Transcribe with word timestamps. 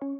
Хэрэгтэй 0.00 0.16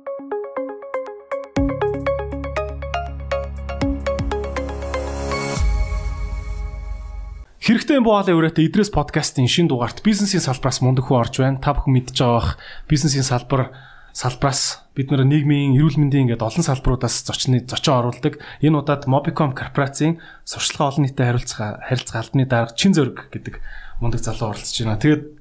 юм 7.96 8.04
боолын 8.04 8.36
үрэтэ 8.36 8.60
Идрээс 8.68 8.92
подкастын 8.92 9.48
шин 9.48 9.72
дугаарт 9.72 10.04
бизнесийн 10.04 10.44
салбараас 10.44 10.84
мундаг 10.84 11.08
хүн 11.08 11.24
орж 11.24 11.40
байна. 11.40 11.64
Та 11.64 11.72
бүхэн 11.72 11.96
мэдж 11.96 12.12
байгаа 12.12 12.36
бах 12.36 12.60
бизнесийн 12.92 13.24
салбар 13.24 13.72
салбараас 14.12 14.84
бид 14.92 15.08
нэр 15.08 15.24
нийгмийн 15.24 15.72
эрүүл 15.80 15.96
мэндийн 15.96 16.28
ингээд 16.28 16.44
олон 16.44 16.60
салбаруудаас 16.60 17.24
зочны 17.24 17.64
зочион 17.64 18.04
оруулдаг. 18.04 18.36
Энэ 18.60 18.84
удаад 18.84 19.08
Mobicom 19.08 19.56
корпорацийн 19.56 20.20
сурчлага 20.44 20.92
олон 20.92 21.08
нийтэд 21.08 21.24
харилцаа 21.24 21.80
харилцаа 21.88 22.20
албаны 22.20 22.44
дарга 22.44 22.76
Чин 22.76 22.92
зөрг 22.92 23.32
гэдэг 23.32 23.64
мундаг 24.04 24.20
залуу 24.20 24.52
оролцож 24.52 24.76
байна. 24.84 25.00
Тэгээд 25.00 25.39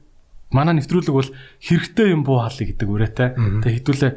манай 0.49 0.81
нэвтрүүлэг 0.81 1.13
бол 1.13 1.29
хэрэгтэй 1.61 2.13
юм 2.13 2.25
буу 2.25 2.41
хаалыг 2.41 2.73
гэдэг 2.73 2.89
үрэтэ. 2.89 3.25
Тэгээд 3.61 3.77
хэдүүлээ 3.85 4.11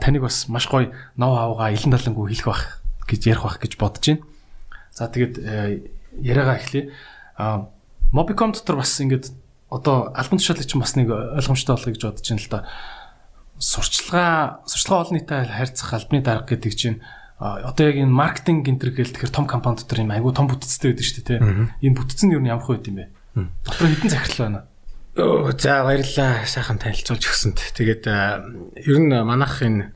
таныг 0.00 0.22
бас 0.28 0.48
маш 0.52 0.68
гоё 0.68 0.92
нов 1.16 1.32
авгаа 1.36 1.72
илэн 1.72 1.96
талангуу 1.96 2.28
хэлэх 2.28 2.48
бах 2.48 2.62
гэж 3.08 3.20
ярих 3.32 3.44
бах 3.44 3.56
гэж 3.58 3.72
бодож 3.80 4.04
байна. 4.04 4.24
За 4.92 5.08
тэгээд 5.08 5.34
э, 5.40 5.88
яриагаа 6.20 6.60
эхлэе. 6.60 6.92
А 7.40 7.68
Mobicom 8.12 8.52
дотор 8.52 8.76
бас 8.76 8.92
ингээд 9.00 9.32
одоо 9.70 10.12
альбан 10.12 10.38
тушаалыг 10.38 10.66
чинь 10.66 10.82
бас 10.82 10.94
нэг 10.98 11.08
ойлгомжтой 11.08 11.74
болгоё 11.78 11.94
гэж 11.94 12.02
бодож 12.04 12.26
байна 12.28 12.42
л 12.42 12.50
да. 12.50 12.60
Сурчлага 13.56 14.60
сурчлага 14.66 15.02
олон 15.08 15.16
нийтэд 15.16 15.48
харьцах 15.48 15.94
албаны 15.94 16.20
дарга 16.20 16.52
гэдэг 16.52 16.74
чинь 16.74 17.00
одоо 17.38 17.86
яг 17.88 17.96
энэ 17.96 18.10
маркетинг 18.10 18.66
гэнтэр 18.66 18.90
гэл 18.92 19.14
тэгэхээр 19.14 19.32
том 19.32 19.46
компани 19.46 19.80
дотор 19.80 20.04
юм 20.04 20.12
айгүй 20.12 20.34
том 20.34 20.50
бүтцтэй 20.50 20.92
байдаг 20.92 21.06
шүү 21.06 21.16
дээ 21.24 21.38
тийм. 21.38 21.70
Энэ 21.80 21.96
бүтц 21.96 22.20
нь 22.26 22.34
юу 22.34 22.42
нь 22.42 22.50
ямар 22.50 22.66
хувь 22.66 22.82
юм 22.84 23.00
бэ? 23.00 23.08
Дотор 23.64 23.88
хэдэн 23.88 24.10
захирал 24.10 24.44
байна? 24.44 24.60
Оо 25.18 25.50
за 25.58 25.82
баярлалаа. 25.82 26.46
Сайхан 26.46 26.78
танилцуулж 26.78 27.24
өгсөнд. 27.26 27.58
Тэгээд 27.74 28.06
ер 28.06 28.98
нь 29.02 29.10
манайх 29.10 29.58
энэ 29.58 29.90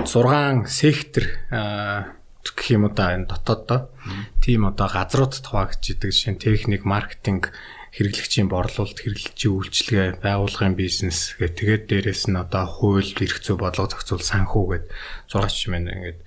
6 0.00 0.64
сектор 0.72 1.24
гэх 1.52 2.68
юм 2.72 2.88
уу 2.88 2.92
да 2.96 3.12
энэ 3.12 3.28
дотооддоо 3.28 3.92
тийм 4.40 4.64
одоо 4.64 4.88
газрууд 4.88 5.36
хуваагддаг 5.36 6.08
жишээ 6.08 6.32
нь 6.32 6.40
техник, 6.40 6.88
маркетинг, 6.88 7.52
хэрэглэгчийн 7.94 8.48
борлуулалт, 8.50 8.98
хэрэглэгчийн 9.04 9.54
үйлчилгээ, 9.54 10.08
байгууллагын 10.24 10.74
бизнес 10.74 11.38
гэх. 11.38 11.54
Тэгээд 11.54 11.84
дээрэс 11.86 12.26
нь 12.26 12.40
одоо 12.40 12.66
хууль, 12.66 13.06
эрх 13.06 13.38
зүй, 13.38 13.54
бодлого 13.54 13.86
зохицуул, 13.86 14.24
санхүү 14.24 14.64
гэд. 14.66 14.84
6 15.30 15.46
ч 15.46 15.70
юм 15.70 15.78
ингээд 15.78 16.18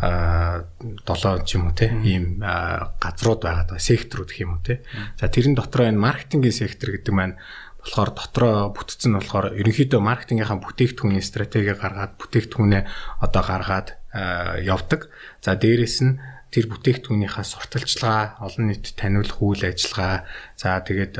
аа 0.00 0.64
7 1.04 1.44
ч 1.44 1.60
юм 1.60 1.68
уу 1.68 1.76
те 1.76 1.92
ийм 1.92 2.40
газрууд 2.40 3.44
байгаа 3.44 3.68
даа 3.68 3.82
секторууд 3.82 4.32
гэх 4.32 4.42
юм 4.48 4.56
уу 4.56 4.64
те. 4.64 4.80
За 5.20 5.28
тэрэн 5.28 5.52
дотроо 5.52 5.92
энэ 5.92 6.00
маркетингийн 6.00 6.56
сектор 6.56 6.96
гэдэг 6.96 7.12
маань 7.12 7.36
болохоор 7.82 8.10
дотроо 8.14 8.56
бүтцэн 8.76 9.16
болохоор 9.16 9.46
ерөнхийдөө 9.56 10.00
маркетингийнхаа 10.00 10.60
бүтээгдэхүүний 10.60 11.24
стратеги 11.24 11.72
гаргаад 11.72 12.16
бүтээгдэхүүнээ 12.20 12.82
одоо 13.24 13.42
гаргаад 13.42 13.88
явдаг. 14.64 15.08
За 15.40 15.54
дээрэс 15.56 15.96
нь 16.04 16.18
тэр 16.50 16.66
бүтээгдэхүүнийхээ 16.66 17.46
сурталчилгаа, 17.46 18.42
олон 18.42 18.74
нийтэд 18.74 18.98
таниулах 18.98 19.38
үйл 19.38 19.62
ажиллагаа, 19.70 20.26
за 20.58 20.82
тэгээд 20.82 21.14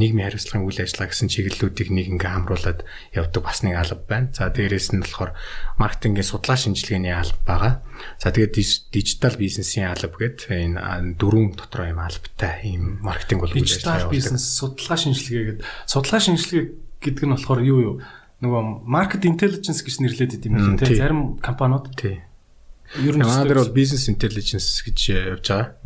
нийгмийн 0.00 0.32
хариуцлагын 0.32 0.64
үйл 0.64 0.80
ажиллагаа 0.80 1.12
гэсэн 1.12 1.28
чиглэлүүдийг 1.28 1.88
нэг 1.92 2.06
ингээ 2.16 2.32
хамруулад 2.32 2.80
явдаг 3.12 3.42
бас 3.44 3.60
нэг 3.60 3.76
алба 3.76 4.00
байна. 4.08 4.32
За 4.32 4.48
дээрэс 4.48 4.96
нь 4.96 5.04
болохоор 5.04 5.36
маркетингийн 5.76 6.24
судлаа 6.24 6.56
шинжилгээний 6.56 7.12
алба 7.12 7.40
байгаа. 7.44 7.74
За 8.16 8.32
тэгээд 8.32 8.56
дижитал 8.96 9.36
бизнесийн 9.36 9.92
алба 9.92 10.16
гэд 10.16 10.48
энэ 10.48 11.20
дөрвөн 11.20 11.60
дотроо 11.60 11.92
юм 11.92 12.00
албатай 12.00 12.64
ийм 12.64 13.04
маркетинг 13.04 13.44
бол. 13.44 13.52
Дижитал 13.52 14.08
бизнес 14.08 14.56
судлаа 14.56 14.96
шинжилгээ 14.96 15.44
гэд 15.52 15.60
судлаа 15.84 16.20
шинжилгээ 16.24 16.64
гэдэг 17.04 17.24
нь 17.28 17.34
болохоор 17.36 17.60
юу 17.60 17.80
юу? 17.84 17.96
Нөгөө 18.40 18.88
market 18.88 19.28
intelligence 19.28 19.84
гэж 19.84 20.00
нэрлэдэг 20.00 20.48
юм 20.48 20.56
байна 20.56 20.80
тийм 20.80 20.96
зарим 20.96 21.20
компаниуд. 21.44 21.92
Тийм 21.92 22.24
Ер 23.00 23.16
нь 23.16 23.24
манай 23.24 23.48
дээр 23.48 23.62
бол 23.64 23.74
business 23.74 24.06
intelligence 24.12 24.84
гэж 24.84 24.98
явж 25.38 25.46
байгаа. 25.48 25.76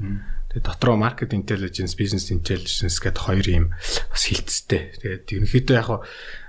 Тэгээ 0.49 0.65
дотроо 0.65 0.97
market 0.97 1.31
intelligence, 1.37 1.93
business 1.95 2.33
intelligence 2.35 2.99
гэдэг 2.99 3.23
хоёр 3.23 3.47
юм 3.49 3.67
бас 4.11 4.23
хилцтэй. 4.27 4.97
Тэгээд 4.99 5.25
ерөнхийдөө 5.39 5.77
яг 5.77 5.89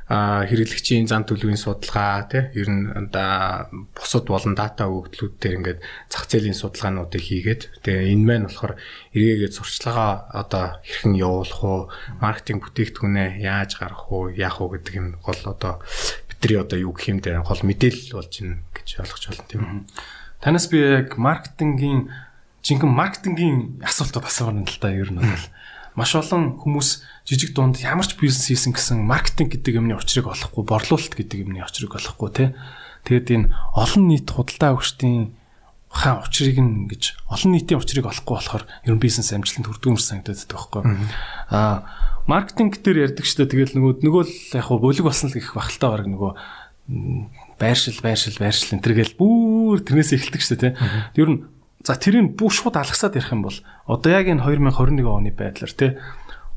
хэрэглэгчийн 0.10 1.06
зан 1.06 1.22
төлөвийн 1.22 1.62
судалгаа 1.62 2.26
тий 2.26 2.50
ер 2.58 2.66
нь 2.66 3.14
да 3.14 3.70
бусад 3.94 4.26
болон 4.26 4.58
дата 4.58 4.90
өгөгдлүүд 4.90 5.36
дээр 5.38 5.58
ингээд 5.62 5.80
зах 6.10 6.26
зээлийн 6.26 6.58
судалгаануудыг 6.58 7.22
хийгээд 7.22 7.86
тэгээ 7.86 8.18
энэ 8.18 8.26
маань 8.26 8.46
болохоор 8.50 8.74
эргээгээд 9.14 9.54
сурчлагаа 9.54 10.34
одоо 10.34 10.82
хэрхэн 10.82 11.14
явуулах 11.14 11.62
уу 11.62 11.80
маркетинг 12.26 12.66
бүтээгдэхүүнээ 12.66 13.30
яаж 13.46 13.78
гаргах 13.78 14.10
уу 14.10 14.34
яах 14.34 14.58
уу 14.58 14.74
гэдэг 14.74 14.94
юм 14.98 15.08
гол 15.22 15.42
одоо 15.46 15.78
бидний 16.26 16.58
одоо 16.58 16.78
юу 16.82 16.98
гэх 16.98 17.14
юм 17.14 17.22
дээр 17.22 17.46
гол 17.46 17.62
мэдээлэл 17.62 18.18
болж 18.18 18.34
байна 18.34 18.66
гэж 18.74 18.90
ойлгож 18.98 19.24
байна 19.30 19.46
тийм 19.46 19.62
үү 19.62 19.78
Танаас 20.40 20.68
би 20.72 20.80
яг 20.80 21.20
маркетингийн 21.20 22.08
жинхэнэ 22.64 22.92
маркетингийн 22.92 23.84
асуултууд 23.84 24.28
асуусан 24.28 24.64
л 24.64 24.80
та 24.80 24.92
ер 24.92 25.12
нь 25.12 25.20
бол 25.20 25.46
маш 26.00 26.16
олон 26.16 26.56
хүмүүс 26.60 27.04
жижиг 27.28 27.52
дунд 27.52 27.84
ямар 27.84 28.08
ч 28.08 28.16
бизнес 28.16 28.48
хийсэн 28.48 28.72
гэсэн 28.72 29.04
маркетинг 29.04 29.52
гэдэг 29.52 29.84
юмны 29.84 30.00
очрыг 30.00 30.32
олохгүй, 30.32 30.64
борлуулалт 30.64 31.12
гэдэг 31.12 31.44
юмны 31.44 31.60
очрыг 31.60 31.92
олохгүй 31.92 32.30
тий. 32.32 32.50
Тэгэд 33.04 33.28
энэ 33.36 33.52
олон 33.76 34.04
нийт 34.08 34.32
худалдаа 34.32 34.80
өгчдийн 34.80 35.36
хаан 35.92 36.24
учрыг 36.24 36.56
нь 36.56 36.88
гэж 36.88 37.20
олон 37.28 37.52
нийтийн 37.52 37.82
учрыг 37.82 38.06
олохгүй 38.08 38.36
болохоор 38.38 38.64
ер 38.64 38.94
нь 38.96 39.04
бизнес 39.04 39.34
амжилтанд 39.34 39.68
хүрдэг 39.68 39.92
юм 39.92 39.98
санагдаад 39.98 40.40
байгаа 40.46 40.72
байхгүй. 40.72 41.10
Аа 41.50 41.76
маркетинг 42.30 42.78
дээр 42.80 43.10
ярьдаг 43.10 43.26
ч 43.26 43.34
тэгэл 43.34 43.74
нөгөө 43.74 44.06
нөгөө 44.06 44.24
л 44.24 44.34
яг 44.54 44.68
бөлөг 44.70 45.06
болсон 45.10 45.34
л 45.34 45.36
гэх 45.36 45.58
бахалтай 45.58 45.90
баг 45.90 46.06
нөгөө 46.06 46.32
байршил 47.60 48.00
байршил 48.02 48.40
байршил 48.40 48.74
энэ 48.74 48.84
төргээл 48.88 49.20
бүр 49.20 49.84
тэрнээс 49.84 50.16
эхэлдэг 50.16 50.42
шүү 50.42 50.58
дээ 50.58 50.64
тийм. 50.74 50.80
Ер 51.20 51.30
нь 51.30 51.40
за 51.84 52.00
тэрийг 52.00 52.40
бүх 52.40 52.56
шууд 52.56 52.80
алгасаад 52.80 53.20
ярих 53.20 53.36
юм 53.36 53.44
бол 53.44 53.58
одоо 53.86 54.10
яг 54.10 54.32
энэ 54.32 54.42
2021 54.42 55.04
оны 55.04 55.32
байдлаар 55.36 55.74
тийм 55.76 56.00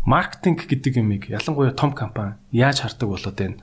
маркетинг 0.06 0.66
гэдэг 0.66 0.98
юмыг 0.98 1.30
ялангуяа 1.30 1.74
том 1.74 1.94
компани 1.94 2.38
яаж 2.50 2.82
хардаг 2.82 3.08
болоод 3.10 3.36
байна? 3.38 3.58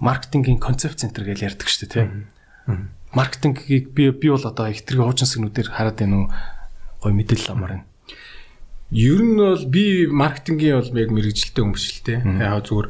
маркетингийн 0.00 0.58
концепт 0.58 0.98
центр 0.98 1.22
гэж 1.22 1.42
ярьдаг 1.46 1.68
шүү 1.68 1.86
дээ 1.86 1.94
тийм. 1.94 2.88
Маркетингийг 3.14 3.94
би 3.94 4.10
би 4.10 4.28
бол 4.30 4.42
одоо 4.42 4.66
их 4.70 4.82
тэрэг 4.82 5.06
хуучин 5.06 5.26
сэгнүүдээр 5.26 5.70
хараад 5.70 5.98
байна 5.98 6.16
уу? 6.16 6.28
Гой 7.02 7.12
мэдээлэл 7.14 7.54
амар 7.54 7.70
байна. 7.78 7.89
Ер 8.90 9.22
нь 9.22 9.38
бол 9.38 9.64
би 9.70 10.10
маркетингийн 10.10 10.82
бол 10.82 10.98
яг 10.98 11.10
мэрэгжилтэй 11.14 11.62
хүн 11.62 11.74
биш 11.78 11.86
л 11.94 12.02
те. 12.02 12.18
Яг 12.26 12.66
зүгээр 12.66 12.88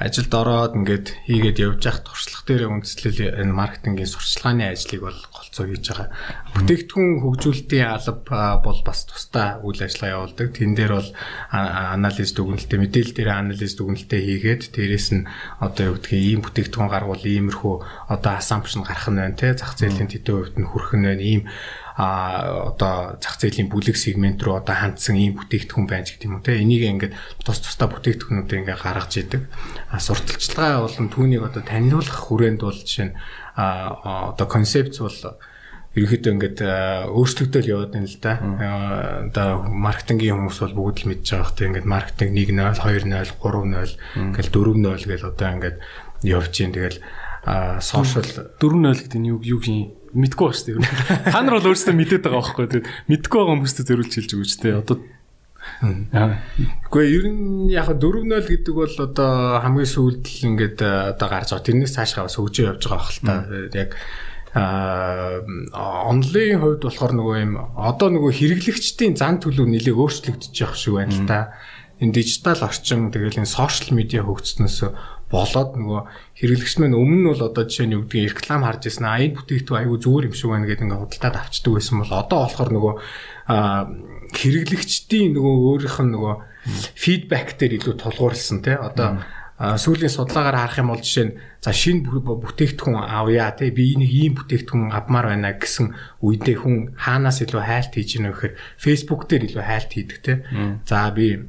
ажилд 0.00 0.32
ороод 0.32 0.72
ингээд 0.80 1.06
хийгээд 1.28 1.60
явж 1.60 1.80
явах 1.84 2.00
туршлага 2.08 2.44
дээр 2.48 2.72
үндэслэл 2.72 3.36
энэ 3.36 3.52
маркетингийн 3.52 4.08
сурчлагын 4.08 4.72
ажлыг 4.72 5.04
бол 5.04 5.20
голцоо 5.28 5.68
хийж 5.68 5.84
байгаа. 5.92 6.08
Бүтээгдэхүүн 6.56 7.20
хөгжүүлэлтийн 7.20 7.84
алба 7.84 8.64
бол 8.64 8.80
бас 8.80 9.04
тусдаа 9.04 9.60
үйл 9.60 9.84
ажиллагаа 9.84 10.16
явуулдаг. 10.24 10.48
Тэн 10.56 10.72
дээр 10.72 10.92
бол 10.96 11.10
анализ 11.52 12.30
дүгнэлтээ 12.32 12.78
мэдээлэл 12.80 13.16
дээр 13.20 13.30
анализ 13.36 13.72
дүгнэлтээ 13.76 14.20
хийгээд 14.24 14.62
дээрэс 14.72 15.08
нь 15.12 15.28
одоо 15.60 15.84
юу 15.92 15.96
гэдгийг 16.00 16.24
ийм 16.32 16.40
бүтээгдэхүүн 16.48 16.88
гаргуул 16.88 17.28
иймэрхүү 17.28 17.74
одоо 18.08 18.32
assumption 18.40 18.88
гарах 18.88 19.12
нь 19.12 19.20
байна 19.20 19.36
те. 19.36 19.52
Зах 19.52 19.76
зээлийн 19.76 20.08
тэдэн 20.08 20.32
хувьд 20.32 20.56
нь 20.56 20.64
хүрэх 20.64 20.92
нь 20.96 21.04
байна. 21.04 21.20
Ийм 21.20 21.44
а 21.96 22.72
одоо 22.72 23.20
зах 23.20 23.36
зээлийн 23.36 23.68
бүлэг 23.68 23.96
сегмент 23.96 24.40
рүү 24.40 24.64
одоо 24.64 24.76
хандсан 24.76 25.16
ийм 25.20 25.36
бүтээгдэхүүн 25.36 25.86
байна 25.88 26.08
гэдэг 26.08 26.24
юм 26.24 26.40
уу 26.40 26.44
те. 26.44 26.56
Энийг 26.56 26.82
ингээд 26.88 27.14
тус 27.44 27.60
тусдаа 27.60 27.92
бүтээгдэхүүнүүдээ 27.92 28.60
ингээд 28.64 28.80
гаргаж 28.80 29.12
идэг. 29.20 29.42
А 29.92 30.00
сурталчилгаа 30.00 30.88
болон 30.88 31.08
түүнийг 31.12 31.42
одоо 31.44 31.62
танилцуулах 31.62 32.16
хүрээнд 32.16 32.60
бол 32.64 32.80
жишээ 32.80 33.12
нь 33.12 33.16
а 33.60 34.32
одоо 34.32 34.46
концепц 34.48 35.04
бол 35.04 35.36
ерөнхийдөө 35.92 36.32
ингээд 36.32 36.58
өөрчлөгдөөл 37.12 37.68
яваад 37.68 37.92
байна 37.92 38.08
л 38.08 38.16
да. 38.24 38.32
Одоо 39.28 39.68
маркетингийн 39.68 40.40
хүмүүс 40.40 40.58
бол 40.64 40.76
бүгд 40.88 41.04
л 41.04 41.08
мэдж 41.12 41.26
байгаа 41.28 41.52
хэрэг 41.52 41.68
ингээд 41.68 41.92
маркетинг 41.92 42.32
1.0, 42.32 42.80
2.0, 42.80 43.36
3.0 43.36 44.00
ингээл 44.32 44.52
4.0 44.56 45.08
гэл 45.12 45.28
одоо 45.28 45.48
ингээд 45.52 45.76
явж 46.24 46.52
гин 46.56 46.72
тэгэл 46.72 46.98
сошиал 47.84 48.24
4.0 48.56 49.04
гэдэг 49.04 49.20
нь 49.20 49.28
юу 49.28 49.44
юу 49.44 49.60
юм 49.60 49.92
мэдгүй 50.12 50.46
ба 50.48 50.54
шүү 50.54 50.66
дээ. 50.76 51.32
Та 51.32 51.40
нар 51.42 51.56
бол 51.58 51.70
өөрсдөө 51.72 51.94
мэдээд 51.96 52.22
байгаа 52.24 52.40
байхгүй. 52.40 52.66
Тэгээд 52.68 52.88
мэдгүй 53.08 53.38
байгаа 53.40 53.54
хүмүүстээ 53.56 53.86
зөрүүлж 53.88 54.12
хэлж 54.12 54.30
өгөөч 54.36 54.52
те. 54.60 54.68
Одоо 54.76 54.96
Гэхдээ 55.82 57.06
ер 57.14 57.24
нь 57.30 57.70
яг 57.70 57.88
4-0 57.94 58.26
гэдэг 58.50 58.74
бол 58.74 58.96
одоо 58.98 59.62
хамгийн 59.62 59.90
сүүлд 59.90 60.24
л 60.26 60.46
ингээд 60.52 60.78
одоо 60.82 61.26
гарч 61.30 61.54
байгаа. 61.54 61.66
Тэрнээс 61.66 61.94
цаашгаа 61.94 62.26
бас 62.26 62.36
хөгжөө 62.38 62.66
явж 62.66 62.82
байгаа 62.86 63.06
хэл 63.06 63.22
та. 63.22 63.34
Яг 63.78 63.90
а 64.52 66.04
онлайн 66.12 66.60
хувьд 66.60 66.84
болохоор 66.84 67.12
нөгөө 67.16 67.36
юм 67.40 67.54
одоо 67.72 68.08
нөгөө 68.12 68.32
хэрэглэгчдийн 68.36 69.16
зан 69.16 69.40
төлөв 69.40 69.64
нэлээд 69.64 69.96
өөрчлөгдөж 69.96 70.52
явах 70.60 70.76
шиг 70.76 70.98
байна 70.98 71.14
л 71.14 71.24
та. 71.24 71.38
Энэ 72.02 72.12
дижитал 72.12 72.60
орчин 72.60 73.08
тэгэл 73.08 73.40
энэ 73.40 73.48
сошиал 73.48 73.96
медиа 73.96 74.26
хөгжснөөс 74.26 74.78
болоод 75.32 75.70
нөгөө 75.80 76.00
хэрэглэгч 76.36 76.74
маань 76.78 77.00
өмнө 77.00 77.20
нь 77.24 77.28
бол 77.32 77.42
одоо 77.48 77.64
жишээ 77.64 77.86
нь 77.88 77.96
юу 77.96 78.04
гэдгийг 78.04 78.36
реклам 78.36 78.62
харж 78.68 78.82
ирсэн 78.92 79.08
аа 79.08 79.24
энэ 79.24 79.36
бүтээгдэхүүн 79.40 79.80
айгүй 79.80 79.98
зүгээр 80.04 80.28
юм 80.28 80.36
шиг 80.36 80.50
байна 80.52 80.68
гэдэг 80.68 80.84
ингээд 80.84 81.02
худалдаад 81.02 81.36
авчдаг 81.40 81.72
байсан 81.72 81.96
бол 81.98 82.12
одоо 82.12 82.38
болохоор 82.44 82.70
нөгөө 82.76 82.94
хэрэглэгчдийн 84.36 85.30
нөгөө 85.32 85.54
өөрийнх 85.72 85.98
нь 86.04 86.12
нөгөө 86.12 86.34
фидбек 86.94 87.48
дээр 87.56 87.72
илүү 87.80 87.94
тулгуурлсан 87.96 88.58
тий 88.60 88.76
одоо 88.76 89.08
сүүлийн 89.62 90.10
судалгаагаар 90.10 90.58
харах 90.58 90.78
юм 90.82 90.90
бол 90.90 91.02
жишээ 91.02 91.26
нь 91.30 91.36
за 91.62 91.70
шинэ 91.70 92.02
бүтээгдэхүүн 92.06 92.98
авъя 92.98 93.54
тий 93.54 93.70
би 93.70 93.94
энийг 93.94 94.10
ийм 94.10 94.32
бүтээгдэхүүн 94.34 94.90
авмаар 94.90 95.30
байна 95.30 95.54
гэсэн 95.54 95.94
үедээ 96.18 96.56
хүн 96.58 96.98
хаанаас 96.98 97.38
илүү 97.46 97.62
хайлт 97.62 97.92
хийж 97.94 98.10
ийнө 98.18 98.34
гэхээр 98.34 98.54
Facebook 98.82 99.30
дээр 99.30 99.46
илүү 99.46 99.62
хайлт 99.62 99.90
хийдэг 99.94 100.18
тий. 100.18 100.36
За 100.82 101.14
би 101.14 101.46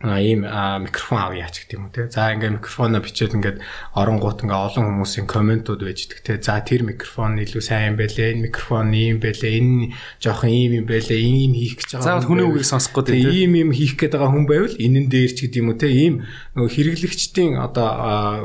ийм 0.00 0.48
микрофон 0.48 1.20
авъя 1.20 1.52
ч 1.52 1.68
гэдэг 1.68 1.76
юм 1.76 1.92
те. 1.92 2.08
За 2.08 2.32
ингээ 2.32 2.56
микрофоноо 2.56 3.04
бичээд 3.04 3.36
ингээд 3.36 3.60
оронгууд 3.92 4.48
ингээ 4.48 4.64
олон 4.72 4.96
хүмүүсийн 4.96 5.28
комментууд 5.28 5.84
байж 5.84 6.08
идэг 6.08 6.24
те. 6.24 6.40
За 6.40 6.56
тэр 6.64 6.88
микрофон 6.88 7.36
илүү 7.36 7.60
сайн 7.60 7.92
юм 7.92 7.96
байлээ. 8.00 8.32
Энэ 8.32 8.44
микрофон 8.48 8.96
ийм 8.96 9.20
байлээ. 9.20 9.60
Энэ 9.60 9.92
жоохон 10.24 10.48
ийм 10.48 10.72
юм 10.80 10.86
байлээ. 10.88 11.20
Ийм 11.20 11.52
хийх 11.52 11.84
гэж 11.84 12.00
байгаа. 12.00 12.16
За 12.16 12.24
хүний 12.24 12.48
үгийг 12.48 12.64
сонсох 12.64 12.96
гэдэг 12.96 13.12
те. 13.12 13.28
Ийм 13.28 13.52
юм 13.60 13.70
хийх 13.76 14.00
гээд 14.00 14.16
байгаа 14.16 14.32
хүн 14.32 14.48
байвал 14.48 14.76
энэн 14.80 15.06
дээр 15.12 15.32
ч 15.36 15.38
гэдэг 15.44 15.60
юм 15.60 15.68
уу 15.68 15.76
те. 15.76 15.92
Ийм 15.92 16.14
нөгөө 16.56 16.70
хэрэглэгчдийн 16.80 17.60
одоо 17.60 17.88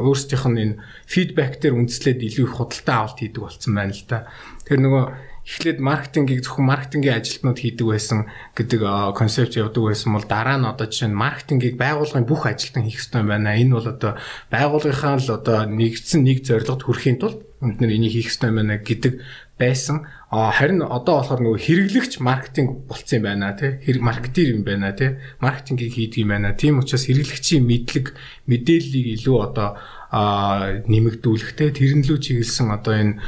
өөрсдийнх 0.04 0.46
нь 0.52 0.60
энэ 0.60 0.76
фидбек 1.08 1.64
дээр 1.64 1.80
үндэслээд 1.80 2.20
илүү 2.20 2.46
их 2.52 2.56
худалдаа 2.60 3.08
авалт 3.08 3.24
хийдэг 3.24 3.40
болсон 3.40 3.72
байна 3.80 3.96
л 3.96 4.04
да. 4.12 4.28
Тэр 4.68 4.84
нөгөө 4.84 5.04
эхлээд 5.46 5.80
маркетингийг 5.80 6.42
зөвхөн 6.42 6.66
маркетингийн 6.66 7.22
ажилтнууд 7.22 7.60
хийдэг 7.62 7.86
байсан 7.86 8.20
гэдэг 8.58 8.82
концепт 9.14 9.54
явдаг 9.54 9.84
байсан 9.86 10.18
бол 10.18 10.26
дараа 10.26 10.58
нь 10.58 10.66
одоо 10.66 10.90
жишээ 10.90 11.14
нь 11.14 11.22
маркетингийг 11.22 11.78
байгууллагын 11.78 12.26
бүх 12.26 12.50
ажилтан 12.50 12.90
хийх 12.90 13.06
ёстой 13.06 13.22
байна. 13.22 13.54
Энэ 13.54 13.78
бол 13.78 13.88
одоо 13.94 14.18
байгууллагынхаа 14.50 15.22
л 15.22 15.38
одоо 15.38 15.70
нэгдсэн 15.70 16.26
нэг 16.26 16.42
зорилгод 16.42 16.82
хүрэхийн 16.82 17.22
тулд 17.22 17.46
бид 17.62 17.78
нар 17.78 17.94
энийг 17.94 18.18
хийх 18.18 18.34
ёстой 18.34 18.52
байна 18.58 18.82
гэдэг 18.82 19.22
байсан. 19.58 20.10
Харин 20.30 20.84
одоо 20.84 21.24
болохоор 21.24 21.40
нөгөө 21.40 21.62
хэрэглэгч 21.64 22.20
маркетинг 22.20 22.90
болцсон 22.90 23.22
юм 23.22 23.26
байна 23.30 23.56
тий. 23.56 23.80
Хэрэг 23.86 24.02
маркетер 24.04 24.52
юм 24.52 24.68
байна 24.68 24.92
тий. 24.92 25.16
Маркетингийг 25.40 25.94
хийдэг 25.96 26.26
юм 26.26 26.36
байна. 26.36 26.52
Тийм 26.52 26.84
учраас 26.84 27.08
хэрэглэгчийн 27.08 27.64
мэдлэг 27.64 28.18
мэдээллийг 28.52 29.16
илүү 29.16 29.38
одоо 29.40 29.80
нэмэгдүүлэхтэй 30.16 31.70
тэрнлүү 31.76 32.18
чиглэсэн 32.24 32.72
одоо 32.72 32.94
энэ 32.96 33.20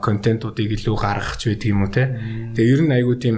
контентуудыг 0.00 0.72
илүү 0.72 0.96
гаргах 0.96 1.36
ч 1.36 1.52
байдаг 1.52 1.68
юм 1.68 1.84
уу 1.84 1.92
те. 1.92 2.04
Тэгээ 2.56 2.72
ер 2.72 2.82
нь 2.88 2.96
айгүй 2.96 3.16
тийм 3.20 3.36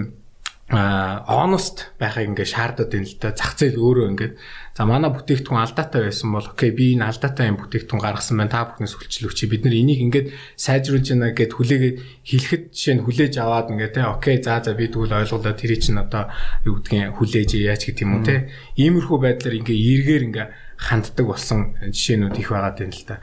honest 0.67 1.95
байхыг 1.99 2.35
ингээ 2.35 2.47
шаардаад 2.47 2.91
байна 2.91 3.07
л 3.07 3.19
да. 3.23 3.31
Зах 3.31 3.55
зээл 3.55 3.79
өөрөө 3.79 4.07
ингээ 4.11 4.31
за 4.75 4.83
манай 4.83 5.15
бүтээгдэхүүн 5.15 5.63
алдаатай 5.63 6.03
байсан 6.11 6.35
бол 6.35 6.43
окей 6.43 6.71
би 6.75 6.99
энэ 6.99 7.07
алдаатай 7.07 7.55
юм 7.55 7.59
бүтээгдэхүүн 7.63 8.03
гаргасан 8.03 8.35
байна. 8.35 8.51
Та 8.51 8.67
бүхнээс 8.75 8.99
хүлчлүүлэх 8.99 9.39
чи 9.39 9.47
бид 9.47 9.63
нар 9.63 9.79
энийг 9.79 10.03
ингээд 10.03 10.35
сайжруулж 10.59 11.07
байна 11.07 11.31
гэд 11.39 11.53
хүлээгээд 11.55 11.97
хэлэхэд 12.27 12.63
жишээ 12.75 12.95
нь 12.99 13.05
хүлээж 13.07 13.35
аваад 13.39 13.71
ингээ 13.79 13.95
те 13.95 14.03
окей 14.11 14.43
за 14.43 14.59
за 14.59 14.75
би 14.75 14.91
тэгвэл 14.91 15.15
ойлголоо 15.23 15.55
тэрий 15.55 15.79
чинь 15.79 16.03
одоо 16.03 16.35
юу 16.67 16.83
гэдгийг 16.83 17.15
хүлээж 17.15 17.51
яач 17.63 17.83
гэдэг 17.87 18.03
юм 18.03 18.15
уу 18.19 18.27
те. 18.27 18.51
Иймэрхүү 18.75 19.19
байдлаар 19.23 19.59
ингээ 19.63 19.79
эргээр 19.79 20.27
ингээ 20.35 20.47
ханддаг 20.77 21.27
болсон 21.27 21.75
жишээнүүд 21.81 22.37
их 22.41 22.49
байгаад 22.53 22.79
байна 22.79 22.95
л 22.95 23.05
да. 23.09 23.17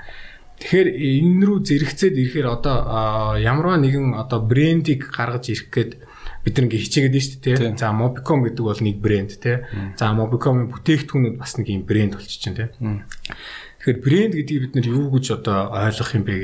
Тэгэхээр 0.59 0.89
энэ 0.95 1.43
рүү 1.45 1.57
зэрэгцээд 1.65 2.15
ирэхээр 2.17 2.47
одоо 2.49 3.35
ямарваа 3.37 3.77
нэгэн 3.81 4.13
одоо 4.17 4.39
брендийг 4.41 5.09
гаргаж 5.09 5.49
ирэх 5.49 5.69
гээд 5.73 5.91
бид 6.43 6.55
нэг 6.59 6.75
хичээгээд 6.75 7.15
нь 7.15 7.23
шүү 7.23 7.39
дээ. 7.43 7.79
За 7.79 7.95
Mobicom 7.95 8.43
гэдэг 8.43 8.63
бол 8.63 8.81
нэг 8.83 8.97
брэнд 8.99 9.31
тий. 9.39 9.63
За 9.95 10.11
Mobicom-ын 10.11 10.67
бүтээгдэхүүнүүд 10.71 11.35
бас 11.39 11.55
нэг 11.55 11.67
юм 11.71 11.83
брэнд 11.87 12.19
болчихж 12.19 12.43
байна 12.51 12.59
тий. 12.67 13.01
Тэгэхээр 13.79 13.99
брэнд 14.03 14.33
гэдгийг 14.35 14.61
бид 14.67 14.73
нар 14.75 14.87
юу 14.87 15.07
гэж 15.11 15.25
одоо 15.39 15.71
ойлгох 15.71 16.11
юм 16.15 16.23
бэ 16.27 16.35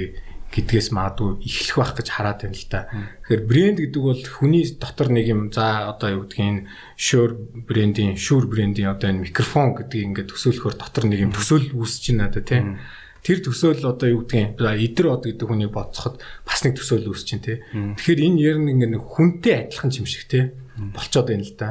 гэдгээс 0.50 0.90
магадгүй 0.92 1.46
эхлэх 1.46 1.78
байх 1.78 1.94
гэж 1.94 2.08
хараад 2.10 2.40
байна 2.42 2.58
л 2.58 2.68
да. 2.74 2.82
Тэгэхээр 2.90 3.44
брэнд 3.46 3.78
гэдэг 3.86 4.02
бол 4.02 4.24
хүний 4.26 4.66
дотор 4.82 5.10
нэг 5.14 5.26
юм 5.30 5.42
за 5.54 5.94
одоо 5.94 6.10
юу 6.10 6.24
гэдгийг 6.26 6.66
Shure 6.98 7.34
брендийн 7.70 8.18
Shure 8.18 8.50
брендийн 8.50 8.90
одоо 8.90 9.14
энэ 9.14 9.30
микрофон 9.30 9.78
гэдгийг 9.78 10.18
ингээд 10.18 10.32
төсөөлөхөөр 10.34 10.76
дотор 10.82 11.06
нэг 11.06 11.20
юм 11.22 11.32
төсөөл 11.38 11.70
үүсэж 11.78 12.04
байна 12.18 12.34
да 12.34 12.42
тийм. 12.42 12.82
Тэр 13.22 13.40
төсөөл 13.46 13.84
одоо 13.86 14.08
юу 14.10 14.26
гэдгийг 14.26 14.58
идэр 14.58 15.08
од 15.14 15.24
гэдэг 15.30 15.46
хүнийг 15.46 15.70
бодцоход 15.70 16.18
бас 16.46 16.60
нэг 16.66 16.74
төсөөл 16.82 17.14
үүсэж 17.14 17.28
байна 17.30 17.46
тийм. 17.46 17.60
Тэгэхээр 17.94 18.26
энэ 18.26 18.42
ер 18.42 18.58
нь 18.58 18.72
ингээд 18.74 18.98
хүнтэй 19.06 19.70
адилхан 19.70 19.94
юм 19.94 20.08
шиг 20.10 20.26
тийм 20.26 20.58
болцоод 20.98 21.30
байна 21.30 21.46
л 21.46 21.54
да. 21.54 21.70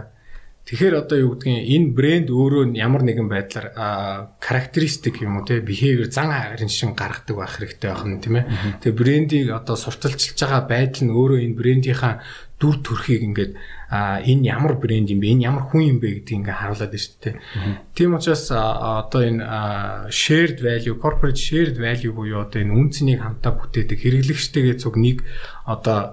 Тэгэхээр 0.69 1.01
одоо 1.01 1.17
юу 1.17 1.33
гэдгийг 1.33 1.65
энэ 1.65 1.89
брэнд 1.97 2.29
өөрөө 2.29 2.77
ямар 2.77 3.01
нэгэн 3.01 3.25
байдлаар 3.25 3.73
характеристик 4.37 5.25
юм 5.25 5.41
уу 5.41 5.49
те 5.49 5.65
behavior 5.65 6.13
зан 6.13 6.29
харин 6.29 6.69
шин 6.69 6.93
гаргадаг 6.93 7.37
байх 7.41 7.57
хэрэгтэй 7.57 7.89
байх 7.89 8.05
нь 8.05 8.21
тийм 8.21 8.37
ээ. 8.37 8.47
Тэгээ 8.85 9.01
брендийг 9.01 9.49
одоо 9.57 9.81
сурталчилж 9.81 10.37
байгаа 10.37 10.69
байдал 10.69 11.09
нь 11.09 11.17
өөрөө 11.17 11.41
энэ 11.41 11.57
брендийнхаа 11.57 12.15
дүр 12.61 12.77
төрхийг 12.85 13.23
ингээд 13.33 13.53
энэ 14.29 14.45
ямар 14.45 14.77
брэнд 14.77 15.09
юм 15.09 15.25
бэ 15.25 15.41
энэ 15.41 15.47
ямар 15.49 15.65
хүн 15.73 15.89
юм 15.89 15.99
бэ 16.05 16.21
гэдгийг 16.21 16.45
ингээд 16.45 16.61
харуулад 16.61 16.93
байна 16.93 17.01
шүү 17.01 17.17
дээ. 17.25 17.37
Тийм 17.97 18.11
учраас 18.21 18.45
одоо 18.53 19.23
энэ 19.25 19.41
shared 20.13 20.61
value 20.61 21.01
corporate 21.01 21.41
shared 21.41 21.81
value 21.81 22.13
буюу 22.13 22.45
одоо 22.45 22.61
энэ 22.61 22.77
үнцнийг 22.77 23.25
хамтаа 23.25 23.57
бүтээдэг 23.57 24.05
хэрэглэгчтэйгээ 24.05 24.77
цуг 24.85 25.01
нэг 25.01 25.25
одоо 25.65 26.13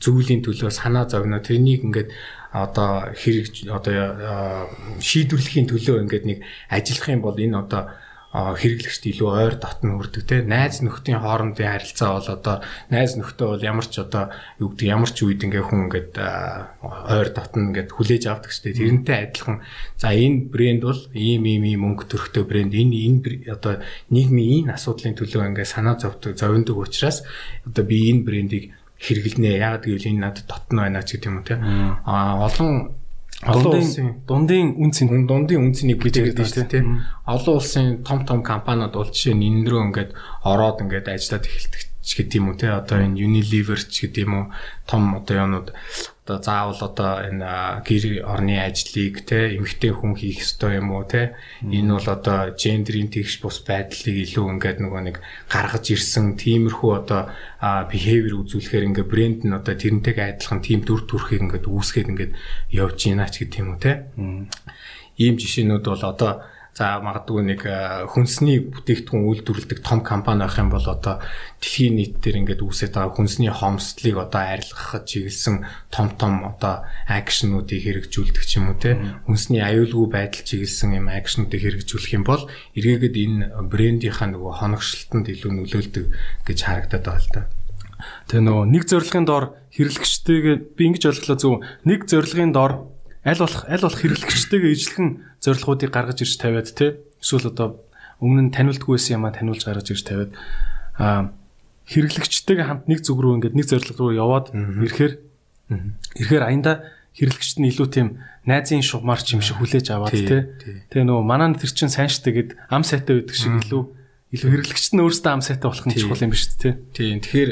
зүйлийн 0.00 0.44
төлөө 0.44 0.70
санаа 0.70 1.08
зовно 1.08 1.40
тэрнийг 1.40 1.80
ингээд 1.80 2.12
одоо 2.56 3.12
хэрэг 3.12 3.68
одоо 3.68 4.72
шийдвэрлэхийн 5.04 5.68
төлөө 5.68 5.96
ингээд 6.08 6.24
нэг 6.24 6.38
ажиллах 6.72 7.08
юм 7.12 7.20
бол 7.20 7.36
энэ 7.36 7.58
одоо 7.60 7.82
хэрэглэгчд 8.36 9.04
илүү 9.16 9.28
ойр 9.32 9.54
дотн 9.56 9.96
хүрдэг 9.96 10.24
те. 10.28 10.44
Найз 10.44 10.84
нөхдийн 10.84 11.24
хоорондын 11.24 11.72
харилцаа 11.72 12.20
бол 12.20 12.28
одоо 12.36 12.56
найз 12.92 13.16
нөхдөд 13.16 13.48
бол 13.48 13.64
ямар 13.64 13.86
ч 13.88 14.04
одоо 14.04 14.28
юу 14.60 14.76
гэдэг 14.76 14.92
ямар 14.92 15.08
ч 15.08 15.24
үед 15.24 15.40
ингээ 15.40 15.64
хүн 15.64 15.88
ингээд 15.88 16.12
ойр 16.20 17.28
дотн 17.32 17.72
ингээд 17.72 17.96
хүлээж 17.96 18.24
авдаг 18.28 18.52
штэ 18.52 18.76
тэрнтэй 18.76 19.32
адилхан. 19.32 19.64
За 19.96 20.12
энэ 20.12 20.52
брэнд 20.52 20.82
бол 20.84 21.00
ийм 21.16 21.48
ийм 21.48 21.64
ийм 21.64 21.80
мөнгө 21.80 22.04
төрхтэй 22.12 22.44
брэнд. 22.44 22.76
Энэ 22.76 22.96
энэ 23.08 23.56
одоо 23.56 23.80
нийгмийн 24.12 24.68
энэ 24.68 24.74
асуудлын 24.76 25.16
төлөө 25.16 25.56
ингээ 25.56 25.64
санаа 25.64 25.96
зовдөг 25.96 26.36
зовндог 26.36 26.76
учраас 26.76 27.24
одоо 27.64 27.84
би 27.88 28.12
энэ 28.12 28.26
брендийг 28.26 28.76
хэрэглэнэ. 29.00 29.60
Яг 29.60 29.84
гэвэл 29.84 30.08
энэ 30.10 30.20
надад 30.20 30.46
дотн 30.48 30.76
байна 30.76 31.02
ч 31.02 31.16
гэдэг 31.16 31.30
юм 31.30 31.44
те. 31.44 31.60
А 32.04 32.40
олон 32.40 32.96
олон 33.44 33.76
улсын 33.76 34.24
дундын 34.24 34.80
үнцийн 34.80 35.28
дундын 35.28 35.60
үнцнийг 35.60 36.00
гэж 36.00 36.14
ярьдаг 36.24 36.48
шүү 36.48 36.66
дээ. 36.72 36.84
Олон 37.28 37.54
улсын 37.60 38.00
том 38.00 38.24
том 38.24 38.40
компаниуд 38.40 38.96
бол 38.96 39.12
жишээ 39.12 39.36
нь 39.36 39.44
энэ 39.44 39.68
рүү 39.68 39.82
ингээд 39.92 40.10
ороод 40.48 40.80
ингээд 40.80 41.12
ажиллаад 41.12 41.44
эхэлдэг 41.44 41.82
ч 42.00 42.08
гэдэг 42.16 42.38
юм 42.40 42.48
уу 42.48 42.56
те. 42.56 42.72
Одоо 42.72 43.04
энэ 43.04 43.20
Unilever 43.20 43.76
ч 43.76 44.08
гэдэг 44.08 44.24
юм 44.24 44.32
уу 44.32 44.44
том 44.88 45.02
одоо 45.20 45.34
юунууд 45.36 45.68
одоо 46.26 46.42
заавал 46.42 46.82
одоо 46.82 47.22
энэ 47.22 47.86
гэр 47.86 48.26
орны 48.26 48.58
ажлыг 48.58 49.22
те 49.22 49.54
эмэгтэй 49.54 49.94
хүн 49.94 50.18
хийх 50.18 50.42
ёстой 50.42 50.82
юм 50.82 50.90
уу 50.90 51.06
те. 51.06 51.38
Энэ 51.62 51.94
бол 51.94 52.08
одоо 52.10 52.50
гендерийн 52.50 53.14
тэгш 53.14 53.38
бус 53.38 53.62
байдлыг 53.62 54.26
илүү 54.26 54.58
ингээд 54.58 54.82
нөгөө 54.82 55.02
нэг 55.06 55.16
гаргаж 55.46 55.94
ирсэн 55.94 56.34
тиймэрхүү 56.34 56.90
одоо 56.98 57.30
behavior 57.62 58.42
үзүүлэхээр 58.42 58.86
ингээд 58.90 59.06
брэнд 59.06 59.40
нь 59.46 59.54
одоо 59.54 59.74
тэрнтэйг 59.78 60.18
адилхан 60.18 60.66
тийм 60.66 60.82
дүр 60.82 61.06
төрхийг 61.06 61.46
ингээд 61.46 61.70
үүсгээд 61.70 62.10
ингээд 62.10 62.32
явж 62.74 62.98
гинэ 62.98 63.30
ч 63.30 63.46
гэдэг 63.46 63.60
юм 63.62 63.70
уу 63.70 63.78
те. 63.78 63.92
Ийм 65.14 65.38
жишээнүүд 65.38 65.84
бол 65.86 66.04
одоо 66.10 66.32
За 66.76 67.00
магадгүй 67.00 67.40
нэг 67.40 67.64
хүнсний 68.12 68.60
бүтээгдэхүүн 68.68 69.24
үйлдвэрлэдэг 69.24 69.80
том 69.80 70.04
компани 70.04 70.44
байх 70.44 70.60
юм 70.60 70.68
бол 70.68 70.84
одоо 70.84 71.24
дэлхийн 71.64 71.96
нийт 71.96 72.20
дээр 72.20 72.44
ингээд 72.44 72.60
үүсэж 72.60 72.92
байгаа 72.92 73.16
хүнсний 73.16 73.48
хомсдлыг 73.48 74.20
одоо 74.20 74.44
арилгахад 74.44 75.08
чиглэсэн 75.08 75.64
том 75.88 76.12
том 76.20 76.44
одоо 76.44 76.84
акшнуудыг 77.08 77.80
хэрэгжүүлдэг 77.80 78.44
ч 78.44 78.60
юм 78.60 78.68
уу 78.68 78.76
те. 78.76 79.00
Хүнсний 79.24 79.64
аюулгүй 79.64 80.04
байдал 80.12 80.44
чиглэсэн 80.44 81.00
юм 81.00 81.08
акшнуудыг 81.08 81.64
хэрэгжүүлэх 81.64 82.12
юм 82.12 82.28
бол 82.28 82.44
эргээгээд 82.76 83.16
энэ 83.24 83.56
брендийнхаа 83.72 84.36
нөгөө 84.36 84.52
хоногшилтонд 84.60 85.32
илүү 85.32 85.52
нөлөөлдөг 85.56 86.04
гэж 86.44 86.58
харагдаад 86.60 87.04
байгаа 87.08 87.24
л 87.24 87.32
да. 87.32 87.42
Тэгээ 88.28 88.44
нөгөө 88.52 88.64
нэг 88.68 88.84
зорилгын 88.84 89.24
дор 89.24 89.44
хэрэглэгчтэйгээ 89.72 90.56
би 90.76 90.82
ингэж 90.92 91.08
ойлголоо 91.08 91.38
зөв 91.40 91.54
нэг 91.88 92.04
зорилгын 92.04 92.52
дор 92.52 92.92
аль 93.26 93.40
болох 93.40 93.64
аль 93.64 93.80
болох 93.82 94.00
хэрэглэгчтэйгээ 94.04 94.72
ижлэхэн 94.76 95.08
зорилгоодыг 95.46 95.90
гаргаж 95.94 96.26
ирж 96.26 96.34
тавиад 96.42 96.68
те 96.74 96.98
эсвэл 97.22 97.54
одоо 97.54 97.78
өмнө 98.18 98.50
нь 98.50 98.54
таниулдгүй 98.54 98.98
байсан 98.98 99.22
юм 99.22 99.24
а 99.24 99.32
таниулж 99.32 99.62
гаргаж 99.62 99.94
ирж 99.94 100.02
тавиад 100.02 100.30
а 100.98 101.30
хэрэглэгчтэйгээ 101.86 102.66
хамт 102.66 102.90
нэг 102.90 103.00
зүг 103.06 103.18
рүү 103.22 103.38
ингээд 103.38 103.54
нэг 103.54 103.66
зорилго 103.70 104.10
руу 104.10 104.18
яваад 104.18 104.50
ирэхээр 104.50 105.14
ирэхээр 106.18 106.44
аянда 106.44 106.90
хэрэглэгчт 107.14 107.58
нь 107.62 107.70
илүү 107.70 107.88
тийм 107.94 108.08
найзын 108.44 108.82
шугамар 108.82 109.22
юм 109.22 109.40
шиг 109.40 109.56
хүлээж 109.62 109.86
аваад 109.94 110.12
те. 110.12 110.50
тэгээ 110.90 111.06
нөгөө 111.06 111.24
манаа 111.24 111.54
тэр 111.54 111.72
чин 111.72 111.88
сайн 111.88 112.10
штэ 112.10 112.30
гэд 112.34 112.50
ам 112.68 112.82
сайтай 112.84 113.22
байдаг 113.22 113.36
шиг 113.38 113.54
илүү 113.64 113.82
илүү 114.36 114.50
хэрэглэгчт 114.52 114.92
нь 114.92 115.02
өөрөөсөө 115.02 115.32
ам 115.32 115.42
сайтай 115.42 115.66
болох 115.70 115.86
нь 115.86 115.96
чухал 115.96 116.24
юм 116.26 116.32
биш 116.34 116.44
те. 116.58 116.76
Тийм 116.92 117.22
тэгэхээр 117.24 117.50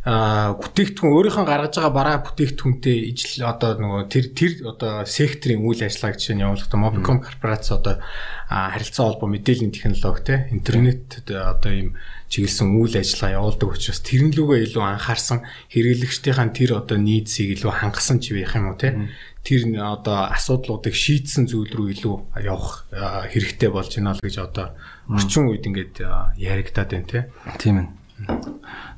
а 0.00 0.56
бүтээгдэхүүн 0.56 1.12
өөрийнхөө 1.12 1.44
гаргаж 1.44 1.76
байгаа 1.76 1.92
бараа 1.92 2.24
бүтээгдэхүүнтэй 2.24 3.12
ижил 3.12 3.44
одоо 3.44 3.76
нөгөө 3.76 4.08
тэр 4.08 4.26
тэр 4.32 4.52
одоо 4.72 5.04
секторын 5.04 5.60
үйл 5.60 5.84
ажиллагаа 5.84 6.16
гэж 6.16 6.24
явуулах 6.40 6.68
одоо 6.72 6.80
Mobicom 6.80 7.18
корпорац 7.20 7.68
одоо 7.68 8.00
харилцаа 8.48 9.04
холбоо 9.12 9.28
мэдээллийн 9.28 9.76
технологи 9.76 10.24
те 10.24 10.34
интернет 10.56 11.20
одоо 11.28 11.72
ийм 11.76 11.88
чиглэсэн 12.32 12.80
үйл 12.80 12.96
ажиллагаа 12.96 13.44
явуулдаг 13.44 13.68
учраас 13.76 14.00
тэрнлүүгээ 14.00 14.60
илүү 14.72 14.84
анхаарсан 14.88 15.44
хэрэглэгчдийн 15.68 16.48
тэр 16.56 16.70
одоо 16.80 16.96
нийцийг 16.96 17.60
илүү 17.60 17.72
хангасан 17.84 18.24
ч 18.24 18.32
байх 18.32 18.56
юм 18.56 18.72
уу 18.72 18.80
те 18.80 18.96
тэр 19.44 19.68
одоо 19.84 20.32
асуудлуудыг 20.32 20.96
шийдсэн 20.96 21.44
зүйл 21.44 21.76
рүү 21.76 21.88
илүү 22.00 22.16
явах 22.48 22.88
хэрэгтэй 23.28 23.68
болж 23.68 23.92
байна 24.00 24.16
л 24.16 24.24
гэж 24.24 24.36
одоо 24.48 24.72
орчин 25.12 25.48
үед 25.48 25.68
ингээд 25.68 26.00
яригадаад 26.40 26.88
байна 26.88 27.08
те. 27.08 27.20
Тийм 27.60 27.76
ээ. 27.84 27.99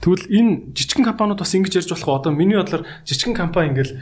Тэгвэл 0.03 0.27
энэ 0.27 0.75
жижигхэн 0.75 1.07
компаниуд 1.07 1.39
бас 1.39 1.55
ингэж 1.55 1.79
ярьж 1.79 1.91
болох 1.95 2.23
одоо 2.23 2.33
миний 2.35 2.59
бодлоор 2.59 2.87
жижигхэн 3.07 3.39
компани 3.39 3.71
ингээл 3.71 3.95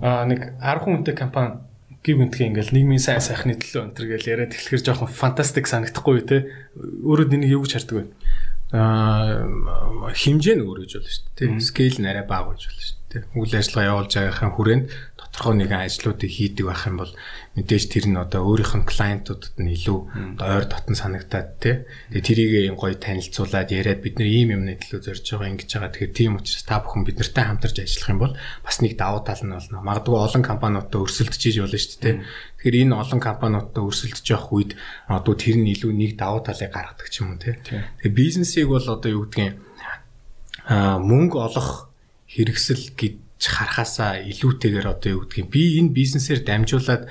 нэг 0.00 0.40
10 0.62 0.84
хүнтэй 0.84 1.14
компани 1.14 1.58
гів 2.04 2.20
гэнтхий 2.20 2.46
ингээл 2.52 2.76
нийгмийн 2.76 3.00
сайн 3.00 3.24
сайхны 3.24 3.56
төлөө 3.56 3.88
өнтер 3.88 4.04
гэж 4.04 4.22
яриад 4.28 4.52
эхлэхэр 4.52 4.84
жоохон 4.84 5.08
фантастик 5.08 5.64
санагдахгүй 5.64 6.20
те. 6.28 6.52
Өөрөө 6.76 7.32
энийг 7.32 7.56
юу 7.56 7.64
гэж 7.64 7.80
хардаг 7.80 7.96
вэ? 7.96 8.06
Аа 8.76 9.48
хэмжээ 10.12 10.60
нь 10.60 10.64
өөр 10.68 10.84
гэж 10.84 10.92
болно 11.00 11.08
шүү 11.08 11.24
дээ. 11.32 11.64
Скейл 11.64 11.98
нь 12.04 12.10
арай 12.10 12.28
бага 12.28 12.52
гэж 12.52 12.68
болно 12.68 12.84
шүү 12.84 12.98
дээ. 13.08 13.22
Үйл 13.40 13.54
ажиллагаа 13.56 13.88
явуулж 13.88 14.12
байгаахан 14.12 14.52
хүрээнд 14.52 14.84
тодорхой 15.34 15.66
нэгэн 15.66 15.82
ажлуудыг 15.82 16.30
хийдэг 16.30 16.66
байх 16.70 16.86
юм 16.86 17.02
бол 17.02 17.12
мэдээж 17.58 17.84
тэр 17.90 18.06
нь 18.06 18.14
одоо 18.14 18.46
өөрийнх 18.46 18.74
нь 18.78 18.86
клиентуудад 18.86 19.54
нь 19.58 19.74
илүү 19.74 19.98
ойр 20.38 20.64
дотн 20.70 20.94
санагдаад 20.94 21.50
тий. 21.58 21.82
Тэгээ 22.14 22.22
тэрийг 22.22 22.78
гоё 22.78 22.94
танилцуулаад 22.94 23.74
яриад 23.74 23.98
бид 23.98 24.22
нар 24.22 24.30
ийм 24.30 24.54
юмны 24.54 24.78
төлөө 24.78 25.02
зорж 25.02 25.26
байгаа 25.26 25.50
ингэж 25.50 25.70
байгаа. 25.74 25.90
Тэгэхээр 25.90 26.14
тийм 26.14 26.38
учраас 26.38 26.62
та 26.62 26.78
бүхэн 26.78 27.02
бид 27.02 27.18
нартай 27.18 27.44
хамтарч 27.50 27.76
ажиллах 27.82 28.10
юм 28.14 28.20
бол 28.22 28.34
бас 28.62 28.76
нэг 28.78 28.94
давуу 28.94 29.22
тал 29.26 29.42
нь 29.42 29.50
болно. 29.50 29.82
Магадгүй 29.82 30.18
олон 30.22 30.44
компаниудтай 30.46 31.00
өрсөлдөж 31.02 31.42
иж 31.50 31.56
болно 31.58 31.78
шүү 31.82 31.98
дээ. 31.98 32.16
Тэгэхээр 32.62 32.80
энэ 32.86 32.94
олон 32.94 33.20
компаниудтай 33.20 33.82
өрсөлдөж 33.82 34.26
явах 34.30 34.50
үед 34.54 34.70
одоо 35.10 35.34
тэр 35.34 35.56
нь 35.58 35.70
илүү 35.74 35.92
нэг 35.98 36.12
давуу 36.14 36.46
талыг 36.46 36.70
гаргадаг 36.70 37.10
ч 37.10 37.26
юм 37.26 37.34
уу 37.34 37.42
тий. 37.42 37.58
Тэгээ 37.58 38.14
бизнесийг 38.14 38.70
бол 38.70 38.86
одоо 38.86 39.10
юу 39.10 39.26
гэдгийг 39.26 39.58
аа 40.70 41.02
мөнгө 41.02 41.42
олох 41.42 41.90
хэрэгсэл 42.30 42.94
гэж 42.94 43.23
харахаасаа 43.50 44.24
илүүтэйгээр 44.24 44.86
одоо 44.88 45.10
юу 45.16 45.22
гэдгийг 45.28 45.48
би 45.50 45.62
энэ 45.80 45.92
бизнесээр 45.92 46.44
дамжуулаад 46.44 47.08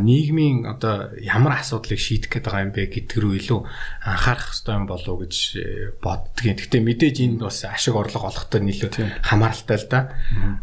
нийгмийн 0.00 0.64
одоо 0.64 1.12
ямар 1.20 1.60
асуудлыг 1.60 2.00
шийдэх 2.00 2.32
гээд 2.32 2.44
байгаа 2.48 2.64
юм 2.64 2.72
бэ 2.72 2.88
гэдэг 2.88 3.18
рүү 3.20 3.34
илүү 3.44 3.60
анхаарах 4.08 4.48
хэрэгтэй 4.48 4.74
юм 4.80 4.86
болов 4.88 5.08
уу 5.12 5.20
гэж 5.20 5.34
э, 5.60 5.92
боддгийн. 6.00 6.56
Гэхдээ 6.56 6.80
мэдээж 6.80 7.16
энд 7.20 7.44
бас 7.44 7.60
ашиг 7.68 7.92
орлого 7.92 8.32
олохтой 8.32 8.64
нөлөө 8.64 9.20
хамааралтай 9.20 9.76
л 9.76 9.88
да. 9.92 10.00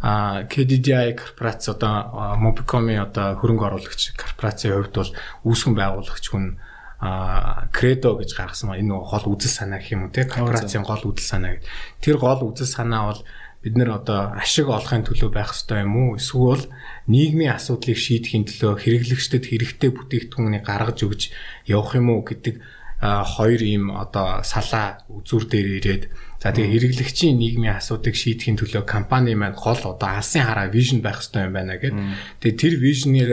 А 0.02 0.50
KDDI 0.50 1.14
корпорац 1.14 1.70
одоо 1.70 2.10
Mobicom-ийн 2.42 3.06
одоо 3.06 3.38
хөрөнгө 3.38 3.70
оруулагч 3.70 4.18
корпорацийн 4.18 4.74
хувьд 4.74 4.98
бол 4.98 5.12
үүсгэн 5.46 5.78
байгуулагч 5.78 6.26
хүн 6.34 6.58
а 6.98 7.70
кредо 7.70 8.18
гэж 8.18 8.34
гаргасан 8.34 8.74
энэ 8.74 8.90
гол 8.90 9.26
үзэл 9.30 9.54
санаа 9.54 9.78
гэх 9.78 9.94
юм 9.94 10.10
уу 10.10 10.14
те 10.14 10.26
корпорацийн 10.26 10.82
гол 10.82 11.06
үзэл 11.06 11.30
санаа 11.38 11.62
гэдэг. 11.62 11.70
Тэр 12.02 12.18
гол 12.18 12.42
үзэл 12.42 12.66
санаа 12.66 13.14
бол 13.14 13.22
бид 13.62 13.74
нэр 13.76 14.00
одоо 14.00 14.38
ашиг 14.38 14.70
олохын 14.70 15.04
төлөө 15.04 15.32
байх 15.34 15.52
ёстой 15.52 15.84
юм 15.84 15.96
уу? 15.98 16.18
Эсвэл 16.18 16.70
нийгмийн 17.10 17.58
асуудлыг 17.58 17.98
шийдэхин 17.98 18.46
төлөө 18.48 18.80
хэрэглэгчдэд 18.80 19.44
хэрэгтэй 19.44 19.92
бүтээгдэхүүнийг 19.92 20.64
гаргаж 20.64 21.00
өгч 21.04 21.22
явах 21.68 21.98
юм 21.98 22.14
уу 22.14 22.22
гэдэг 22.22 22.56
хоёр 23.02 23.62
ийм 23.62 23.94
одоо 23.94 24.42
салаа 24.42 25.06
үзүр 25.06 25.46
дээр 25.46 25.68
ирээд 25.78 26.04
за 26.42 26.50
тэгээ 26.50 26.74
хэрэглэгчийн 26.74 27.38
нийгмийн 27.38 27.78
асуудыг 27.78 28.18
шийдэхин 28.18 28.58
төлөө 28.58 28.90
компани 28.90 29.38
маань 29.38 29.54
гол 29.54 29.78
одоо 29.78 30.10
алсын 30.18 30.42
хараа 30.42 30.66
вижн 30.74 31.06
байх 31.06 31.22
ёстой 31.22 31.46
юм 31.46 31.54
байна 31.54 31.78
гэд. 31.78 31.94
Тэгээ 32.42 32.58
тэр 32.58 32.74
вижнээр 32.82 33.32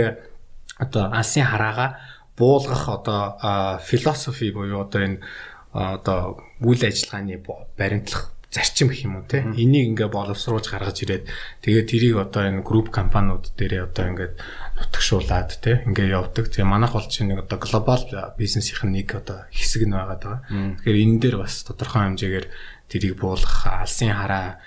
одоо 0.76 1.08
алсын 1.16 1.48
хараага 1.48 1.96
буулгах 2.36 2.88
одоо 2.88 3.80
философи 3.80 4.52
буюу 4.52 4.84
одоо 4.84 5.00
энэ 5.00 5.20
одоо 5.72 6.44
үйл 6.60 6.84
ажиллагааны 6.84 7.40
баримтлах 7.78 8.33
зарчим 8.54 8.86
гэх 8.86 9.02
юм 9.02 9.18
уу 9.18 9.26
те? 9.26 9.42
Энийг 9.42 9.98
ингээ 9.98 10.14
боловсруулж 10.14 10.70
гаргаж 10.70 11.02
ирээд 11.02 11.26
тэгээд 11.66 11.90
тэрийг 11.90 12.16
одоо 12.22 12.46
энэ 12.46 12.62
групп 12.62 12.94
компаниуд 12.94 13.50
дээрээ 13.58 13.90
одоо 13.90 14.04
ингээд 14.14 14.34
нутагшуулад 14.78 15.58
те? 15.58 15.82
Ингээ 15.82 16.14
явдаг. 16.14 16.54
Тэгээ 16.54 16.62
манайх 16.62 16.94
бол 16.94 17.10
чинь 17.10 17.34
нэг 17.34 17.50
одоо 17.50 17.58
глобал 17.58 18.06
бизнесийн 18.38 18.94
нэг 18.94 19.10
одоо 19.10 19.50
хэсэг 19.50 19.90
нь 19.90 19.94
байгаа. 19.98 20.18
Даа. 20.22 20.36
Тэгэхээр 20.78 21.02
энэ 21.02 21.18
дээр 21.18 21.36
бас 21.42 21.66
тодорхой 21.66 22.14
хэмжээгээр 22.14 22.46
тэрийг 22.86 23.18
буулгах 23.18 23.66
алсын 23.66 24.14
хараа 24.14 24.62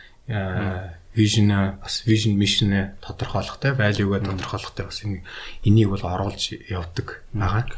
вижн 1.16 1.80
бас 1.80 2.04
вижн 2.04 2.36
мишн 2.36 3.00
тодорхойлохтой 3.00 3.72
value-г 3.72 4.28
тодорхойлохтой 4.28 4.86
бас 4.86 5.00
энийг 5.64 5.90
бол 5.90 6.04
оруулж 6.04 6.60
явдаг 6.68 7.24
байгаа. 7.32 7.72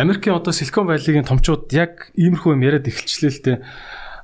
Америкийн 0.00 0.34
одоо 0.40 0.56
Silicon 0.56 0.88
Valley-гийн 0.88 1.28
томчууд 1.28 1.68
яг 1.76 2.08
иймэрхүү 2.16 2.56
юм 2.56 2.64
яриад 2.64 2.88
эхэлчлээ 2.88 3.30
л 3.30 3.42
дээ 3.44 3.58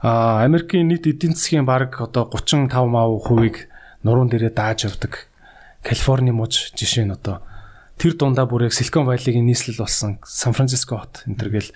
Америкийн 0.02 0.88
нийт 0.88 1.06
эдийн 1.06 1.34
засгийн 1.34 1.64
баг 1.64 1.96
одоо 2.00 2.28
35 2.28 2.68
мав 2.88 3.22
хувийг 3.22 3.68
нуруунд 4.04 4.30
дээрээ 4.32 4.52
дааж 4.52 4.84
явдаг 4.88 5.28
Калифорни 5.82 6.32
муж 6.32 6.72
жишээ 6.76 7.06
нь 7.08 7.14
одоо 7.14 7.40
тэр 7.96 8.12
дундаа 8.18 8.44
бүр 8.44 8.68
яг 8.68 8.76
Silicon 8.76 9.08
Valley-гийн 9.08 9.46
нийслэл 9.46 9.80
болсон 9.80 10.18
Сан 10.24 10.52
Франциско 10.52 11.00
хот 11.00 11.24
энэ 11.24 11.38
төр 11.40 11.50
гэл 11.54 11.70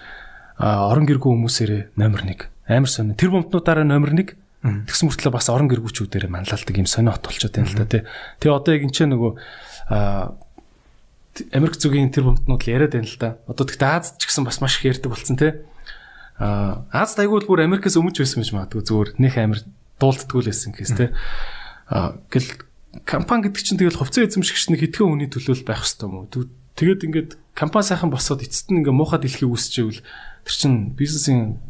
орон 0.61 1.09
гэргүй 1.09 1.31
хүмүүсээрээ 1.33 1.83
номер 1.97 2.29
1 2.29 2.45
амар 2.69 2.91
сонир 2.93 3.17
тэр 3.17 3.33
бомтнуудаараа 3.33 3.89
номер 3.89 4.13
1 4.13 4.37
тэгсэн 4.61 5.09
мөртлөө 5.09 5.33
бас 5.33 5.49
орон 5.49 5.73
гэргүүчүүдээр 5.73 6.29
манлайлдаг 6.29 6.77
юм 6.77 6.85
сонио 6.85 7.17
хот 7.17 7.25
болчиход 7.33 7.57
байна 7.57 7.73
л 7.73 7.81
да 7.81 7.89
тий. 7.89 8.03
Тэгээ 8.45 8.57
одоо 8.61 8.73
яг 8.77 8.85
энэ 8.85 8.93
ч 8.93 8.99
нөгөө 9.09 9.33
Америк 11.57 11.81
зүгийн 11.81 12.13
тэр 12.13 12.29
бомтнууд 12.29 12.61
л 12.61 12.69
яриад 12.69 12.93
байна 12.93 13.09
л 13.09 13.17
да. 13.17 13.41
Одоо 13.49 13.65
тэгтээ 13.65 13.89
Аз 13.89 14.21
ч 14.21 14.29
гэсэн 14.29 14.45
бас 14.45 14.61
маш 14.61 14.77
их 14.77 14.93
ярьдаг 14.93 15.09
болсон 15.09 15.41
тий. 15.41 15.65
Аа 16.41 16.89
Аз 16.89 17.13
тайгуул 17.15 17.45
бүр 17.45 17.69
Америкээс 17.69 18.01
өмнө 18.01 18.17
байсан 18.17 18.41
гэж 18.41 18.51
магадгүй 18.57 18.83
зүгээр 18.89 19.11
нөх 19.21 19.37
амир 19.37 19.61
дуулддгүй 20.01 20.41
л 20.41 20.49
байсан 20.49 20.73
гэхээс 20.73 20.97
те. 20.97 21.13
Аа 21.93 22.17
гэл 22.33 22.65
компани 23.05 23.45
гэдэг 23.45 23.61
чинь 23.61 23.77
тэгэл 23.77 24.01
хувьцаа 24.01 24.25
эзэмшигч 24.25 24.73
нэг 24.73 24.81
хэдхэн 24.89 25.05
хүний 25.05 25.29
төлөөл 25.29 25.69
байх 25.69 25.85
хэвээр 25.85 26.09
юм 26.09 26.15
уу? 26.17 26.49
Тэгээд 26.81 27.05
ингээд 27.07 27.31
компани 27.53 27.85
сайхан 27.85 28.09
босоод 28.09 28.41
эцэст 28.41 28.73
нь 28.73 28.81
ингээ 28.81 28.97
муухай 28.97 29.21
дэлхийг 29.21 29.53
үүсчээвэл 29.53 30.01
тэр 30.01 30.55
чинь 30.57 30.97
бизнесийн 30.97 31.61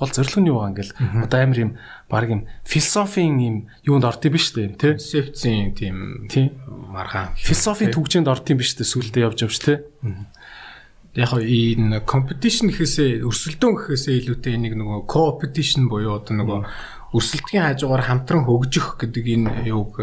гол 0.00 0.14
зорилго 0.14 0.40
нь 0.40 0.48
юу 0.48 0.62
байгаа 0.62 0.72
ингээл? 0.72 0.96
Одоо 1.26 1.38
амир 1.42 1.58
юм 1.60 1.72
баг 2.08 2.30
юм 2.30 2.48
философийн 2.64 3.36
юм 3.42 3.56
юунд 3.84 4.06
орд 4.06 4.24
юм 4.24 4.32
биш 4.32 4.54
үү? 4.56 4.78
Те 4.80 4.96
концепцийн 4.96 5.74
тийм 5.74 6.22
маргаан. 6.94 7.36
Философийн 7.36 7.92
төвчөнд 7.92 8.30
орд 8.30 8.48
юм 8.48 8.62
биш 8.62 8.78
үү? 8.80 8.86
Сүулдэ 8.86 9.26
явж 9.28 9.44
явж 9.44 9.56
те 9.60 9.84
яг 11.14 11.30
энэ 11.34 12.06
competition 12.06 12.70
гэхээсээ 12.70 13.26
өрсөлдөөн 13.26 13.74
гэхээсээ 13.74 14.14
илүүтэй 14.20 14.54
энийг 14.54 14.74
нөгөө 14.78 15.10
co-opetition 15.10 15.90
буюу 15.90 16.22
одоо 16.22 16.34
нөгөө 16.38 16.60
өрсөлдгийн 17.18 17.66
хажуугаар 17.66 18.06
хамтран 18.06 18.46
хөгжих 18.46 18.94
гэдэг 18.94 19.24
энэ 19.26 19.50
юуг 19.74 19.98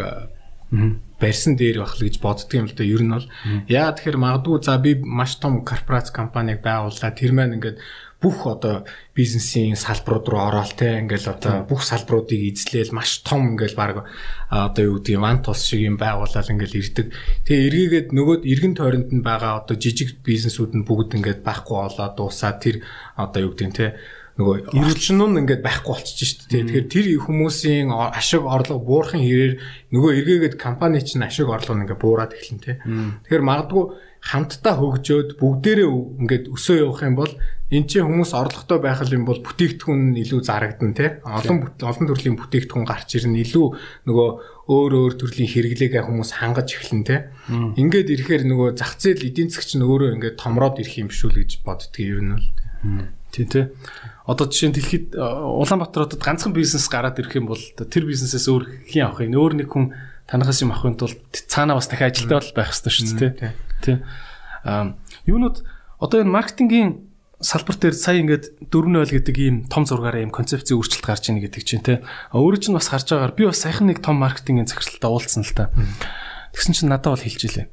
барьсан 1.20 1.56
дээр 1.56 1.80
байх 1.80 1.96
л 1.96 2.04
гэж 2.04 2.20
боддөг 2.20 2.52
юм 2.60 2.68
л 2.68 2.76
да 2.76 2.84
ер 2.84 3.02
нь 3.08 3.14
бол 3.16 3.28
яа 3.72 3.96
тэгэхээр 3.96 4.20
магадгүй 4.20 4.60
за 4.60 4.76
би 4.84 5.00
маш 5.00 5.40
том 5.40 5.64
корпорац 5.64 6.12
компаниг 6.12 6.60
байгууллаа. 6.60 7.16
Тэр 7.16 7.32
маань 7.32 7.56
ингээд 7.56 7.80
бүх 8.18 8.50
одоо 8.50 8.86
бизнесийн 9.14 9.78
салбарууд 9.78 10.26
руу 10.26 10.42
ороод 10.50 10.74
те 10.74 10.98
ингээл 10.98 11.38
одоо 11.38 11.70
бүх 11.70 11.86
салбаруудыг 11.86 12.42
эзлээл 12.50 12.90
маш 12.90 13.22
том 13.22 13.54
ингээл 13.54 13.78
баг 13.78 14.10
одоо 14.50 14.84
юу 14.84 14.98
гэдэг 14.98 15.22
ван 15.22 15.46
тус 15.46 15.62
шиг 15.62 15.86
юм 15.86 16.02
байгуулаад 16.02 16.50
ингээл 16.50 16.82
ирдэг. 16.82 17.14
Тэгээ 17.46 17.66
эргээгээд 17.70 18.08
нөгөөд 18.18 18.44
эргэн 18.50 18.74
тойронд 18.74 19.10
нь 19.14 19.22
байгаа 19.22 19.62
одоо 19.62 19.78
жижиг 19.78 20.18
бизнесүүд 20.26 20.74
нь 20.74 20.88
бүгд 20.88 21.14
ингээд 21.14 21.46
байхгүй 21.46 21.78
болоод 21.78 22.14
дуусаад 22.18 22.58
тэр 22.58 22.82
одоо 23.22 23.40
юу 23.46 23.54
гэдэг 23.54 23.78
те 23.78 23.88
нөгөө 24.38 24.74
эрүүлчин 24.74 25.18
нь 25.18 25.40
ингээд 25.46 25.66
байхгүй 25.66 25.94
болчихж 25.98 26.22
шít. 26.22 26.42
Тэгэхээр 26.50 26.88
тэр 26.90 27.06
хүмүүсийн 27.22 27.90
ашиг 27.90 28.46
орлого 28.46 28.82
буурахын 28.86 29.22
хэрээр 29.26 29.54
нөгөө 29.94 30.12
эргээгээд 30.22 30.56
компани 30.62 31.02
чинь 31.02 31.26
ашиг 31.26 31.50
орлого 31.50 31.82
ингээд 31.82 32.02
буураад 32.02 32.38
эхэлнэ 32.38 32.62
те. 32.62 32.74
Тэгэхээр 33.26 33.46
магадгүй 33.46 33.86
хамтдаа 34.22 34.74
хөгжөөд 34.78 35.30
бүгдээрээ 35.42 35.90
ингээд 36.22 36.46
өсөө 36.54 36.78
явах 36.86 37.02
юм 37.02 37.16
бол 37.18 37.34
эн 37.68 37.84
чинь 37.84 38.08
хүмүүс 38.08 38.32
орлоготой 38.32 38.80
байх 38.80 39.04
юм 39.12 39.28
бол 39.28 39.44
бүтээгдэхүүн 39.44 40.16
нь 40.16 40.20
илүү 40.24 40.40
зарагдан 40.40 40.96
тий 40.96 41.20
олон 41.28 41.68
олон 41.84 42.06
төрлийн 42.08 42.40
бүтээгдэхүүн 42.40 42.88
гарч 42.88 43.20
ирнэ. 43.20 43.44
Илүү 43.44 43.68
нөгөө 44.08 44.30
өөр 44.72 44.92
өөр 44.96 45.14
төрлийн 45.20 45.52
хэрэглээгээ 45.52 46.04
хүмүүс 46.08 46.32
хангаж 46.40 46.80
эхэлнэ 46.80 47.04
тий 47.04 47.20
ингээд 47.52 48.08
ирэхээр 48.08 48.44
нөгөө 48.48 48.80
зах 48.80 48.96
зээл 48.96 49.28
эдийн 49.28 49.52
засгч 49.52 49.76
нь 49.76 49.84
өөрөө 49.84 50.16
ингээд 50.16 50.40
томроод 50.40 50.80
ирэх 50.80 50.96
юм 50.96 51.12
шүү 51.12 51.36
л 51.36 51.40
гэж 51.44 51.52
боддгийг 51.68 52.08
ер 52.08 52.22
нь 52.24 52.32
бол 52.40 52.48
тий 53.36 53.44
тий. 53.44 53.68
Одоо 54.24 54.48
жишээ 54.48 54.72
нь 54.72 54.76
дэлхийд 54.76 55.08
Улаанбаатар 55.20 56.08
хотод 56.08 56.24
ганцхан 56.24 56.56
бизнес 56.56 56.88
гараад 56.88 57.20
ирэх 57.20 57.36
юм 57.36 57.52
бол 57.52 57.60
тэр 57.60 58.08
бизнесээс 58.08 58.48
өөр 58.48 58.64
хэн 58.88 59.12
авах 59.12 59.28
юм? 59.28 59.36
Өөр 59.36 59.60
нэг 59.60 59.68
хүн 59.68 59.92
танахаас 60.28 60.64
юм 60.64 60.72
авахын 60.72 61.00
тулд 61.00 61.20
цаанаа 61.32 61.80
бас 61.80 61.88
дахиад 61.92 62.16
ажилтаа 62.16 62.40
бол 62.40 62.56
байх 62.56 62.72
хэрэгтэй 62.72 62.92
шүү 62.96 63.20
дээ 63.20 63.32
тий. 63.84 63.98
А 64.64 64.96
юунууд 65.28 65.64
одоо 66.00 66.20
энэ 66.24 66.32
маркетингийн 66.32 67.08
салбар 67.38 67.78
дээр 67.78 67.94
сая 67.94 68.18
ингээд 68.26 68.74
4.0 68.74 69.14
гэдэг 69.14 69.36
ийм 69.38 69.56
том 69.70 69.86
зургаараа 69.86 70.26
ийм 70.26 70.34
концепцийн 70.34 70.82
өөрчлөлт 70.82 71.06
гарч 71.06 71.30
ийн 71.30 71.38
гэдэг 71.38 71.62
чинь 71.62 71.86
те. 71.86 72.02
Өөрөө 72.34 72.58
ч 72.58 72.74
бас 72.74 72.90
харж 72.90 73.14
байгаагаар 73.14 73.38
би 73.38 73.46
бас 73.46 73.62
саяхан 73.62 73.94
нэг 73.94 74.02
том 74.02 74.18
маркетингийн 74.18 74.66
захиралтаа 74.66 75.14
уулзсан 75.14 75.46
л 75.46 75.54
та. 75.54 75.70
Тэгсэн 76.58 76.74
чинь 76.74 76.90
надад 76.90 77.14
бол 77.14 77.22
хэлж 77.22 77.42
илээ. 77.46 77.68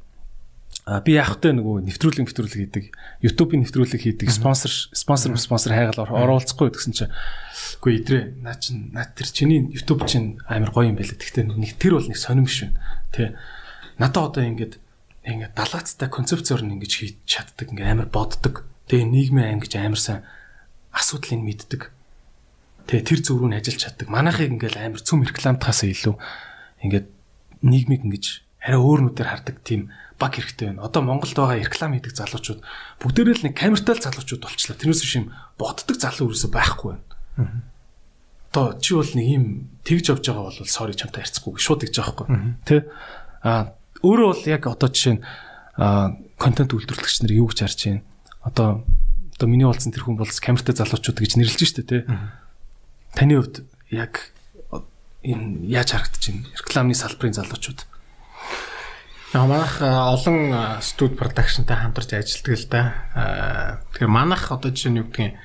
А 0.85 1.01
би 1.01 1.17
яах 1.17 1.41
вэ 1.41 1.49
нөгөө 1.49 1.81
нэвтрүүлэг 1.81 2.29
нэвтрүүлэг 2.29 2.61
хийдэг. 2.61 2.85
YouTube-ийн 3.25 3.65
нэвтрүүлэг 3.65 4.01
хийдэг. 4.05 4.29
Спонсор 4.29 4.69
спонсор 4.69 5.33
спонсор 5.41 5.73
хайгаал 5.73 6.13
оруулахгүй 6.13 6.69
гэсэн 6.69 6.93
чинь 6.93 7.09
үгүй 7.81 8.05
идрээ 8.05 8.45
наа 8.45 8.53
чин 8.61 8.93
наа 8.93 9.09
тэр 9.09 9.33
чиний 9.33 9.65
YouTube 9.65 10.05
чинь 10.05 10.37
амар 10.45 10.69
гоё 10.69 10.93
юм 10.93 11.01
байлаа. 11.01 11.17
Гэхдээ 11.17 11.49
нэг 11.49 11.73
тэр 11.81 11.97
бол 11.97 12.05
нэг 12.05 12.21
сонирм 12.21 12.45
биш 12.45 12.69
байна. 12.69 12.77
Тэ. 13.09 13.33
надад 13.97 14.37
одоо 14.37 14.45
ингээд 14.45 14.77
ингээд 15.25 15.57
далаацтай 15.57 16.05
концепцоор 16.05 16.61
нь 16.61 16.77
ингэж 16.77 16.93
хийж 17.01 17.17
чаддаг 17.25 17.73
ингээд 17.73 17.89
амар 17.89 18.09
боддог. 18.13 18.69
Тэгээ 18.89 19.05
нийгмийн 19.09 19.57
ангиж 19.57 19.73
амар 19.75 20.01
сайн 20.01 20.21
асуудлыг 20.93 21.41
мэддэг. 21.41 21.81
Тэгээ 22.85 23.05
тэр 23.05 23.19
зөв 23.25 23.41
рүү 23.41 23.49
нь 23.49 23.57
ажиллаж 23.57 23.81
чаддаг. 23.81 24.07
Манайхыг 24.13 24.53
ингээд 24.55 24.77
амар 24.77 25.01
цөм 25.01 25.25
рекламтахаас 25.25 25.83
илүү 25.89 26.15
ингээд 26.85 27.07
нийгмийг 27.65 28.05
ингэж 28.05 28.25
арай 28.61 28.79
өөр 28.81 29.09
нүдээр 29.09 29.29
хардаг 29.29 29.57
тийм 29.65 29.89
баг 30.21 30.37
хэрэгтэй 30.37 30.69
байна. 30.69 30.85
Одоо 30.85 31.01
Монголд 31.01 31.35
байгаа 31.35 31.59
реклам 31.59 31.97
хийдэг 31.97 32.13
залуучууд 32.13 32.61
бүгдээрээ 33.01 33.35
л 33.41 33.45
нэг 33.49 33.55
камертай 33.57 33.97
залуучууд 33.99 34.41
болчлаа. 34.45 34.77
Тэрнээс 34.77 35.17
юм 35.17 35.33
боддог 35.59 35.97
залуу 35.97 36.31
ерөөсөй 36.31 36.51
байхгүй 36.53 36.89
байна. 36.95 37.65
Одоо 38.53 38.79
чи 38.79 38.95
бол 38.95 39.11
нэг 39.11 39.27
юм 39.27 39.45
тэгж 39.83 40.05
явж 40.15 40.23
байгаа 40.29 40.47
бол 40.47 40.69
sorry 40.69 40.95
чамтай 40.95 41.27
харьцахгүй 41.27 41.59
шууд 41.59 41.83
тэгж 41.83 41.95
байгаа 41.99 42.15
байхгүй. 42.15 42.37
Тэ? 42.63 42.87
А 43.43 43.75
өөрөө 43.99 44.27
бол 44.31 44.43
яг 44.47 44.63
одоо 44.71 44.87
жишээ 44.87 45.19
нь 45.19 45.23
контент 46.39 46.71
үйлдвэрлэгч 46.71 47.17
нар 47.27 47.33
юу 47.35 47.51
гэж 47.51 47.59
харж 47.67 47.79
байна? 47.91 48.03
Одоо 48.45 48.85
одоо 49.35 49.47
миний 49.49 49.65
болсон 49.65 49.91
тэр 49.91 50.05
хүн 50.05 50.15
бол 50.15 50.29
камертай 50.29 50.77
залуучууд 50.77 51.19
гэж 51.19 51.35
нэрлэж 51.35 51.61
штэ 51.65 51.83
тэ. 51.83 52.05
Таны 53.17 53.41
хувьд 53.41 53.65
яг 53.91 54.31
энэ 55.25 55.65
яаж 55.65 55.97
харагдаж 55.97 56.23
байна? 56.29 56.47
Рекламны 56.53 56.95
салбарын 56.95 57.35
залуучууд. 57.35 57.83
Яг 59.33 59.43
манайх 59.49 59.81
олон 59.81 60.79
студ 60.79 61.17
продакшнтай 61.19 61.75
хамтарч 61.75 62.15
ажилладаг 62.15 62.55
л 62.55 62.67
да. 62.71 62.83
Тэгэхээр 63.91 64.07
манайх 64.07 64.47
одоо 64.53 64.71
жишээ 64.71 64.93
нь 64.93 64.99
юу 65.03 65.09
гэдгийг 65.11 65.35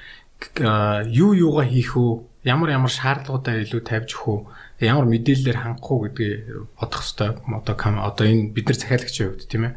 юу 1.10 1.32
юугаа 1.34 1.66
хийх 1.66 1.96
үү? 1.98 2.46
Ямар 2.46 2.70
ямар 2.76 2.92
шаардлагуудаа 2.92 3.64
илүү 3.64 3.80
тавьж 3.82 4.14
өгөх 4.14 4.28
үү? 4.28 4.40
Ямар 4.80 5.06
мэдээллээр 5.12 5.58
хангах 5.60 5.90
уу 5.92 6.08
гэдгийг 6.08 6.72
бодох 6.80 7.04
хэрэгтэй. 7.04 7.30
Одоо 7.52 7.74
одоо 7.76 8.24
энэ 8.24 8.52
бид 8.56 8.66
нар 8.72 8.78
захиалагчийн 8.80 9.28
хувьд 9.28 9.44
тийм 9.44 9.64
ээ. 9.68 9.74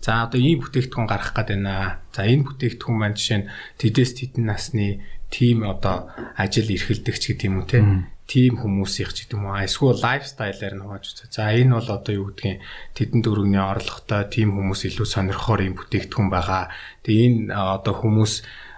За 0.00 0.24
одоо 0.24 0.40
ийм 0.40 0.64
бүтээгдэхүүн 0.64 1.08
гаргах 1.08 1.36
гээд 1.36 1.50
байна. 1.52 2.00
За 2.16 2.24
энэ 2.24 2.46
бүтээгдэхүүн 2.48 2.96
маань 2.96 3.16
жишээ 3.16 3.38
нь 3.44 3.48
тэдэс 3.76 4.10
тедэн 4.16 4.44
насны 4.48 5.04
тим 5.28 5.66
одоо 5.68 6.08
ажил 6.40 6.72
эрхэлдэгч 6.72 7.22
гэдэг 7.36 7.48
юм 7.50 7.60
уу 7.60 7.68
тийм 7.68 8.08
тим 8.26 8.58
хүмүүсийнх 8.58 9.12
ч 9.14 9.18
гэдэг 9.26 9.38
юм 9.38 9.46
уу 9.46 9.62
эсвэл 9.62 10.02
лайфстайлаар 10.02 10.74
нугааж 10.74 11.04
үзээ. 11.14 11.30
За 11.30 11.52
энэ 11.54 11.78
бол 11.78 11.90
одоо 11.92 12.12
юу 12.14 12.26
гэдгийг 12.34 12.58
тэдэн 12.96 13.20
дөрөвний 13.22 13.62
орлоготой 13.62 14.26
тим 14.26 14.58
хүмүүс 14.58 14.82
илүү 14.90 15.06
сонирхоор 15.06 15.62
юм 15.62 15.78
бүтээгдэхүүн 15.78 16.30
байгаа. 16.30 16.70
Тэгээ 17.06 17.52
энэ 17.52 17.54
одоо 17.54 17.94
хүмүүс 17.94 18.34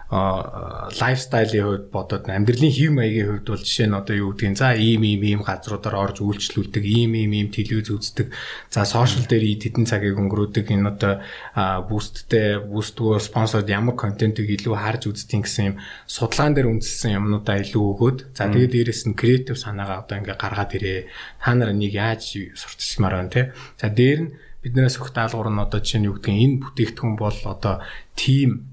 лайфстайлын 0.09 1.65
хувьд 1.69 1.87
бодоод 1.93 2.33
амьдралын 2.33 2.73
хэв 2.73 2.93
маягийн 2.97 3.29
хувьд 3.29 3.45
бол 3.45 3.61
жишээ 3.61 3.93
нь 3.93 3.99
одоо 4.01 4.17
юу 4.17 4.33
гэдгийг 4.33 4.57
за 4.57 4.73
ийм 4.73 5.05
ийм 5.05 5.21
ийм 5.21 5.41
газруудаар 5.45 6.01
орж 6.01 6.25
үйлчлүүлдэг 6.25 6.81
ийм 6.81 7.13
ийм 7.13 7.33
ийм 7.37 7.49
телевиз 7.53 7.93
үздэг. 7.93 8.33
За 8.73 8.89
сошиал 8.89 9.29
дээр 9.29 9.45
тэдэн 9.61 9.85
цагийг 9.85 10.17
өнгөрөөдөг 10.17 10.65
энэ 10.65 10.89
одоо 10.89 11.21
бусттэй 11.93 12.57
бустгүй 12.57 13.21
спонсорд 13.21 13.69
ямар 13.69 14.01
контентыг 14.01 14.49
илүү 14.49 14.81
харж 14.81 15.13
үздэг 15.13 15.45
гэсэн 15.45 15.77
юм 15.77 15.81
судалгаан 16.09 16.57
дээр 16.57 16.73
үндэссэн 16.73 17.13
юмнуудаа 17.21 17.61
илүү 17.61 17.85
өгөөд 17.93 18.19
за 18.33 18.49
тэгээд 18.49 18.73
дээрэс 18.73 19.13
нь 19.13 19.19
креатив 19.19 19.61
санаагаа 19.61 20.09
одоо 20.09 20.25
ингээ 20.25 20.41
гаргаад 20.41 20.73
ирээ. 20.73 21.01
Та 21.37 21.53
нар 21.53 21.77
энийг 21.77 21.93
яаж 21.93 22.33
сурталчилмаар 22.57 23.15
байна 23.21 23.29
те 23.29 23.43
за 23.77 23.93
дээр 23.93 24.21
нь 24.25 24.33
биднээс 24.65 24.99
өгөх 24.99 25.13
даалгавар 25.13 25.53
нь 25.53 25.63
одоо 25.63 25.81
жишээ 25.85 26.01
нь 26.01 26.09
юу 26.09 26.17
гэдгийг 26.17 26.41
энэ 26.49 26.61
бүтээгдэхүүн 26.65 27.17
бол 27.21 27.39
одоо 27.45 27.85
тим 28.17 28.68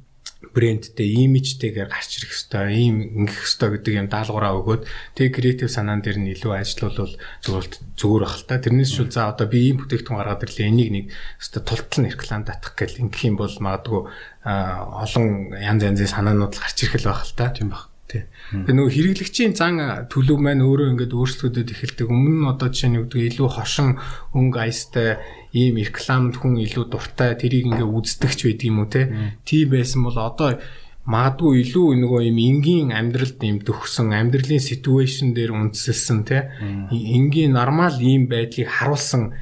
брэндтэй 0.55 1.27
имижтэйгээр 1.27 1.91
гарч 1.91 2.23
ирэх 2.23 2.31
хэвээр 2.31 2.71
ийм 2.71 2.95
ингэх 3.27 3.43
хэвээр 3.43 3.71
гэдэг 3.75 3.93
юм 3.99 4.07
даалгавраа 4.07 4.55
өгөөд 4.55 4.83
тэг 5.19 5.35
креатив 5.35 5.67
санаан 5.67 5.99
дээр 5.99 6.23
нь 6.23 6.31
илүү 6.31 6.53
ажиллавал 6.55 7.19
зүгээр 7.43 7.65
зүгээр 7.99 8.23
бах 8.23 8.37
л 8.39 8.47
та. 8.47 8.63
Тэрнээс 8.63 8.91
шүүл 8.95 9.11
за 9.11 9.27
одоо 9.27 9.47
би 9.51 9.59
ийм 9.67 9.83
бүтээгдэхүүн 9.83 10.19
гаргаад 10.23 10.45
ирлээ. 10.47 10.71
Энийг 10.71 10.89
нэг 10.95 11.05
хэвээр 11.43 11.65
тултал 11.67 11.99
нь 11.99 12.09
реклам 12.15 12.43
татах 12.47 12.73
гэл 12.79 13.01
ингэх 13.03 13.23
юм 13.27 13.35
бол 13.35 13.51
магадгүй 13.51 14.01
олон 14.47 15.25
янз 15.59 15.81
янзын 15.83 16.09
санаанууд 16.15 16.55
гарч 16.55 16.77
ирэх 16.87 17.03
л 17.03 17.09
байх 17.11 17.27
л 17.27 17.35
та. 17.35 17.51
Тийм 17.51 17.75
баг. 17.75 17.94
Тий. 18.05 18.29
Тэгээ 18.53 18.75
нөгөө 18.77 18.93
хэрэглэгчийн 18.93 19.53
зан 19.57 19.81
төлөв 20.13 20.37
маань 20.37 20.61
өөрөө 20.61 20.93
ингээд 20.93 21.17
өөрсдөөд 21.17 21.73
эхэлдэг. 21.73 22.05
Өмнө 22.05 22.45
нь 22.45 22.49
одоо 22.53 22.69
жишээ 22.69 22.89
нь 22.93 22.97
юу 23.01 23.09
гэдэг 23.09 23.29
илүү 23.33 23.49
хошин 23.49 23.97
өнгө 24.37 24.59
аястай 24.61 25.17
ийм 25.57 25.81
рекламд 25.81 26.37
хүн 26.37 26.61
илүү 26.61 26.85
дуртай 26.93 27.33
тэрийг 27.33 27.65
ингээ 27.65 27.89
үздэгч 27.89 28.39
байдаг 28.45 28.67
юм 28.69 28.77
уу 28.85 28.89
те. 28.93 29.09
Тийм 29.41 29.73
байсан 29.73 30.05
бол 30.05 30.17
одоо 30.21 30.61
магадгүй 31.09 31.65
илүү 31.65 31.87
нөгөө 32.01 32.21
юм 32.29 32.37
энгийн 32.37 32.89
амьдралд 32.93 33.41
юм 33.41 33.57
төгсөн 33.65 34.13
амьдралын 34.13 34.61
ситүэйшн 34.61 35.33
дээр 35.33 35.53
үндэслсэн 35.53 36.19
те. 36.29 36.53
Энгийн 36.93 37.57
нормал 37.57 37.97
ийм 37.97 38.29
байдлыг 38.29 38.69
харуулсан 38.69 39.33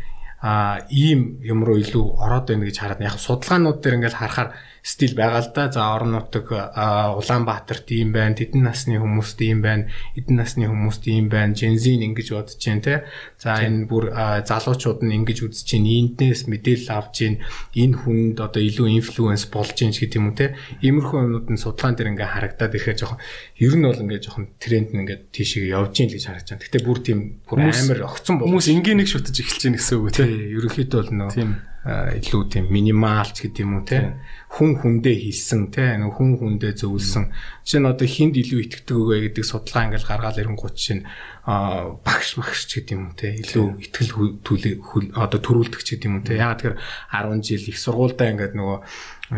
а 0.43 0.84
ийм 0.91 1.39
юм 1.39 1.63
руу 1.63 1.80
илүү 1.80 2.19
ороод 2.19 2.52
байна 2.52 2.67
гэж 2.67 2.78
хараад 2.84 2.99
яг 2.99 3.15
судалгаанууд 3.15 3.80
дээр 3.80 3.95
ингээл 3.95 4.19
харахаар 4.19 4.49
стил 4.83 5.14
байгаа 5.14 5.42
л 5.44 5.52
да. 5.54 5.70
За 5.70 5.94
орон 5.94 6.12
нутаг 6.16 6.48
Улаанбаатарт 6.48 7.90
ийм 7.92 8.12
байна, 8.12 8.35
тэдэн 8.35 8.64
насны 8.64 8.96
хүмүүст 8.96 9.38
ийм 9.44 9.61
байна, 9.61 9.92
эдэн 10.16 10.37
насны 10.40 10.64
хүмүүст 10.64 11.04
ийм 11.12 11.28
байна, 11.28 11.52
Жензин 11.52 12.00
ингэж 12.00 12.33
бодож 12.33 12.57
जैन 12.57 12.81
те. 12.81 13.04
За 13.37 13.61
энэ 13.61 13.85
бүр 13.85 14.09
залуучууд 14.48 15.04
нь 15.04 15.12
ингэж 15.12 15.44
үзэж 15.44 15.66
जैन, 15.76 15.85
энднээс 15.85 16.48
мэдээлэл 16.48 16.88
авч 16.88 17.12
जैन, 17.20 17.35
энэ 17.76 17.98
хүнд 18.00 18.40
одоо 18.40 18.62
илүү 18.64 18.88
инфлюенс 18.96 19.44
болж 19.52 19.76
जैन 19.76 19.92
гэдэг 19.92 20.16
юм 20.16 20.33
уу 20.33 20.38
те. 20.40 20.57
Иймэрхүү 20.81 21.18
юмнууд 21.20 21.48
нь 21.52 21.61
судалгаан 21.61 21.96
дээр 21.98 22.12
ингээ 22.16 22.33
харагдаад 22.33 22.72
ирэхээр 22.72 22.96
жоохон 22.96 23.20
ер 23.61 23.74
нь 23.76 23.85
бол 23.85 24.02
ингээ 24.09 24.24
жоохон 24.24 24.46
тренд 24.57 24.88
нь 24.96 25.00
ингээ 25.04 25.18
тийшээ 25.37 25.68
явж 25.68 25.92
जैन 26.00 26.09
гэж 26.09 26.24
харагдаж 26.33 26.48
байна. 26.57 26.64
Гэтэ 26.64 26.87
бүр 26.87 26.98
тийм 27.04 27.18
бүр 27.44 27.59
амар 27.68 28.00
огцон 28.09 28.40
бол 28.40 28.48
хүмүүс 28.48 28.72
ингийн 28.72 29.04
нэг 29.04 29.12
шүтэж 29.12 29.37
эхэлж 29.37 29.61
जैन 29.68 29.76
гэсэн 29.76 30.00
үг 30.00 30.16
те. 30.16 30.24
Ерөнхийдөө 30.24 31.00
бол 31.04 31.12
нөө 31.12 31.76
илүү 31.88 32.42
тийм 32.52 32.66
минималч 32.68 33.40
гэдэг 33.40 33.64
юм 33.64 33.81
уу 33.81 33.85
те 33.87 34.18
хүн 34.53 34.77
хүндээ 34.77 35.17
хийсэн 35.17 35.73
те 35.73 35.97
нэг 35.97 36.13
хүн 36.13 36.37
хүндээ 36.37 36.77
зөвлөсөн. 36.77 37.33
Жишээ 37.65 37.81
нь 37.81 37.89
одоо 37.89 38.05
хинд 38.05 38.37
илүү 38.37 38.59
итгэдэг 38.69 38.97
үгэ 39.01 39.17
гэдэг 39.33 39.45
судалгаа 39.49 39.89
ингээл 39.89 40.05
гаргаал 40.05 40.41
ирэнгуут 40.45 40.77
чинь 40.77 41.09
багш 42.05 42.37
багш 42.37 42.69
ч 42.69 42.85
гэдэг 42.85 42.93
юм 42.93 43.17
те 43.17 43.33
илүү 43.41 43.89
төлөв 43.89 45.17
одоо 45.17 45.39
төрүүлдэг 45.41 45.81
ч 45.81 45.97
гэдэг 45.97 46.05
юм 46.05 46.21
те. 46.21 46.37
Ягаад 46.37 46.61
тэгэхээр 46.61 46.77
10 46.77 47.41
жил 47.41 47.65
их 47.65 47.77
сургуультай 47.81 48.29
ингээд 48.37 48.53
нөгөө 48.53 48.77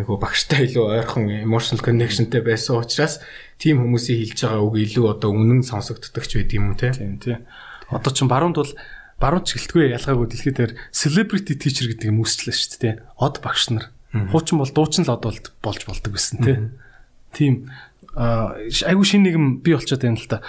айгу 0.04 0.20
багштай 0.20 0.68
илүү 0.68 0.84
ойрхон 1.00 1.32
emotional 1.32 1.80
connectionтэй 1.80 2.44
байсан 2.44 2.84
учраас 2.84 3.24
тийм 3.56 3.88
хүмүүсийн 3.88 4.20
хэлж 4.20 4.40
байгаа 4.52 4.68
үг 4.68 4.76
илүү 4.84 5.06
одоо 5.16 5.32
үнэн 5.32 5.64
сонсогддог 5.64 6.28
ч 6.28 6.44
байд 6.44 6.52
юм 6.52 6.76
те. 6.76 6.92
Тийм 6.92 7.24
тий. 7.24 7.40
Одоо 7.88 8.12
чинь 8.12 8.28
баруунд 8.28 8.60
бол 8.60 8.74
баруун 9.16 9.48
ч 9.48 9.56
гэлтгүй 9.56 9.96
ялгаагүй 9.96 10.28
дэлхийд 10.28 10.60
дээр 10.60 10.74
celebrity 10.92 11.56
teacher 11.56 11.88
гэдэг 11.88 12.12
юм 12.12 12.20
үүсчлээ 12.20 12.52
шүү 12.52 12.80
дээ. 12.84 12.96
Од 13.16 13.40
багш 13.40 13.72
нар. 13.72 13.95
Хуучин 14.32 14.60
бол 14.60 14.72
дуучин 14.72 15.06
л 15.06 15.14
од 15.14 15.52
болж 15.62 15.82
болдог 15.86 16.12
байсан 16.16 16.40
тий. 16.44 16.58
Тийм 17.36 17.68
айгүй 18.16 19.06
шин 19.06 19.24
нэгэн 19.28 19.60
би 19.60 19.76
болчиход 19.76 20.04
байна 20.04 20.20
л 20.20 20.30
да. 20.32 20.40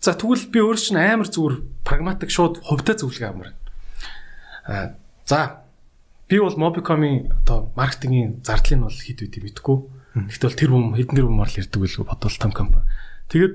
За 0.00 0.12
тэгвэл 0.16 0.48
би 0.48 0.60
өөр 0.64 0.78
чинь 0.80 0.96
амар 0.96 1.28
зүгээр 1.28 1.56
прагматик 1.84 2.32
шууд 2.32 2.64
хувьтай 2.64 2.96
зөвлөгөө 2.96 3.28
амар. 3.28 3.52
Аа 4.64 4.96
за 5.28 5.66
би 6.28 6.40
бол 6.40 6.56
Mobicom-ийн 6.56 7.32
одоо 7.44 7.72
маркетингийн 7.76 8.40
зардлыг 8.40 8.88
бол 8.88 8.96
хэд 8.96 9.20
үгүй 9.28 9.40
мэдгүй. 9.44 9.78
Гэхдээ 10.32 10.48
бол 10.48 10.60
тэр 10.60 10.70
бүм 10.72 10.86
хэдэн 10.96 11.16
тэр 11.20 11.28
бумаар 11.28 11.50
л 11.52 11.60
ирдэг 11.60 11.80
байлгүй 11.80 12.06
бодвол 12.08 12.40
том 12.40 12.52
компани. 12.56 12.88
Тэгэд 13.28 13.54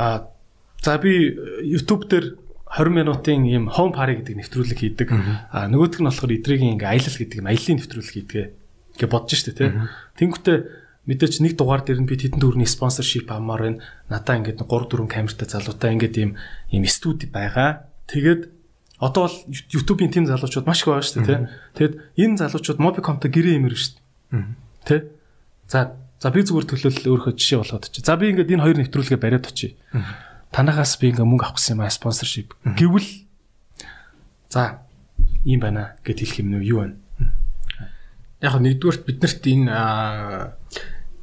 аа 0.00 0.32
за 0.80 0.96
би 0.98 1.36
YouTube 1.60 2.08
дээр 2.08 2.40
20 2.74 2.90
минутын 2.90 3.46
ийм 3.46 3.70
home 3.70 3.94
party 3.94 4.18
гэдэг 4.18 4.34
нэвтрүүлэг 4.42 4.78
хийдэг. 4.82 5.08
А 5.54 5.70
нөгөөх 5.70 6.02
нь 6.02 6.08
болохоор 6.10 6.34
эдрийн 6.34 6.74
ингээ 6.74 6.90
аялал 6.90 7.18
гэдэг 7.22 7.38
юм 7.38 7.46
аяллаа 7.46 7.74
нэвтрүүлэг 7.78 8.14
хийдэг. 8.18 8.44
Ингээ 8.98 9.10
бодож 9.14 9.38
штэ 9.38 9.54
тий. 9.54 9.70
Тэнгүүтээ 10.18 10.58
мэдээч 11.06 11.34
нэг 11.38 11.54
дугаар 11.54 11.86
дээр 11.86 12.02
нь 12.02 12.08
би 12.10 12.18
тэдэн 12.18 12.42
дөрөвний 12.42 12.66
спонсоршип 12.66 13.30
авмаар 13.30 13.78
байна. 13.78 13.82
Надаа 14.10 14.42
ингээд 14.42 14.58
3 14.58 14.66
4 14.66 15.06
камертай 15.06 15.46
залуутай 15.46 15.90
ингээд 15.94 16.16
ийм 16.18 16.30
ийм 16.74 16.84
студи 16.90 17.30
байгаа. 17.30 17.86
Тэгээд 18.10 18.50
одоо 18.98 19.30
бол 19.30 19.38
YouTube-ийн 19.70 20.10
тим 20.10 20.26
залуучууд 20.26 20.66
маш 20.66 20.82
их 20.82 20.90
байгаа 20.90 21.04
дээ, 21.04 21.26
тий. 21.26 21.38
Тэгэд 21.78 21.94
энэ 22.18 22.38
залуучууд 22.42 22.82
Mobicom-тай 22.82 23.30
гэрээ 23.30 23.58
имэр 23.60 23.74
шүү 23.76 23.94
дээ. 24.32 24.42
Тэ? 24.82 24.96
За 25.68 25.94
за 26.18 26.28
би 26.32 26.40
зүгээр 26.40 26.66
төлөөлөл 26.72 27.10
өөрөө 27.20 27.34
жишээ 27.36 27.58
болгоод 27.60 27.92
чи. 27.92 28.00
За 28.00 28.16
би 28.16 28.32
ингээд 28.32 28.54
энэ 28.56 28.64
хоёр 28.64 28.76
нэвтрүүлгээ 28.80 29.20
бариад 29.20 29.46
очие 29.46 29.76
танахаас 30.54 30.94
би 31.02 31.10
ингээ 31.10 31.26
мөнгө 31.26 31.50
авах 31.50 31.58
гэсэн 31.58 31.74
юм 31.74 31.82
аа 31.82 31.90
спонсоршип 31.90 32.54
гэвэл 32.78 33.10
за 34.54 34.86
ийм 35.42 35.58
байна 35.58 35.98
гэд 36.06 36.22
хэлэх 36.22 36.38
юм 36.46 36.62
юу 36.62 36.78
вэ? 36.86 36.94
Яг 38.38 38.54
нэгдүгürt 38.62 39.02
биднэрт 39.02 39.42
энэ 39.50 39.74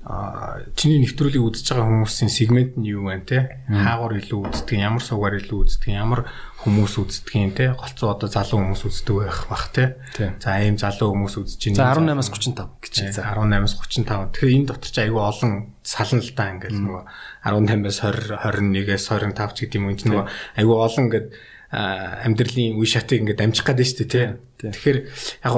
чиний 0.01 1.05
нэвтрүүлгийг 1.05 1.45
үзэж 1.45 1.77
байгаа 1.77 1.85
хүмүүсийн 1.85 2.31
сегмент 2.33 2.73
нь 2.73 2.89
юу 2.89 3.05
вэ 3.05 3.21
те? 3.21 3.61
Хаагуур 3.69 4.17
илүү 4.17 4.49
үздэг 4.49 4.81
ямар 4.81 5.05
суугаар 5.05 5.37
илүү 5.37 5.59
үздэг 5.61 5.93
ямар 5.93 6.25
хүмүүс 6.65 6.93
үздэг 6.97 7.33
юм 7.37 7.53
те? 7.53 7.77
Голцоо 7.77 8.17
одоо 8.17 8.25
залуу 8.25 8.65
хүмүүс 8.65 8.81
үздэг 8.81 9.15
байх 9.21 9.45
бах 9.45 9.69
те? 9.69 10.01
За 10.41 10.57
ийм 10.57 10.81
залуу 10.81 11.13
хүмүүс 11.13 11.37
үзэж 11.45 11.77
байна 11.77 11.93
за 11.93 12.17
18-аас 12.17 12.29
35 12.33 12.81
гэж 12.81 12.95
за 13.13 13.21
18-аас 13.29 13.73
35 13.77 14.33
тэгэхээр 14.33 14.55
энэ 14.57 14.69
дотор 14.73 14.89
ч 14.89 14.97
айгүй 15.05 15.21
олон 15.21 15.51
сална 15.85 16.21
л 16.25 16.33
да 16.33 16.45
ингээл 16.49 16.81
нөгөө 16.81 17.03
18-аас 17.45 17.97
20 18.01 18.41
21-ээс 18.41 19.05
25 19.05 19.53
ч 19.53 19.57
гэдэг 19.69 19.77
юм 19.77 19.89
энэ 19.93 20.05
нөгөө 20.09 20.25
айгүй 20.57 20.77
олон 20.81 21.03
ингээд 21.05 21.27
амьдралын 21.71 22.73
үе 22.75 22.89
шатыг 22.89 23.21
ингээд 23.21 23.41
амжих 23.45 23.69
гэдэг 23.69 23.85
шүү 23.85 23.97
дээ 24.01 24.09
тий. 24.09 24.25
Тэгэхээр 24.65 24.97
яг 25.45 25.53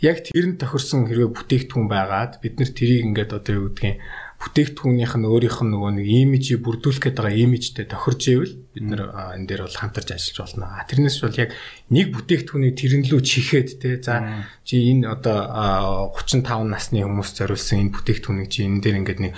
яг 0.00 0.22
тэр 0.22 0.54
нь 0.54 0.58
тохирсон 0.58 1.10
хэрвээ 1.10 1.34
бүтээгдэхүүн 1.34 1.88
байгаад 1.90 2.38
бид 2.38 2.54
нэр 2.62 2.70
тэрийг 2.70 3.02
ингээд 3.10 3.34
одоо 3.34 3.54
юу 3.58 3.66
гэдгийг 3.74 3.98
бүтээгдэхүүнийх 4.38 5.18
нь 5.18 5.26
өөрийнх 5.26 5.58
нь 5.66 5.70
нөгөө 5.74 5.92
нэг 5.98 6.06
имижийг 6.06 6.62
бүрдүүлэх 6.62 7.10
гээд 7.10 7.18
байгаа 7.18 7.42
имижтэй 7.42 7.90
тохирж 7.90 8.22
ивэл 8.30 8.54
бид 8.70 8.84
нэр 8.86 9.02
энэ 9.34 9.46
дээр 9.50 9.66
бол 9.66 9.74
хамтарч 9.82 10.14
ажиллаж 10.14 10.38
болно. 10.38 10.78
А 10.78 10.86
тэрнээс 10.86 11.18
бол 11.26 11.34
яг 11.42 11.50
нэг 11.90 12.06
бүтээгдэхүүнийг 12.14 12.74
тэрнлүү 12.78 13.18
чихээд 13.18 13.68
те 13.82 13.98
за 13.98 14.46
чи 14.62 14.78
энэ 14.94 15.10
одоо 15.10 16.14
35 16.14 16.46
насны 16.70 17.02
хүмүүс 17.02 17.30
зориулсан 17.34 17.90
энэ 17.90 17.94
бүтээгдэхүүнийг 17.98 18.46
чи 18.46 18.62
энэ 18.62 18.78
дээр 18.78 18.98
ингээд 19.02 19.20
нэг 19.26 19.32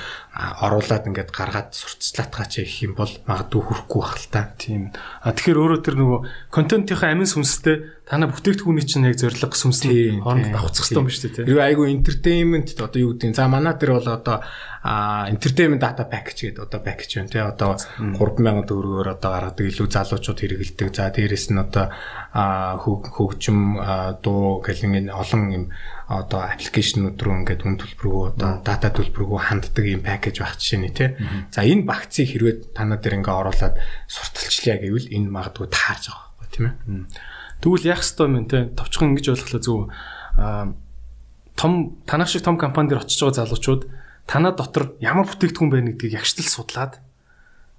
оруулаад 0.65 1.09
ингээд 1.11 1.31
гаргаад 1.35 1.71
сурталчлаатгаа 1.77 2.47
чи 2.49 2.63
их 2.65 2.75
юм 2.85 2.95
бол 2.97 3.13
магадгүй 3.29 3.63
хүрхгүй 3.63 4.01
бах 4.01 4.17
л 4.17 4.29
та. 4.33 4.53
Тийм. 4.57 4.93
А 5.25 5.35
тэгэхээр 5.37 5.61
өөрөө 5.61 5.81
тэр 5.85 5.97
нөгөө 6.01 6.21
контентынхаа 6.55 7.13
амин 7.13 7.29
сүнстэй 7.29 8.01
Тана 8.11 8.27
бүтээгдэхүүний 8.27 8.83
чинь 8.91 9.07
яг 9.07 9.21
зориг 9.23 9.55
сүмсний 9.55 10.19
хооронд 10.19 10.51
давхцах 10.51 10.91
хэрэгтэй 10.91 10.99
юм 10.99 11.11
шүү 11.15 11.31
дээ. 11.31 11.47
Юу 11.47 11.63
айгу 11.63 11.87
entertainment 11.87 12.75
одоо 12.75 12.99
юу 12.99 13.15
гэдэг. 13.15 13.39
За 13.39 13.47
манай 13.47 13.79
дээр 13.79 14.03
бол 14.03 14.11
одоо 14.11 14.43
entertainment 15.31 15.79
data 15.79 16.03
package 16.11 16.51
гэдэг 16.51 16.67
одоо 16.67 16.83
package 16.83 17.23
байна 17.23 17.31
тий. 17.31 17.39
Одоо 17.39 17.79
3000 17.79 18.67
төгрөгөөр 18.67 19.15
одоо 19.15 19.31
гаргадаг 19.31 19.63
илүү 19.63 19.87
залуучууд 19.95 20.43
хэрэгэлдэг. 20.43 20.89
За 20.91 21.07
дээрэс 21.15 21.47
нь 21.55 21.63
одоо 21.63 21.87
хөгжим 22.83 23.79
дуу 24.27 24.59
гэл 24.59 24.85
ингэ 24.91 25.15
олон 25.15 25.43
юм 25.55 25.65
одоо 26.11 26.43
аппликейшнүүд 26.51 27.23
рүү 27.23 27.35
ингээд 27.47 27.63
үн 27.63 27.79
төлбөргөө 27.79 28.25
одоо 28.35 28.51
дата 28.67 28.91
төлбөргөө 28.91 29.41
ханддаг 29.47 29.87
юм 29.87 30.03
пакэж 30.03 30.43
байх 30.43 30.59
жишээ 30.59 30.81
нь 30.83 30.91
тий. 30.91 31.15
За 31.55 31.63
энэ 31.63 31.87
багцыг 31.87 32.27
хэрвээ 32.35 32.75
танаа 32.75 32.99
дээр 32.99 33.23
ингээ 33.23 33.31
оруулаад 33.31 33.79
сурталчлая 34.11 34.83
гэвэл 34.83 35.07
энэ 35.07 35.31
магадгүй 35.31 35.71
таарж 35.71 36.11
байгаа 36.11 36.27
байхгүй 36.35 36.49
тийм 36.51 36.67
ээ. 36.67 36.75
Тэгвэл 37.63 37.89
яах 37.95 38.03
ёстой 38.03 38.27
юм 38.27 38.47
те 38.51 38.59
товчхон 38.75 39.15
ингэж 39.15 39.27
болохлаа 39.31 39.63
зөв 39.63 39.81
том 41.55 41.73
танах 42.11 42.29
шиг 42.29 42.43
том 42.43 42.59
компани 42.59 42.91
дээр 42.91 43.07
очиж 43.07 43.23
байгаа 43.23 43.47
залуучууд 43.47 43.83
танаа 44.27 44.53
дотор 44.57 44.99
ямар 44.99 45.31
бүтээгдэхүүн 45.31 45.71
байна 45.71 45.95
гэдгийг 45.95 46.19
ягштал 46.19 46.49
судлаад 46.51 46.99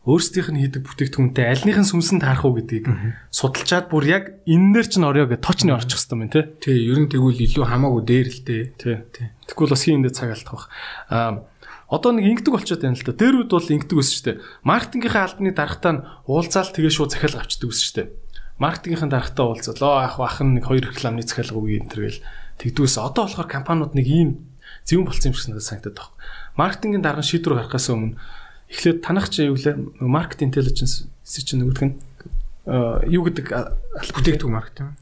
өөрсдийнх 0.06 0.50
нь 0.50 0.62
хийдэг 0.66 0.82
бүтээгдэхүүнтэй 0.82 1.46
альнийхэн 1.46 1.86
сүмсэн 1.86 2.20
таарах 2.22 2.50
уу 2.50 2.58
гэдгийг 2.58 2.90
судалчаад 3.30 3.88
бүр 3.94 4.06
яг 4.10 4.24
эннээр 4.50 4.88
ч 4.90 4.98
н 4.98 5.06
орё 5.06 5.30
гэж 5.30 5.42
точны 5.46 5.78
орчих 5.78 6.02
хэвээр 6.02 6.26
юм 6.26 6.34
те. 6.34 6.42
Тий, 6.58 6.90
ер 6.90 7.00
нь 7.06 7.12
тэгвэл 7.12 7.38
илүү 7.38 7.66
хамаагүй 7.70 8.02
дээр 8.02 8.28
л 8.34 8.42
дээ. 8.42 8.64
Тий. 8.82 8.98
Тэгвэл 9.46 9.74
бас 9.78 9.86
хин 9.86 10.02
энэ 10.02 10.10
цаг 10.10 10.34
алдах 10.34 10.54
бах. 10.58 10.68
Аа 11.14 11.46
одоо 11.92 12.18
нэг 12.18 12.26
ингэдэг 12.34 12.50
болчиход 12.50 12.82
байна 12.82 12.98
л 12.98 13.06
да. 13.06 13.14
Дээр 13.14 13.46
үд 13.46 13.52
бол 13.54 13.74
ингэдэг 13.78 13.98
ус 14.00 14.10
шүү 14.10 14.26
дээ. 14.26 14.42
Маркетингийнхаа 14.66 15.24
албаны 15.30 15.54
дарагтаа 15.54 15.94
нь 15.94 16.04
уулзаал 16.26 16.72
тэгээ 16.74 16.94
шууд 16.98 17.14
захиалга 17.14 17.46
авчдаг 17.46 17.70
ус 17.70 17.84
шүү 17.86 17.96
дээ 18.02 18.08
маркетингийнхэн 18.62 19.10
дарагтай 19.10 19.42
уулзаад 19.42 19.82
оо 19.82 19.98
ах 20.06 20.22
бах 20.22 20.38
нь 20.46 20.62
нэг 20.62 20.70
хоёр 20.70 20.86
рекламны 20.94 21.26
захиалга 21.26 21.58
өгье 21.58 21.82
энэ 21.82 21.90
төр 21.90 22.02
гэл 22.06 22.22
тэгдүүс 22.62 23.02
одоо 23.02 23.26
болохоор 23.26 23.50
компаниуд 23.50 23.98
нэг 23.98 24.06
ийм 24.06 24.30
зөвөн 24.86 25.10
болсон 25.10 25.34
юм 25.34 25.36
шиг 25.36 25.50
надад 25.50 25.66
санагдаад 25.66 25.98
байна. 25.98 26.14
Маркетингийн 26.62 27.02
дарга 27.02 27.26
шийдвэр 27.26 27.58
гаргахаас 27.58 27.90
өмнө 27.90 28.22
эхлээд 28.72 29.04
танах 29.04 29.30
чи 29.30 29.46
юу 29.46 29.60
гэлээ? 29.60 30.02
Маркет 30.02 30.42
интелиженс 30.42 31.06
чинь 31.28 31.62
нөгөөх 31.62 31.84
нь 31.86 31.96
юу 33.12 33.24
гэдэг 33.28 33.46
бүтээгдэхүүн 34.16 34.56
маркетинг 34.56 34.96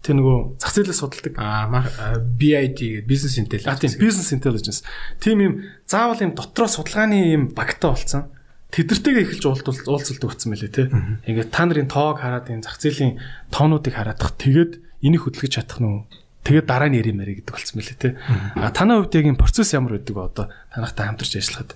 тэр 0.00 0.16
нөгөө 0.16 0.56
зах 0.56 0.72
зээлээ 0.72 0.96
судалдаг. 0.96 1.34
Аа 1.36 1.84
BID 2.24 3.04
гэдэг 3.04 3.04
бизнес 3.04 3.36
интелиженс 3.36 4.00
бизнес 4.00 4.32
интелиженс 4.32 4.80
тийм 5.20 5.38
юм 5.44 5.54
заавал 5.84 6.16
юм 6.24 6.32
дотроо 6.32 6.68
судалгааны 6.72 7.36
юм 7.36 7.52
багтаа 7.52 7.92
болсон 7.92 8.32
тэдэртэйгээ 8.70 9.24
эхэлж 9.26 9.44
уулзалт 9.90 10.24
өгсөн 10.24 10.54
мөлий 10.54 10.70
те. 10.70 10.86
Ингээд 11.26 11.50
та 11.50 11.66
нарын 11.66 11.90
тоог 11.90 12.22
хараад 12.22 12.48
энэ 12.48 12.62
зах 12.62 12.78
зээлийн 12.78 13.18
тоонуудыг 13.50 13.98
хараадах. 13.98 14.38
Тэгээд 14.38 14.78
энийг 15.02 15.26
хөдөлгөж 15.26 15.52
чадах 15.58 15.82
нь 15.82 16.06
тэгээд 16.46 16.70
дараа 16.70 16.88
нь 16.88 16.98
яримээрэ 17.02 17.42
гэдэг 17.42 17.50
болцсон 17.50 17.76
мөлий 17.82 17.98
те. 17.98 18.14
А 18.54 18.70
танай 18.70 19.02
хувьд 19.02 19.18
яг 19.18 19.26
энэ 19.26 19.42
процесс 19.42 19.74
ямар 19.74 19.98
байдаг 19.98 20.14
вэ 20.14 20.22
одоо? 20.22 20.46
Танахтай 20.70 21.04
хамтарч 21.10 21.34
ажиллахад? 21.34 21.74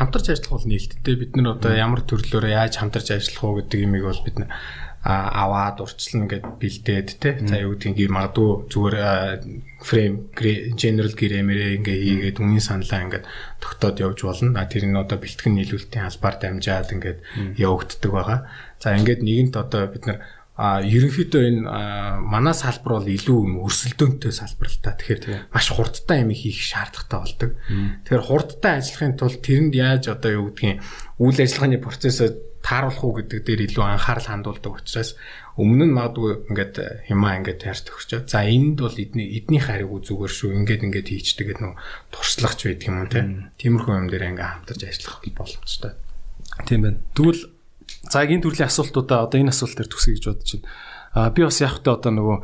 Хамтарч 0.00 0.32
ажиллах 0.32 0.56
бол 0.56 0.70
нээлттэй 0.72 1.14
бид 1.20 1.36
нар 1.36 1.60
одоо 1.60 1.72
ямар 1.76 2.00
төрлөөр 2.08 2.48
яаж 2.48 2.80
хамтарч 2.80 3.12
ажиллах 3.12 3.44
уу 3.44 3.60
гэдэг 3.60 3.84
юмыг 3.84 4.04
бол 4.08 4.24
бид 4.24 4.36
нар 4.40 4.50
аваад 5.04 5.80
урьдчилна 5.80 6.28
гэд 6.28 6.44
бэлдээд 6.60 7.08
те 7.20 7.30
за 7.40 7.56
юу 7.64 7.72
гэдгийг 7.72 8.12
магадгүй 8.12 8.68
зүгээр 8.68 8.96
фрейм 9.80 10.28
general 10.76 11.12
гэрэмэрээ 11.16 11.80
ингээ 11.80 11.98
хийгээд 12.04 12.36
үнийн 12.36 12.60
саналаа 12.60 13.00
ингээд 13.08 13.24
тогтоод 13.64 13.96
явж 13.96 14.18
болно. 14.28 14.60
А 14.60 14.68
тэр 14.68 14.84
нь 14.84 15.00
одоо 15.00 15.16
бэлтгэн 15.16 15.56
нийлүүлэлтийн 15.56 16.04
албаар 16.04 16.36
дамжаад 16.36 16.92
ингээд 16.92 17.18
явагддаг 17.56 18.12
байгаа. 18.12 18.38
За 18.76 18.92
ингээд 18.92 19.24
нэгэнт 19.24 19.56
одоо 19.56 19.88
бид 19.88 20.04
нар 20.04 20.20
а 20.60 20.84
ерөнхийдөө 20.84 21.42
энэ 21.48 21.64
манай 22.20 22.52
салбар 22.52 23.00
бол 23.00 23.08
илүү 23.08 23.64
өрсөлдөөнтэй 23.64 24.28
салбар 24.28 24.68
л 24.68 24.80
та. 24.84 24.92
Тэгэхээр 24.92 25.48
маш 25.56 25.72
хурдтай 25.72 26.20
юм 26.20 26.36
хийх 26.36 26.60
шаардлагатай 26.60 27.16
болдог. 27.24 27.50
Тэгэхээр 28.04 28.28
хурдтай 28.28 28.72
ажиллахын 28.76 29.16
тулд 29.16 29.40
тэрэнд 29.40 29.72
яаж 29.72 30.12
одоо 30.12 30.30
юу 30.36 30.44
гэдгийг 30.52 30.84
үйл 31.16 31.40
ажиллагааны 31.40 31.80
процессыг 31.80 32.36
тааруулах 32.60 33.04
уу 33.08 33.16
гэдэг 33.24 33.40
дээр 33.40 33.60
илүү 33.72 33.84
анхаарал 33.88 34.28
хандуулдаг 34.28 34.84
учраас 34.84 35.16
өмнө 35.56 35.88
нь 35.88 35.96
магадгүй 35.96 36.52
ингээд 36.52 37.08
хямаа 37.08 37.40
ингээд 37.40 37.64
таарч 37.64 37.88
төгсчөө. 37.88 38.28
За 38.28 38.44
энд 38.44 38.84
бол 38.84 38.92
эдний 38.92 39.32
эдний 39.40 39.64
хариг 39.64 39.88
зүгээр 39.88 40.28
шүү. 40.28 40.60
Ингээд 40.60 40.84
ингээд 40.84 41.08
хийчдэг 41.08 41.56
гэдэг 41.56 41.64
нөө 41.64 41.74
туршлагач 42.12 42.60
байдаг 42.68 42.84
юм 42.84 43.00
уу 43.00 43.08
те. 43.08 43.20
Тиймэрхүү 43.56 43.96
юм 43.96 44.08
дээр 44.12 44.28
ингээд 44.36 44.52
хамтарч 44.68 44.82
ажиллах 44.84 45.24
боломжтой. 45.24 45.92
Тийм 46.68 46.80
байна. 46.84 47.00
Тэгвэл 47.16 47.48
За 48.10 48.24
энэ 48.24 48.42
төрлийн 48.42 48.70
асуултуудаа 48.70 49.26
одоо 49.26 49.38
энэ 49.40 49.52
асуулт 49.52 49.76
дээр 49.76 49.90
төсөй 49.90 50.16
гэж 50.16 50.24
бодож 50.30 50.50
байна. 50.56 50.68
А 51.10 51.30
би 51.34 51.42
бас 51.42 51.58
яг 51.58 51.74
хөтэ 51.74 51.90
одоо 51.90 52.12
нөгөө 52.14 52.38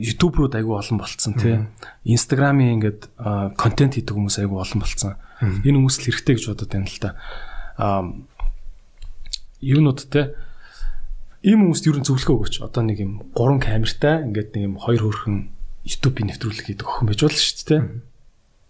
YouTube 0.00 0.40
руу 0.40 0.48
айгүй 0.48 0.74
олон 0.80 0.96
болцсон 0.96 1.36
тий. 1.36 1.60
Instagram-ийн 2.08 2.80
ингээд 2.80 3.12
контент 3.60 4.00
хийдэг 4.00 4.16
хүмүүс 4.16 4.40
айгүй 4.40 4.58
олон 4.58 4.80
болцсон. 4.80 5.20
Энэ 5.44 5.76
хүмүүс 5.76 5.96
л 6.00 6.06
хэрэгтэй 6.08 6.34
гэж 6.40 6.44
бодод 6.48 6.72
байна 6.72 6.88
л 6.88 7.00
та. 7.04 7.10
А 7.76 8.00
юунууд 9.60 10.00
те 10.08 10.32
ийм 11.44 11.68
хүмүүст 11.68 11.84
юу 11.84 12.00
н 12.00 12.06
зөвлөгөө 12.08 12.36
өгөөч. 12.38 12.54
Одоо 12.64 12.82
нэг 12.86 12.98
юм 13.04 13.28
гурван 13.36 13.60
камертай 13.60 14.24
ингээд 14.24 14.56
нэг 14.56 14.62
юм 14.72 14.76
хоёр 14.80 15.12
хөрхөн 15.12 15.52
YouTube-ийн 15.84 16.32
нэвтрүүлэг 16.32 16.66
хийдэг 16.70 16.86
охин 16.88 17.06
байж 17.10 17.20
болно 17.20 17.38
шүү 17.38 17.66
дээ. 17.68 17.82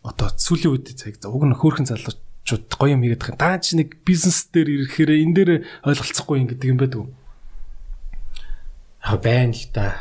Одоо 0.02 0.26
сүүлийн 0.34 0.72
үед 0.72 0.88
цаг 0.98 1.20
уг 1.30 1.44
нь 1.46 1.54
хөөрхөн 1.54 1.86
залууч 1.86 2.18
чууд 2.44 2.66
гоё 2.74 2.94
юм 2.98 3.02
хийгээд 3.02 3.22
байгаа. 3.22 3.38
Даа 3.38 3.56
чи 3.62 3.78
нэг 3.78 4.02
бизнес 4.02 4.50
дээр 4.50 4.68
ирэхээр 4.90 5.10
энэ 5.22 5.34
дээр 5.34 5.50
ойлголцохгүй 5.86 6.36
юм 6.42 6.48
гэдэг 6.50 6.68
юм 6.68 6.78
байдаг? 6.78 7.02
Аа 9.02 9.18
байна 9.18 9.54
л 9.54 9.66
да. 9.74 9.98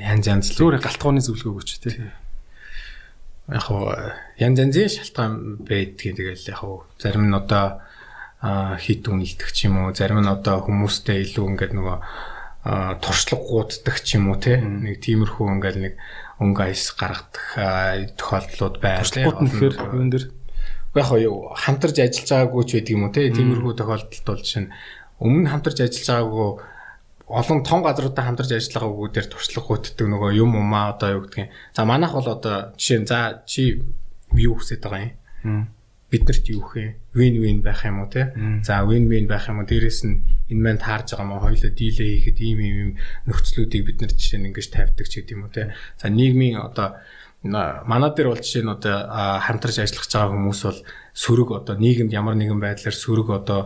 Янз 0.00 0.26
янз 0.28 0.46
зүгээр 0.56 0.80
галтгооны 0.80 1.20
зөвлөгөө 1.20 1.56
өгч 1.60 1.70
тий. 1.84 2.12
Яг 3.48 3.64
хоо 3.68 3.92
янз 4.40 4.56
янзын 4.60 4.88
шалтгаан 4.88 5.64
байдгийг 5.64 6.16
тэгэл 6.16 6.48
яг 6.48 6.58
хоо 6.64 6.88
зарим 6.96 7.28
нь 7.28 7.36
одоо 7.36 7.80
хит 8.80 9.08
үнэлдэг 9.08 9.50
ч 9.52 9.68
юм 9.68 9.86
уу, 9.86 9.94
зарим 9.94 10.24
нь 10.24 10.32
одоо 10.32 10.64
хүмүүстэй 10.64 11.22
илүү 11.28 11.46
ингээд 11.56 11.72
нөгөө 11.76 11.96
туршлага 13.02 13.42
гууддаг 13.42 13.96
ч 14.02 14.16
юм 14.16 14.32
уу 14.32 14.38
те 14.40 14.58
нэг 14.58 15.00
тиймэрхүү 15.02 15.46
ингээл 15.58 15.82
нэг 15.82 15.94
өнгө 16.42 16.62
айс 16.66 16.90
гаргадаг 16.96 18.16
тохиолдлууд 18.18 18.76
байна. 18.82 19.02
Туршлагууд 19.02 19.40
нь 19.42 19.50
тэгэхээр 19.50 19.76
юун 19.94 20.10
дээр 20.10 20.24
яг 20.94 21.06
хоо 21.08 21.54
хамтарч 21.56 21.96
ажиллаж 22.04 22.28
байгаагүй 22.28 22.64
ч 22.68 22.70
байдаг 22.76 22.92
юм 22.92 23.04
уу 23.08 23.12
те? 23.12 23.32
Тиймэрхүү 23.32 23.72
тохиолдолд 23.80 24.26
бол 24.28 24.42
жишээ 24.44 24.62
нь 24.68 24.72
өмнө 25.24 25.48
хамтарч 25.48 25.78
ажиллаж 25.80 26.08
байгаагүй 26.12 26.50
олон 27.32 27.60
том 27.64 27.80
газруудаа 27.80 28.24
хамтарч 28.28 28.52
ажиллагаагүй 28.52 29.08
дээр 29.08 29.28
туршлага 29.32 29.66
гүйтдэг 29.72 30.06
нөгөө 30.10 30.30
юм 30.36 30.52
умаа 30.60 30.92
одоо 30.92 31.08
юу 31.16 31.22
гэдгийг. 31.24 31.48
За 31.72 31.88
манайх 31.88 32.12
бол 32.12 32.28
одоо 32.28 32.76
жишээ 32.76 33.00
нь 33.00 33.08
за 33.08 33.40
чи 33.48 33.80
юу 34.36 34.60
хүсэж 34.60 34.84
байгаа 34.84 35.16
юм? 35.46 35.72
Биднэрт 36.12 36.44
юу 36.52 36.60
хэ? 36.68 37.00
Вин 37.16 37.40
вин 37.40 37.64
байх 37.64 37.88
юм 37.88 38.04
уу 38.04 38.12
те? 38.12 38.36
За 38.60 38.84
вин 38.84 39.08
вин 39.08 39.24
байх 39.24 39.48
юм 39.48 39.64
уу? 39.64 39.68
Дээрэс 39.70 40.04
нь 40.04 40.28
энэ 40.52 40.60
мэн 40.60 40.76
таарж 40.76 41.16
байгаа 41.16 41.24
мó 41.24 41.40
хоёлоо 41.40 41.72
дийлээ 41.72 42.20
хийхэд 42.20 42.38
ийм 42.44 42.58
ийм 42.60 42.90
нөхцлүүдийг 43.24 43.88
бид 43.88 43.98
нар 44.04 44.12
жишээ 44.12 44.44
нь 44.44 44.52
ингэж 44.52 44.68
тавьдаг 44.68 45.08
ч 45.08 45.24
гэдэм 45.24 45.40
үү 45.48 45.52
те? 45.56 45.72
За 45.96 46.12
нийгмийн 46.12 46.60
одоо 46.60 47.00
манай 47.42 48.10
дээр 48.14 48.28
бол 48.30 48.42
жишээ 48.42 48.62
нь 48.62 48.70
одоо 48.70 48.96
хамтарч 49.42 49.82
ажиллах 49.82 50.06
байгаа 50.06 50.30
хүмүүс 50.30 50.60
бол 50.62 50.80
сөрөг 51.10 51.48
одоо 51.58 51.74
нийгэмд 51.74 52.14
ямар 52.14 52.38
нэгэн 52.38 52.62
байдлаар 52.62 52.94
сөрөг 52.94 53.28
одоо 53.34 53.60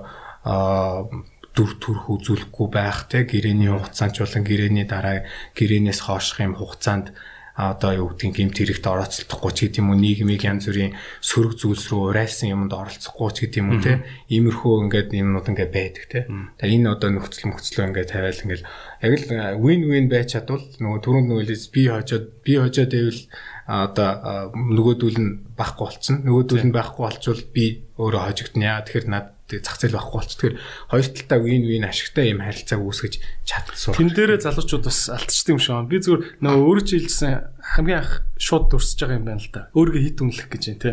дүр 1.57 1.71
төрх 1.81 2.05
үзүүлэхгүй 2.13 2.69
байх 2.73 3.09
те 3.09 3.25
гэрээний 3.29 3.73
хугацаанд 3.73 4.17
болон 4.17 4.45
гэрээний 4.45 4.87
дараа 4.89 5.29
гэрээнээс 5.57 6.01
хоошх 6.05 6.41
юм 6.41 6.57
хугацаанд 6.57 7.13
одоо 7.57 7.93
юу 7.97 8.09
гэдгийг 8.13 8.53
гэмт 8.53 8.57
хэрэгт 8.61 8.85
орооцолдохгүй 8.85 9.53
ч 9.57 9.59
гэдэг 9.65 9.81
юм 9.81 9.97
уу 9.97 9.97
нийгмийг 9.97 10.45
янз 10.45 10.69
бүрийн 10.69 10.93
сөрөг 11.25 11.57
зүйлс 11.57 11.89
рүү 11.89 12.13
урайсан 12.13 12.53
юмд 12.53 12.73
оролцохгүй 12.77 13.31
ч 13.33 13.37
гэдэг 13.49 13.61
юм 13.65 13.69
уу 13.73 13.81
те 13.81 14.05
иймэрхүү 14.29 14.73
ингээд 14.85 15.17
юмнууд 15.17 15.49
ингээд 15.49 15.73
байдаг 15.73 16.05
те. 16.05 16.29
Тэгээ 16.61 16.77
энэ 16.85 16.93
одоо 16.93 17.09
нөхцөл 17.17 17.49
мөхцлөө 17.49 17.85
ингээд 17.89 18.13
тавиал 18.13 18.45
ингээд 18.45 18.63
яг 19.01 19.13
л 19.17 19.25
win 19.57 19.89
win 19.89 20.07
байж 20.13 20.37
чадвал 20.37 20.69
нөгөө 20.77 21.01
түрүүнд 21.01 21.29
нөгөөлөөс 21.33 21.65
би 21.73 21.83
хожоод 21.89 22.25
би 22.45 22.53
хожоод 22.61 22.93
байвал 22.93 23.21
одоо 23.67 24.55
нөгөөдүүл 24.55 25.19
нь 25.19 25.31
байхгүй 25.59 25.85
болцсон. 25.91 26.23
Нөгөөдүүл 26.23 26.67
нь 26.71 26.75
байхгүй 26.75 27.03
болчвол 27.03 27.43
би 27.51 27.83
өөрөө 27.99 28.23
хожигдно 28.31 28.63
яа. 28.63 28.87
Тэгэхээр 28.87 29.11
над 29.11 29.35
тэг 29.51 29.67
зах 29.67 29.79
зээл 29.79 29.99
байхгүй 29.99 30.19
болчих. 30.23 30.39
Тэгэхээр 30.39 30.59
хоёр 30.91 31.07
талтай 31.11 31.39
win 31.43 31.63
win 31.67 31.87
ашигтай 31.87 32.31
юм 32.31 32.43
харилцааг 32.47 32.83
үүсгэж 32.83 33.15
чадсан. 33.43 33.95
Тэн 33.95 34.11
дээрээ 34.15 34.43
залуучууд 34.43 34.85
бас 34.87 35.01
алдчихдаг 35.11 35.55
юм 35.55 35.63
шиг 35.63 35.75
байна. 35.75 35.91
Би 35.91 35.99
зүгээр 35.99 36.23
нөгөө 36.43 36.63
өөрөө 36.67 36.85
ч 36.87 36.91
хэлсэн 36.95 37.33
хамгийн 37.75 37.99
анх 38.03 38.13
шууд 38.39 38.65
дурсаж 38.71 38.99
байгаа 39.03 39.19
юм 39.19 39.27
байна 39.27 39.43
л 39.43 39.51
да. 39.55 39.63
Өөргөө 39.75 40.03
хит 40.03 40.19
үнэлэх 40.23 40.49
гэж 40.51 40.63
юм 40.71 40.79
те. 40.79 40.91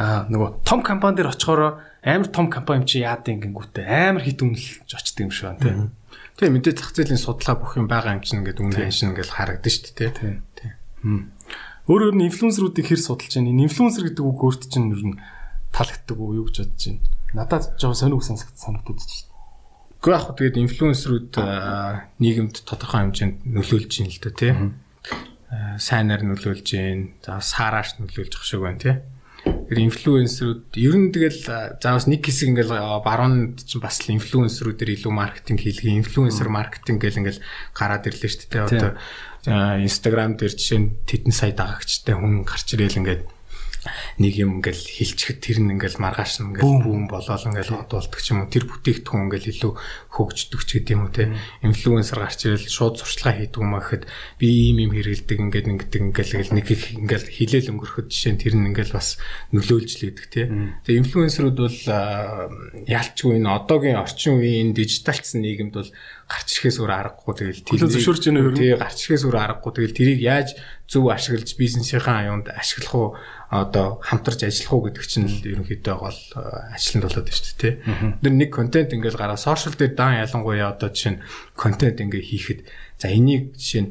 Аа 0.00 0.24
нөгөө 0.28 0.48
том 0.64 0.80
компани 0.84 1.16
дээр 1.20 1.32
очихороо 1.32 1.84
амар 2.04 2.28
том 2.28 2.48
компани 2.52 2.84
чи 2.84 3.00
яад 3.00 3.28
ингэнгүүтээ 3.28 3.84
амар 4.12 4.24
хит 4.24 4.40
үнэлж 4.44 4.88
очдөг 4.88 5.24
юм 5.24 5.32
шиг 5.32 5.52
байна 5.52 5.60
те. 5.60 5.72
Тэгээ 6.36 6.52
мэдээ 6.52 6.74
зах 6.76 6.92
зээлийн 6.92 7.20
судалгаа 7.20 7.56
бүх 7.62 7.72
юм 7.78 7.88
байгаа 7.88 8.18
юм 8.18 8.24
чинь 8.26 8.42
ингээд 8.42 8.60
үнэ 8.60 8.76
ханшин 8.76 9.14
ингээл 9.14 9.36
харагдаж 9.38 9.94
дээ 9.94 10.12
те. 10.12 10.42
Тийм. 10.58 11.30
Өөрөөр 11.84 12.16
нь 12.16 12.32
инфлюенсеруудыг 12.32 12.86
хэр 12.88 12.96
судалж 12.96 13.36
байна? 13.36 13.52
Инфлюенсер 13.52 14.08
гэдэг 14.08 14.24
үг 14.24 14.40
өөрт 14.40 14.72
чинь 14.72 14.88
ер 14.88 15.04
нь 15.04 15.20
таалагддаг 15.68 16.16
уу 16.16 16.32
юу 16.40 16.48
гэж 16.48 16.64
бодож 16.64 16.80
байна? 16.80 17.04
Надад 17.36 17.76
жоо 17.76 17.92
сонирх 17.92 18.24
сонсогд 18.24 18.56
санагдаад 18.56 18.96
байна 18.96 19.04
шүү 19.04 19.28
дээ. 19.28 19.34
Гэхдээ 20.00 20.16
яг 20.16 20.24
тэгээд 20.32 20.60
инфлюенсерүүд 20.64 21.32
нийгэмд 22.24 22.56
тодорхой 22.64 23.00
хэмжээнд 23.04 23.36
нөлөөлж 23.44 23.92
байна 24.00 24.12
л 24.16 24.22
да 24.24 24.30
тий. 24.32 24.52
Сайнаар 25.76 26.22
нөлөөлж 26.24 26.68
байна. 26.72 27.04
За 27.20 27.44
саарааш 27.44 28.00
нөлөөлж 28.00 28.32
ах 28.32 28.48
шиг 28.48 28.64
байна 28.64 28.80
тий. 28.80 28.96
Тэр 29.44 29.78
инфлюенсерүүд 29.84 30.80
ер 30.80 30.96
нь 30.96 31.12
тэгэл 31.12 31.40
заавал 31.84 32.08
нэг 32.08 32.24
хэсэг 32.24 32.48
ингээл 32.48 33.00
баруунд 33.04 33.60
чинь 33.60 33.84
бас 33.84 34.00
л 34.00 34.16
инфлюенсерүүдээр 34.16 35.04
илүү 35.04 35.12
маркетинг 35.12 35.60
хийлгээ, 35.60 36.00
инфлюенсер 36.00 36.48
маркетинг 36.48 37.00
гэл 37.00 37.20
ингээл 37.20 37.44
гараад 37.76 38.08
ирлээ 38.08 38.28
шүү 38.32 38.48
дээ. 38.48 38.64
Одоо 38.72 38.92
Instagram 39.46 40.40
дээр 40.40 40.54
жишээ 40.56 40.80
нь 40.80 40.88
тэдэн 41.04 41.32
сая 41.32 41.52
дагагчтай 41.52 42.16
хүн 42.16 42.48
гарч 42.48 42.72
ирэл 42.72 43.00
ингээд 43.00 43.22
нэг 44.18 44.34
юм 44.38 44.60
ингээл 44.60 44.80
хилчихэд 44.80 45.38
тэр 45.42 45.58
нь 45.60 45.72
ингээл 45.76 46.00
маргааш 46.00 46.40
нь 46.40 46.56
ингээл 46.56 46.84
бүүн 46.84 47.04
болоод 47.10 47.44
ингээл 47.44 47.84
одуулдаг 47.84 48.20
ч 48.20 48.32
юм 48.32 48.44
уу. 48.44 48.52
Тэр 48.52 48.64
бүтээгдэхүүн 48.70 49.24
ингээл 49.28 49.50
илүү 49.52 49.72
хөгждөг 50.14 50.62
ч 50.64 50.70
гэдэм 50.80 51.00
үү 51.04 51.10
те 51.12 51.24
инфлюенсер 51.60 52.18
гарч 52.22 52.40
ирэл 52.48 52.68
шууд 52.70 52.96
сурчлага 53.02 53.44
хийдэг 53.44 53.60
юм 53.60 53.74
ахэд 53.76 54.02
би 54.40 54.46
ийм 54.72 54.78
юм 54.88 54.92
хэрэгэлдэг 54.94 55.38
ингээд 55.44 55.68
ингээд 55.68 55.94
ингээл 56.14 56.54
нэг 56.54 56.66
их 56.70 56.84
ингээл 56.94 57.28
хилээл 57.28 57.72
өнгөрөхөд 57.74 58.08
жишээ 58.08 58.32
нь 58.32 58.40
тэр 58.40 58.54
нь 58.56 58.68
ингээл 58.72 58.96
бас 58.96 59.18
нөлөөлж 59.52 59.92
лээдэг 60.00 60.26
те 60.30 60.42
тэгээ 60.86 61.00
инфлюенсерүүд 61.04 61.58
бол 61.58 61.80
яалчгүй 62.88 63.32
энэ 63.36 63.52
одоогийн 63.52 64.00
орчин 64.00 64.38
үеийн 64.38 64.72
дижиталцсан 64.72 65.42
нийгэмд 65.42 65.74
бол 65.74 65.90
гарч 66.24 66.48
ирэхээс 66.56 66.80
өөр 66.80 66.92
аргагүй 66.92 67.34
тэгэл 67.36 67.62
тэр 67.68 67.84
зөвшөөрч 67.84 68.22
яана 68.26 68.40
хөрөө 68.40 68.56
тий 68.56 68.72
гарч 68.72 68.98
ирэхээс 69.04 69.24
өөр 69.28 69.38
аргагүй. 69.44 69.72
Тэгэл 69.76 69.98
тэрийг 69.98 70.20
яаж 70.24 70.48
зөв 70.88 71.04
ашиглаж 71.12 71.50
бизнесийнхаа 71.60 72.24
аюунд 72.24 72.48
ашиглах 72.48 72.94
уу? 72.96 73.08
Одоо 73.52 74.00
хамтарч 74.00 74.48
ажиллах 74.48 74.72
уу 74.72 74.82
гэдэг 74.88 75.04
чинь 75.04 75.28
л 75.28 75.44
ерөнхийдөө 75.44 75.96
гол 76.00 76.20
ажланд 76.72 77.04
болоод 77.04 77.28
байна 77.28 77.38
шүү 77.44 77.60
дээ. 77.60 77.74
Тэр 78.24 78.34
нэг 78.34 78.50
контент 78.50 78.90
ингээл 78.96 79.20
гараа 79.20 79.36
сошиал 79.36 79.76
дээр 79.76 79.92
дан 79.92 80.18
ялангуяа 80.24 80.72
одоо 80.72 80.88
жишээ 80.88 81.12
нь 81.12 81.22
контент 81.52 82.00
ингээ 82.00 82.24
хийхэд 82.24 82.60
за 82.98 83.12
энийг 83.12 83.52
жишээ 83.54 83.82
нь 83.84 83.90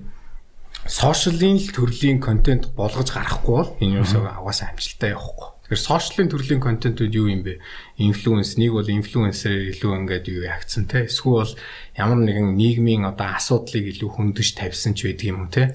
сошиалын 0.89 1.61
төрлийн 1.69 2.19
контент 2.19 2.73
болгож 2.75 3.13
гарахгүй 3.13 3.53
бол 3.55 3.71
энэ 3.79 4.01
юусаа 4.03 4.41
аваасаа 4.41 4.73
амжилттай 4.73 5.15
явахгүй. 5.15 5.52
Тэгэхээр 5.63 5.79
сошиалын 5.79 6.27
төрлийн 6.27 6.59
контентууд 6.59 7.13
юу 7.15 7.31
юм 7.31 7.47
бэ? 7.47 7.63
Инфлюенс 8.03 8.59
нэг 8.59 8.75
бол 8.75 8.83
инфлюенсерээр 8.83 9.79
илүү 9.79 9.91
ингээд 10.03 10.25
юу 10.27 10.43
ягцсан 10.43 10.91
те. 10.91 11.07
Эсвэл 11.07 11.55
ямар 11.95 12.19
нэгэн 12.19 12.59
нийгмийн 12.59 13.07
одоо 13.07 13.31
асуудлыг 13.39 13.95
илүү 13.95 14.09
хөндөж 14.11 14.59
тавьсан 14.59 14.91
ч 14.91 15.07
байдаг 15.07 15.27
юм 15.31 15.47
уу 15.47 15.51
те. 15.55 15.71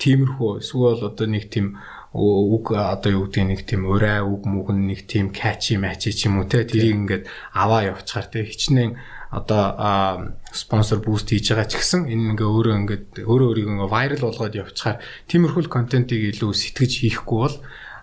Тиймэрхүү 0.00 0.64
эсвэл 0.64 1.12
одоо 1.12 1.26
нэг 1.28 1.52
тийм 1.52 1.76
үг 2.16 2.72
одоо 2.72 3.10
юу 3.12 3.28
гэдэг 3.28 3.44
нэг 3.44 3.60
тийм 3.68 3.84
урай 3.84 4.24
үг 4.24 4.48
мүгэн 4.48 4.88
нэг 4.88 5.04
тийм 5.04 5.28
catchy 5.28 5.76
matchy 5.76 6.16
ч 6.16 6.24
юм 6.24 6.40
уу 6.40 6.48
те 6.48 6.64
тэрийг 6.64 6.96
ингээд 7.04 7.24
аваа 7.52 7.84
явуучаар 7.84 8.32
те 8.32 8.48
хичнээн 8.48 8.96
одоо 9.28 10.32
спонсор 10.48 11.04
буст 11.04 11.28
хийж 11.28 11.52
байгаа 11.52 11.68
ч 11.68 11.76
гэсэн 11.76 12.08
энэ 12.08 12.32
ингээ 12.32 12.48
өөрөө 12.48 12.76
ингээд 12.80 13.06
өөрөө 13.28 13.48
өөрийгөө 13.52 13.88
вайрал 13.92 14.24
болгоод 14.24 14.56
явуучаар 14.56 15.04
тиймэрхүү 15.28 15.68
контентийг 15.68 16.32
илүү 16.32 16.48
сэтгэж 16.56 16.92
хийхгүй 17.04 17.38
бол 17.44 17.56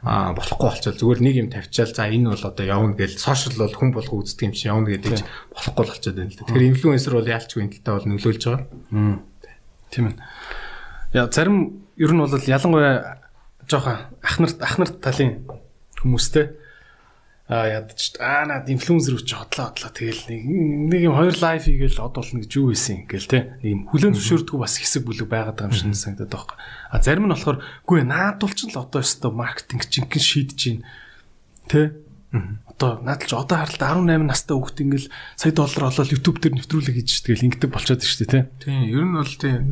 а 0.06 0.38
болохгүй 0.38 0.70
болчихвол 0.70 1.02
зүгээр 1.02 1.20
нэг 1.26 1.36
юм 1.42 1.50
тавьчаал 1.50 1.90
за 1.90 2.06
энэ 2.06 2.30
бол 2.30 2.46
одоо 2.46 2.66
явна 2.66 2.94
гэж 2.94 3.18
сошиал 3.18 3.58
бол 3.58 3.74
хүн 3.74 3.90
болго 3.90 4.22
үздэг 4.22 4.46
юм 4.46 4.54
чи 4.54 4.70
явна 4.70 4.94
гэдэг 4.94 5.18
чинь 5.18 5.30
болохгүй 5.50 5.82
болчиход 5.82 6.14
байна 6.14 6.30
л 6.30 6.38
да. 6.38 6.46
Тэгэхээр 6.46 6.70
инфлюенсер 6.70 7.14
бол 7.18 7.34
яалчгүй 7.34 7.62
энэ 7.66 7.74
талтаа 7.82 7.98
бол 7.98 8.10
нөлөөлж 8.14 8.44
байгаа. 8.46 8.66
Тийм 9.90 10.06
ээ. 10.14 10.16
Яа 11.18 11.26
зарим 11.34 11.58
ер 11.98 12.12
нь 12.14 12.22
бол 12.22 12.30
ялангуяа 12.38 13.18
жоохон 13.66 13.98
ахнарт 14.22 14.62
ахнарт 14.62 14.96
талын 15.02 15.50
хүмүүстэй 16.06 16.54
а 17.46 17.70
ядч 17.70 18.18
аа 18.18 18.50
над 18.50 18.66
инфлюенсер 18.74 19.22
үуч 19.22 19.30
хотлоо 19.30 19.70
хотлоо 19.70 19.94
тэгэл 19.94 20.34
нэг 20.34 20.42
нэг 20.90 21.02
юм 21.06 21.14
хоёр 21.14 21.38
лайв 21.38 21.70
хийгээл 21.70 22.02
одуулна 22.02 22.42
гэж 22.42 22.52
юу 22.58 22.74
байсан 22.74 23.06
ингээл 23.06 23.30
те 23.30 23.40
нэг 23.62 23.70
юм 23.70 23.82
хүлэн 23.94 24.18
зөвшөөрдгөө 24.18 24.60
бас 24.66 24.82
хэсэг 24.82 25.06
бүлэг 25.06 25.30
байгаад 25.30 25.62
байгаа 25.62 25.70
юм 25.70 25.78
шиг 25.78 25.94
санагдаад 25.94 26.34
байгаа. 26.34 26.58
А 26.90 26.98
зарим 27.06 27.30
нь 27.30 27.34
болохоор 27.38 27.62
үгүй 27.86 28.02
наадуулч 28.02 28.60
л 28.66 28.82
одоо 28.82 29.06
өстө 29.06 29.30
маркетинг 29.30 29.86
жинхэнэ 29.86 30.26
шийдэж 30.26 30.58
гин 30.58 30.82
те 31.70 31.94
одоо 32.66 32.98
наадалч 33.06 33.30
одоо 33.38 33.58
харалт 33.62 33.78
18 34.10 34.26
настай 34.26 34.58
хүүхд 34.58 34.82
ингээл 34.82 35.14
сая 35.38 35.54
доллар 35.54 35.94
олоод 35.94 36.10
YouTube 36.10 36.42
дээр 36.42 36.58
нэвтрүүлэг 36.58 36.98
хийж 36.98 37.30
тэгэл 37.30 37.46
ингэдэг 37.46 37.70
болчиход 37.70 38.02
шүү 38.02 38.26
дээ 38.26 38.34
тий. 38.34 38.44
Тийм 38.58 38.82
ер 38.90 39.06
нь 39.06 39.14
бол 39.14 39.34
тийм 39.38 39.70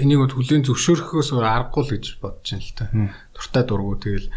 энийг 0.00 0.32
хүлэн 0.32 0.64
зөвшөөрөхөөс 0.64 1.36
аргагүй 1.36 1.84
л 1.84 1.92
гэж 1.94 2.04
бодож 2.24 2.48
байна 2.48 2.64
л 2.64 2.72
та. 2.72 2.84
Дуртай 3.36 3.62
дургу 3.68 3.94
тэгэл. 4.00 4.32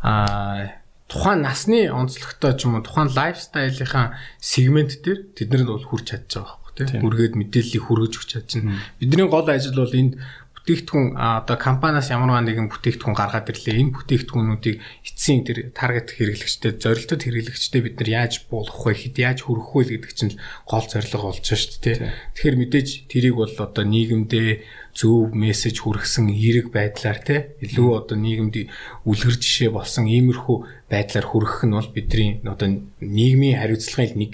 Аа 0.00 0.85
тухайн 1.06 1.40
насны 1.42 1.86
онцлогтой 1.90 2.52
ч 2.58 2.66
юм 2.66 2.78
уу 2.78 2.86
тухайн 2.86 3.10
лайфстайлынхаа 3.14 4.18
сегмент 4.42 5.02
дээр 5.02 5.30
тэд 5.38 5.48
нар 5.54 5.64
бол 5.66 5.86
хүрч 5.86 6.06
чадж 6.10 6.30
байгаа 6.42 6.58
байхгүй 6.66 6.86
тийм. 6.86 7.06
Үргээд 7.06 7.34
мэдээллийг 7.38 7.84
хүргэж 7.86 8.12
өгч 8.18 8.28
чадж 8.34 8.50
байна. 8.58 8.82
Бидний 8.98 9.28
гол 9.30 9.46
ажил 9.46 9.78
бол 9.78 9.94
энд 9.94 10.18
бүтээгдэхүүн 10.66 11.14
одоо 11.14 11.56
компаниас 11.62 12.10
ямар 12.10 12.42
нэгэн 12.42 12.66
бүтээгдэхүүн 12.66 13.14
гаргаад 13.14 13.54
ирлээ. 13.54 13.86
Энэ 13.86 13.94
бүтээгдэхүүнүүдийг 13.94 14.76
эцсийн 15.06 15.46
тэр 15.46 15.70
таргет 15.70 16.10
хэрэглэгчдэд 16.18 16.82
зорилтод 16.82 17.22
хэрэглэгчдэд 17.22 17.82
бид 17.86 17.96
нар 18.02 18.10
яаж 18.26 18.50
буулгах 18.50 18.82
вэ? 18.82 18.98
Хэд 18.98 19.16
яаж 19.22 19.38
хүргэх 19.46 19.70
вэ 19.78 19.82
гэдэг 19.94 20.12
чинь 20.18 20.34
гол 20.66 20.82
зорилго 20.90 21.30
болж 21.30 21.46
байна 21.46 21.62
шүү 21.62 21.82
дээ. 21.86 21.96
Тэгэхээр 22.34 22.56
мэдээж 22.58 22.88
тэрийг 23.06 23.34
бол 23.38 23.54
одоо 23.54 23.84
нийгэмдээ 23.86 24.50
зөв 24.96 25.36
мессеж 25.36 25.84
хүргэсэн 25.84 26.32
эерэг 26.32 26.72
байдлаар 26.72 27.20
те 27.20 27.52
илүү 27.60 27.88
одоо 28.00 28.16
нийгэмд 28.16 28.56
үлгэр 29.04 29.36
жишээ 29.36 29.68
болсон 29.68 30.08
иймэрхүү 30.08 30.88
байдлаар 30.88 31.26
хүргэх 31.28 31.68
нь 31.68 31.76
бол 31.76 31.90
бидний 31.92 32.40
одоо 32.48 32.80
нийгмийн 33.04 33.60
хариуцлагын 33.60 34.16
нэг 34.16 34.32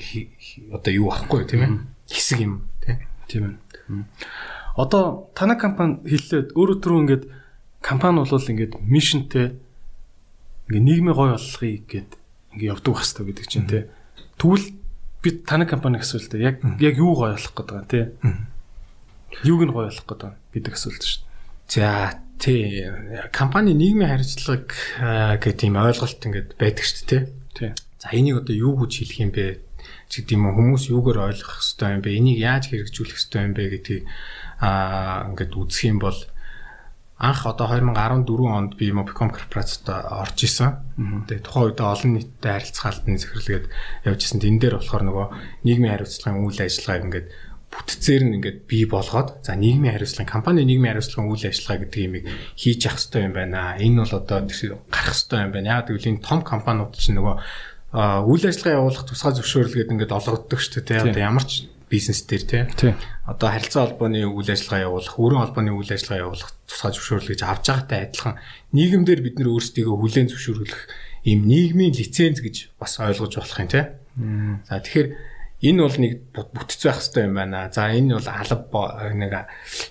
одоо 0.70 0.92
юу 0.94 1.11
байхгүй 1.11 1.51
тийм 1.51 1.62
ээ? 1.66 1.70
Хэсэг 2.14 2.38
юм 2.46 2.62
тийм 3.27 3.59
ээ. 3.90 4.07
Одоо 4.79 5.35
танай 5.35 5.59
компани 5.59 5.98
хэллээд 6.07 6.55
өөрөө 6.55 6.79
түрүү 6.79 7.01
ингээд 7.03 7.25
компани 7.83 8.22
бол 8.22 8.31
ингээд 8.31 8.79
мишнтэй 8.87 9.59
ингээд 10.70 10.87
нийгмийн 10.87 11.16
гой 11.18 11.35
болгохыг 11.35 11.85
гээд 11.90 12.11
ингээд 12.55 12.70
явдаг 12.70 12.94
байх 12.94 13.03
хэрэгтэй 13.03 13.27
гэдэг 13.27 13.46
чинь 13.51 13.66
тий. 13.66 13.83
Тэгвэл 14.38 14.66
би 15.27 15.29
танай 15.42 15.66
компани 15.66 15.98
асуулт 15.98 16.33
яг 16.38 16.62
яг 16.79 16.94
юу 16.96 17.18
гой 17.18 17.35
болох 17.35 17.51
гэдэг 17.51 17.75
юм 17.75 17.87
тий. 17.90 18.05
Юуг 19.40 19.62
нь 19.64 19.73
гой 19.73 19.88
болох 19.88 20.05
гэдэг 20.05 20.33
гэдэг 20.53 20.73
асуулт 20.77 21.03
шүү 21.03 21.21
дээ. 21.25 21.31
За 21.73 21.88
тий 22.37 22.85
компани 23.33 23.73
нийгмийн 23.73 24.12
хариуцлага 24.12 25.40
гэдэг 25.40 25.57
тийм 25.57 25.81
ойлголт 25.81 26.21
ингээд 26.21 26.49
байдаг 26.61 26.85
шүү 26.85 27.07
дээ 27.09 27.23
тий. 27.57 27.71
За 28.03 28.09
энийг 28.12 28.45
одоо 28.45 28.55
юу 28.55 28.77
гэж 28.85 28.92
хэлэх 29.01 29.21
юм 29.25 29.33
бэ? 29.33 29.62
гэдэг 30.12 30.37
юм 30.37 30.53
хүмүүс 30.53 30.92
юугаар 30.92 31.33
ойлгох 31.33 31.64
хэвээр 31.64 31.97
юм 31.97 32.03
бэ? 32.05 32.16
Энийг 32.18 32.38
яаж 32.38 32.64
хэрэгжүүлэх 32.68 33.18
хэвээр 33.18 33.47
юм 33.49 33.55
бэ 33.57 33.64
гэдгийг 33.73 34.05
аа 34.61 35.33
ингээд 35.33 35.53
үзэх 35.57 35.88
юм 35.88 35.99
бол 36.03 36.18
анх 37.23 37.47
одоо 37.47 37.71
2014 37.71 38.27
онд 38.51 38.75
би 38.77 38.90
Mobicom 38.90 39.31
корпорацид 39.31 39.87
орж 39.87 40.38
исэн. 40.42 40.83
Тэгээ 41.31 41.47
тухайн 41.47 41.66
үед 41.71 41.81
олон 41.81 42.11
нийтэд 42.18 42.42
харилцаалтын 42.42 43.14
захирлгээд 43.14 43.66
явж 44.03 44.21
исэн. 44.27 44.42
Тэн 44.42 44.59
дээр 44.59 44.83
болохоор 44.83 45.05
нөгөө 45.07 45.27
нийгмийн 45.62 45.95
хариуцлагын 46.03 46.42
үйл 46.42 46.59
ажиллагааг 46.59 47.07
ингээд 47.07 47.29
бүтцээр 47.73 48.23
нь 48.29 48.37
ингээд 48.37 48.69
бий 48.69 48.85
болгоод 48.85 49.41
за 49.41 49.57
нийгмийн 49.57 49.97
хариуцлагын 49.97 50.29
компани 50.29 50.69
нийгмийн 50.69 50.93
хариуцлагын 50.93 51.33
үйл 51.33 51.49
ажиллагаа 51.49 51.81
гэдэг 51.89 52.01
юмыг 52.05 52.25
хийж 52.53 52.81
явах 52.85 53.01
хэрэгтэй 53.01 53.23
юм 53.25 53.33
байна. 53.33 53.81
Энэ 53.81 53.99
бол 54.05 54.15
одоо 54.21 54.39
гарах 54.45 55.17
хэрэгтэй 55.17 55.41
юм 55.41 55.53
байна. 55.57 55.73
Яг 55.81 55.89
гэвэл 55.89 56.11
энэ 56.13 56.21
том 56.21 56.41
компаниуд 56.45 56.93
чинь 57.01 57.17
нөгөө 57.17 57.37
үйл 58.29 58.45
ажиллагаа 58.45 58.77
явуулах 58.77 59.05
тусгай 59.09 59.33
зөвшөөрлгээд 59.41 59.93
ингээд 59.93 60.13
олгогддог 60.13 60.61
шүү 60.61 60.85
дээ. 60.85 61.13
Одоо 61.17 61.25
ямар 61.33 61.45
ч 61.49 61.73
бизнес 61.93 62.25
дээр 62.25 62.45
тий. 62.45 62.63
Одоо 63.29 63.49
харилцаа 63.53 63.89
холбооны 63.89 64.25
үйл 64.25 64.49
ажиллагаа 64.49 64.89
явуулах, 64.89 65.17
өрийн 65.21 65.43
холбооны 65.45 65.73
үйл 65.77 65.93
ажиллагаа 65.93 66.25
явуулах 66.25 66.51
тусгай 66.65 66.93
зөвшөөрлөж 66.97 67.41
авч 67.45 67.65
байгаатай 67.69 68.01
адилхан 68.09 68.41
нийгэмдэр 68.73 69.21
бид 69.21 69.37
нэр 69.37 69.53
өөрсдийгөө 69.53 69.97
хүлээн 70.01 70.29
зөвшөөрлөх 70.33 70.83
ийм 71.29 71.45
нийгмийн 71.45 71.93
лиценз 71.93 72.41
гэж 72.41 72.57
бас 72.81 72.97
ойлгож 72.97 73.37
болох 73.37 73.61
юм 73.61 73.69
тий. 73.69 73.85
За 74.69 74.81
тэгэхээр 74.81 75.09
энэ 75.62 75.83
бол 75.83 75.96
нэг 76.03 76.12
бүтц 76.35 76.83
байх 76.83 76.98
хэрэгтэй 76.98 77.25
юм 77.31 77.35
байна. 77.38 77.70
За 77.70 77.87
энэ 77.94 78.18
бол 78.18 78.29
алба 78.29 78.83
нэг 79.14 79.33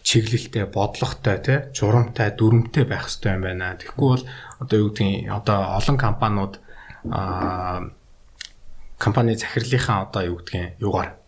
чиглэлтэй, 0.04 0.68
бодлоготой 0.68 1.38
тий, 1.40 1.60
журамтай, 1.72 2.36
дүрмтэй 2.36 2.84
байх 2.84 3.08
хэрэгтэй 3.08 3.32
юм 3.40 3.44
байна. 3.48 3.80
Тэгэхгүй 3.80 4.08
бол 4.12 4.26
одоо 4.60 4.78
юу 4.78 4.92
гэдгийг 4.92 5.32
одоо 5.32 5.80
олон 5.80 5.98
компаниуд 5.98 6.60
аа 7.08 7.88
компани 9.02 9.36
захирлынхаа 9.36 10.12
одоо 10.12 10.22
юу 10.28 10.38
гэдгийг 10.44 10.76
юугаар 10.78 11.21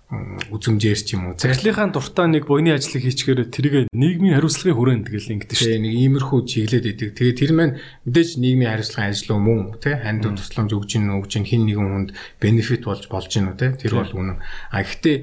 үзмжээр 0.54 1.00
ч 1.02 1.18
юм 1.18 1.32
уу. 1.32 1.38
Захирлынхаа 1.38 1.90
дуртай 1.90 2.28
нэг 2.30 2.46
буйны 2.46 2.74
ажлыг 2.74 3.04
хийчихээр 3.04 3.50
тэрийг 3.50 3.90
нийгмийн 3.94 4.38
хариуцлагын 4.38 4.78
хүрээнд 4.78 5.08
гэл 5.10 5.34
ингэдэж 5.38 5.58
шүү. 5.58 5.82
Нэг 5.82 5.94
иймэрхүү 5.98 6.40
чиглээд 6.46 6.86
идэг. 6.94 7.10
Тэгээ 7.18 7.40
тэр 7.40 7.52
маань 7.54 7.74
мэдээж 8.06 8.30
нийгмийн 8.38 8.72
хариуцлагын 8.74 9.10
ажил 9.10 9.32
мөн 9.42 9.62
тий 9.82 9.96
ханд 9.98 10.24
тусламж 10.38 10.72
өгж 10.74 10.90
ийн 10.98 11.14
өгж 11.18 11.32
ийн 11.38 11.46
хин 11.50 11.64
нэгэн 11.66 11.90
хүнд 11.90 12.10
бенефит 12.38 12.84
болж 12.86 13.06
болж 13.10 13.32
ийн 13.34 13.50
үү 13.52 13.58
тий 13.58 13.72
тэр 13.74 13.94
бол 13.98 14.12
үнэн. 14.14 14.38
А 14.70 14.82
гэхдээ 14.82 15.18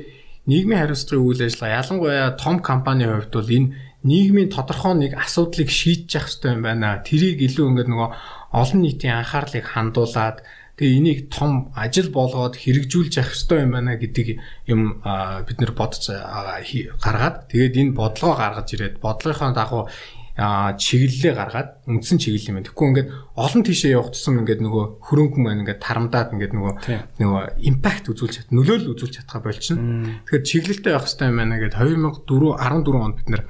нийгмийн 0.50 0.81
хариуцлагын 0.83 1.26
үйл 1.26 1.42
ажиллагаа 1.46 1.79
ялангуяа 1.79 2.29
том 2.40 2.57
компанийн 2.59 3.11
хувьд 3.14 3.35
бол 3.35 3.50
энэ 3.50 3.68
нийгмийн 4.03 4.48
тодорхой 4.48 4.94
нэг 4.96 5.12
асуудлыг 5.14 5.68
шийдэж 5.68 6.09
явах 6.16 6.29
хэрэгтэй 6.33 6.53
юм 6.57 6.62
байна. 6.64 7.05
Тэрийг 7.05 7.38
илүү 7.44 7.66
ингээд 7.68 7.90
нөгөө 7.92 8.11
олон 8.57 8.81
нийтийн 8.81 9.20
анхаарлыг 9.20 9.64
хандуулад 9.68 10.40
Тэгээ 10.81 10.97
энийг 10.97 11.21
том 11.29 11.69
ажил 11.77 12.09
болгоод 12.09 12.57
хэрэгжүүлж 12.57 13.21
явах 13.21 13.37
ёстой 13.37 13.69
юм 13.69 13.77
байна 13.77 14.01
гэдэг 14.01 14.40
юм 14.64 15.05
бид 15.45 15.59
нэр 15.61 15.77
бодож 15.77 16.09
гаргаад 16.09 17.53
тэгээд 17.53 17.77
энэ 17.77 17.93
бодлогоо 17.93 18.40
гаргаж 18.40 18.69
ирээд 18.73 18.97
бодлогынхаа 19.05 19.53
дагуу 19.53 19.93
чиглэлээ 20.40 21.37
гаргаад 21.37 21.85
үндсэн 21.85 22.16
чиглэл 22.16 22.49
юм. 22.49 22.64
Тэгэхгүй 22.64 22.87
ингээд 22.97 23.09
олон 23.37 23.61
тийшээ 23.61 23.93
явах 23.93 24.16
тусам 24.16 24.40
ингээд 24.40 24.64
нөгөө 24.64 24.85
хөрөнгө 25.05 25.37
маань 25.37 25.69
ингээд 25.69 25.85
тарамдаад 25.85 26.33
ингээд 26.33 26.57
нөгөө 26.57 26.73
нөгөө 27.21 27.43
импакт 27.61 28.09
үзүүлж 28.09 28.33
чад 28.40 28.49
нөлөөлөл 28.49 28.97
үзүүлж 28.97 29.21
чадхаа 29.21 29.45
болчихно. 29.45 30.25
Тэгэхээр 30.25 30.49
чиглэлтэй 30.49 30.93
явах 30.97 31.12
хэрэгтэй 31.12 31.29
юм 31.29 31.37
байна 31.45 31.61
гэд 31.61 31.77
2004 31.77 32.57
14 32.57 33.05
онд 33.05 33.16
бид 33.21 33.29
нэр 33.29 33.45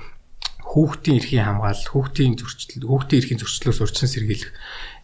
хүүхдийн 0.71 1.19
эрхийн 1.19 1.47
хамгаалалт, 1.47 1.91
хүүхдийн 1.91 2.35
зөрчил, 2.39 2.87
хүүхдийн 2.87 3.19
эрхийн 3.23 3.41
зөрчлөөс 3.43 3.83
урьдчилан 3.83 4.15
сэргийлэх 4.15 4.51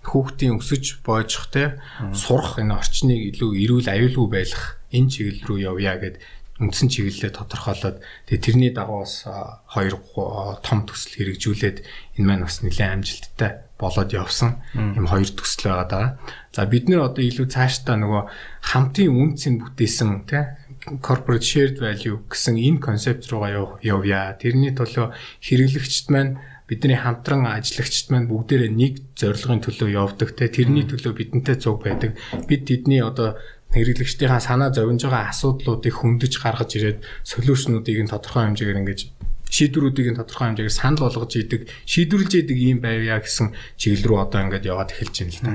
хүүхдийн 0.07 0.59
өсөж 0.59 1.03
боожох 1.03 1.51
те 1.51 1.83
сурах 2.15 2.63
энэ 2.63 2.77
орчныг 2.79 3.21
илүү 3.35 3.51
эрүүл 3.63 3.89
аюулгүй 3.91 4.29
байлгах 4.31 4.79
энэ 4.95 5.11
чиглэл 5.11 5.47
рүү 5.47 5.59
явъя 5.67 5.95
гэд 5.99 6.17
үндсэн 6.57 6.89
чиглэлээ 6.89 7.37
тодорхойлоод 7.37 8.01
тэгээ 8.31 8.45
тэрний 8.45 8.73
дагуу 8.73 9.05
бас 9.05 9.29
хоёр 9.69 10.01
том 10.65 10.89
төсөл 10.89 11.21
хэрэгжүүлээд 11.21 11.85
энэ 12.17 12.27
маань 12.27 12.49
бас 12.49 12.65
нэлээд 12.65 12.95
амжилттай 12.97 13.51
болоод 13.77 14.11
явсан 14.17 14.65
юм 14.73 15.05
хоёр 15.05 15.29
төсөл 15.37 15.69
байгаа 15.69 15.89
даа. 15.93 16.07
За 16.57 16.65
бид 16.65 16.89
нэр 16.89 17.13
одоо 17.13 17.21
илүү 17.21 17.53
цаашдаа 17.53 18.01
нөгөө 18.01 18.23
хамтын 18.73 19.13
үнцийг 19.13 19.61
бүтээсэн 19.69 20.25
тий 20.25 20.45
corporate 21.05 21.45
shared 21.45 21.77
value 21.77 22.25
гэсэн 22.25 22.57
энэ 22.57 22.81
концепт 22.81 23.29
руугаа 23.29 23.77
явъя. 23.85 24.33
Тэрний 24.41 24.73
төлөө 24.73 25.13
хэрэглэгчд 25.45 26.09
маань 26.09 26.41
бидний 26.67 26.99
хамтран 26.99 27.47
ажиллагчид 27.47 28.11
маань 28.11 28.27
бүгдээрээ 28.27 28.71
нэг 28.75 28.95
зорилгын 29.15 29.63
төлөө 29.63 29.91
явдаг 29.95 30.35
те. 30.35 30.51
Тэрний 30.51 30.83
төлөө 30.83 31.15
бидэнтэй 31.15 31.57
цуг 31.63 31.87
байдаг. 31.87 32.19
Бид 32.51 32.67
тэдний 32.67 33.01
одоо 33.07 33.39
хэрэглэгчдийнхаа 33.71 34.43
санаа 34.43 34.71
зовж 34.75 35.07
байгаа 35.07 35.31
асуудлуудыг 35.31 35.95
хөндөж 35.95 36.33
гаргаж 36.43 36.71
ирээд 36.75 36.99
солиушнуудыг 37.23 38.03
нь 38.03 38.11
тодорхой 38.11 38.51
хэмжээгээр 38.51 38.81
ингэж 38.83 39.01
шийдвэрүүдийг 39.51 40.09
нь 40.15 40.19
тодорхой 40.19 40.47
хэмжээгээр 40.51 40.75
санал 40.75 41.07
болгож 41.07 41.33
идэг 41.39 41.71
шийдвэрлж 41.87 42.33
идэг 42.35 42.59
юм 42.59 42.79
байваа 42.83 43.23
гэсэн 43.23 43.55
чиглэл 43.79 44.07
рүү 44.07 44.19
одоо 44.27 44.41
ингэж 44.47 44.65
яваад 44.67 44.91
эхэлж 44.91 45.15
байна 45.23 45.35
л 45.35 45.43
да. 45.43 45.53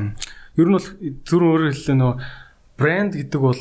Ер 0.60 0.68
нь 0.68 0.76
бол 0.76 0.88
зүр 1.28 1.42
өөрөөр 1.44 1.72
хэлбэл 1.76 2.00
нөө 2.00 2.14
брэнд 2.80 3.14
гэдэг 3.20 3.42
бол 3.42 3.60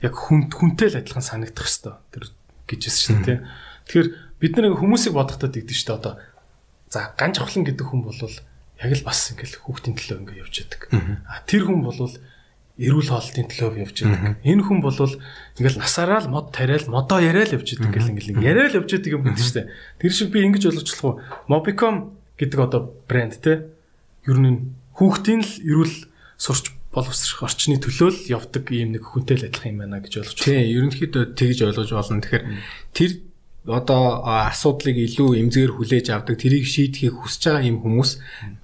яг 0.00 0.14
хүн 0.16 0.40
хүнтэй 0.48 0.88
л 0.92 1.00
адилхан 1.00 1.24
санагдах 1.24 1.68
хэвээр 1.68 1.96
тэр 2.12 2.24
гэжсэн 2.68 3.00
шүү 3.00 3.18
дээ. 3.26 3.38
Тэгэхээр 3.84 4.08
бид 4.40 4.54
нэг 4.56 4.80
хүмүүсийг 4.80 5.12
бодохдоо 5.12 5.50
тэгдэж 5.52 5.76
шүү 5.76 5.88
дээ 5.88 5.98
одоо 6.00 6.14
За 6.90 7.14
ганж 7.14 7.38
авхлан 7.38 7.62
гэдэг 7.64 7.86
хүн 7.86 8.02
бол 8.02 8.18
яг 8.18 8.90
л 8.90 9.06
бас 9.06 9.30
ингээл 9.30 9.62
хүүхдийн 9.62 9.94
төлөө 9.94 10.18
ингээ 10.26 10.42
явж 10.42 10.54
яадаг. 10.66 10.80
А 11.22 11.38
тэр 11.46 11.70
хүн 11.70 11.86
бол 11.86 11.94
эрүүл 12.80 13.12
хоолтын 13.14 13.46
төлөө 13.46 13.78
явж 13.86 13.96
яадаг. 14.02 14.42
Энэ 14.42 14.64
хүн 14.66 14.82
бол 14.82 14.98
ингээл 14.98 15.78
насаараа 15.78 16.26
л 16.26 16.32
мод 16.34 16.50
тариал 16.50 16.90
модоо 16.90 17.22
яриад 17.22 17.54
явж 17.54 17.78
яадаг 17.78 17.94
ингээл 17.94 18.10
ингээл 18.10 18.42
яриад 18.42 18.74
явж 18.74 18.90
яадаг 18.90 19.12
юм 19.14 19.22
гэдэг 19.22 19.38
чинь. 19.38 19.70
Тэр 20.02 20.10
шиг 20.10 20.34
би 20.34 20.42
ингэж 20.42 20.66
ойлгочлох 20.66 21.04
уу? 21.06 21.14
Mobicom 21.46 22.18
гэдэг 22.34 22.58
одоо 22.58 22.90
брэнд 23.06 23.38
те. 23.38 23.70
Ер 24.26 24.38
нь 24.42 24.74
хүүхдийн 24.98 25.46
л 25.46 25.52
эрүүл 25.62 25.94
сурч 26.42 26.74
боловсрох 26.90 27.46
орчны 27.46 27.78
төлөө 27.78 28.10
л 28.10 28.20
явдаг 28.34 28.66
ийм 28.74 28.98
нэг 28.98 29.06
хүнтэй 29.06 29.38
л 29.38 29.46
адилхан 29.46 29.78
юм 29.78 29.80
байна 29.86 30.02
гэж 30.02 30.26
ойлгож 30.26 30.38
байна. 30.42 30.48
Тийм, 30.58 30.74
ерөнхийдөө 30.74 31.24
тэгж 31.38 31.58
ойлгож 31.70 31.90
болно. 31.94 32.18
Тэгэхээр 32.18 32.44
тэр 32.90 33.10
одоо 33.68 34.24
асуудлыг 34.24 34.96
илүү 34.96 35.36
эмзгээр 35.44 35.72
хүлээж 35.76 36.06
авдаг 36.16 36.40
тэрийг 36.40 36.64
шийдэхийг 36.64 37.12
хүсэж 37.12 37.52
байгаа 37.52 37.68
юм 37.68 37.84
хүмүүс 37.84 38.10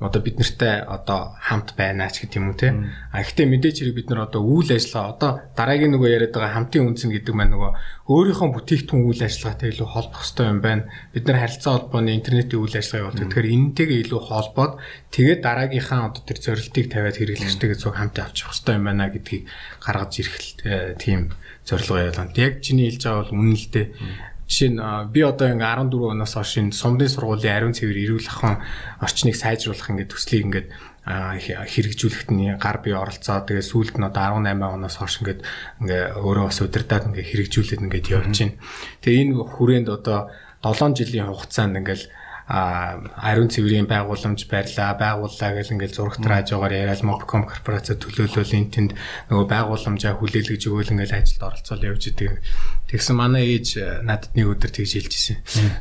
одоо 0.01 0.21
бид 0.25 0.41
нартай 0.41 0.81
одоо 0.89 1.37
хамт 1.37 1.77
байна 1.77 2.09
ч 2.09 2.25
гэдэг 2.25 2.41
юм 2.41 2.49
уу 2.49 2.57
те? 2.57 2.73
А 3.13 3.21
гэхдээ 3.21 3.45
мэдээч 3.45 3.77
хэрэг 3.85 3.93
бид 3.93 4.09
нар 4.09 4.25
одоо 4.25 4.41
үйл 4.41 4.73
ажиллагаа 4.73 5.13
одоо 5.13 5.31
дараагийн 5.53 5.93
нөгөө 5.93 6.09
яриад 6.17 6.33
байгаа 6.33 6.57
хамтын 6.57 6.89
үндсэн 6.89 7.13
гэдэг 7.13 7.35
маань 7.37 7.53
нөгөө 7.53 7.71
өөрийнхөө 8.09 8.49
бүтээгдэхүүн 8.57 9.05
үйл 9.05 9.21
ажиллагаатай 9.21 9.69
илүү 9.77 9.89
холбох 9.93 10.23
хэрэгтэй 10.25 10.47
юм 10.49 10.61
байна. 10.65 10.89
Бид 11.13 11.25
нар 11.29 11.39
харилцаа 11.45 11.73
холбооны 11.77 12.11
интернетийн 12.17 12.63
үйл 12.65 12.77
ажиллагаа 12.81 13.03
явуулдаг. 13.05 13.29
Тэгэхээр 13.29 13.53
энэнтэйгээ 13.53 14.01
илүү 14.01 14.21
холбоод 14.25 14.73
тэгээд 15.13 15.41
дараагийнхаа 15.45 16.01
одоо 16.09 16.23
тэр 16.25 16.39
зорилтыг 16.41 16.87
тавиад 16.89 17.21
хэрэглэгчтэйгээ 17.21 17.77
зөв 17.77 17.93
хамт 17.93 18.17
авчих 18.17 18.49
хэрэгтэй 18.49 18.75
юм 18.81 18.85
байна 18.89 19.13
гэдгийг 19.13 19.45
гаргаж 19.85 20.13
ирэх 20.25 20.37
тийм 20.97 21.21
зорилго 21.69 22.01
явуулна. 22.01 22.33
Яг 22.41 22.65
чиний 22.65 22.89
хэлж 22.89 23.03
байгаа 23.05 23.23
бол 23.27 23.37
үнэн 23.37 23.59
л 23.59 23.69
дээ 23.75 23.87
Жишээ 24.47 24.71
нь 24.71 24.81
би 25.11 25.21
одоо 25.27 25.51
ингээ 25.51 25.91
14 25.91 26.15
оноос 26.15 26.35
хойш 26.39 26.63
энэ 26.63 26.71
сумдын 26.71 27.11
сургуулийн 27.11 27.57
ариун 27.59 27.75
цэвэр 27.75 27.99
эрүүл 27.99 28.31
ахуйн 28.31 28.63
орчныг 29.03 29.35
сайжруулах 29.35 29.91
ингээ 29.91 30.07
төслийг 30.07 30.43
ингээ 30.47 30.65
хэрэгжүүлэхэд 31.07 32.31
нь 32.31 32.55
гар 32.55 32.79
бие 32.79 32.95
оролцоо 32.95 33.43
тэгээ 33.43 33.63
сүүлд 33.67 33.99
нь 33.99 34.07
одоо 34.07 34.39
18 34.39 34.63
оноос 34.63 34.97
хойш 35.03 35.19
ингээд 35.23 35.41
ингээ 35.83 36.03
өөрөө 36.23 36.47
бас 36.47 36.63
удирдаад 36.63 37.11
ингээ 37.11 37.27
хэрэгжүүлээд 37.27 37.85
ингээд 37.91 38.07
явж 38.15 38.27
байна. 38.39 38.55
Тэгээ 39.03 39.23
энэ 39.23 39.35
хүрээнд 39.35 39.89
одоо 39.91 40.31
7 40.63 40.95
жилийн 40.95 41.27
хугацаанд 41.27 41.79
ингээл 41.83 42.07
ариун 42.47 43.51
цэврийн 43.51 43.91
байгууламж 43.91 44.47
байрлаа 44.47 44.95
байгууллаа 44.95 45.51
гэл 45.59 45.75
ингээл 45.75 45.99
зурагт 45.99 46.23
раажгаар 46.23 46.79
яриад 46.79 47.03
Mobcom 47.03 47.43
корпорац 47.43 47.91
төлөөлөл 47.91 48.55
энэ 48.55 48.71
тэнд 48.71 48.91
нөгөө 49.35 49.47
байгууламжаа 49.51 50.15
хүлээлгэж 50.15 50.63
өгөөл 50.71 50.95
ингээл 50.95 51.19
ажилд 51.19 51.43
оролцоол 51.43 51.83
явж 51.91 52.15
идэг. 52.15 52.39
Тэгсэн 52.87 53.19
манай 53.19 53.51
ээж 53.59 53.69
э, 53.83 53.99
надад 54.07 54.31
нэг 54.39 54.47
өдөр 54.47 54.71
тэгж 54.71 54.93
хэлж 54.95 55.11
ирсэн. 55.11 55.39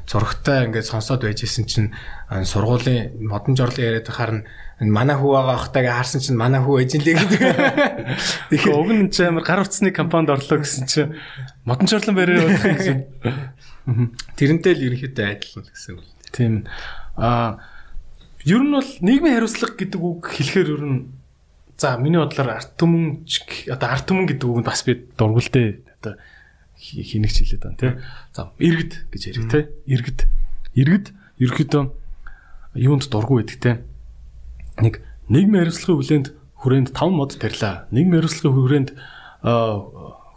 Зурагтаа 0.10 0.66
ингээд 0.66 0.90
сонсоод 0.90 1.22
байжсэн 1.22 1.70
чинь 1.70 1.94
сургуулийн 2.34 3.14
модон 3.30 3.54
жорлын 3.54 3.86
яриад 3.86 4.10
харна 4.10 4.50
манай 4.82 5.14
хүү 5.14 5.38
байгаа 5.38 5.56
ахтайг 5.62 5.86
харсан 5.94 6.18
чинь 6.18 6.42
манай 6.42 6.66
хүү 6.66 6.82
ээж 6.82 6.98
лээ 6.98 7.14
гэдэг. 7.14 7.42
Тэгэхээр 8.50 8.74
уг 8.74 8.90
нь 8.90 9.14
ч 9.14 9.30
амар 9.30 9.46
гар 9.46 9.62
утасны 9.62 9.94
компанид 9.94 10.34
орлоо 10.34 10.66
гэсэн 10.66 10.90
чинь 10.90 11.14
модон 11.62 11.86
жорлон 11.86 12.18
бариад 12.18 12.50
бодох 12.50 12.66
юм 12.66 12.82
шиг. 12.82 13.00
Тэрнтэй 14.34 14.74
л 14.74 14.86
ерөнхийдөө 14.90 15.26
адилхан 15.30 15.64
гэсэн 15.70 15.94
үг. 16.02 16.15
Тийм. 16.36 16.68
Аа 17.16 17.64
ер 18.44 18.60
нь 18.60 18.76
бол 18.76 18.92
нийгмийн 19.00 19.40
хариуцлага 19.40 19.80
гэдэг 19.80 20.02
үг 20.04 20.22
хэлэхээр 20.36 20.70
ер 20.76 20.84
нь 20.84 21.00
за 21.80 21.96
миний 21.96 22.20
бодлоор 22.20 22.60
арт 22.60 22.76
түмэн 22.76 23.24
одоо 23.72 23.88
арт 23.88 24.06
түмэн 24.06 24.28
гэдэг 24.28 24.48
үгэнд 24.48 24.68
бас 24.68 24.84
би 24.84 25.08
дургуулдээ 25.16 25.68
одоо 26.04 26.20
хийнэгч 26.76 27.36
хэлээд 27.42 27.64
байна 27.64 27.80
тий. 27.80 27.92
За 28.36 28.52
иргэд 28.60 28.94
гэж 29.12 29.22
ярив 29.32 29.48
тий. 29.48 29.64
Иргэд. 29.88 30.20
Иргэд 30.76 31.08
ерөөхдөө 31.40 31.84
юунд 32.76 33.08
дургу 33.08 33.40
байдаг 33.40 33.60
тий. 33.60 33.76
Нэг 34.80 35.02
нийгмийн 35.32 35.66
хариуцлагын 35.66 36.00
хүлээнд 36.00 36.28
хүрээнд 36.60 36.90
5 36.92 37.16
мод 37.16 37.32
тарьлаа. 37.40 37.88
Нийгмийн 37.92 38.20
хариуцлагын 38.24 38.56
хүрээнд 38.60 38.90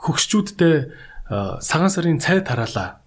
хөгшчүүдтэй 0.03 0.75
цагаан 1.63 1.91
сарын 1.91 2.23
цай 2.23 2.41
тараалаа. 2.41 3.03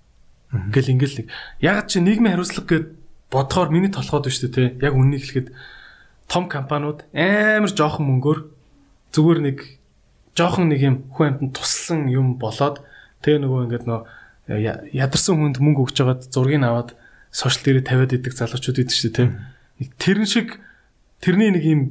Ингээл 0.52 0.94
ингээл 1.00 1.18
нэг 1.24 1.28
яг 1.64 1.88
чи 1.88 2.04
нийгмийн 2.04 2.36
хариуцлага 2.36 2.68
гэд 2.68 2.88
бодохоор 3.32 3.70
миний 3.72 3.92
толгойд 3.92 4.28
шүү 4.28 4.52
дээ 4.52 4.56
тий. 4.56 4.70
Яг 4.84 4.94
үннийг 4.96 5.24
хэлэхэд 5.24 5.50
том 6.28 6.52
компаниуд 6.52 7.08
амар 7.16 7.72
жоохон 7.72 8.08
мөнгөөр 8.08 8.40
зүгээр 9.16 9.40
нэг 9.48 9.58
жоохон 10.36 10.68
нэг 10.72 10.82
юм 10.84 10.96
хүн 11.12 11.40
амтнд 11.40 11.56
туссан 11.56 12.12
юм 12.12 12.36
болоод 12.36 12.84
тэгээ 13.24 13.40
нөгөө 13.44 13.64
ингээд 13.68 13.86
нөө 13.88 14.02
ядарсан 14.92 15.36
хүнд 15.40 15.58
мөнгө 15.64 15.88
өгч 15.88 15.96
жагаад 15.96 16.28
зургийг 16.28 16.64
аваад 16.64 16.96
сошиал 17.32 17.64
дээрээ 17.64 17.88
тавиад 17.88 18.16
идэг 18.16 18.34
залуучууд 18.36 18.80
идэв 18.84 18.96
шүү 18.96 19.12
дээ. 19.16 19.28
Нэг 19.80 19.90
тэрэн 19.96 20.28
шиг 20.28 20.60
тэрний 21.24 21.52
нэг 21.56 21.64
юм 21.64 21.82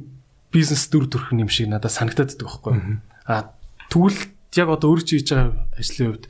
бизнес 0.53 0.85
дүр 0.91 1.09
төрх 1.09 1.33
юм 1.33 1.49
шиг 1.49 1.69
надад 1.69 1.89
санагдаад 1.89 2.37
байдаг 2.37 2.45
байхгүй. 2.45 2.73
А 3.25 3.49
тэгвэл 3.89 4.19
яг 4.57 4.67
одоо 4.69 4.93
өөрөө 4.93 5.07
хийж 5.07 5.31
байгаа 5.33 5.65
ажлын 5.79 6.07
хувьд 6.13 6.25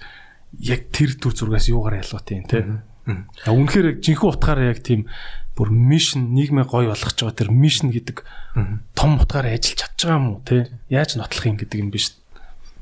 яг 0.59 0.91
тэр 0.91 1.15
төр 1.15 1.33
зургаас 1.35 1.69
юугаар 1.71 2.01
ялгах 2.03 2.25
тийм 2.25 2.43
те. 2.45 2.83
А 3.07 3.51
үнэхээр 3.51 4.03
жинхэнэ 4.03 4.29
утгаараа 4.29 4.67
яг 4.75 4.83
тийм 4.83 5.07
бүр 5.55 5.69
мишн 5.71 6.31
нийгмээ 6.31 6.65
гоё 6.67 6.91
болгож 6.91 7.15
байгаа 7.15 7.37
тэр 7.37 7.51
мишн 7.51 7.91
гэдэг 7.91 8.23
том 8.95 9.11
утгаараа 9.19 9.55
ажиллаж 9.55 9.79
чадж 9.79 9.99
байгаа 10.05 10.19
юм 10.19 10.27
уу 10.35 10.41
те. 10.43 10.69
Яаж 10.89 11.15
нотлох 11.15 11.45
юм 11.47 11.57
гэдэг 11.59 11.79
юм 11.79 11.89
биш. 11.91 12.17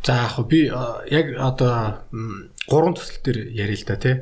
За 0.03 0.29
яг 0.29 0.47
би 0.47 0.69
яг 0.69 1.27
одоо 1.37 2.03
гурван 2.67 2.95
төсөл 2.95 3.21
төр 3.23 3.37
яриа 3.51 3.77
л 3.77 3.85
да 3.87 3.95
те. 3.97 4.13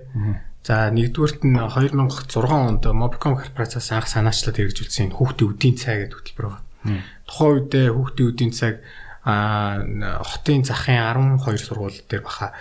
За 0.68 0.92
нэгдүгürt 0.92 1.48
нь 1.48 1.56
2006 1.56 2.44
онд 2.44 2.84
Mobicom 2.92 3.40
корпорациас 3.40 3.92
анх 3.96 4.12
санаачлаад 4.12 4.60
хэрэгжүүлсэн 4.60 5.16
хүүхдийн 5.16 5.50
үдийн 5.56 5.76
цай 5.80 5.96
гэдэг 6.04 6.18
хөтөлбөр 6.18 6.48
байна. 6.52 7.04
Тухайн 7.24 7.52
үедээ 7.56 7.88
хүүхдийн 7.96 8.30
үдийн 8.32 8.52
цаг 8.52 8.84
а 9.28 9.84
хотын 10.24 10.64
захын 10.64 11.00
12 11.40 11.60
сургууль 11.60 12.00
дээр 12.08 12.24
баха 12.24 12.56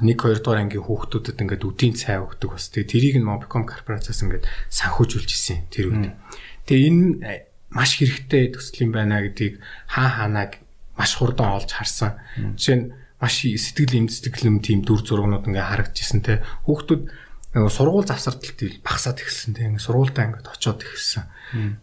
1 0.00 0.16
2 0.16 0.40
дугаар 0.40 0.64
ангийн 0.64 0.84
хүүхдүүдэд 0.84 1.40
ингээд 1.44 1.64
үдийн 1.68 1.94
цай 1.94 2.18
өгдөг 2.18 2.50
бас. 2.56 2.72
Тэгээ 2.72 2.90
тэрийг 2.90 3.16
нь 3.20 3.28
Mobicom 3.28 3.68
корпорацаас 3.68 4.24
ингээд 4.24 4.48
санхүүжүүлж 4.72 5.30
исэн 5.30 5.68
тэр 5.68 5.92
үед. 5.92 6.16
Тэгээ 6.64 6.88
энэ 6.88 7.50
маш 7.70 8.00
хэрэгтэй 8.00 8.50
төсөл 8.56 8.88
юм 8.88 8.92
байна 8.96 9.22
гэдгийг 9.22 9.62
хаа 9.92 10.08
хаанаг 10.24 10.64
маш 10.98 11.14
хурдан 11.16 11.60
олж 11.60 11.70
харсан. 11.70 12.18
Жишээ 12.58 12.76
нь 12.76 12.86
маш 13.20 13.44
сэтгэл 13.44 14.00
имзэтгэл 14.08 14.48
юм 14.48 14.58
тийм 14.64 14.80
дүр 14.82 15.04
зургнууд 15.04 15.46
ингээ 15.46 15.70
харагдчихсан 15.70 16.20
те. 16.24 16.42
Хүүхдүүд 16.64 17.02
сургууль 17.50 18.08
завсардалт 18.08 18.82
багасаад 18.82 19.18
ихсэн 19.20 19.54
те. 19.54 19.68
Ингээ 19.68 19.84
сургуультай 19.84 20.24
ингээ 20.32 20.50
очиод 20.50 20.80
ихсэн. 20.82 21.28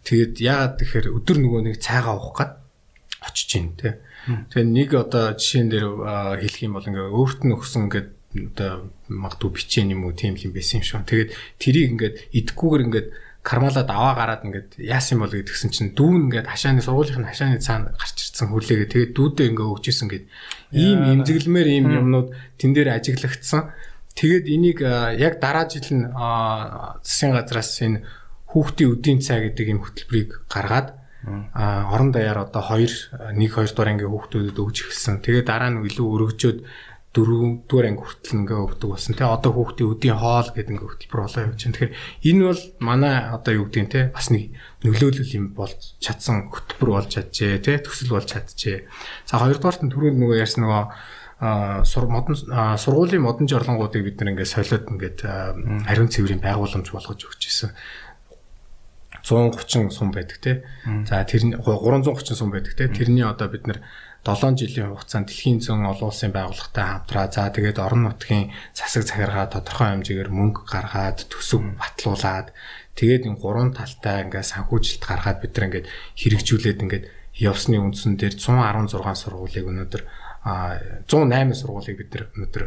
Тэгээд 0.01 0.33
яагаад 0.41 0.75
тэгэхээр 0.81 1.07
өдөр 1.13 1.37
нөгөө 1.43 1.61
нэг 1.71 1.75
цайгаа 1.77 2.15
уух 2.17 2.35
гээд 2.39 2.53
очиж 3.21 3.47
гин 3.51 3.75
те. 3.75 3.99
Тэгээ 4.27 4.67
нэг 4.67 4.89
одоо 4.93 5.33
жишээн 5.33 5.69
дээр 5.71 5.87
хэлэх 6.43 6.63
юм 6.67 6.73
бол 6.75 6.87
ингээ 6.87 7.07
өөрт 7.15 7.39
нь 7.47 7.55
өгсөн 7.55 7.87
ингээд 7.87 8.09
одоо 8.55 8.91
магадгүй 9.07 9.51
бичээн 9.55 9.93
юм 9.95 10.05
уу 10.05 10.13
тийм 10.13 10.35
юм 10.35 10.51
байсан 10.51 10.83
юм 10.83 10.85
шиг. 10.85 11.07
Тэгээд 11.07 11.31
тэрийг 11.57 11.87
ингээд 11.95 12.15
идэхгүйгээр 12.35 12.85
ингээд 12.91 13.07
кармалаад 13.47 13.87
аваа 13.87 14.13
гараад 14.19 14.43
ингээд 14.43 14.69
яасан 14.83 15.23
бол 15.23 15.31
гэдгсэн 15.31 15.71
чинь 15.71 15.95
дүүн 15.95 16.27
ингээд 16.27 16.51
хашааны 16.51 16.83
сургуулийн 16.83 17.23
хашааны 17.23 17.63
цаана 17.63 17.95
гарч 17.95 18.35
ирсэн 18.35 18.51
хүлээгээ 18.51 18.91
тэгээд 18.91 19.15
дүүдээ 19.15 19.47
ингээд 19.55 19.71
өгчээсэн 19.71 20.07
гэд 20.11 20.25
ийм 20.75 20.99
имзэглэмээр 21.23 21.67
ийм 21.71 21.85
юмнууд 21.95 22.27
тэн 22.59 22.71
дээр 22.75 22.99
ажиглагдсан. 22.99 23.71
Тэгээд 24.19 24.45
энийг 24.51 24.83
яг 24.83 25.39
дараа 25.39 25.63
жил 25.71 25.87
нь 25.95 26.03
засгийн 26.11 27.31
газраас 27.31 27.71
энэ 27.79 28.03
хүүхдийн 28.51 28.91
үдийн 28.91 29.19
цай 29.23 29.47
гэдэг 29.47 29.67
юм 29.71 29.79
хөтөлбөрийг 29.79 30.43
гаргаад 30.51 30.87
а 31.53 31.91
орон 31.93 32.11
даяар 32.11 32.47
одоо 32.47 32.61
2 32.61 33.35
1 33.35 33.39
2 33.39 33.75
дугаар 33.75 33.91
ангийн 33.91 34.11
хүүхдүүдэд 34.11 34.57
өгч 34.57 34.77
эхэлсэн. 34.87 35.21
Тэгээд 35.23 35.47
дараа 35.47 35.69
нь 35.71 35.83
илүү 35.83 36.07
өргөжөөд 36.07 36.59
дөрөвдүгээр 37.17 37.87
анги 37.89 38.03
хүртэл 38.05 38.37
ингээ 38.45 38.59
өгдөг 38.61 38.89
болсон. 38.93 39.13
Тэ 39.17 39.25
одоо 39.25 39.51
хүүхдийн 39.57 39.89
өдийн 39.89 40.17
хоол 40.21 40.49
гэдэг 40.53 40.73
ингээ 40.77 40.85
хөтөлбөр 40.85 41.21
болоо 41.25 41.41
явж 41.49 41.57
байна. 41.57 41.73
Тэгэхээр 41.73 41.93
энэ 42.29 42.41
бол 42.45 42.61
манай 42.77 43.15
одоо 43.33 43.53
юу 43.57 43.65
гэдэг 43.65 43.83
нь 43.83 43.93
те 43.93 44.01
бас 44.13 44.27
нэг 44.29 44.43
нөлөөлөл 44.85 45.33
юм 45.33 45.45
болж 45.57 45.79
чадсан 45.97 46.53
хөтөлбөр 46.53 46.89
болж 46.93 47.09
чаджээ 47.09 47.57
те 47.65 47.81
төсөл 47.81 48.13
болж 48.13 48.27
чаджээ. 48.29 48.85
За 49.25 49.41
хоёрдугаарт 49.41 49.81
нь 49.81 49.91
түрүүнд 49.91 50.19
нөгөө 50.21 50.37
ярьсан 50.37 50.61
нөгөө 50.61 50.83
сур 51.85 52.05
модон 52.09 52.33
сургуулийн 52.33 53.21
модон 53.21 53.45
жорлонгуудыг 53.45 54.01
бид 54.01 54.21
нэг 54.21 54.41
солиод 54.45 54.89
ингээд 54.89 55.21
ариун 55.85 56.09
цэврийн 56.09 56.41
байгууламж 56.41 56.89
болгож 56.89 57.21
өгч 57.29 57.41
ирсэн. 57.45 57.71
130 59.27 59.91
сум 59.91 60.11
байдаг 60.15 60.37
те. 60.39 60.63
За 61.05 61.23
тэр 61.27 61.43
330 61.59 62.35
сум 62.35 62.51
байдаг 62.51 62.73
те. 62.79 62.87
Тэрний 62.87 63.27
одоо 63.27 63.51
бид 63.51 63.67
нар 63.67 63.83
7 64.23 64.59
жилийн 64.59 64.91
хугацаанд 64.91 65.31
дэлхийн 65.31 65.63
зүүн 65.63 65.87
олон 65.87 66.11
улсын 66.11 66.35
байгууллагатай 66.35 66.83
хамтраа 66.83 67.27
за 67.31 67.47
тэгээд 67.47 67.79
орон 67.79 68.11
нутгийн 68.11 68.51
засаг 68.75 69.07
захиргаа 69.07 69.47
тодорхой 69.47 69.87
хэмжээгээр 69.95 70.31
мөнгө 70.35 70.67
гаргаад 70.67 71.31
төсөв 71.31 71.63
батлуулаад 71.79 72.51
тэгээд 72.99 73.23
энэ 73.23 73.39
гурван 73.39 73.71
талтай 73.71 74.27
ингээд 74.27 74.51
санхүүжилт 74.51 75.03
гаргаад 75.07 75.39
бид 75.39 75.53
нар 75.55 75.67
ингээд 75.71 75.87
хэрэгжүүлээд 76.19 76.83
ингээд 76.83 77.05
явсны 77.39 77.79
үндсэн 77.79 78.19
дээр 78.19 78.35
116 78.35 78.99
сургуулийг 79.15 79.65
өнөөдөр 79.71 80.03
108 81.07 81.55
сургуулийг 81.55 81.97
бид 82.01 82.09
нар 82.11 82.23
өнөөдөр 82.35 82.63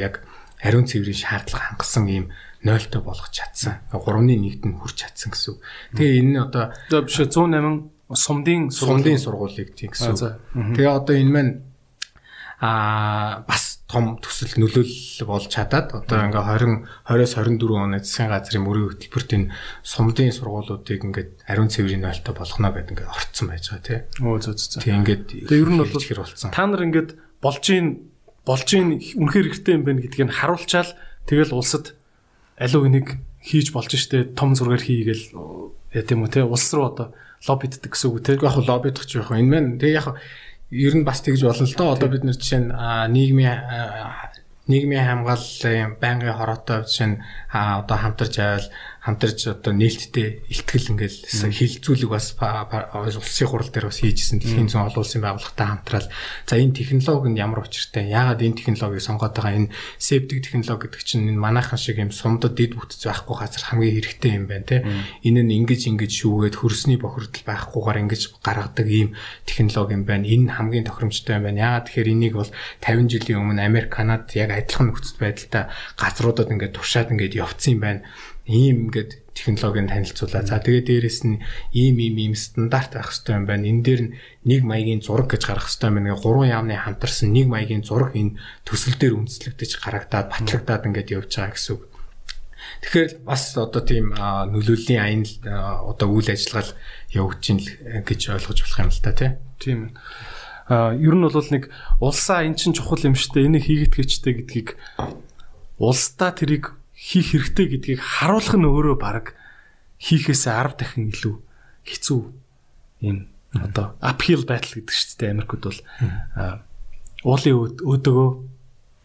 яг 0.00 0.24
ариун 0.64 0.88
цэврийн 0.88 1.18
шаардлага 1.18 1.76
хангасан 1.76 2.08
ийм 2.08 2.26
нойлтой 2.62 3.02
болгож 3.02 3.30
чадсан. 3.30 3.82
3-ны 3.90 4.34
1-д 4.38 4.64
нь 4.66 4.78
хүрч 4.78 4.96
чадсан 5.02 5.30
гэсэн. 5.34 5.58
Тэгээ 5.98 6.18
энэ 6.22 6.30
нь 6.32 6.42
одоо 6.42 6.70
биш 7.02 7.18
108 7.18 7.90
сумдын 8.14 8.70
сумдын 8.70 9.18
сургуулийг 9.18 9.74
тийм 9.74 9.90
гэсэн. 9.92 10.76
Тэгээ 10.76 10.90
одоо 10.90 11.14
энэ 11.16 11.32
маань 11.32 11.52
аа 12.62 13.42
бас 13.42 13.82
том 13.90 14.16
төсөл 14.22 14.56
нөлөөлөл 14.56 15.26
болж 15.28 15.46
чадаад 15.52 15.92
одоо 15.92 16.18
ингээ 16.30 16.46
20 16.46 16.86
20-с 17.10 17.34
24 17.36 17.76
оны 17.76 17.98
засгийн 18.00 18.30
газрын 18.32 18.64
мөрийн 18.64 18.88
хөтөлбөрт 18.88 19.30
энэ 19.36 19.52
сумдын 19.84 20.32
сургуулиудыг 20.32 21.02
ингээд 21.02 21.30
ариун 21.50 21.68
цэврийн 21.68 22.00
нойлтой 22.00 22.32
болгоно 22.32 22.72
гэдэг 22.72 22.92
ингээ 22.96 23.12
орцсон 23.12 23.46
байж 23.52 23.64
байгаа 23.68 23.84
тий. 23.84 24.00
Оо 24.24 24.38
зөө 24.40 24.54
зөө. 24.56 24.80
Тэг 24.80 24.96
ингээд 24.96 25.24
тэг 25.50 25.58
ер 25.60 25.70
нь 25.74 25.80
бол 25.82 25.92
хэр 25.92 26.20
болсон. 26.24 26.48
Та 26.54 26.64
нар 26.64 26.86
ингээд 26.86 27.10
болж 27.42 27.64
ийн 27.68 27.86
болж 28.48 28.68
ийн 28.72 28.88
үнэхээр 28.96 29.46
хэрэгтэй 29.52 29.74
юм 29.76 29.84
байна 29.84 30.00
гэдгийг 30.00 30.32
харуулчаал 30.32 30.90
тэгэл 31.28 31.52
улсад 31.52 31.92
аливаа 32.62 32.90
нэг 32.90 33.06
хийж 33.42 33.74
болж 33.74 33.90
штэ 33.90 34.38
том 34.38 34.54
зургаар 34.54 34.82
хийгээл 34.82 35.24
яа 35.92 36.04
тийм 36.06 36.22
үү 36.22 36.30
те 36.30 36.40
улс 36.46 36.70
руу 36.72 36.86
одоо 36.88 37.08
лоббиддаг 37.46 37.90
гэсэн 37.90 38.08
үг 38.10 38.22
те. 38.22 38.38
Яг 38.38 38.56
лоббидах 38.56 39.06
ч 39.06 39.18
яг 39.18 39.34
энэ 39.34 39.50
маань 39.50 39.78
тэгээ 39.82 39.98
яг 39.98 40.06
ер 40.70 40.94
нь 40.94 41.04
бас 41.04 41.20
тэгж 41.20 41.42
болно 41.42 41.66
л 41.66 41.74
доо. 41.74 41.92
Одоо 41.92 42.08
бид 42.08 42.24
нар 42.24 42.38
жишээ 42.38 42.60
нь 42.62 42.70
нийгмийн 43.12 43.58
нийгмийн 44.70 45.04
хамгааллын 45.04 45.98
байнгын 45.98 46.38
хороотой 46.38 46.86
жишээ 46.86 47.08
нь 47.10 47.20
одоо 47.50 47.96
хамтарч 47.98 48.34
авал 48.38 48.66
хамтарч 49.02 49.50
одоо 49.50 49.74
нээлттэй 49.74 50.46
ихтгэл 50.46 50.94
ингээл 50.94 51.18
хилцүүлэг 51.50 52.06
бас 52.06 52.38
улсын 52.38 53.50
хурал 53.50 53.66
дээр 53.66 53.90
бас 53.90 53.98
хийжсэн 53.98 54.38
дэлхийн 54.38 54.70
зүүн 54.70 54.94
олон 54.94 55.02
улсын 55.02 55.26
байгууллагатай 55.26 55.66
хамтраад. 55.66 56.06
За 56.46 56.54
энэ 56.54 56.70
технологи 56.70 57.34
нь 57.34 57.42
ямар 57.42 57.66
учиртай? 57.66 58.06
Яагаад 58.06 58.46
энэ 58.46 58.62
технологиг 58.62 59.02
сонгоод 59.02 59.34
байгаа? 59.34 59.58
Энэ 59.58 59.74
септик 59.98 60.46
технологи 60.46 60.86
гэдэг 60.86 61.02
чинь 61.02 61.34
энэ 61.34 61.42
манайхан 61.42 61.82
шиг 61.82 61.98
юм 61.98 62.14
сумдад 62.14 62.54
дид 62.54 62.78
бүтц 62.78 63.02
байхгүй 63.02 63.42
газар 63.42 63.62
хамгийн 63.74 63.98
хэрэгтэй 63.98 64.32
юм 64.38 64.46
байна 64.46 64.70
те. 64.70 64.86
Энэ 65.26 65.50
нь 65.50 65.66
ингэж 65.66 65.82
ингэж 65.90 66.12
шүүгээд 66.22 66.62
хөрсний 66.62 66.94
бохирдол 67.02 67.42
байхгүйгээр 67.42 68.02
ингэж 68.06 68.22
гаргадаг 68.38 68.86
ийм 68.86 69.18
технологи 69.50 69.98
юм 69.98 70.06
байна. 70.06 70.30
Энэ 70.30 70.62
хамгийн 70.62 70.86
тохиромжтой 70.86 71.42
юм 71.42 71.50
байна. 71.50 71.58
Яагаад 71.58 71.90
тэгэхээр 71.90 72.12
энийг 72.14 72.34
бол 72.38 72.50
50 72.86 73.10
жилийн 73.10 73.42
өмнө 73.42 73.66
Америк 73.66 73.90
Канад 73.90 74.30
яг 74.38 74.54
адилхан 74.54 74.94
нөхцөл 74.94 75.18
байдалтай 75.18 75.74
газруудад 75.98 76.54
ингээд 76.54 76.78
туршаад 76.78 77.10
ингээд 77.10 77.34
явцсан 77.34 77.74
юм 77.74 77.82
байна 77.82 78.02
ийм 78.46 78.90
ингээд 78.90 79.22
технологийн 79.34 79.88
танилцуулаа. 79.88 80.42
За 80.42 80.58
тэгээд 80.58 80.86
дээрэс 80.90 81.20
нь 81.24 81.40
ийм 81.72 81.96
ийм 81.98 82.16
ийм 82.18 82.34
стандарт 82.34 82.98
байх 82.98 83.14
хэрэгтэй 83.14 83.34
юм 83.38 83.46
байна. 83.46 83.68
Энэ 83.70 83.82
дээр 83.82 84.02
нэг 84.44 84.60
маягийн 84.66 85.00
зураг 85.00 85.30
гэж 85.30 85.42
гарах 85.46 85.70
хэрэгтэй 85.70 85.88
юм 85.88 85.96
байна. 86.02 86.18
Гурван 86.18 86.50
яамны 86.50 86.74
хамтарсан 86.74 87.30
нэг 87.30 87.46
маягийн 87.46 87.86
зураг 87.86 88.12
энэ 88.18 88.36
төсөл 88.66 88.98
дээр 88.98 89.14
үндэслэгдэж 89.22 89.70
гарагдаад 89.78 90.28
батлагдаад 90.34 90.86
ингээд 90.90 91.14
явж 91.14 91.30
байгаа 91.38 91.54
гэсэн 91.54 91.72
үг. 91.78 91.82
Тэгэхээр 92.82 93.10
бас 93.22 93.42
одоо 93.54 93.82
тийм 93.82 94.10
нөлөөллийн 94.14 95.00
аян 95.02 95.22
одоо 95.86 96.08
үйл 96.10 96.28
ажиллагаа 96.30 96.74
явагдаж 97.14 97.46
ин 97.54 97.58
гэж 98.02 98.20
ойлгож 98.34 98.58
болох 98.58 98.80
юм 98.82 98.90
л 98.90 99.02
та 99.02 99.38
тийм. 99.62 99.94
А 100.66 100.94
ер 100.94 101.14
нь 101.14 101.22
бол 101.22 101.50
нэг 101.50 101.70
улсаа 102.02 102.42
эн 102.42 102.58
чин 102.58 102.74
чухал 102.74 103.02
юм 103.06 103.14
штэ 103.14 103.46
энийг 103.46 103.66
хийгээд 103.70 103.94
гэжтэй 103.94 104.34
гэдгийг 104.42 104.68
улсдаа 105.78 106.34
тэрийг 106.34 106.74
хийх 107.02 107.34
хэрэгтэй 107.34 107.66
гэдгийг 107.66 107.98
харуулах 107.98 108.54
нь 108.54 108.68
өөрөө 108.70 108.96
баг 109.02 109.34
хийхээс 109.98 110.46
10 110.46 110.78
дахин 110.78 111.10
илүү 111.10 111.34
хэцүү 111.82 112.20
юм 113.02 113.18
одоо 113.58 113.98
uphill 113.98 114.46
battle 114.46 114.78
гэдэг 114.78 114.94
шүү 114.94 115.18
дээ 115.18 115.34
Америкт 115.34 115.66
бол. 115.66 115.80
Уулын 117.26 117.54
өөдөгөө 117.82 118.28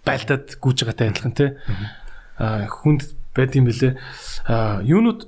байлдаад 0.05 0.45
гүйж 0.61 0.77
байгаатай 0.85 1.09
адилхан 1.09 1.33
тий. 1.33 1.49
Хүнд 2.37 3.01
байд 3.33 3.57
юм 3.57 3.65
бэлээ 3.65 3.97
юунууд 4.85 5.25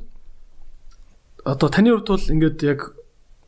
одоо 1.43 1.69
таны 1.73 1.89
хувьд 1.89 2.09
бол 2.13 2.33
ингээд 2.37 2.59
яг 2.69 2.93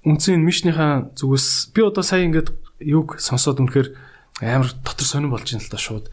үндсэн 0.01 0.41
мишнийхаа 0.41 1.13
зүгээс 1.13 1.71
би 1.77 1.81
одоо 1.85 2.01
сая 2.01 2.25
ингээд 2.25 2.49
юг 2.81 3.21
сонсоод 3.21 3.61
үнэхээр 3.61 3.93
амар 4.41 4.73
дотор 4.81 5.05
сонирн 5.05 5.29
болж 5.29 5.45
байна 5.45 5.61
л 5.61 5.69
да 5.69 5.77
шууд. 5.77 6.05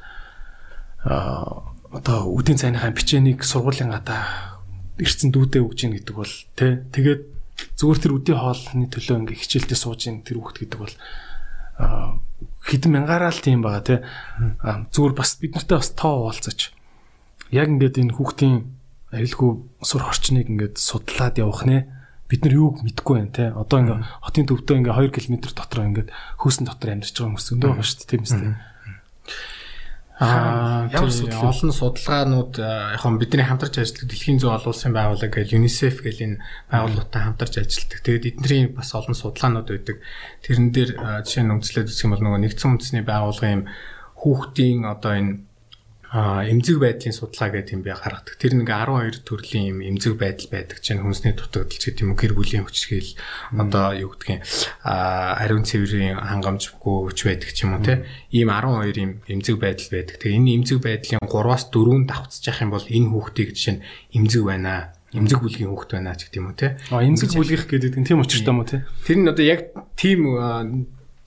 Аа 1.09 1.72
одоо 1.93 2.28
үдийн 2.32 2.59
цайныхаа 2.61 2.93
бичээнийг 2.93 3.45
сургуулийн 3.45 3.93
гадаа 3.93 4.59
ирцэн 4.99 5.32
дүүдээ 5.32 5.62
өгж 5.62 5.78
ийн 5.84 5.95
гэдэг 5.97 6.14
бол 6.16 6.34
тий 6.57 6.82
тэгээд 6.93 7.22
зүгээр 7.78 7.99
тэр 8.03 8.12
үдийн 8.16 8.39
хоолны 8.39 8.86
төлөө 8.93 9.16
ингээ 9.24 9.41
хичээлдээ 9.41 9.78
сууж 9.78 10.01
ийн 10.07 10.22
тэр 10.26 10.39
хүүхд 10.43 10.59
гэдэг 10.62 10.78
бол 10.78 10.95
хэдэн 12.66 12.93
мянгаараа 12.93 13.32
л 13.32 13.41
тийм 13.41 13.64
байгаа 13.64 13.84
тий 13.86 13.99
зүгээр 14.93 15.14
бас 15.16 15.30
бид 15.41 15.57
нартай 15.57 15.78
бас 15.80 15.91
тоо 15.97 16.28
уулзаж 16.28 16.76
яг 17.55 17.68
ингээд 17.72 18.01
энэ 18.05 18.16
хүүхдийн 18.16 18.78
арилгүй 19.12 19.51
сур 19.80 20.05
орчныг 20.05 20.53
ингээд 20.53 20.76
судлаад 20.76 21.41
явах 21.41 21.64
нэ. 21.64 21.89
Бид 22.28 22.45
нар 22.45 22.55
юуг 22.61 22.84
мэдэхгүй 22.84 23.14
байна 23.16 23.32
те 23.32 23.45
одоо 23.57 23.80
ингээ 23.80 23.99
хотын 24.20 24.45
төвдөө 24.53 24.76
ингээ 24.84 25.01
2 25.01 25.16
км 25.16 25.49
дотор 25.49 25.80
ингээ 25.80 26.07
хөөсөн 26.36 26.68
дотор 26.68 26.93
амьдарч 26.93 27.16
байгаа 27.16 27.32
хүмүүс 27.32 27.49
өндөө 27.57 27.68
байгаа 27.72 27.89
шүү 27.89 27.99
дээ 28.05 28.11
тийм 28.12 28.24
үстэй 28.28 28.53
Аа 30.18 30.90
ямар 30.90 31.14
судал 31.14 31.46
олон 31.54 31.70
судалгаанууд 31.70 32.58
яг 32.58 32.98
хөө 32.98 33.22
бидний 33.22 33.46
хамтарч 33.46 33.78
ажилладаг 33.78 34.10
дэлхийн 34.10 34.42
зүүн 34.42 34.56
олон 34.58 34.72
улсын 34.74 34.90
байгууллага 34.90 35.30
гэж 35.30 35.54
UNICEF 35.54 36.02
гэл 36.02 36.24
энэ 36.26 36.42
байгууллагатай 36.74 37.22
хамтарч 37.22 37.54
ажилладаг. 37.62 37.98
Тэгээд 38.02 38.28
эдний 38.34 38.66
бас 38.74 38.90
олон 38.98 39.14
судалгаанууд 39.14 39.68
байдаг. 39.70 39.96
Тэрэн 40.42 40.74
дээр 40.74 40.90
жишээ 41.22 41.44
нь 41.46 41.52
үндэслээд 41.54 41.90
үзэх 41.94 42.06
юм 42.10 42.12
бол 42.18 42.24
нөгөө 42.26 42.40
нэгдсэн 42.50 42.70
үндэсний 42.74 43.04
байгууллагын 43.06 43.54
юм 43.54 43.64
хүүхдийн 44.18 44.80
одоо 44.90 45.12
энэ 45.14 45.32
эмзэг 46.12 46.80
байдлын 46.80 47.12
судалгаа 47.12 47.61
гэдэг 47.61 47.74
юм 47.76 47.82
би 47.84 47.92
гаргадаг. 47.92 48.40
Тэр 48.40 48.56
нэг 48.56 48.72
12 48.72 49.28
төрлийн 49.28 49.64
юм 49.76 49.78
эмзэг 49.84 50.16
байдал 50.16 50.48
байдаг 50.48 50.80
чинь 50.80 51.04
хүнсний 51.04 51.36
дутагдал 51.36 51.68
ч 51.68 51.92
гэдэг 51.92 52.04
юм 52.09 52.16
гэр 52.16 52.32
бүлийн 52.32 52.64
хүчрхийл 52.64 53.12
одоо 53.52 53.92
юу 53.92 54.16
гэдгийг 54.16 54.40
ариун 54.88 55.68
цэврийн 55.68 56.16
хангамжгүй 56.16 57.12
хүч 57.12 57.18
байдаг 57.28 57.50
ч 57.52 57.68
юм 57.68 57.76
уу 57.76 57.84
те 57.84 58.09
ийм 58.32 58.48
12 58.48 58.96
юм 58.96 59.12
эмзэг 59.28 59.61
байдал 59.61 59.88
байдаг. 59.92 60.16
Тэгээ 60.16 60.38
энэ 60.40 60.54
эмзэг 60.64 60.78
байдлын 60.80 61.20
3-аас 61.28 61.64
4-нд 61.68 62.09
давхцаж 62.09 62.44
явах 62.48 62.62
юм 62.64 62.72
бол 62.72 62.86
энэ 62.88 63.09
хүүхдийг 63.12 63.48
жишээ 63.52 63.74
нь 63.76 63.84
эмзэг 64.16 64.42
байна 64.48 64.96
эмзэг 65.12 65.40
бүлгийн 65.44 65.72
хүүхд 65.72 65.92
байна 65.92 66.16
ч 66.16 66.28
гэдэг 66.28 66.40
юм 66.40 66.48
уу 66.48 66.56
те. 66.56 66.80
А 66.88 67.04
эмзэг 67.04 67.36
бүлгих 67.36 67.68
гэдэг 67.68 68.00
нь 68.00 68.09
тийм 68.09 68.24
учиртай 68.24 68.52
юм 68.52 68.61
уу 68.61 68.68
те. 68.68 68.84
Тэр 69.04 69.20
нь 69.20 69.28
одоо 69.28 69.44
яг 69.44 69.72
тийм 69.92 70.24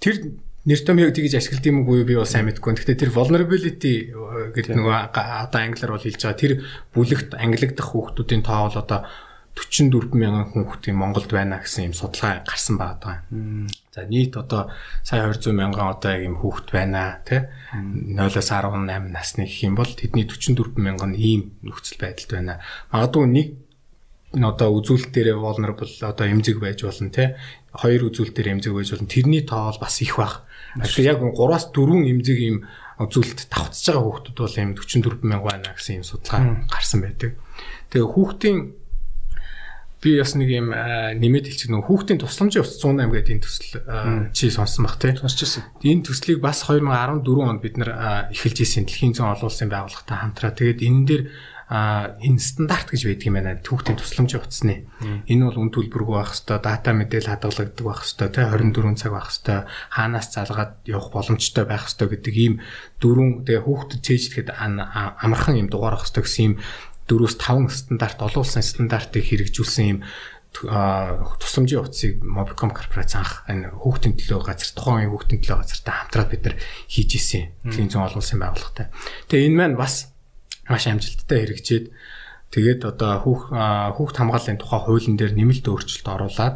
тэр 0.02 0.42
нэр 0.66 0.80
томьёог 0.86 1.14
тэгж 1.16 1.34
ашигладаг 1.42 1.70
юм 1.72 1.88
уу 1.90 2.06
би 2.06 2.14
бол 2.14 2.30
сайн 2.30 2.46
мэдэхгүй. 2.46 2.78
Гэхдээ 2.78 3.02
тэр 3.02 3.12
vulnerability 3.12 4.14
э, 4.14 4.54
гэдэг 4.54 4.78
нөгөө 4.78 4.96
одоо 5.18 5.60
англиар 5.62 5.92
бол 5.98 6.06
хэлж 6.06 6.22
байгаа 6.22 6.38
тэр 6.38 6.54
бүлэгт 6.94 7.34
англигдах 7.34 7.88
хүүхдүүдийн 7.90 8.46
тоо 8.46 8.70
бол 8.70 8.78
одоо 8.78 9.00
44 9.56 10.16
мянган 10.16 10.48
хүүхдийн 10.48 10.96
Монголд 10.96 11.28
байна 11.28 11.60
гэсэн 11.60 11.92
юм 11.92 11.96
судалгаа 11.98 12.46
гарсан 12.48 12.78
байгаа. 12.80 13.28
За 13.92 14.08
нийт 14.08 14.38
одоо 14.38 14.72
сая 15.04 15.28
200 15.28 15.52
мянган 15.52 15.92
одоо 15.92 16.12
яг 16.16 16.24
юм 16.24 16.40
хүүхд 16.40 16.72
байна 16.72 17.20
тий 17.28 17.44
0-аас 17.76 18.48
18 18.48 19.12
насны 19.12 19.44
гэх 19.44 19.68
юм 19.68 19.76
бол 19.76 19.92
тэдний 19.92 20.24
44 20.24 20.80
мянган 20.80 21.12
ийм 21.18 21.58
нөхцөл 21.68 22.00
байдалд 22.00 22.32
байна. 22.32 22.64
Магадгүй 22.96 23.28
нэг 23.28 23.48
одоо 24.32 24.70
үзүүлэлтээр 24.80 25.36
vulnerable 25.36 25.92
одоо 26.08 26.26
эмзэг 26.28 26.64
байж 26.64 26.84
болно 26.88 27.12
тий 27.12 27.36
хоёр 27.76 28.08
үзүүлэлтээр 28.08 28.52
эмзэг 28.56 28.72
байж 28.72 28.90
болно 28.96 29.12
тэрний 29.12 29.44
тоо 29.44 29.72
бол 29.72 29.80
бас 29.84 30.00
их 30.00 30.16
баг 30.16 30.48
Тэгэхээр 30.80 31.10
яг 31.12 31.20
3-аас 31.20 31.76
4 31.76 32.08
эмзэг 32.08 32.40
ийм 32.40 32.58
зүйлд 32.96 33.52
давтж 33.52 33.92
байгаа 33.92 34.04
хүүхдүүд 34.08 34.38
бол 34.40 34.56
ийм 34.56 34.72
44 34.80 35.28
мянга 35.28 35.48
байна 35.52 35.76
гэсэн 35.76 36.00
ийм 36.00 36.06
судалгаа 36.08 36.64
гарсан 36.72 37.04
байдаг. 37.04 37.36
Тэгээ 37.92 38.08
хүүхдийн 38.08 38.60
би 40.00 40.10
бас 40.16 40.32
нэг 40.40 40.48
юм 40.48 40.72
нэмээд 40.72 41.46
хэлчих 41.52 41.70
нөгөө 41.76 41.88
хүүхдийн 41.92 42.24
тусламжийн 42.24 42.64
ус 42.64 42.80
108 42.80 43.12
гэдэг 43.12 43.34
энэ 43.36 43.44
төсөл 43.44 43.72
чи 44.32 44.48
сонсон 44.48 44.88
бах 44.88 44.96
тий. 44.96 45.12
Сонсч 45.12 45.44
ирсэн. 45.44 45.64
Энэ 45.84 46.08
төслийг 46.08 46.40
бас 46.40 46.64
2014 46.64 47.20
онд 47.44 47.60
бид 47.60 47.76
нар 47.76 48.32
эхэлж 48.32 48.64
ирсэн 48.64 48.88
дэлхийн 48.88 49.12
зүүн 49.12 49.36
олон 49.36 49.52
улсын 49.52 49.68
байгууллагатай 49.68 50.18
хамтраа. 50.24 50.56
Тэгээд 50.56 50.80
энэ 50.88 51.04
дээр 51.04 51.24
а 51.72 52.20
энэ 52.20 52.44
стандарт 52.44 52.92
гэж 52.92 53.08
байдаг 53.08 53.28
юм 53.32 53.36
байна. 53.40 53.56
Түүхтийн 53.64 53.96
тусламжийн 53.96 54.44
утасны. 54.44 54.92
Энэ 55.32 55.48
бол 55.48 55.64
үн 55.64 55.72
төлбөргүй 55.72 56.16
байх 56.20 56.36
хэвээр, 56.36 56.60
дата 56.60 56.92
мэдээл 56.92 57.32
хадгалагддаг 57.32 57.86
байх 57.88 58.04
хэвээр, 58.04 58.36
тэ 58.36 58.44
24 58.76 59.00
цаг 59.00 59.12
байх 59.16 59.32
хэвээр, 59.32 59.64
хаанаас 59.96 60.28
залгаад 60.36 60.74
явах 60.84 61.10
боломжтой 61.16 61.64
байх 61.64 61.88
хэвээр 61.88 62.12
гэдэг 62.12 62.36
ийм 62.36 62.54
дөрвөн 63.00 63.48
тэгээ 63.48 63.64
хүүхдэд 63.64 64.02
цээжлэхэд 64.04 64.50
амархан 64.52 65.64
юм 65.64 65.72
дугаар 65.72 65.96
авах 65.96 66.12
хэвээр 66.12 66.28
гэсэн 66.28 66.44
ийм 66.44 66.56
дөрвөөс 67.08 67.36
5 67.40 67.72
стандарт 67.72 68.20
олон 68.20 68.44
улсын 68.44 68.68
стандартыг 68.68 69.24
хэрэгжүүлсэн 69.24 69.88
ийм 69.88 70.00
тусламжийн 70.52 71.88
утсыг 71.88 72.20
Mobicom 72.20 72.76
корпорац 72.76 73.16
анх 73.16 73.48
энэ 73.48 73.72
хүүхдийн 73.72 74.20
төлөө 74.20 74.44
газар 74.44 74.72
тухайн 74.76 75.08
хүүхдийн 75.08 75.40
төлөө 75.40 75.64
газартай 75.64 75.96
хамтраад 75.96 76.28
бид 76.28 76.44
нар 76.44 76.56
хийж 76.92 77.12
исэн. 77.16 77.56
Дэлхийн 77.64 77.88
зүүн 77.88 78.12
олон 78.12 78.20
улсын 78.20 78.44
байгууллагатай. 78.44 78.92
Тэгээ 79.32 79.48
энэ 79.48 79.56
маань 79.56 79.80
бас 79.80 80.11
маш 80.70 80.84
амжилттай 80.88 81.40
хэрэгжээд 81.46 81.86
тэгээд 82.52 82.82
одоо 82.86 83.24
хүүх 83.24 83.44
хүүхд 83.96 84.16
хамгааллын 84.18 84.60
тухай 84.60 84.82
хуулийн 84.84 85.18
дээр 85.18 85.34
нэмэлт 85.38 85.66
өөрчлөлт 85.66 86.08
оруулаад 86.08 86.56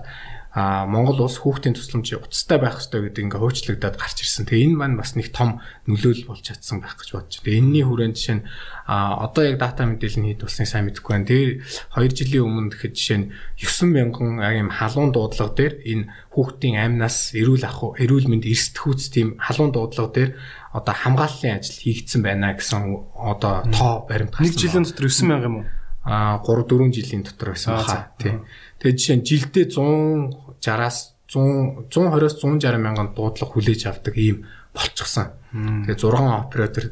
а 0.56 0.88
Монгол 0.88 1.20
улс 1.28 1.36
хүүхдийн 1.44 1.76
тусламжийн 1.76 2.24
утастай 2.24 2.56
байх 2.56 2.80
ёстой 2.80 3.04
гэдэг 3.04 3.28
ингээ 3.28 3.44
хөөцлөгдөд 3.44 4.00
гарч 4.00 4.24
ирсэн. 4.24 4.48
Тэгээ 4.48 4.72
энэ 4.72 4.80
маань 4.80 4.96
бас 4.96 5.20
нэг 5.20 5.36
том 5.36 5.60
нөлөөлөл 5.84 6.32
болж 6.32 6.48
чадсан 6.48 6.80
байх 6.80 6.96
гэж 6.96 7.12
бодож 7.12 7.44
байна. 7.44 7.60
Энийний 7.60 7.84
хүрээнд 7.84 8.16
жишээ 8.16 8.36
нь 8.40 8.48
а 8.88 9.20
одоо 9.20 9.44
яг 9.52 9.60
дата 9.60 9.84
мэдээлэл 9.84 10.32
хийд 10.32 10.48
болсныг 10.48 10.70
сайн 10.72 10.88
мэдэхгүй 10.88 11.12
байна. 11.12 11.28
Тэр 11.28 11.50
2 11.92 12.08
жилийн 12.08 12.48
өмнө 12.48 12.72
гэхэд 12.72 12.96
жишээ 12.96 13.20
нь 13.20 13.28
9 13.60 13.92
мянган 13.92 14.40
юм 14.40 14.72
халуун 14.72 15.12
дуудлага 15.12 15.52
дээр 15.60 15.76
энэ 15.84 16.08
хүүхдийн 16.32 16.76
амнаас 16.80 17.36
эрүүл 17.36 17.68
ах 17.68 17.80
эрүүл 18.00 18.32
мэнд 18.32 18.48
эрсдэхүүц 18.48 19.12
тийм 19.12 19.36
халуун 19.36 19.76
дуудлага 19.76 20.12
дээр 20.16 20.32
одоо 20.76 20.94
хамгааллын 20.94 21.56
ажил 21.64 21.80
хийгдсэн 21.80 22.20
байна 22.20 22.52
гэсэн 22.52 22.84
одоо 23.16 23.64
тоо 23.72 24.04
баримт 24.04 24.36
гарсан. 24.36 24.44
Нэг 24.44 24.60
жилийн 24.60 24.84
дотор 24.84 25.08
9 25.08 25.24
мянга 25.24 25.48
юм 25.48 25.56
уу? 25.64 25.66
Аа 26.04 26.44
3 26.44 26.68
4 26.68 26.92
жилийн 26.92 27.24
дотор 27.24 27.56
байсан 27.56 27.80
баха. 27.80 28.12
Тий. 28.20 28.36
Тэгээд 28.84 29.00
жишээ 29.00 29.18
нь 29.18 29.28
жилдээ 29.28 29.66
160-аас 29.72 30.98
100 31.32 31.88
120-аас 31.88 32.36
160 32.44 32.84
мянган 32.84 33.16
дуудлага 33.16 33.52
хүлээж 33.56 33.82
авдаг 33.88 34.16
ийм 34.20 34.44
болчихсон. 34.76 35.32
Тэгээд 35.56 36.04
6 36.04 36.44
оператор 36.44 36.84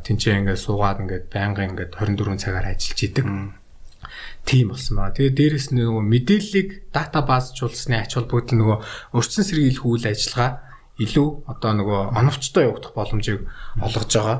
тэнцээ 0.00 0.40
ингээд 0.40 0.64
суугаад 0.64 1.04
ингээд 1.04 1.26
байнга 1.28 1.68
ингээд 1.68 1.92
24 1.92 2.40
цагаар 2.40 2.72
ажиллаж 2.72 3.00
идэг. 3.04 3.26
Тийм 4.48 4.72
болсон 4.72 4.96
ба. 4.96 5.12
Тэгээд 5.12 5.36
дээрэс 5.36 5.68
нь 5.76 5.84
нөгөө 5.84 6.04
мэдээллийг 6.08 6.68
дата 6.88 7.20
базжуулсны 7.20 8.00
ач 8.00 8.16
холбогдол 8.16 8.56
нөгөө 8.56 8.78
өрчсөн 9.12 9.44
сэргийлэх 9.44 9.84
үйл 9.84 10.06
ажиллагаа 10.06 10.65
илүү 10.96 11.28
одоо 11.50 11.72
нөгөө 11.76 12.00
оновчтой 12.16 12.68
явагдах 12.68 12.92
боломжийг 12.96 13.44
олгож 13.80 14.12
байгаа. 14.16 14.38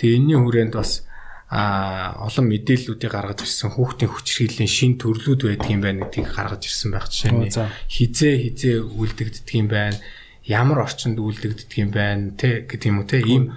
Тэгээ 0.00 0.16
энэний 0.16 0.38
хүрээнд 0.40 0.74
бас 0.74 1.08
а 1.48 2.12
олон 2.28 2.44
мэдээллүүдийг 2.52 3.08
гаргаж 3.08 3.40
ирсэн 3.40 3.72
хүүхдийн 3.72 4.12
хүчирхийллийн 4.12 4.68
шин 4.68 5.00
төрлүүд 5.00 5.48
байдаг 5.48 5.70
юм 5.72 5.80
байна 5.80 6.04
гэдгийг 6.04 6.28
гаргаж 6.28 6.62
ирсэн 6.68 6.92
байх 6.92 7.08
жишээ 7.08 7.32
нь 7.32 7.48
хизээ 7.88 8.34
хизээ 8.52 8.76
үлдэгддэг 8.84 9.56
юм 9.56 9.68
байна 9.72 9.96
ямар 10.44 10.84
орчинд 10.84 11.16
үлдэгддэг 11.16 11.72
юм 11.80 11.90
байна 11.92 12.36
те 12.36 12.68
гэдэг 12.68 12.88
юм 12.92 13.00
уу 13.00 13.08
те 13.08 13.24
ийм 13.24 13.48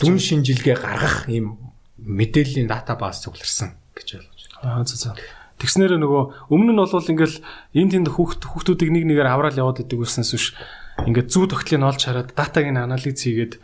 дүн 0.00 0.16
шинжилгээ 0.16 0.80
гаргах 0.80 1.28
ийм 1.28 1.60
мэдээллийн 2.00 2.72
дата 2.72 2.96
бааз 2.96 3.20
цугларсан 3.20 3.76
гэж 3.92 4.24
ойлгож 4.24 4.42
байна. 4.64 4.80
Аа 4.80 4.84
за 4.88 4.96
за. 4.96 5.16
Тэгснээр 5.60 6.00
нөгөө 6.00 6.52
өмнө 6.52 6.72
нь 6.72 6.80
бол 6.80 6.88
ингээл 6.88 7.36
энэ 7.76 7.92
тэнд 8.00 8.08
хүүхд 8.16 8.48
хүүхдүүдийг 8.48 8.90
нэг 8.92 9.04
нэгээр 9.12 9.28
аваад 9.28 9.60
яваад 9.60 9.84
идэг 9.84 10.00
үлснээс 10.00 10.32
биш 10.32 10.56
ингээд 11.02 11.28
зүү 11.34 11.44
тогтлыг 11.50 11.82
олж 11.82 12.02
хараад 12.06 12.30
датаг 12.38 12.66
нь 12.70 12.78
анализ 12.78 13.18
хийгээд 13.18 13.58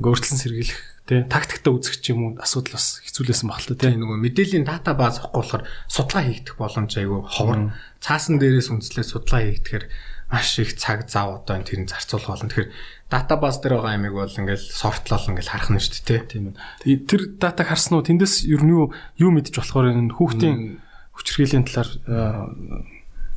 өөрчлөн 0.00 0.40
сэргийлэх 0.40 0.80
тий 1.10 1.26
тактикта 1.26 1.74
үзэх 1.74 1.98
ч 1.98 2.14
юм 2.14 2.20
уу 2.22 2.32
асуудал 2.38 2.78
бас 2.78 3.02
хэцүүлсэн 3.02 3.50
баг 3.50 3.60
л 3.66 3.74
тий 3.74 3.92
нөгөө 3.98 4.18
мэдээллийн 4.22 4.64
дата 4.64 4.94
бааз 4.94 5.18
авахгүй 5.18 5.42
болохоор 5.42 5.64
судалгаа 5.90 6.24
хийгдэх 6.30 6.56
боломж 6.56 6.92
айгүй 6.94 7.20
ховор. 7.26 7.74
Цаасан 7.98 8.38
дээрээс 8.38 8.70
үндэслээд 8.70 9.10
судалгаа 9.10 9.42
хийгдэхээр 9.42 9.84
маш 10.30 10.58
их 10.62 10.78
цаг 10.78 11.10
зав 11.10 11.42
одоо 11.42 11.58
энэ 11.58 11.66
тэрийг 11.66 11.90
зарцуулах 11.90 12.38
болно. 12.38 12.46
Тэгэхээр 12.46 12.70
дата 13.10 13.34
бааз 13.34 13.58
дээр 13.58 13.74
байгаа 13.82 13.98
ямиг 13.98 14.14
бол 14.14 14.30
ингээл 14.30 14.66
софтлол 14.70 15.26
ингээл 15.34 15.50
харах 15.50 15.70
нь 15.74 15.82
шүү 15.82 16.06
дээ 16.06 16.20
тийм 16.30 16.44
ээ. 16.86 17.02
Тэр 17.10 17.22
датаг 17.34 17.66
харсан 17.66 17.98
уу? 17.98 18.06
Тэндээс 18.06 18.46
ер 18.46 18.62
нь 18.62 18.70
юу 18.70 19.30
мэдчих 19.34 19.58
болохоор 19.58 19.90
энэ 19.90 20.14
хүүхдийн 20.14 20.78
хүчирхийллийн 21.18 21.66
талаар 21.66 21.90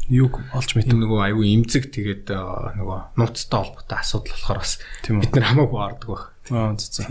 юуг 0.09 0.41
олж 0.51 0.75
мэт. 0.75 0.91
Нөгөө 0.91 1.19
аюу 1.31 1.43
имзэг 1.43 1.91
тэгээд 1.93 2.31
нөгөө 2.31 2.99
нууцтай 3.15 3.59
холбоотой 3.59 3.97
асуудал 3.99 4.35
болохоор 4.35 4.59
бас 4.59 4.73
бид 5.07 5.31
нар 5.31 5.47
хамаагүй 5.47 5.79
ордог 5.79 6.09
байх. 6.11 6.25
Аа 6.51 6.75
зү 6.75 6.87
зү. 6.91 7.03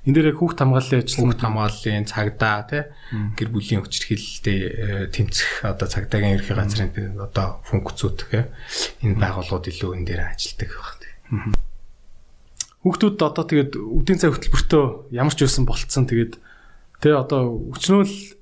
Энд 0.00 0.16
дээр 0.16 0.32
яг 0.32 0.40
хүүхд 0.40 0.58
хамгааллын 0.64 1.00
ажил 1.04 1.18
хүүхд 1.28 1.40
хамгааллын 1.44 2.08
цагдаа 2.08 2.58
тий 2.64 2.82
гэр 3.36 3.48
бүлийн 3.52 3.84
хүчирхийлэлтэй 3.84 5.12
тэмцэх 5.12 5.68
одоо 5.68 5.86
цагдаагийн 5.92 6.40
ерхий 6.40 6.56
газрын 6.56 7.20
одоо 7.20 7.60
функцүүд 7.68 8.16
тий 8.32 8.48
энэ 9.04 9.20
байгууллагууд 9.20 9.68
илүү 9.68 9.90
энэ 10.00 10.08
дээр 10.08 10.22
ажилладаг 10.24 10.70
байх. 10.72 10.96
Хүүхдүүд 12.80 13.18
одоо 13.20 13.44
тэгээд 13.44 13.72
үдийн 13.76 14.18
цай 14.24 14.32
хөтөлбөртөө 14.32 15.12
ямар 15.12 15.36
ч 15.36 15.44
байсан 15.44 15.68
болцсон 15.68 16.08
тэгээд 16.08 16.40
тий 17.04 17.12
одоо 17.12 17.60
өчнөөл 17.76 18.39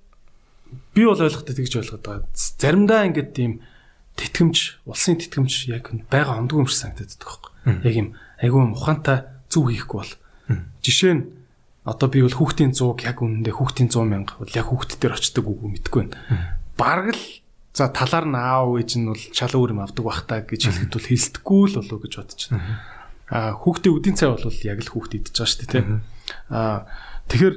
би 0.99 1.07
бол 1.07 1.23
ойлгохтой 1.23 1.55
тэгж 1.55 1.73
ойлгоод 1.79 2.03
байгаа. 2.03 2.27
Заримдаа 2.35 3.07
ингээд 3.07 3.31
тийм 3.31 3.63
тэтгэмж, 4.19 4.83
улсын 4.83 5.23
тэтгэмж 5.23 5.71
яг 5.71 5.95
байгаа 6.11 6.43
ондгүй 6.43 6.67
юм 6.67 6.69
шиг 6.69 6.91
санагдаад 6.91 7.15
байгаа 7.15 7.39
байхгүй. 7.39 7.53
Яг 7.87 7.95
юм 7.95 8.09
айгүй 8.43 8.63
мухантай 8.67 9.19
зүг 9.47 9.71
хийхгүй 9.71 9.99
бол. 10.03 10.15
Жишээ 10.83 11.15
нь 11.15 11.23
одоо 11.87 12.09
би 12.11 12.21
бол 12.27 12.35
хүүхдийн 12.35 12.75
100 12.75 13.07
яг 13.07 13.23
үнэндээ 13.23 13.55
хүүхдийн 13.55 13.89
100 13.95 14.11
мянга 14.11 14.35
бол 14.43 14.51
яг 14.51 14.67
хүүхд 14.67 14.99
төр 14.99 15.15
очдөг 15.15 15.47
үгүй 15.47 15.69
мэдэхгүй 15.79 16.03
байна. 16.11 16.19
Бараг 16.75 17.15
л 17.15 17.25
за 17.73 17.89
талаар 17.95 18.27
нь 18.27 18.37
аав 18.37 18.75
ээж 18.77 18.91
нь 18.99 19.07
бол 19.07 19.25
чал 19.33 19.55
өөр 19.55 19.73
юм 19.73 19.81
авдаг 19.87 20.05
бах 20.05 20.27
та 20.27 20.43
гэж 20.43 20.67
хэлэхэд 20.67 20.93
бол 20.99 21.09
хэлсдэггүй 21.09 21.63
л 21.71 21.77
болов 21.79 21.99
гэж 22.03 22.13
бодож 22.19 22.43
байна. 22.51 22.83
Аа 23.31 23.53
хүүхдийн 23.55 23.95
үдийн 23.95 24.17
цай 24.19 24.29
бол 24.29 24.43
яг 24.67 24.79
л 24.83 24.93
хүүхд 24.93 25.13
идэж 25.17 25.33
байгаа 25.33 25.49
шүү 25.49 25.61
дээ 25.63 25.73
тийм. 25.73 26.03
Аа 26.51 26.85
тэгэхээр 27.31 27.55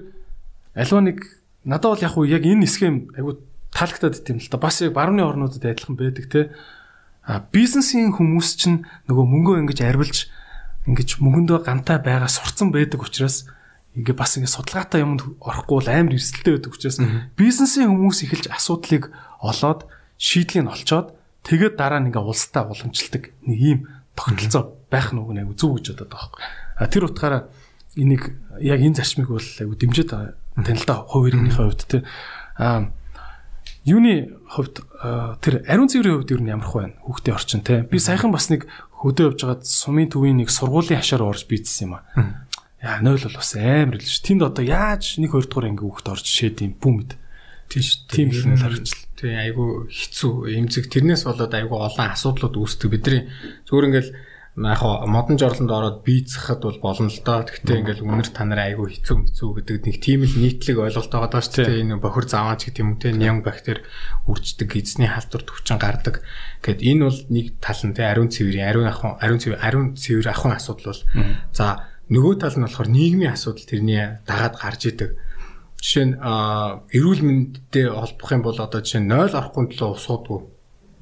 альва 0.77 1.01
нэг 1.01 1.17
надад 1.65 1.97
бол 1.97 2.05
яг 2.05 2.17
уу 2.17 2.25
яг 2.25 2.43
энэ 2.45 2.65
хэсгээ 2.65 2.91
айгу 3.17 3.39
таалагдаад 3.71 4.19
идэм 4.19 4.37
л 4.41 4.49
та. 4.49 4.57
Бас 4.57 4.81
яг 4.81 4.93
барууны 4.93 5.23
орнуудад 5.23 5.63
адилхан 5.63 5.95
байдаг 5.95 6.25
те. 6.27 6.51
А 7.23 7.45
бизнесийн 7.53 8.11
хүмүүс 8.11 8.49
чинь 8.57 8.83
нөгөө 9.07 9.25
мөнгөө 9.29 9.55
ингэж 9.65 9.79
арвилж 9.85 10.27
ингэж 10.89 11.21
мөнгөндөө 11.21 11.59
гантай 11.61 12.01
байгаа 12.01 12.27
сурцсан 12.27 12.73
байдаг 12.73 13.05
учраас 13.05 13.45
ингээ 13.93 14.17
бас 14.17 14.41
ингээ 14.41 14.49
судалгаатай 14.49 15.05
юмд 15.05 15.21
орохгүй 15.37 15.75
бол 15.77 15.89
амар 15.89 16.17
эрсдэлтэй 16.17 16.57
байдаг 16.57 16.73
учраас 16.73 16.97
бизнесийн 17.37 17.93
хүмүүс 17.93 18.25
эхэлж 18.25 18.49
асуудлыг 18.49 19.13
олоод 19.45 19.85
шийдлийг 20.17 20.65
олцоод 20.65 21.13
тэгээд 21.45 21.77
дараа 21.77 22.01
нь 22.01 22.09
ингээ 22.09 22.25
улстай 22.25 22.65
уламжилдаг 22.65 23.29
нэг 23.45 23.59
ийм 23.61 23.79
тогтолцоо 24.17 24.73
байх 24.89 25.13
нүг 25.13 25.29
нэг 25.29 25.53
зүг 25.53 25.77
гэж 25.77 25.85
бодоод 25.93 26.09
байгаа 26.09 26.29
байхгүй. 26.33 26.41
А 26.81 26.89
тэр 26.89 27.03
утгаараа 27.05 27.41
энийг 27.95 28.23
яг 28.57 28.79
энэ 28.81 28.97
зарчмыг 28.97 29.29
бол 29.29 29.45
айгу 29.61 29.75
дэмжиж 29.77 30.07
тань 30.65 30.79
л 30.79 30.87
да 30.87 31.01
хувь 31.05 31.29
иргэнийхээ 31.29 31.65
хувьд 31.65 31.83
те. 31.87 32.03
А 32.57 32.91
юуны 33.85 34.37
хувьд 34.49 34.81
тэр 35.41 35.65
ариун 35.65 35.89
цэврийн 35.89 36.21
хувьд 36.21 36.31
юу 36.33 36.41
ямар 36.45 36.67
хөө 36.67 36.81
байна? 36.81 36.99
Хүүхдээ 37.05 37.33
орчин 37.33 37.61
те. 37.61 37.81
Би 37.85 37.97
саяхан 37.97 38.31
бас 38.31 38.49
нэг 38.49 38.69
хөдөө 39.01 39.33
явж 39.33 39.39
байгаад 39.41 39.63
сумын 39.65 40.09
төвийн 40.09 40.37
нэг 40.37 40.49
сургуулийн 40.53 41.01
хашаар 41.01 41.25
орж 41.25 41.49
бийдсэн 41.49 41.89
юм 41.89 41.97
а 41.97 42.05
яа 42.81 43.01
0 43.01 43.13
бол 43.13 43.37
бас 43.37 43.53
амар 43.57 43.97
л 43.97 44.05
ш 44.05 44.25
тэнд 44.25 44.41
одоо 44.41 44.65
яаж 44.65 45.21
нэг 45.21 45.37
хоёр 45.37 45.45
дахь 45.45 45.69
анги 45.69 45.85
хүүхд 45.85 46.07
орж 46.09 46.25
шээд 46.25 46.65
юм 46.65 46.73
бүү 46.81 46.93
мэд? 46.97 47.11
Тийш 47.69 48.09
тийм 48.09 48.33
л 48.33 48.41
нэг 48.49 48.57
харагдчихл 48.57 49.05
тий 49.21 49.33
айгу 49.37 49.85
хэцүү. 49.85 50.49
Эмзэг 50.57 50.89
тэрнээс 50.89 51.29
болоод 51.29 51.53
айгу 51.53 51.77
олон 51.77 52.09
асуудлууд 52.09 52.57
үүсдэг. 52.57 52.89
Бидний 52.89 53.29
зүгээр 53.69 53.85
ингээл 53.85 54.11
яг 54.67 54.81
модон 55.09 55.37
жорлонд 55.39 55.71
ороод 55.71 55.97
бийцэхэд 56.05 56.61
бол 56.61 56.79
болно 56.83 57.09
л 57.09 57.21
доо. 57.25 57.41
Гэхдээ 57.47 57.81
ингээл 57.81 58.05
үнэр 58.05 58.29
та 58.29 58.45
нараа 58.45 58.69
айгүй 58.69 58.99
хэцүү 58.99 59.17
хэцүү 59.31 59.49
гэдэг 59.57 59.77
нэг 59.87 59.97
тийм 59.97 60.21
л 60.27 60.35
нийтлэг 60.37 60.77
ойлголт 60.77 61.09
байгаа 61.09 61.31
даа 61.31 61.43
шүү 61.45 61.65
дээ. 61.65 61.81
Энэ 61.81 61.97
бохир 61.97 62.25
заваач 62.29 62.61
гэдэг 62.67 62.83
юм 62.83 62.99
те 62.99 63.15
ням 63.15 63.41
бактери 63.41 63.81
үрждэг 64.27 64.69
эзний 64.77 65.09
халдвар 65.09 65.43
төвчин 65.47 65.79
гардаг. 65.79 66.15
Гэт 66.61 66.79
энэ 66.83 67.03
бол 67.07 67.19
нэг 67.33 67.45
тал 67.57 67.81
нь 67.81 67.95
те 67.95 68.03
ариун 68.05 68.29
цэврийн 68.29 68.67
ариун 68.67 68.87
ахын 68.91 69.17
ариун 69.17 69.41
цэвэр 69.41 69.59
ариун 69.63 69.87
цэвэр 69.97 70.27
ахын 70.29 70.53
асуудал 70.53 70.93
бол 70.93 71.01
за 71.55 71.65
нөгөө 72.11 72.33
тал 72.43 72.55
нь 72.59 72.65
болохоор 72.67 72.89
нийгмийн 72.91 73.33
асуудал 73.33 73.65
тэрний 73.65 74.19
дагаад 74.27 74.55
гарч 74.59 74.81
идэг. 74.91 75.15
Жишээ 75.81 76.05
нь 76.11 76.15
эрүүл 76.21 77.21
мэндтэй 77.25 77.89
холбох 77.89 78.29
юм 78.35 78.43
бол 78.45 78.59
одоо 78.59 78.83
жишээ 78.83 79.01
нь 79.01 79.09
0 79.09 79.31
орохгүй 79.31 79.73
төлөө 79.73 79.95
усуудгүй 79.97 80.39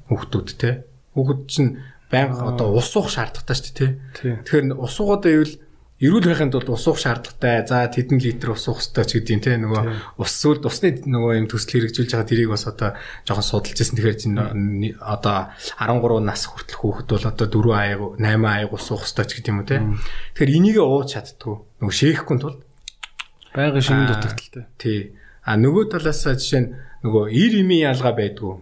хүүхдүүд 0.08 0.48
те. 0.56 0.70
Хүүхэд 1.12 1.40
чинь 1.50 1.70
байнга 2.10 2.42
одоо 2.50 2.74
ус 2.74 2.90
уух 2.98 3.08
шаардлагатай 3.08 3.56
шүү 3.56 3.74
дээ 3.78 3.90
тий. 4.18 4.34
Тэгэхээр 4.44 4.74
ус 4.74 4.94
уугаад 4.98 5.22
байвал 5.24 5.54
эрүүл 6.00 6.26
байхын 6.32 6.50
тулд 6.50 6.68
ус 6.72 6.84
уух 6.88 6.98
шаардлагатай. 6.98 7.62
За 7.68 7.86
тэдэн 7.86 8.18
литр 8.18 8.56
ус 8.56 8.66
уух 8.66 8.80
хэрэгтэй 8.80 9.04
ч 9.04 9.10
гэдгийг 9.20 9.42
тий 9.44 9.56
нөгөө 9.60 9.82
ус 10.16 10.32
сүлд 10.32 10.64
усны 10.64 10.96
нөгөө 11.06 11.32
юм 11.38 11.46
төсөл 11.46 11.76
хэрэгжүүлж 11.76 12.10
байгаа 12.16 12.26
тэрийг 12.26 12.50
бас 12.50 12.64
одоо 12.66 12.96
жоохон 13.28 13.46
судалж 13.46 13.78
ирсэн. 13.78 13.96
Тэгэхээр 14.00 14.96
одоо 15.04 15.52
13 15.76 16.24
нас 16.24 16.42
хүртэл 16.48 16.80
хүүхэд 16.80 17.08
бол 17.14 17.26
одоо 17.30 17.46
4 17.46 17.78
аяг 17.78 18.00
8 18.16 18.48
аяг 18.48 18.70
ус 18.72 18.86
уух 18.90 19.04
хэрэгтэй 19.04 19.26
ч 19.28 19.32
гэдэг 19.38 19.52
юм 19.52 19.60
уу 19.60 19.68
тий. 19.68 19.80
Тэгэхээр 20.34 20.56
энийг 20.56 20.76
ууж 20.80 21.08
чаддгүй. 21.14 21.56
Нөгөө 21.84 21.94
шээхгүй 21.94 22.36
тулд 22.40 22.58
байгалийн 23.54 23.84
шинэ 23.84 24.08
дутагдaltaй. 24.08 24.64
Тий. 24.80 25.00
А 25.44 25.60
нөгөө 25.60 25.84
талаас 25.92 26.24
жишээ 26.24 26.60
нь 26.64 26.72
нөгөө 27.04 27.24
ир 27.28 27.52
имийн 27.60 27.92
ялгаа 27.92 28.14
байдгүй. 28.16 28.54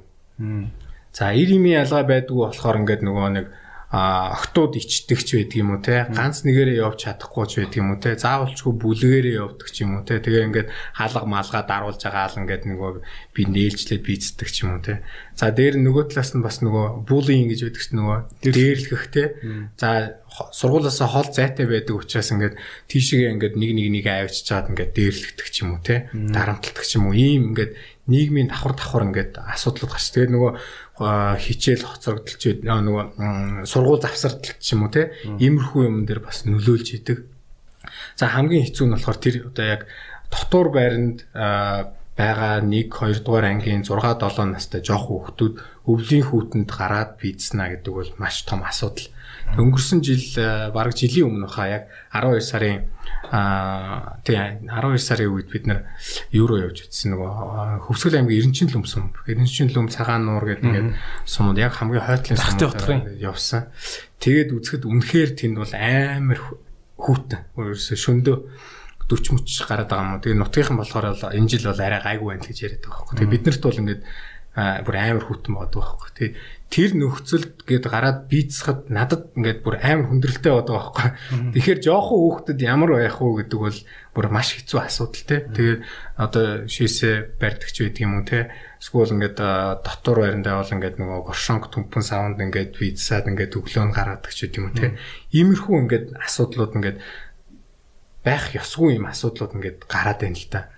За 1.13 1.33
90-ийн 1.33 1.83
ялгаа 1.83 2.05
байдгүй 2.05 2.39
болохоор 2.39 2.81
ингээд 2.83 3.03
нөгөө 3.05 3.29
нэг 3.37 3.47
а 3.91 4.37
октод 4.37 4.77
ичдэгч 4.77 5.33
байдаг 5.33 5.57
юм 5.57 5.73
уу 5.73 5.81
те? 5.81 6.05
Ганц 6.13 6.45
нэгээрээ 6.45 6.85
явж 6.85 7.09
чадахгүй 7.09 7.45
ч 7.49 7.53
байдаг 7.65 7.81
юм 7.81 7.97
уу 7.97 8.01
те? 8.05 8.21
Заавалчгүй 8.21 8.75
бүлгээрээ 8.77 9.41
явдаг 9.41 9.69
ч 9.73 9.81
юм 9.81 9.97
уу 9.97 10.05
те? 10.05 10.21
Тэгээ 10.21 10.45
ингээд 10.53 10.69
хаалга 10.93 11.25
малга 11.25 11.65
даруулж 11.65 11.97
байгаа 11.97 12.29
ал 12.29 12.37
ингээд 12.37 12.69
нөгөө 12.69 12.93
би 13.33 13.43
нээлжлээд 13.49 14.05
бийцдэг 14.05 14.49
ч 14.53 14.69
юм 14.69 14.77
уу 14.77 14.85
те? 14.85 15.01
За 15.33 15.49
дээр 15.49 15.81
нөгөө 15.81 16.13
талаас 16.13 16.37
нь 16.37 16.45
бас 16.45 16.61
нөгөө 16.61 17.09
буллинг 17.09 17.49
гэж 17.49 17.61
байдаг 17.65 17.81
ч 17.81 17.89
нөгөө 17.97 18.19
дээрлэх 18.45 19.05
те? 19.09 19.25
За 19.81 20.21
сургуулиасаа 20.53 21.09
хол 21.09 21.33
зайтай 21.33 21.65
байдаг 21.65 21.97
учраас 21.97 22.29
ингээд 22.29 22.61
тийшээ 22.93 23.33
ингээд 23.41 23.57
нэг 23.57 23.73
нэг 23.73 23.89
нэг 23.89 24.05
авчиж 24.05 24.45
чаад 24.45 24.69
ингээд 24.69 24.93
дээрлэгдэх 24.93 25.49
ч 25.49 25.65
юм 25.65 25.73
уу 25.73 25.81
те? 25.81 26.13
Дарамтлагдаг 26.13 26.85
ч 26.85 27.01
юм 27.01 27.09
уу? 27.09 27.17
Ийм 27.17 27.57
ингээд 27.57 27.73
нийгмийн 28.09 28.49
давхар 28.49 28.73
давхар 28.73 29.05
ингээд 29.09 29.37
асуудлууд 29.37 29.93
гарч. 29.93 30.13
Тэгээд 30.13 30.33
нөгөө 30.33 30.53
хичээл 30.99 31.85
хоцрогдолч 31.87 32.43
нөгөө 32.67 33.65
сургууль 33.71 34.03
завсардалч 34.03 34.65
юм 34.75 34.87
уу 34.87 34.93
те 34.93 35.15
иймэрхүү 35.25 35.83
юм 35.87 35.97
дээр 36.07 36.21
бас 36.25 36.43
нөлөөлж 36.43 36.89
идэг. 36.99 37.27
За 38.19 38.27
хамгийн 38.27 38.67
хэцүү 38.67 38.87
нь 38.87 38.95
болохоор 38.99 39.19
тэр 39.23 39.37
одоо 39.47 39.67
яг 39.67 39.83
дотор 40.31 40.69
байранд 40.75 41.23
байгаа 42.19 42.59
1 42.67 42.91
2 42.91 43.23
дугаар 43.23 43.47
ангийн 43.47 43.87
6 43.87 43.95
7 43.95 44.51
настай 44.51 44.83
жоох 44.83 45.07
хүүхдүүд 45.07 45.55
өвлийн 45.87 46.27
хүүтэнд 46.27 46.67
гараад 46.67 47.15
бийцнэ 47.23 47.79
гэдэг 47.79 47.93
бол 47.95 48.11
маш 48.19 48.43
том 48.43 48.67
асуудал. 48.67 49.07
Өнгөрсөн 49.57 50.05
жил 50.05 50.25
бараг 50.75 50.93
жилийн 50.99 51.31
өмнө 51.33 51.49
хаа 51.49 51.69
яг 51.69 51.85
12 52.13 52.45
сарын 52.45 52.85
Аа 53.29 54.17
тий 54.25 54.37
12 54.37 54.97
сарын 54.97 55.29
үед 55.29 55.53
бид 55.53 55.69
нэр 55.69 55.85
евро 56.33 56.57
явж 56.57 56.89
утсан 56.89 57.13
нөгөө 57.13 57.85
Хөвсгөл 57.85 58.17
аймгийн 58.17 58.41
Эренчин 58.41 58.73
лүм 58.73 58.89
сум. 58.89 59.13
Эренчин 59.29 59.69
лүм 59.69 59.93
цагаан 59.93 60.25
нуур 60.25 60.49
гэдэг 60.49 60.65
ингээд 60.65 60.97
сумууд 61.29 61.61
яг 61.61 61.77
хамгийн 61.77 62.09
хойтлын 62.09 62.41
сумууд 62.41 63.21
явсан. 63.21 63.69
Тэгээд 64.17 64.57
үзэхэд 64.57 64.89
үнэхээр 64.89 65.31
тэнд 65.37 65.61
бол 65.61 65.75
амар 65.77 66.41
хүүтэн. 66.97 67.41
Өөрөөсөө 67.53 67.99
шөндөө 68.01 68.37
40 69.13 69.37
мөч 69.37 69.49
гараад 69.69 69.93
байгаа 69.93 70.09
юм. 70.09 70.21
Тэгээ 70.25 70.41
нутгийнхан 70.41 70.79
болохоор 70.81 71.07
энэ 71.29 71.51
жил 71.53 71.69
бол 71.69 71.85
арай 71.85 72.01
гайгүй 72.01 72.29
байна 72.33 72.49
гэж 72.49 72.59
яриад 72.65 72.81
байгаа 72.81 72.97
байхгүй. 72.97 73.17
Тэгээ 73.21 73.35
биднэрт 73.37 73.63
бол 73.65 73.81
ингээд 73.85 74.03
бүр 74.89 74.97
амар 74.97 75.25
хүүтэн 75.29 75.53
байдаг 75.53 75.81
байхгүй. 75.85 76.09
Тэгээ 76.17 76.33
тэр 76.69 76.93
нөхцөлд 77.01 77.65
гээд 77.65 77.89
гараад 77.89 78.29
бийцэхэд 78.29 78.93
надад 78.93 79.33
ингээд 79.33 79.65
бүр 79.65 79.81
амар 79.81 80.13
хүндрэлтэй 80.13 80.53
байдаг 80.53 80.77
байхгүй. 80.77 81.09
Тэгэхээр 81.57 81.81
жоохон 81.81 82.19
хүүхдэд 82.21 82.61
ямар 82.61 82.91
байх 82.93 83.17
вэ 83.25 83.49
гэдэг 83.49 83.59
бол 83.59 83.79
бүр 84.13 84.27
маш 84.29 84.53
хэцүү 84.53 84.79
асуудал 84.85 85.25
те. 85.25 85.49
Тэгээд 85.49 85.81
одоо 86.21 86.69
шийсээ 86.69 87.41
барьдагч 87.41 87.77
байдаг 87.81 88.05
юм 88.05 88.21
уу 88.21 88.25
те. 88.29 88.53
Эсвэл 88.85 89.17
ингээд 89.17 89.37
дотор 89.81 90.17
байрандаа 90.21 90.61
бол 90.61 90.75
ингээд 90.77 91.01
нөгөө 91.01 91.21
горшонг 91.25 91.73
төмпөн 91.73 92.05
савнд 92.05 92.37
ингээд 92.37 92.77
бийцсаад 92.77 93.33
ингээд 93.33 93.57
өглөө 93.57 93.85
нь 93.89 93.97
гаргадаг 93.97 94.33
ч 94.37 94.45
гэдэг 94.45 94.61
юм 94.61 94.69
уу 94.69 94.77
те. 94.77 95.01
Иймэрхүү 95.33 95.77
ингээд 95.89 96.07
асуудлууд 96.21 96.77
ингээд 96.77 96.99
байх 98.29 98.53
ёсгүй 98.53 99.01
юм 99.01 99.09
асуудлууд 99.09 99.57
ингээд 99.57 99.79
гараад 99.89 100.21
байна 100.21 100.37
л 100.37 100.53
та. 100.53 100.69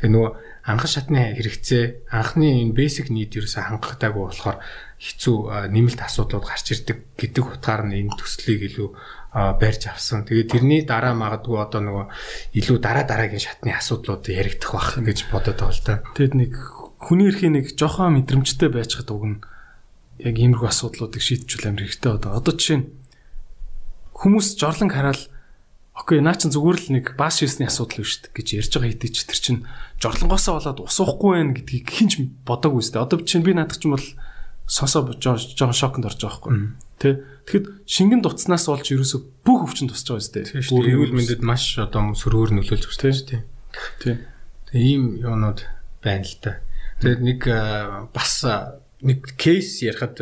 Тэгээ 0.00 0.08
нөгөө 0.08 0.32
анхан 0.64 0.88
шатны 0.88 1.36
хэрэгцээ 1.36 2.08
анхны 2.08 2.64
энэ 2.64 2.72
basic 2.72 3.12
need 3.12 3.36
ерөөсө 3.36 3.60
хангагдаагүй 3.60 4.22
болохоор 4.24 4.58
хэцүү 5.04 5.68
нэмэлт 5.68 6.00
асуудлууд 6.00 6.48
гарч 6.48 6.72
ирдэг 6.72 7.12
гэдэг 7.20 7.44
утгаар 7.44 7.84
нь 7.84 8.08
энэ 8.08 8.16
төслийг 8.16 8.72
илүү 8.72 8.88
барьж 9.34 9.92
авсан. 9.92 10.24
Тэгээд 10.24 10.48
тэрний 10.48 10.80
дараа 10.88 11.12
магадгүй 11.12 11.60
одоо 11.60 11.80
нөгөө 11.84 12.04
илүү 12.56 12.78
дараа 12.80 13.04
дараагийн 13.04 13.44
шатны 13.44 13.76
асуудлууд 13.76 14.24
яригдах 14.32 14.72
бах 14.72 14.96
гэж 14.96 15.28
бодоод 15.28 15.60
байгаа 15.60 15.76
л 15.76 15.84
та. 15.84 16.00
Тэгэд 16.16 16.34
нэг 16.40 16.52
хүний 17.04 17.28
эрхийн 17.28 17.60
нэг 17.60 17.76
жоохон 17.76 18.16
мэдрэмжтэй 18.16 18.72
байцгаад 18.72 19.12
уг 19.12 19.24
нь 19.28 19.38
яг 20.24 20.36
иймэрхүү 20.40 20.68
асуудлуудыг 20.72 21.20
шийдчихвэл 21.20 21.68
амар 21.68 21.84
хэрэгтэй 21.84 22.12
одоо. 22.16 22.30
Одоо 22.40 22.52
жишээ 22.56 22.78
нь 22.80 22.88
хүмүүс 24.16 24.56
жорлон 24.56 24.88
хараад 24.88 25.20
Окей, 25.94 26.18
наа 26.18 26.34
чин 26.34 26.50
зүгээр 26.50 26.78
л 26.90 26.90
нэг 26.98 27.06
бааш 27.14 27.46
шийсний 27.46 27.70
асуудал 27.70 28.02
биш 28.02 28.18
гэж 28.34 28.58
ярьж 28.58 28.72
байгаа 28.74 28.90
хэдий 28.98 29.10
ч 29.14 29.30
тэр 29.30 29.38
чин 29.38 29.56
жорлонгоосоо 30.02 30.58
болоод 30.58 30.90
усуухгүй 30.90 31.38
байх 31.38 31.54
гэдгийг 31.62 31.86
хинч 31.86 32.12
бодоагүй 32.42 32.82
үстэй. 32.82 32.98
Одоо 32.98 33.22
чинь 33.22 33.46
би 33.46 33.54
наадах 33.54 33.78
чинь 33.78 33.94
бол 33.94 34.02
сосоо 34.66 35.12
жоохон 35.20 35.76
шоконд 35.76 36.08
орж 36.08 36.20
байгаа 36.24 36.40
байхгүй. 36.40 36.54
Тэ? 36.98 37.20
Тэгэхэд 37.44 37.66
шингэн 37.84 38.20
дуцснаас 38.24 38.64
болж 38.68 38.88
ерөөсө 38.88 39.18
бүх 39.44 39.68
өвчин 39.68 39.92
тусч 39.92 40.08
байгаа 40.08 40.22
үстэй. 40.24 40.44
Бүр 40.72 40.88
эрүүл 40.88 41.12
мэндэд 41.12 41.42
маш 41.44 41.76
одоо 41.76 42.16
сөрөөр 42.16 42.56
нөлөөлж 42.56 42.84
байгаа 42.88 43.12
тийм. 43.28 43.42
Тийм. 44.00 44.18
Тэгээ 44.72 44.84
ийм 44.88 45.02
юмнууд 45.20 45.60
байна 46.00 46.24
л 46.24 46.36
та. 46.40 46.64
Тэгээд 47.04 47.20
нэг 47.20 47.40
бас 48.16 48.32
нэг 49.04 49.18
кейс 49.36 49.84
ярихад 49.84 50.16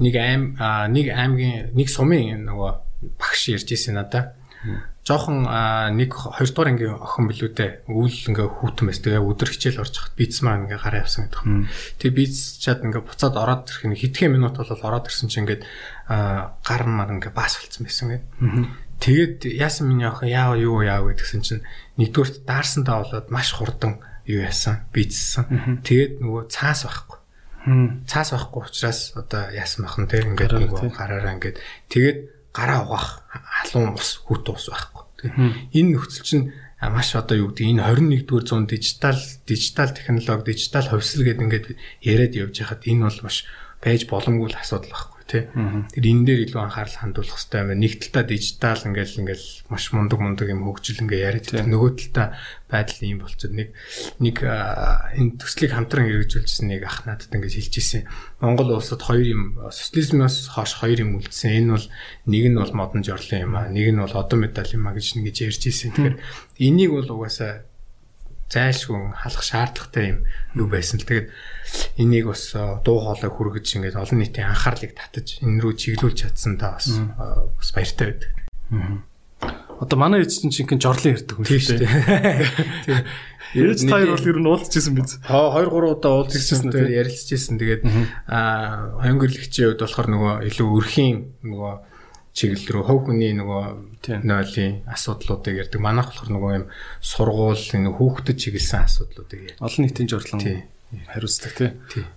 нэг 0.00 0.14
аим 0.16 0.56
нэг 0.56 1.06
аймгийн 1.12 1.76
нэг 1.76 1.88
сумын 1.92 2.48
нөгөө 2.48 2.70
багш 3.20 3.52
ярьж 3.52 3.68
ирсэн 3.68 4.00
надаа 4.00 4.32
жоохон 5.06 5.46
нэг 5.94 6.10
хоёр 6.10 6.50
дахь 6.50 6.66
ангийн 6.66 6.98
охин 6.98 7.30
билүүтэй 7.30 7.86
өвөл 7.86 8.20
ингээ 8.26 8.48
хүүтэн 8.58 8.86
байс. 8.90 8.98
Тэгээ 9.06 9.22
өдөр 9.22 9.50
хичээл 9.54 9.82
орж 9.86 9.94
хат 10.02 10.18
бийц 10.18 10.42
маань 10.42 10.66
ингээ 10.66 10.82
гараа 10.82 11.06
явсан 11.06 11.30
гэдэг 11.30 11.46
юм. 11.46 11.70
Тэгээ 12.02 12.16
бийц 12.18 12.58
чад 12.58 12.82
ингээ 12.82 13.06
буцаад 13.06 13.38
ороод 13.38 13.70
ирэх 13.70 13.86
нь 13.86 13.94
хэдхэн 14.02 14.34
минут 14.34 14.58
бол 14.58 14.66
ороод 14.66 15.06
ирсэн 15.06 15.30
чинь 15.30 15.46
ингээ 15.46 15.62
гар 16.10 16.82
мар 16.90 17.10
ингээ 17.14 17.30
баас 17.30 17.54
болцсон 17.54 17.86
байсан 17.86 18.06
гэдэг. 18.18 18.26
Тэгээд 18.98 19.36
яасан 19.54 19.94
миний 19.94 20.10
охин 20.10 20.26
яав 20.26 20.58
юу 20.58 20.82
яав 20.82 21.06
гэдгсэн 21.06 21.42
чинь 21.46 21.62
нэгдүгürt 22.02 22.42
даарсандаа 22.42 23.06
болоод 23.06 23.30
маш 23.30 23.54
хурдан 23.54 24.02
юу 24.26 24.42
яасан 24.42 24.90
бийцсэн. 24.90 25.86
Тэгээд 25.86 26.18
нөгөө 26.18 26.50
цаас 26.50 26.82
байхгүй. 26.82 27.18
Цаас 28.10 28.34
байхгүй 28.34 28.62
учраас 28.66 29.14
одоо 29.14 29.54
яасан 29.54 29.86
бахан 29.86 30.10
те 30.10 30.26
ингээд 30.26 30.50
нөгөө 30.66 30.90
гараараа 30.96 31.38
ингээд 31.38 31.62
тэгээд 31.92 32.18
гараа 32.56 32.88
угаах 32.88 33.08
халуун 33.68 34.00
ус 34.00 34.24
хүүт 34.24 34.48
ус 34.48 34.66
байхгүй. 34.72 35.04
Энэ 35.76 35.90
нөхцөл 35.92 36.24
чинь 36.24 36.44
маш 36.80 37.12
одоо 37.12 37.36
юу 37.36 37.48
гэдэг 37.52 37.76
энэ 37.76 37.84
21-р 37.84 38.44
зуун 38.48 38.64
дижитал 38.64 39.20
дижитал 39.44 39.92
технологи, 39.92 40.56
дижитал 40.56 40.88
хувьсэл 40.88 41.24
гэдэг 41.24 41.44
ингээд 41.44 41.66
яриад 42.00 42.32
явж 42.32 42.56
байхад 42.64 42.88
энэ 42.88 43.04
бол 43.04 43.20
маш 43.28 43.44
байж 43.84 44.08
боломгүй 44.08 44.48
л 44.52 44.60
асуудал 44.60 44.92
байхгүй 44.92 45.15
тий. 45.26 45.42
Тэр 45.50 46.04
энэ 46.06 46.24
дээр 46.26 46.40
илүү 46.46 46.60
анхаарал 46.62 46.96
хандуулах 47.02 47.34
хэрэгтэй 47.34 47.62
байна. 47.66 47.82
Нэг 47.82 47.92
талдаа 47.98 48.24
дижитал 48.26 48.82
ингээл 48.86 49.20
ингээл 49.26 49.46
маш 49.68 49.84
мундаг 49.90 50.18
мундаг 50.22 50.48
юм 50.48 50.62
хөгжил 50.62 51.02
ингээ 51.02 51.26
яриад 51.26 51.46
байгаа. 51.50 51.70
Нөгөө 51.74 51.90
талдаа 51.98 52.26
байдал 52.70 53.02
ийм 53.02 53.18
болцоод 53.22 53.54
нэг 53.54 53.68
нэг 54.22 54.36
энэ 54.42 55.38
төслийг 55.38 55.72
хамтран 55.74 56.06
хэрэгжүүлсэн 56.06 56.66
нэг 56.70 56.82
ах 56.86 57.02
надад 57.06 57.34
ингээ 57.34 57.54
хэлж 57.58 57.74
ирсэн. 57.74 58.02
Монгол 58.38 58.78
улсад 58.78 59.02
хоёр 59.02 59.26
юм 59.26 59.42
социализмоос 59.70 60.50
хойш 60.54 60.72
хоёр 60.78 60.98
юм 61.02 61.18
үлдсэн. 61.18 61.66
Энэ 61.66 61.74
бол 61.74 61.86
нэг 62.30 62.44
нь 62.50 62.58
бол 62.58 62.74
модон 62.74 63.02
жорлон 63.02 63.42
юм 63.50 63.54
аа, 63.58 63.66
нэг 63.66 63.90
нь 63.90 64.02
бол 64.02 64.14
одон 64.14 64.46
медаль 64.46 64.74
юм 64.74 64.86
аа 64.86 64.94
гэж 64.94 65.18
нэгж 65.18 65.38
ярьж 65.42 65.62
ирсэн. 65.66 65.90
Тэгэхээр 65.94 66.16
энийг 66.62 66.90
бол 66.94 67.10
угаасаа 67.22 67.66
зайлшгүй 68.50 69.10
халах 69.18 69.42
шаардлагатай 69.42 70.04
юм 70.14 70.18
юу 70.54 70.66
байсан 70.70 71.02
л 71.02 71.06
тэгээд 71.06 71.28
энийг 71.98 72.30
бас 72.30 72.54
дуу 72.54 72.98
хоолой 73.02 73.30
хүргэж 73.30 73.66
ингээд 73.82 73.98
олон 73.98 74.22
нийтийн 74.22 74.54
анхаарлыг 74.54 74.94
татаж 74.94 75.42
энэ 75.42 75.60
рүү 75.62 75.74
чиглүүлж 75.74 76.18
чадсан 76.22 76.54
та 76.54 76.78
бас 76.78 76.86
бас 76.86 77.70
баяртай 77.74 78.06
байдаг. 78.14 78.30
Одоо 79.76 79.98
манай 79.98 80.22
ээж 80.24 80.46
чинь 80.46 80.54
чинхэн 80.54 80.80
жорлын 80.80 81.18
ярьдаг 81.18 81.36
хүн 81.36 81.44
шүү 81.44 81.84
дээ. 81.84 83.04
Ээж 83.56 83.80
таяр 83.84 84.14
бол 84.14 84.30
ер 84.30 84.38
нь 84.40 84.48
уулзчихсан 84.48 84.94
биз? 84.96 85.20
Аа 85.28 85.52
2 85.60 85.68
3 85.68 85.92
удаа 85.92 86.12
уулзчихсан 86.24 86.72
тэгээд 86.72 86.96
ярилцчихсан. 87.02 87.60
Тэгээд 87.60 87.82
аа 88.30 88.96
хонгөрлөгчийн 89.04 89.76
хувьд 89.76 89.82
болохоор 89.84 90.08
нөгөө 90.08 90.32
илүү 90.48 90.68
өрхийн 90.80 91.18
нөгөө 91.44 91.72
чиглэл 92.36 92.68
рүү 92.68 92.84
хов 92.84 93.08
хүний 93.08 93.32
нөгөө 93.32 94.20
нойлын 94.28 94.84
асуудлуудыг 94.92 95.56
ярьдаг. 95.56 95.80
Манайх 95.80 96.12
болохоор 96.12 96.30
нөгөө 96.36 96.52
юм 96.60 96.66
сургууль 97.00 97.64
энэ 97.72 97.96
хүүхдэд 97.96 98.36
чиглэсэн 98.36 98.84
асуудлуудыг 98.84 99.56
ярьдаг. 99.56 99.64
Олон 99.64 99.80
нийтийн 99.88 100.08
жорлон 100.12 100.40
хариуцдаг 101.08 101.52
тий. 101.56 101.70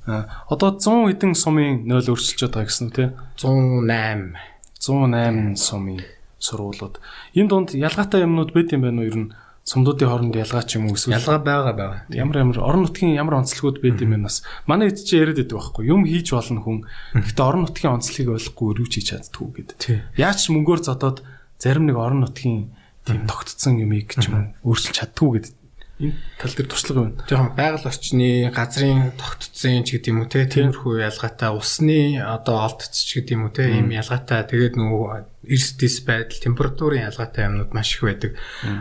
А 0.06 0.44
одоо 0.52 0.76
100 0.76 1.16
хэдэн 1.16 1.34
сумын 1.40 1.88
нойл 1.88 2.12
өөрчилж 2.12 2.52
байгаа 2.52 2.68
гэсэн 2.68 2.92
үү 2.92 2.96
тий? 3.00 3.08
108 3.40 4.36
108 4.84 5.56
сумын 5.56 6.04
сургуулиуд. 6.40 7.00
Энэ 7.34 7.50
донд 7.50 7.70
ялгаатай 7.76 8.24
юмнууд 8.28 8.52
байд 8.52 8.76
юм 8.76 8.84
байна 8.84 9.02
уу? 9.02 9.08
Ер 9.08 9.18
нь 9.18 9.32
сумдуудын 9.70 10.10
хооронд 10.10 10.34
ялгаа 10.34 10.66
ч 10.66 10.82
юм 10.82 10.90
уу 10.90 10.98
эсвэл 10.98 11.22
ялгаа 11.22 11.38
байгаа 11.46 11.74
байгаа. 11.78 12.02
Ямар 12.10 12.42
ямар 12.42 12.58
орон 12.58 12.90
нутгийн 12.90 13.14
ямар 13.14 13.38
онцлогуд 13.38 13.78
байд 13.86 14.02
юм 14.02 14.18
бас. 14.26 14.42
Манай 14.66 14.90
эд 14.90 14.98
чи 14.98 15.22
яриад 15.22 15.38
байдаг 15.38 15.62
байхгүй 15.62 15.86
юм 15.86 16.10
хийж 16.10 16.34
болно 16.34 16.62
хүн. 16.66 16.78
Гэхдээ 17.14 17.46
орон 17.46 17.70
нутгийн 17.70 17.94
онцлогийг 17.94 18.34
ойлгохгүй 18.34 18.68
юу 18.82 18.90
ч 18.90 18.94
хийж 18.98 19.08
чаддгүй 19.14 19.50
гэдэг. 19.78 19.78
Яаж 20.18 20.38
ч 20.42 20.46
мөнгөөр 20.50 20.82
зодоод 20.82 21.22
зарим 21.62 21.86
нэг 21.86 21.98
орон 22.02 22.26
нутгийн 22.26 22.74
тийм 23.06 23.30
тогтцсон 23.30 23.78
юмыг 23.78 24.18
ч 24.18 24.26
юм 24.26 24.58
өөрчилж 24.66 25.06
чаддгүй 25.06 25.30
гэдэг 25.38 25.59
энэ 26.00 26.16
тал 26.40 26.54
дээр 26.56 26.70
туршлага 26.72 27.00
байна. 27.04 27.20
Тэгэхээр 27.28 27.60
байгаль 27.60 27.90
орчны 27.92 28.30
газрын 28.56 29.12
тогтцсон 29.20 29.84
ч 29.84 30.00
гэдэг 30.00 30.12
юм 30.16 30.24
уу 30.24 30.32
те 30.32 30.48
тиймэрхүү 30.48 31.04
ялгаатай 31.04 31.52
усны 31.52 32.24
одоо 32.24 32.64
олдц 32.64 32.96
ч 33.04 33.20
гэдэг 33.20 33.36
юм 33.36 33.44
уу 33.48 33.52
те 33.52 33.68
ийм 33.68 33.92
ялгаатай 33.92 34.48
тэгээд 34.48 34.80
нөгөө 34.80 35.52
эрс 35.52 35.76
дэс 35.76 36.08
байдал 36.08 36.40
температурын 36.40 37.04
ялгаатай 37.12 37.52
юмнууд 37.52 37.76
маш 37.76 38.00
их 38.00 38.08
байдаг. 38.08 38.32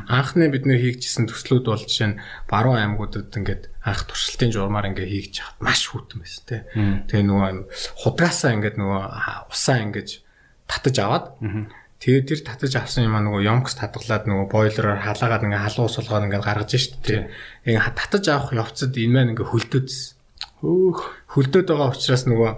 Анхны 0.06 0.46
бид 0.46 0.62
нэр 0.62 0.78
хийгдсэн 0.78 1.26
төслүүд 1.26 1.66
бол 1.66 1.82
жишээ 1.82 2.08
нь 2.14 2.20
баруун 2.46 2.78
аймагуудад 2.78 3.34
ингээд 3.34 3.66
анх 3.82 4.06
туршилтын 4.06 4.54
журмаар 4.54 4.94
ингээд 4.94 5.10
хийгдэж 5.10 5.36
хахад 5.42 5.58
маш 5.58 5.90
хүйтэн 5.90 6.22
байсан 6.22 6.44
те. 6.46 6.56
Тэгээ 7.10 7.26
нөгөө 7.26 7.50
худгаасаа 7.98 8.54
ингээд 8.54 8.78
нөгөө 8.78 9.02
усаа 9.50 9.82
ингээд 9.82 10.22
татаж 10.70 10.96
аваад 11.02 11.26
Тэгээд 11.98 12.26
тэр 12.30 12.40
татаж 12.46 12.72
авсан 12.78 13.10
юм 13.10 13.18
аа 13.18 13.26
нөгөө 13.26 13.42
ёмкс 13.42 13.74
татгалаад 13.74 14.30
нөгөө 14.30 14.46
бойлероор 14.54 15.02
халаагаад 15.02 15.44
ингээ 15.50 15.64
халуун 15.66 15.90
сулгаад 15.90 16.30
ингээ 16.30 16.46
гаргаж 16.46 16.70
штт 16.78 17.02
тий. 17.02 17.26
Ингээ 17.66 17.90
татаж 17.98 18.24
авах 18.30 18.54
явцад 18.54 18.94
энэ 18.94 19.14
маань 19.14 19.32
ингээ 19.34 19.50
хөлдөөдсөн. 19.50 20.14
Хөөх 20.62 20.98
хөлдөөд 21.34 21.66
байгаа 21.66 21.90
учраас 21.90 22.24
нөгөө 22.30 22.50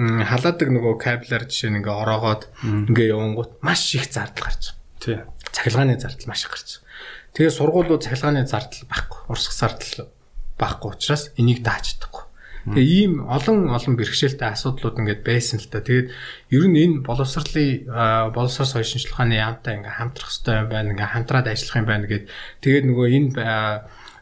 халаадаг 0.00 0.68
нөгөө 0.76 0.94
кабелар 1.00 1.44
жишээ 1.48 1.72
нь 1.72 1.78
ингээ 1.80 1.96
ороогоод 2.04 2.42
ингээ 2.60 3.12
явангууд 3.16 3.64
маш 3.64 3.96
их 3.96 4.12
зардал 4.12 4.48
гарч 4.48 4.76
байгаа. 4.76 5.00
Тий. 5.00 5.18
Цахилгааны 5.56 5.96
зардал 5.96 6.28
маш 6.28 6.44
их 6.44 6.52
гарч 6.52 6.68
байгаа. 6.84 6.88
Тэгээ 7.32 7.56
сургуулиуд 7.56 8.04
цахилгааны 8.04 8.44
зардал 8.44 8.84
байхгүй, 8.92 9.20
урсгах 9.28 9.56
зардал 9.56 10.12
байхгүй 10.60 10.88
учраас 10.92 11.32
энийг 11.40 11.64
дааж 11.64 11.96
чадахгүй. 11.96 12.29
Тэгээ 12.68 12.88
ийм 13.08 13.12
олон 13.24 13.72
олон 13.72 13.94
бэрхшээлтэй 13.96 14.52
асуудлууд 14.52 15.00
ингээд 15.00 15.22
байсан 15.24 15.60
л 15.60 15.68
та. 15.72 15.80
Тэгээд 15.80 16.08
ер 16.52 16.64
нь 16.68 16.76
энэ 16.76 16.96
боловсролын 17.06 17.88
боловсрол 18.36 18.68
соёл 18.68 18.84
шинжилгээний 18.84 19.40
яамтай 19.40 19.80
ингээд 19.80 19.96
хамтрах 19.96 20.28
хэрэгтэй 20.28 20.56
байна. 20.68 20.92
Ингээд 20.92 21.12
хамтраад 21.16 21.46
ажиллах 21.48 21.80
юм 21.80 21.88
байна 21.88 22.06
гэд. 22.08 22.24
Тэгээд 22.60 22.84
нөгөө 22.84 23.06
энэ 23.16 23.28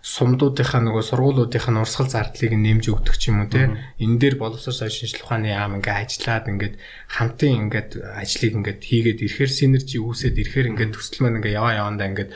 сумдуудынхаа 0.03 0.81
нөгөө 0.85 1.05
сургуулиудынхаа 1.11 1.75
нурсгал 1.75 2.07
зардлыг 2.07 2.55
нэмж 2.55 2.85
өгдөг 2.95 3.17
ч 3.19 3.35
юм 3.35 3.43
уу 3.43 3.51
те? 3.51 3.75
Энэ 3.99 4.19
дээр 4.23 4.37
боловсрол 4.39 4.77
соёл 4.77 4.95
шинжилгээ 4.95 5.27
ухааны 5.27 5.49
яам 5.51 5.77
ингээ 5.83 5.95
ажиллаад 6.07 6.47
ингээд 6.49 6.75
хамтын 7.11 7.55
ингээд 7.67 7.91
ажлыг 7.99 8.53
ингээд 8.59 8.81
хийгээд 8.87 9.19
ирэхээр 9.27 9.53
синержи 9.53 9.99
үүсээд 9.99 10.37
ирэхээр 10.39 10.71
ингээд 10.73 10.95
төсөл 10.95 11.21
маань 11.27 11.39
ингээ 11.43 11.59
яваа 11.59 11.75
явандаа 11.83 12.07
ингээд 12.15 12.31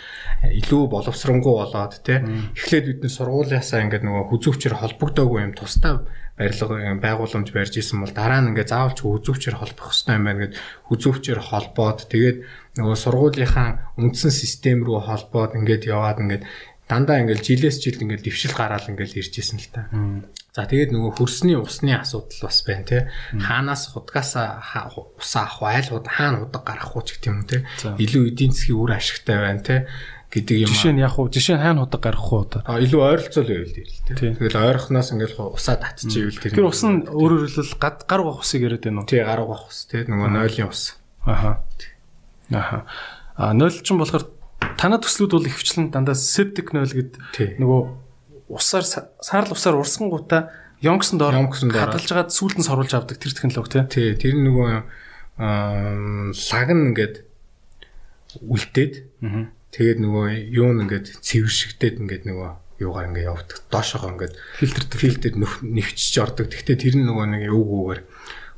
илүү 0.59 0.83
боловсронгуй 0.91 1.55
болоод 1.63 1.95
те? 2.03 2.21
Эхлээд 2.59 2.87
бид 2.91 3.01
нар 3.07 3.15
сургуулиасаа 3.15 3.81
ингээд 3.87 4.05
нөгөө 4.05 4.25
хүзүүвчээр 4.31 4.75
холбогдоогүй 4.83 5.41
юм 5.47 5.55
тусдаа 5.55 6.03
барилга 6.39 6.97
байгууламж 6.97 7.53
барьж 7.53 7.77
исэн 7.77 8.01
бол 8.01 8.13
дараа 8.13 8.41
нь 8.41 8.51
ингээ 8.57 8.73
заавалч 8.73 9.05
хүзүүвчээр 9.05 9.57
холбох 9.61 9.93
хэрэгтэй 9.93 10.17
юм 10.17 10.25
байна 10.25 10.41
гэд 10.49 10.55
хүзүүвчээр 10.89 11.41
холбоод 11.45 11.99
тэгээд 12.09 12.39
нөгөө 12.81 12.97
сургуулийнхаа 13.05 13.69
үндсэн 14.01 14.33
систем 14.33 14.81
рүү 14.81 14.99
холбоод 15.05 15.53
ингээд 15.61 15.93
яваад 15.93 16.25
ингээд 16.25 16.45
дандаа 16.93 17.25
ингээл 17.25 17.41
жилээс 17.41 17.81
жил 17.81 17.97
ингээл 18.05 18.29
дэвшил 18.29 18.53
гараал 18.53 18.85
ингээл 18.85 19.25
ирж 19.25 19.33
исэн 19.41 19.57
л 19.57 19.69
та. 19.73 19.89
За 20.53 20.69
тэгээд 20.69 20.93
нөгөө 20.93 21.17
хөрсний 21.17 21.57
усны 21.57 21.97
асуудал 21.97 22.45
бас 22.45 22.61
байна 22.69 22.85
те. 22.85 22.99
Хаанаас 23.33 23.89
худгасаа 23.97 24.61
усаа 25.17 25.49
авах 25.49 25.73
айл 25.73 26.05
хаана 26.05 26.45
худаг 26.45 26.63
гарах 26.69 26.93
уу 26.93 27.01
ч 27.01 27.17
гэх 27.17 27.33
юм 27.33 27.49
те. 27.49 27.65
Илүү 27.81 28.37
эдийн 28.37 28.53
засгийн 28.53 28.77
үр 28.77 28.93
ашигтай 28.93 29.41
байна 29.41 29.65
те 29.65 29.89
гэдэг 30.29 30.69
юм. 30.69 30.69
Жишээ 30.69 30.93
нь 30.93 31.01
яг 31.01 31.17
уу 31.17 31.33
жишээ 31.33 31.57
нь 31.57 31.65
хаана 31.65 31.89
худаг 31.89 32.01
гарах 32.05 32.29
уу 32.29 32.45
одоо. 32.45 32.61
А 32.69 32.77
илүү 32.85 33.01
ойролцоол 33.01 33.49
байвал 33.49 33.73
дээр 33.73 33.89
л 33.89 34.05
те. 34.05 34.13
Тэгэл 34.13 34.61
ойрохноос 34.61 35.09
ингээл 35.17 35.57
усаа 35.57 35.77
татчихвэл 35.81 36.37
тэр. 36.37 36.53
Тэр 36.53 36.69
ус 36.69 36.85
нь 36.85 37.09
өөрөөр 37.09 37.49
хэлбэл 37.49 37.81
гад 37.81 38.05
гар 38.05 38.21
угах 38.21 38.45
усыг 38.45 38.61
яриад 38.61 38.85
байна 38.85 39.01
уу? 39.01 39.09
Тий 39.09 39.25
гар 39.25 39.41
угах 39.41 39.73
ус 39.73 39.89
те. 39.89 40.05
Нөгөө 40.05 40.29
нойлын 40.37 40.69
ус. 40.69 41.01
Аха. 41.25 41.65
Аха. 42.53 42.85
А 43.41 43.57
нойл 43.57 43.73
ч 43.73 43.89
болохоор 43.89 44.29
танаа 44.79 45.01
төслүүд 45.03 45.33
бол 45.37 45.49
ихвчлэн 45.49 45.91
дандаа 45.95 46.17
septic 46.19 46.75
noil 46.75 46.91
гэд 46.91 47.19
нөгөө 47.59 47.81
усаар 48.53 48.85
саарл 48.85 49.55
усаар 49.55 49.77
гутаа 49.79 50.53
ёнгсон 50.83 51.19
доор 51.23 51.39
хадгалж 51.39 52.09
хагаад 52.11 52.35
сүүлдэн 52.35 52.67
соруулж 52.67 52.93
авдаг 52.93 53.17
тэр 53.23 53.33
технологи 53.33 53.87
тий. 53.87 54.15
Тэр 54.19 54.35
нөгөө 54.43 54.71
лаг 55.39 56.69
нь 56.75 56.85
ингээд 56.91 57.15
үлдээд 58.43 58.95
тэгээд 59.71 59.99
нөгөө 60.03 60.27
юу 60.51 60.71
нэгээд 60.75 61.23
цэвэршигдээд 61.23 62.03
ингээд 62.03 62.25
нөгөө 62.27 62.51
юугаар 62.83 63.09
ингээд 63.15 63.31
явдаг. 63.31 63.59
Доошогоо 63.71 64.11
ингээд 64.19 64.35
фильтр 64.59 64.85
фильтр 64.91 65.31
нэвчж 65.39 66.15
ордог. 66.19 66.51
Гэхдээ 66.51 66.77
тэр 66.83 66.95
нь 66.99 67.07
нөгөө 67.07 67.27
нэг 67.31 67.43
үг 67.55 67.71
үгээр 67.71 68.01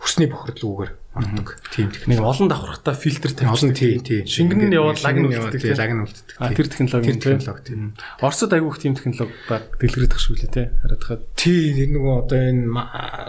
хүсний 0.00 0.28
бохирдлуугаар 0.32 0.96
ордог. 1.14 1.56
Тийм 1.70 1.90
техник. 1.90 2.18
Нэг 2.18 2.20
олон 2.20 2.48
давхрахтаа 2.50 2.94
фильтр 2.94 3.30
тавьчихсан. 3.30 3.70
Олон 3.70 3.74
тий, 3.74 3.98
тий. 4.02 4.26
Шингэн 4.26 4.66
нь 4.66 4.74
яваад 4.74 4.98
лаг 5.06 5.14
нь 5.14 5.30
үлддэг. 5.30 5.78
Лаг 5.78 5.92
нь 5.94 6.02
үлддэг. 6.02 6.34
А 6.42 6.50
тэр 6.50 6.66
технологи 6.66 7.14
технологи 7.14 7.62
тийм. 7.70 7.94
Оросд 8.18 8.50
айгүйх 8.50 8.78
тийм 8.82 8.98
технологи 8.98 9.30
баг 9.46 9.62
дэлгэрэх 9.78 10.18
шүү 10.18 10.34
лээ 10.42 10.50
тий. 10.50 10.66
Хараадахад. 10.82 11.22
Тий, 11.38 11.70
тэр 11.70 11.90
нөгөө 11.94 12.14
одоо 12.18 12.40
энэ 12.42 12.66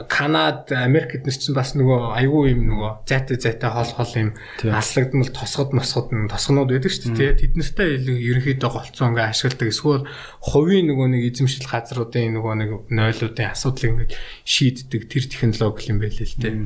Канад, 0.09 0.73
Америк 0.73 1.13
эднэр 1.13 1.37
чинь 1.37 1.53
бас 1.53 1.77
нөгөө 1.77 2.17
айгүй 2.17 2.57
юм 2.57 2.61
нөгөө 2.73 2.91
зайтай 3.05 3.37
зайтай 3.37 3.69
хол 3.69 3.91
хол 3.93 4.13
юм 4.17 4.29
аслагдмал 4.65 5.29
тосгод 5.29 5.77
мосгод 5.77 6.09
тосгонууд 6.09 6.73
байдаг 6.73 6.89
шүү 6.89 7.13
дээ 7.13 7.37
тий. 7.37 7.53
Тэд 7.53 7.61
нартай 7.61 8.01
ерөнхийдөө 8.01 8.71
голцоо 8.73 9.13
ингээ 9.13 9.29
ашигладаг. 9.29 9.69
Эсвэл 9.69 10.09
хувийн 10.41 10.89
нөгөө 10.89 11.07
нэг 11.13 11.21
эзэмшил 11.29 11.69
газруудын 11.69 12.33
нөгөө 12.33 12.53
нэг 12.57 12.69
нойлуудын 12.89 13.53
асуудлыг 13.53 14.09
ингээ 14.09 14.09
шийддэг 14.41 15.01
тэр 15.05 15.23
технологи 15.29 15.93
юм 15.93 16.01
байл 16.01 16.17
л 16.17 16.33
тий 16.41 16.65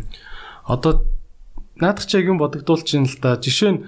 одоо 0.70 1.10
наадах 1.82 2.06
чи 2.06 2.22
яг 2.22 2.30
юм 2.30 2.38
бодогдуулж 2.38 2.86
байна 2.86 3.10
л 3.10 3.18
да. 3.18 3.42
Жишээ 3.42 3.72
нь 3.74 3.82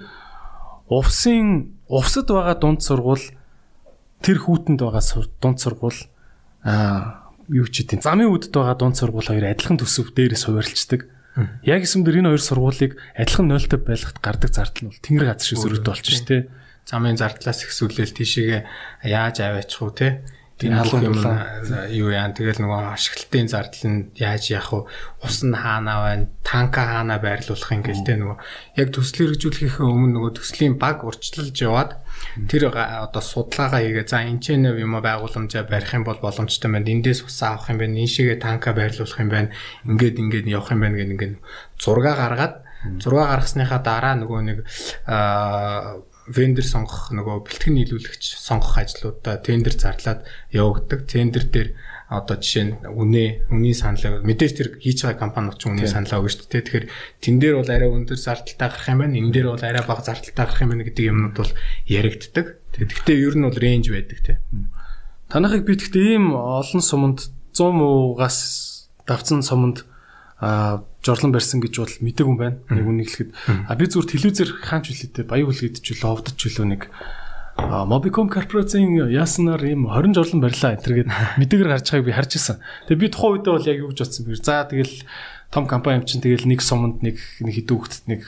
увсын 0.90 1.78
увсад 1.86 2.26
байгаа 2.26 2.58
дунд 2.58 2.82
сургууль 2.82 3.22
тэр 4.18 4.38
хүүтэнд 4.42 4.82
байгаа 4.82 5.04
дунд 5.38 5.58
сургууль 5.62 6.00
аа 6.66 7.30
юу 7.46 7.70
ч 7.70 7.86
гэдэг 7.86 8.02
замын 8.02 8.34
үдэд 8.34 8.50
байгаа 8.50 8.76
дунд 8.76 8.98
сургууль 8.98 9.30
хоёр 9.30 9.46
адилхан 9.46 9.78
төсөв 9.78 10.10
дээрээс 10.10 10.50
хуваарлцдаг. 10.50 11.06
Яг 11.62 11.86
юм 11.86 12.02
дээр 12.02 12.26
энэ 12.26 12.30
хоёр 12.34 12.42
сургуулийг 12.42 12.92
адилхан 13.14 13.46
нойлтой 13.46 13.78
байлгахад 13.78 14.18
гардаг 14.18 14.50
зардал 14.50 14.82
нь 14.84 14.90
бол 14.90 15.04
тэнгэр 15.06 15.26
газар 15.30 15.46
шиг 15.46 15.62
зөрүүтэй 15.62 15.92
болчих 15.94 16.16
ш 16.18 16.22
тэ. 16.26 16.50
Замын 16.82 17.14
зардлаас 17.14 17.62
ихсүүлэл 17.62 18.10
тийшээгээ 18.10 18.60
яаж 19.06 19.36
аваачих 19.38 19.80
уу 19.80 19.94
те 19.94 20.26
тийм 20.62 20.78
халуун 20.78 21.04
юм 21.10 21.16
юу 21.90 22.10
яа 22.14 22.30
тэгэл 22.30 22.62
нөгөө 22.62 22.94
ашиглалтын 22.94 23.50
зардал 23.50 23.86
нь 23.90 24.14
яаж 24.14 24.54
яах 24.54 24.70
вэ? 24.70 24.80
Ус 25.26 25.42
нь 25.42 25.58
хаана 25.58 25.94
байна? 26.06 26.30
Танка 26.46 26.86
хаана 26.86 27.18
байрлуулах 27.18 27.74
юм 27.74 27.82
гээл 27.82 28.06
те 28.06 28.14
нөгөө 28.14 28.36
яг 28.78 28.88
төсөл 28.94 29.34
хэрэгжүүлэхээ 29.34 29.82
өмнө 29.82 30.14
нөгөө 30.14 30.32
төслийн 30.38 30.74
баг 30.78 31.02
урьдчилж 31.02 31.56
яваад 31.66 31.98
тэр 32.46 32.70
одоо 32.70 33.22
судалгаагаа 33.22 33.82
хийгээ 33.82 34.06
за 34.06 34.22
энэ 34.22 34.38
ч 34.38 34.54
нэг 34.54 34.78
юм 34.78 34.94
байгууламжаа 35.02 35.66
барих 35.66 35.92
юм 35.98 36.06
бол 36.06 36.22
боломжтой 36.22 36.70
байна. 36.70 36.86
Эндээс 36.86 37.26
ус 37.26 37.42
авах 37.42 37.68
юм 37.74 37.82
байна. 37.82 38.06
Шигээ 38.06 38.38
танка 38.38 38.70
байрлуулах 38.70 39.18
юм 39.18 39.30
байна. 39.34 39.50
Ингээд 39.82 40.16
ингээд 40.22 40.46
явах 40.46 40.70
юм 40.70 40.80
байна 40.86 40.96
гэх 40.96 41.10
ингээд 41.12 41.34
зураг 41.82 42.06
гаргаад 42.14 42.54
зураг 43.02 43.26
гаргасныхаа 43.30 43.80
дараа 43.82 44.14
нөгөө 44.18 44.40
нэг 44.46 44.58
аа 45.06 46.02
вендор 46.28 46.66
сонгох 46.66 47.10
нөгөө 47.10 47.46
бэлтгэн 47.46 47.74
нийлүүлэгч 47.82 48.38
сонгох 48.38 48.78
ажлуудаа 48.78 49.42
тендер 49.42 49.74
зарлаад 49.74 50.22
явагддаг. 50.54 51.10
Тендер 51.10 51.46
дээр 51.50 51.68
одоо 52.12 52.36
жишээ 52.36 52.64
нь 52.68 52.74
үнэ 52.84 53.48
үнийн 53.48 53.76
саналаа 53.76 54.20
мэдээж 54.20 54.52
тэр 54.54 54.68
хийж 54.78 55.02
байгаа 55.02 55.18
компаниуд 55.18 55.56
ч 55.58 55.66
үнийн 55.66 55.88
саналаа 55.88 56.20
өгнө 56.20 56.32
шүү 56.36 56.46
дээ. 56.52 56.62
Тэгэхээр 56.62 56.86
тэн 57.24 57.36
дээр 57.40 57.54
бол 57.58 57.70
арай 57.72 57.88
өндөр 57.88 58.18
зардалтай 58.20 58.68
гарах 58.68 58.88
юм 58.92 59.00
байна. 59.00 59.16
Энэ 59.16 59.32
дээр 59.32 59.48
бол 59.50 59.64
арай 59.64 59.82
бага 59.82 60.02
зардалтай 60.04 60.36
гарах 60.36 60.60
юм 60.60 60.70
байна 60.76 60.84
гэдэг 60.86 61.04
юмнууд 61.08 61.36
бол 61.40 61.52
яригддаг. 61.88 62.46
Тэгэхдээ 62.76 63.16
ер 63.16 63.34
нь 63.40 63.46
бол 63.48 63.58
рейнж 63.58 63.86
байдаг 63.88 64.18
те. 64.20 64.32
Танахыг 65.32 65.64
би 65.64 65.74
гэхдээ 65.80 66.20
ийм 66.20 66.36
олон 66.36 66.82
суманд 66.84 67.32
100 67.56 67.72
муугаас 67.72 68.38
давцсан 69.08 69.40
суманд 69.40 69.88
а 70.42 70.82
жорлон 71.06 71.30
барьсан 71.30 71.62
гэж 71.62 71.74
бол 71.78 71.94
мэдээг 72.02 72.26
юм 72.26 72.36
байна. 72.36 72.58
Яг 72.66 72.82
үнийг 72.82 73.08
хэлэхэд 73.14 73.30
а 73.70 73.74
би 73.78 73.86
зүгээр 73.86 74.10
телевизээр 74.10 74.50
хаанч 74.58 74.86
үлээдээ 74.90 75.24
баян 75.30 75.46
хүлгээд 75.46 75.78
ч 75.78 75.86
үлээ 75.94 76.10
овдож 76.10 76.38
үлээ 76.42 76.66
нэг 76.66 76.82
Mobicom 77.62 78.32
корпорацийн 78.32 79.12
яаснаар 79.12 79.62
ийм 79.62 79.86
20 79.86 80.16
жорлон 80.16 80.40
барьлаа 80.40 80.72
энэ 80.72 80.82
төргээд 80.82 81.10
мэдээгээр 81.40 81.70
гарч 81.70 81.86
байгааг 81.92 82.08
би 82.08 82.16
харж 82.16 82.32
ирсэн. 82.40 82.58
Тэгээ 82.88 83.02
би 83.06 83.08
тухайн 83.12 83.32
үедээ 83.38 83.54
бол 83.54 83.70
яг 83.70 83.78
юу 83.78 83.90
гэж 83.92 83.98
бодсон 84.02 84.24
бэ? 84.24 84.40
За 84.40 84.64
тэгэл 84.66 84.96
том 85.52 85.64
компани 85.68 86.00
юм 86.00 86.08
чинь 86.08 86.24
тэгэл 86.24 86.48
нэг 86.48 86.64
суманд 86.64 87.04
нэг 87.04 87.20
нэг 87.44 87.54
хэдэн 87.60 87.76
хүүхдэд 87.76 88.04
нэг 88.08 88.22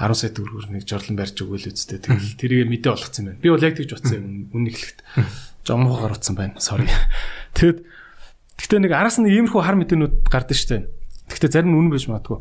10 0.00 0.16
сая 0.16 0.32
төгрөгөөр 0.32 0.66
нэг 0.74 0.82
жорлон 0.88 1.16
барьж 1.20 1.36
өгөөл 1.44 1.70
үсттэй. 1.70 2.00
Тэгэл 2.00 2.40
тэрийг 2.40 2.72
мэдээ 2.72 2.90
болгоцсон 2.96 3.24
байна. 3.28 3.42
Би 3.44 3.52
бол 3.52 3.62
яг 3.68 3.76
тэгж 3.76 3.90
бодсон 4.00 4.16
юм. 4.16 4.26
Үнийг 4.56 4.74
хэлэхэд 4.80 5.00
жомгоо 5.68 6.00
гаргацсан 6.00 6.34
байна. 6.40 6.56
Sorry. 6.56 6.88
Тэгэд 7.60 7.84
Гэтэ 8.60 8.76
нэг 8.76 8.92
араас 8.92 9.16
нь 9.20 9.28
иймэрхүү 9.28 9.60
хар 9.60 9.76
мэдээнүүд 9.76 10.28
гардаг 10.28 10.56
штеп 10.56 10.84
Гэхдээ 11.30 11.50
зарим 11.54 11.70
нь 11.72 11.78
үнэн 11.78 11.92
байж 11.94 12.10
магадгүй. 12.10 12.38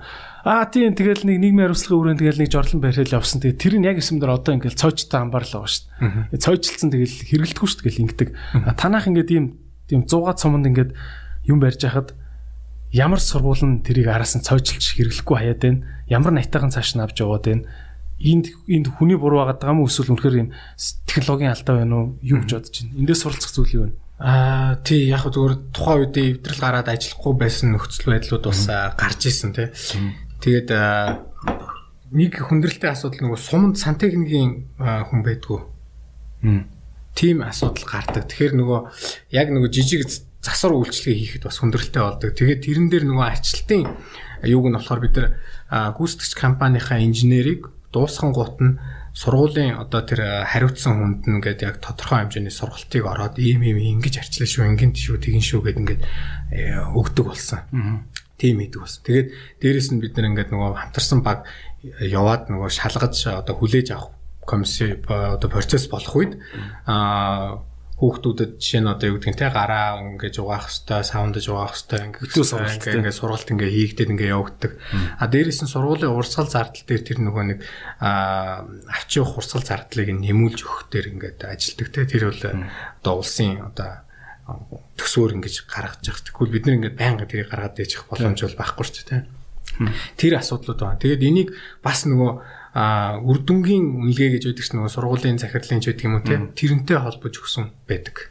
Аа 0.49 0.65
тийм 0.65 0.97
тэгэл 0.97 1.29
нэг 1.29 1.37
нийгмийн 1.37 1.69
хариуцлагын 1.69 2.01
үрэн 2.01 2.19
тэгэл 2.19 2.41
нэг 2.41 2.49
жорлон 2.49 2.81
барьхал 2.81 3.15
явсан. 3.21 3.39
Тэгээ 3.39 3.61
тэр 3.61 3.73
нь 3.77 3.85
яг 3.85 4.01
юмдэр 4.01 4.33
одоо 4.33 4.53
ингээл 4.57 4.81
цойчтой 4.81 5.21
амбаарлаа 5.21 5.61
байгаа 5.61 5.69
шүү 5.69 5.85
дээ. 6.33 6.41
Цойчлцсан 6.41 6.89
тэгэл 6.89 7.15
хэрэгэлдэхгүй 7.29 7.69
шүү 7.69 7.85
дээ. 7.85 8.33
А 8.65 8.73
танах 8.73 9.05
ингээд 9.05 9.29
ийм 9.29 9.45
тийм 9.85 10.09
100 10.09 10.41
цомонд 10.41 10.65
ингээд 10.65 10.91
юм 11.45 11.61
барьж 11.61 11.81
хахад 11.85 12.17
ямар 12.91 13.21
сургууль 13.21 13.61
нь 13.61 13.81
тэрийг 13.85 14.09
араас 14.09 14.33
нь 14.33 14.45
цойчилж 14.45 14.97
хэрэглэхгүй 14.97 15.37
хаяад 15.37 15.61
байна. 15.61 15.85
Ямар 16.09 16.33
найтайхан 16.33 16.73
цааш 16.73 16.97
нь 16.97 17.03
авч 17.05 17.21
яваад 17.21 17.45
байна. 17.45 17.69
Энд 18.19 18.49
энд 18.65 18.87
хүний 18.97 19.17
буруу 19.17 19.45
байгаа 19.45 19.69
юм 19.69 19.85
уу 19.85 19.89
эсвэл 19.89 20.17
үнэхээр 20.17 20.41
юм 20.41 20.49
технологийн 21.05 21.53
алдаа 21.53 21.85
байна 21.85 21.95
уу? 21.95 22.07
Юу 22.25 22.41
гэж 22.41 22.51
бодож 22.57 22.75
байна? 22.81 22.97
Эндээс 22.97 23.21
суралцах 23.21 23.53
зүйл 23.53 23.75
юу 23.77 23.83
вэ? 23.87 23.93
Аа 24.19 24.75
тий 24.83 25.07
яг 25.07 25.23
зүгээр 25.31 25.71
тухайн 25.71 26.11
үедээ 26.11 26.27
эвдрэл 26.43 26.59
гараад 26.59 26.91
ажиллахгүй 26.91 27.33
байсан 27.39 27.71
нөхцөл 27.71 28.11
байдлууд 28.11 28.45
бас 28.51 28.67
гарч 28.99 29.21
исэн 29.31 29.55
тий. 29.55 29.71
Тэгээд 30.43 30.69
нэг 32.11 32.33
хүндрэлтэй 32.35 32.91
асуудал 32.91 33.31
нөгөө 33.31 33.39
суманд 33.39 33.79
сантехникийн 33.79 34.75
хүн 34.75 35.21
байдгүй. 35.23 35.59
Тийм 37.15 37.47
асуудал 37.47 37.87
гардаг. 37.87 38.27
Тэгэхээр 38.27 38.59
нөгөө 38.59 38.79
яг 39.39 39.47
нөгөө 39.55 39.71
жижиг 39.71 40.03
засвар 40.43 40.75
үйлчлэгээ 40.75 41.19
хийхэд 41.39 41.43
бас 41.47 41.59
хүндрэлтэй 41.63 42.03
болдог. 42.03 42.35
Тэгээд 42.35 42.63
тэрэн 42.63 42.87
дээр 42.91 43.05
нөгөө 43.07 43.23
арчлалтын 43.23 43.87
юуг 44.43 44.65
нь 44.69 44.75
болохоор 44.77 45.01
бид 45.03 45.15
нар 45.17 45.27
гүйцэтгэгч 45.69 46.33
компанийнхаа 46.35 46.99
инженерийг 47.03 47.71
дуусхан 47.91 48.31
гут 48.31 48.57
нь 48.61 48.77
сургуулийн 49.13 49.75
одоо 49.81 50.05
тэр 50.05 50.45
хариуцсан 50.45 50.93
хүнд 50.95 51.21
нь 51.25 51.35
ингээд 51.41 51.65
яг 51.65 51.75
тодорхой 51.81 52.23
хэмжээний 52.23 52.53
сургалтыг 52.53 53.03
ороод 53.03 53.35
ийм 53.41 53.65
ийм 53.65 53.99
ингэж 53.99 54.21
арчлаа 54.21 54.47
шүү, 54.47 54.69
ингэн 54.69 54.93
шүү, 54.93 55.17
тэгин 55.17 55.43
шүү 55.43 55.61
гэд 55.65 55.81
ингээд 55.81 56.01
э, 56.53 56.77
өгдөг 56.93 57.25
болсон. 57.25 58.05
Тийм 58.37 58.61
идэг 58.61 58.79
болсон. 58.85 59.01
Тэгээд 59.03 59.27
дээрэс 59.59 59.89
нь 59.91 59.99
бид 59.99 60.13
нар 60.15 60.29
ингээд 60.29 60.53
нөгөө 60.53 60.77
хамтарсан 60.77 61.19
баг 61.25 61.49
яваад 61.99 62.47
нөгөө 62.53 62.69
шалгаж 62.69 63.15
одоо 63.33 63.55
хүлээж 63.57 63.87
авах 63.97 64.13
комисси 64.45 65.01
одоо 65.09 65.49
процесс 65.49 65.89
болох 65.89 66.13
үед 66.15 66.37
аа 66.85 67.65
хүүхдүүдэд 67.99 68.51
жишээ 68.63 68.81
нь 68.81 68.91
одоо 68.95 69.07
юу 69.11 69.19
гэдэг 69.19 69.31
нь 69.35 69.39
те 69.43 69.51
гараа 69.51 69.99
ингэж 69.99 70.39
угаах 70.39 70.71
хэвээр 70.71 71.03
саундж 71.03 71.45
угаах 71.51 71.75
хэвээр 71.75 72.03
ингэж 72.15 72.31
ингээ 72.31 72.95
ингээ 73.03 73.19
сургалт 73.19 73.51
ингээ 73.51 73.71
хийгдээд 73.75 74.13
ингээ 74.15 74.31
явагддаг. 74.31 74.71
А 75.19 75.27
дээрээс 75.27 75.59
нь 75.67 75.71
сургуулийн 75.71 76.15
урсгал 76.15 76.47
зардал 76.47 76.85
дээр 76.87 77.03
тэр 77.03 77.19
нөгөө 77.19 77.43
нэг 77.51 77.59
а 77.99 78.63
авч 78.87 79.19
явах 79.19 79.43
урсгал 79.43 79.67
зардлыг 79.67 80.15
нэмүүлж 80.15 80.59
өгөх 80.63 80.87
дээр 80.87 81.07
ингээд 81.11 81.39
ажилтдаг 81.43 81.87
те 81.91 82.07
тэр 82.07 82.31
бол 82.31 82.43
одоо 83.03 83.13
улсын 83.19 83.67
одоо 83.67 83.91
төсөөр 84.95 85.35
ингэж 85.35 85.67
гаргаж 85.67 86.03
явах. 86.07 86.23
Тэгвэл 86.23 86.55
бид 86.55 86.63
нар 86.65 86.75
ингээд 86.79 86.95
байнга 86.95 87.27
тэрийг 87.27 87.51
гаргаад 87.51 87.83
явах 87.83 88.07
боломж 88.07 88.39
бол 88.47 88.59
байхгүй 88.63 88.85
ч 88.87 89.03
те. 89.03 89.27
Тэр 90.15 90.39
асуудлууд 90.39 90.79
байна. 90.79 91.03
Тэгээд 91.03 91.27
энийг 91.27 91.49
бас 91.83 92.07
нөгөө 92.07 92.31
а 92.73 93.17
үрдүнгийн 93.25 94.05
үнэлгээ 94.05 94.29
гэж 94.37 94.43
байдаг 94.45 94.65
чинь 94.65 94.77
нөгөө 94.77 94.93
сургуулийн 94.93 95.41
захирлын 95.41 95.81
ч 95.81 95.89
гэдэг 95.89 96.05
юм 96.05 96.21
уу 96.21 96.25
те 96.25 96.37
тэрнтэй 96.53 96.97
холбож 97.01 97.33
өгсөн 97.41 97.73
байдаг. 97.89 98.29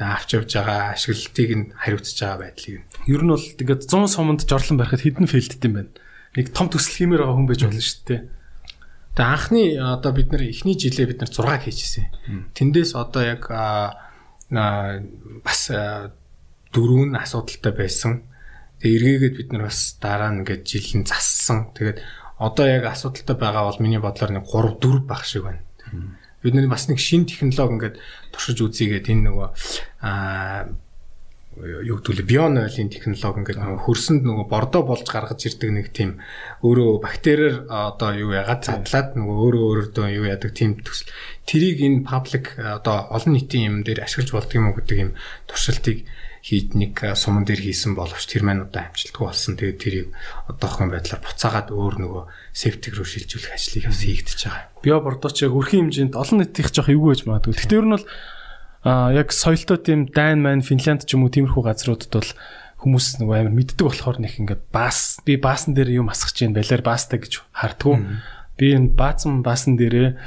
Авч 0.00 0.28
явж 0.40 0.50
байгаа 0.56 0.96
ашиглалтыг 0.96 1.50
нь 1.52 1.64
хариуцж 1.76 2.16
байгаа 2.16 2.40
байдлыг. 2.48 2.80
Ер 3.04 3.22
нь 3.22 3.32
бол 3.32 3.44
тэгээд 3.44 3.84
100 3.84 4.08
суманд 4.08 4.48
жорлон 4.48 4.80
барихад 4.80 5.04
хэдэн 5.04 5.28
фейлдтэй 5.28 5.68
юм 5.68 5.76
байна. 5.84 5.92
Нэг 6.32 6.56
том 6.56 6.72
төсөл 6.72 6.96
хиймээр 6.96 7.28
байгаа 7.28 7.36
хүн 7.36 7.48
байж 7.52 7.60
болно 7.60 7.84
шүү 7.84 8.02
дээ. 8.08 8.22
Тэгээ 9.14 9.30
анхны 9.36 9.62
одоо 9.78 10.12
бид 10.16 10.28
нар 10.32 10.42
эхний 10.48 10.74
жилээ 10.80 11.06
бид 11.12 11.20
нар 11.20 11.30
6 11.30 11.68
хийжсэн. 11.68 12.08
Тэндээс 12.56 12.96
одоо 12.96 13.22
яг 13.22 13.46
бас 15.44 15.60
дөрвөн 16.72 17.14
асуудалтай 17.20 17.72
байсан. 17.76 18.26
Тэгээ 18.80 18.96
эргээгээд 18.96 19.36
бид 19.38 19.50
нар 19.52 19.70
бас 19.70 20.00
дараа 20.02 20.32
нь 20.32 20.42
ингээд 20.42 20.64
жилийн 20.66 21.04
зассан. 21.06 21.70
Тэгээд 21.76 22.02
одоо 22.38 22.66
яг 22.66 22.84
асуудалтай 22.90 23.36
байгаа 23.36 23.70
бол 23.70 23.82
миний 23.82 23.98
бодлоор 24.02 24.32
нэг 24.34 24.44
3 24.48 24.78
4 24.80 25.06
байх 25.06 25.24
шиг 25.24 25.44
байна. 25.44 25.62
Бид 26.42 26.54
нар 26.54 26.68
бас 26.68 26.88
нэг 26.88 26.98
шин 26.98 27.24
технологи 27.24 27.74
ингээд 27.74 27.96
туршиж 28.32 28.58
үзийгээд 28.60 29.08
энэ 29.08 29.24
нөгөө 29.30 29.48
аа 30.02 30.68
юу 31.54 32.02
гэдвэл 32.02 32.26
бион 32.26 32.58
ойлын 32.58 32.90
технологи 32.90 33.38
ингээд 33.38 33.62
нөгөө 33.62 33.86
хөрсөнд 33.86 34.26
нөгөө 34.26 34.46
бордоо 34.50 34.82
болж 34.82 35.06
гаргаж 35.06 35.46
ирдэг 35.46 35.70
нэг 35.70 35.86
тийм 35.94 36.18
өөрөө 36.66 36.98
бактериэр 36.98 37.70
одоо 37.70 38.10
юу 38.18 38.34
ягаад 38.34 38.66
задлаад 38.66 39.14
нөгөө 39.14 39.36
өөрөө 39.38 39.64
өөрөөдөө 39.94 40.06
юу 40.18 40.26
яадаг 40.26 40.50
тийм 40.50 40.82
төсөл. 40.82 41.14
Тэрийг 41.46 41.78
энэ 41.78 42.02
паблик 42.02 42.58
одоо 42.58 43.06
олон 43.14 43.38
нийтийн 43.38 43.64
юм 43.70 43.76
дээр 43.86 44.02
ашиглаж 44.02 44.34
болдго 44.34 44.58
юм 44.58 44.66
уу 44.74 44.76
гэдэг 44.82 44.98
юм 44.98 45.10
туршилтыг 45.46 46.10
хийж 46.44 46.76
нэг 46.76 47.16
суман 47.16 47.48
дээр 47.48 47.64
хийсэн 47.64 47.96
боловч 47.96 48.28
тэр 48.28 48.44
маань 48.44 48.68
одоо 48.68 48.84
амжилтгүй 48.92 49.24
болсон. 49.24 49.56
Тэгээд 49.56 49.80
тэрийг 49.80 50.08
одоохон 50.44 50.92
байдлаар 50.92 51.24
буцаагаад 51.24 51.72
өөр 51.72 51.94
нөгөө 52.04 52.24
септик 52.52 53.00
руу 53.00 53.08
шилжүүлэх 53.08 53.56
ажлыг 53.56 53.88
бас 53.88 54.04
хийгдэж 54.04 54.40
байгаа. 54.44 54.68
Био 54.84 55.00
бордоч 55.00 55.40
яг 55.40 55.56
өрхийн 55.56 55.88
хэмжээнд 55.88 56.20
олон 56.20 56.44
нийтийнх 56.44 56.68
жоох 56.68 56.92
эвгүй 56.92 57.08
байж 57.16 57.22
магадгүй. 57.24 57.56
Гэхдээ 57.56 57.80
ер 57.80 57.88
нь 57.88 57.94
бол 57.96 58.06
а 58.84 59.08
яг 59.16 59.32
соёлтой 59.32 59.80
тийм 59.80 60.00
Дайн 60.12 60.44
маань 60.44 60.60
Финланд 60.60 61.08
ч 61.08 61.16
юм 61.16 61.24
уу 61.24 61.32
тиймэрхүү 61.32 61.64
газруудад 61.64 62.12
бол 62.12 62.30
хүмүүс 62.84 63.24
нөгөө 63.24 63.36
амар 63.40 63.56
мэддэг 63.56 63.80
болохоор 63.88 64.20
нэг 64.20 64.36
ингээд 64.44 64.68
бас 64.68 65.24
би 65.24 65.40
баасан 65.40 65.72
дээр 65.72 66.04
юм 66.04 66.12
асгах 66.12 66.36
чинь 66.36 66.52
балиар 66.52 66.84
баста 66.84 67.16
гэж 67.16 67.40
хардггүй. 67.56 68.20
Би 68.60 68.76
энэ 68.76 68.92
баасан 68.92 69.40
баасан 69.40 69.80
дээрээ 69.80 70.20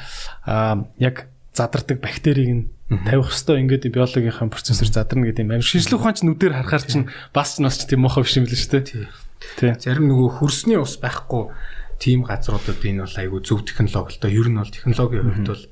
а 0.49 0.81
яг 0.97 1.29
задардаг 1.53 2.01
бактерийг 2.01 2.49
нь 2.49 2.65
тавих 2.87 3.35
хэвээр 3.35 3.61
ингээд 3.67 3.91
биологийнхаа 3.91 4.47
процессор 4.47 4.87
задарна 4.87 5.27
гэдэг 5.27 5.43
юм. 5.43 5.51
Амир 5.51 5.67
шинжлэх 5.67 5.99
ухаан 5.99 6.15
ч 6.15 6.23
нүдээр 6.23 6.55
харахаар 6.55 6.83
чинь 6.87 7.11
бас 7.35 7.59
ч 7.59 7.59
нас 7.59 7.75
ч 7.75 7.83
тийм 7.83 8.07
мохоо 8.07 8.23
биш 8.23 8.39
юм 8.39 8.47
л 8.47 8.55
шүү 8.55 8.79
дээ. 8.79 9.11
Тий. 9.59 9.75
Зарим 9.75 10.07
нөгөө 10.07 10.39
хөрсний 10.39 10.79
ус 10.79 10.95
байхгүй 11.03 11.51
тийм 11.99 12.23
газруудад 12.23 12.79
энэ 12.79 13.03
бол 13.03 13.19
айгүй 13.19 13.39
зөв 13.43 13.67
технологи 13.67 14.15
л 14.15 14.21
доо. 14.23 14.31
Ер 14.31 14.47
нь 14.47 14.55
бол 14.55 14.71
технологийн 14.71 15.27
хувьд 15.27 15.51
бол 15.51 15.63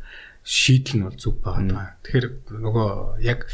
шийдэл 0.43 0.95
нь 0.99 1.05
бол 1.07 1.16
зөв 1.16 1.39
байгаа. 1.39 1.95
Тэгэхээр 2.03 2.28
нөгөө 2.51 2.89
яг 3.24 3.47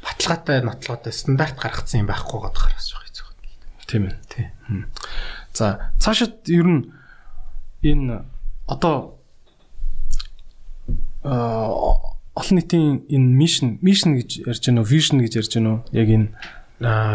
баталгаатай 0.00 0.64
нотлоготой 0.64 1.12
стандарт 1.12 1.60
гаргацсан 1.60 2.02
юм 2.02 2.08
байхгүй 2.08 2.40
гоод 2.40 2.56
гаргаж 2.56 2.88
байгаа 2.88 3.04
хэцүү 3.04 3.24
байна. 3.36 3.84
Тийм 3.84 4.02
ээ. 4.08 4.16
Тий. 4.32 4.46
За 5.52 5.92
цаашид 6.00 6.40
ер 6.48 6.64
нь 6.64 6.88
энэ 7.84 8.24
одоо 8.64 9.20
аа 11.20 12.15
олон 12.36 12.54
нийтийн 12.60 13.08
энэ 13.08 13.30
mission 13.40 13.68
mission 13.80 14.14
гэж 14.20 14.44
ярьж 14.44 14.62
байна 14.68 14.80
уу 14.84 14.90
vision 14.92 15.18
гэж 15.24 15.32
ярьж 15.40 15.52
байна 15.56 15.70
уу 15.72 15.80
яг 15.96 16.08
энэ 16.12 16.28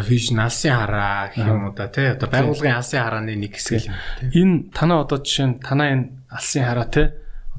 vision 0.09 0.41
алсын 0.41 0.73
хараа 0.73 1.29
гэх 1.29 1.45
юм 1.45 1.69
уу 1.69 1.73
да 1.77 1.87
тий 1.87 2.09
одоо 2.17 2.27
байгууллагын 2.27 2.81
алсын 2.81 2.99
харааны 3.05 3.37
нэг 3.37 3.53
хэсэг 3.53 3.85
л 3.85 3.93
энэ 4.33 4.73
танаа 4.73 5.05
одоо 5.05 5.21
жишээ 5.21 5.47
нь 5.47 5.55
танаа 5.61 5.87
энэ 5.93 6.05
алсын 6.33 6.65
хараа 6.65 6.89
тий 6.89 7.07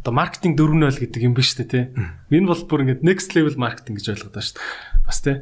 одоо 0.03 0.13
маркетинг 0.19 0.59
4.0 0.59 0.99
гэдэг 0.99 1.23
юм 1.23 1.35
биш 1.39 1.55
үү 1.55 1.71
те. 1.71 1.95
Энэ 2.35 2.51
бол 2.51 2.63
бүр 2.67 2.83
ингээд 2.83 3.07
next 3.07 3.39
level 3.39 3.55
маркетинг 3.55 4.03
гэж 4.03 4.19
ойлгоод 4.19 4.35
байна 4.35 4.47
шүү 4.51 4.59
дээ. 4.59 5.07
Бас 5.07 5.19
те. 5.23 5.33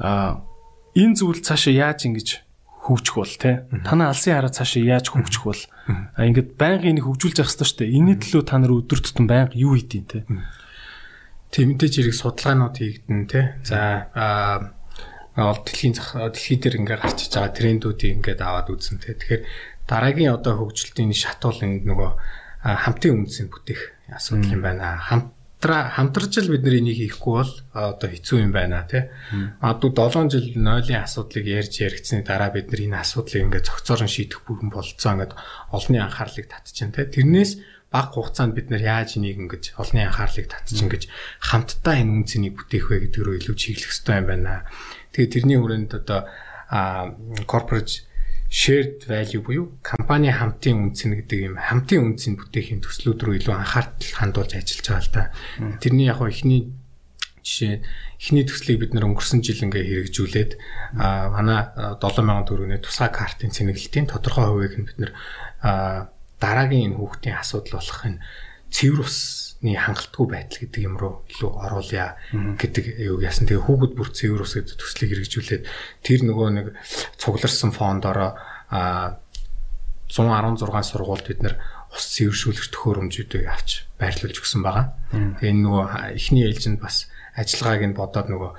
А 0.00 0.40
энэ 0.96 1.12
зүйл 1.20 1.44
цаашаа 1.44 1.76
яаж 1.76 2.08
ингэж 2.08 2.28
хөгжих 2.88 3.16
бол 3.20 3.34
те. 3.36 3.68
Танаа 3.84 4.16
алсын 4.16 4.32
хараа 4.32 4.48
цаашаа 4.48 4.80
яаж 4.80 5.12
хөгжих 5.12 5.44
бол 5.44 5.60
ингээд 6.16 6.56
байнгын 6.56 6.96
энийг 6.96 7.04
хөгжүүлж 7.04 7.36
явах 7.36 7.52
хэрэгтэй 7.52 7.68
шүү 7.68 7.78
дээ. 7.84 7.92
Энэний 8.00 8.16
төлөө 8.16 8.42
та 8.48 8.56
нар 8.56 8.72
өдөр 8.72 9.00
тутам 9.04 9.28
байнга 9.28 9.60
юу 9.60 9.76
хийдیں 9.76 10.08
те. 10.08 10.24
Тийм 11.48 11.72
мэдээж 11.72 11.94
хэрэг 11.96 12.16
судалгаанууд 12.16 12.76
хийгдэн 12.76 13.22
те. 13.24 13.56
За 13.64 14.12
аа 14.12 14.78
дэлхийн 15.38 15.94
дэлхий 15.94 16.58
дээр 16.58 16.82
ингээ 16.82 16.98
гарч 16.98 17.30
иж 17.30 17.32
байгаа 17.38 17.54
трендүүдийг 17.54 18.12
ингээд 18.20 18.40
аваад 18.42 18.68
үзэн 18.74 18.98
те. 18.98 19.14
Тэгэхээр 19.14 19.42
дараагийн 19.86 20.34
одоо 20.34 20.60
хөгжилтийн 20.60 21.14
шат 21.14 21.40
бол 21.40 21.62
энэ 21.62 21.86
нөгөө 21.86 22.10
хамтын 22.66 23.14
үндэсний 23.22 23.48
бүтээх 23.48 23.82
асуудал 24.18 24.52
юм 24.58 24.62
байна. 24.66 24.98
Хамтраа 24.98 25.94
хамтарч 25.94 26.42
л 26.42 26.52
бид 26.52 26.66
нар 26.66 26.76
энийг 26.82 26.98
хийхгүй 26.98 27.34
бол 27.38 27.54
одоо 27.70 28.08
хэцүү 28.10 28.38
юм 28.42 28.52
байна 28.52 28.82
тий. 28.90 29.06
Адуу 29.62 29.94
7 29.94 30.26
жил 30.28 30.58
нойлын 30.58 31.06
асуудлыг 31.06 31.46
ярьж 31.46 31.86
яригдсны 31.86 32.26
дараа 32.26 32.50
бид 32.50 32.74
нар 32.74 32.82
энэ 32.82 32.98
асуудлыг 32.98 33.62
цогцоор 33.62 34.02
нь 34.04 34.10
шийдэх 34.10 34.42
бүрэн 34.42 34.74
болцоо 34.74 35.14
ингээд 35.14 35.38
олонний 35.70 36.02
анхаарлыг 36.02 36.50
татчихын 36.50 36.92
тий. 36.92 37.06
Тэрнээс 37.06 37.62
баг 37.88 38.12
хугацаанд 38.12 38.52
бид 38.52 38.68
нар 38.68 38.84
яаж 38.84 39.16
энийг 39.16 39.40
ингэж 39.40 39.80
олонний 39.80 40.04
анхаарлыг 40.04 40.52
татчих 40.52 40.84
ингэж 40.84 41.08
хамтдаа 41.40 41.96
энэ 41.96 42.14
үнцнийг 42.20 42.54
бүтээх 42.60 42.86
вэ 42.92 42.96
гэдэг 43.08 43.22
рүү 43.24 43.36
илүү 43.40 43.56
чиглэх 43.56 43.88
хэрэгтэй 43.88 44.16
юм 44.20 44.26
байна. 44.28 44.68
Тэгээ 45.16 45.32
тэрний 45.32 45.58
хүрээнд 45.58 45.90
одоо 45.96 46.20
corporate 47.48 48.04
shared 48.52 49.04
value 49.08 49.40
буюу 49.40 49.72
компани 49.80 50.28
хамтын 50.28 50.92
үнцэн 50.92 51.16
гэдэг 51.16 51.38
юм 51.52 51.56
хамтын 51.56 52.12
үнцийг 52.12 52.44
бүтээхийн 52.44 52.84
төслүүд 52.84 53.20
рүү 53.24 53.34
илүү 53.44 53.54
анхаарал 53.56 54.12
хандуулж 54.20 54.52
ажиллаж 54.56 54.84
байгаа 54.88 55.04
л 55.04 55.12
да. 55.12 55.24
Тэрний 55.80 56.08
яг 56.08 56.20
ихний 56.24 56.72
жишээ 57.44 57.80
эхний 58.20 58.44
төслийг 58.44 58.84
бид 58.84 58.92
нэр 58.92 59.08
өнгөрсөн 59.08 59.40
жил 59.40 59.64
ингээ 59.64 59.84
хэрэгжүүлээд 59.84 60.52
а 61.00 61.32
манай 61.32 61.72
7000 62.00 62.48
төгрөгийн 62.48 62.84
тусгай 62.84 63.08
картын 63.12 63.52
цэнэглэлтийн 63.52 64.08
тодорхой 64.08 64.48
хувийг 64.48 64.74
нь 64.76 64.88
бид 64.88 64.98
нэр 65.00 65.12
дараагийн 66.38 66.94
энэ 66.94 66.98
хүүхдийн 66.98 67.36
асуудал 67.38 67.78
болох 67.78 68.00
энэ 68.06 68.22
цэвэр 68.70 69.00
усны 69.02 69.72
хангалтгүй 69.74 70.26
байдал 70.28 70.58
гэдэг 70.62 70.82
юм 70.84 70.96
руу 70.98 71.24
илүү 71.26 71.50
оруулъя 71.50 72.16
гэдэг 72.32 72.84
юу 73.04 73.18
яасан. 73.24 73.48
Тэгээ 73.48 73.64
хүүхэд 73.64 73.92
бүр 73.96 74.08
цэвэр 74.12 74.42
ус 74.44 74.54
гэдэг 74.54 74.76
төслийг 74.76 75.10
хэрэгжүүлээд 75.16 75.64
тэр 76.04 76.20
нөгөө 76.28 76.48
нэг 76.52 76.66
цугларсан 77.16 77.72
фондороо 77.72 78.36
а 78.68 79.18
116 80.08 80.88
сургуульд 80.88 81.26
бид 81.28 81.40
нэр 81.44 81.56
ус 81.92 82.04
цэвэршүүлэгч 82.16 82.68
төхөөрөмжүүдийг 82.72 83.44
авч 83.48 83.88
байрлуулж 84.00 84.36
өгсөн 84.40 84.62
байгаа. 84.64 84.96
Тэгээ 85.12 85.52
энэ 85.52 85.62
нөгөө 85.64 85.84
эхний 86.16 86.44
ээлжинд 86.48 86.80
бас 86.80 87.08
ажиллагааг 87.36 87.82
нь 87.92 87.96
бодоод 87.96 88.28
нөгөө 88.32 88.50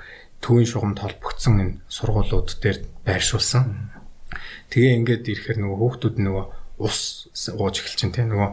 төвийн 0.42 0.70
шугамд 0.70 1.00
холбогдсон 1.02 1.56
энэ 1.62 1.76
сургуулиуд 1.90 2.50
дээр 2.62 2.78
байршуулсан. 3.06 3.94
Тэгээ 4.70 4.98
ингээд 5.02 5.26
ирэхээр 5.26 5.58
нөгөө 5.62 5.78
хүүхдүүд 5.78 6.16
нөгөө 6.22 6.46
ус 6.86 7.19
ууж 7.34 7.76
эхэлж 7.80 7.96
чинь 8.00 8.14
тийм 8.16 8.34
нөгөө 8.34 8.50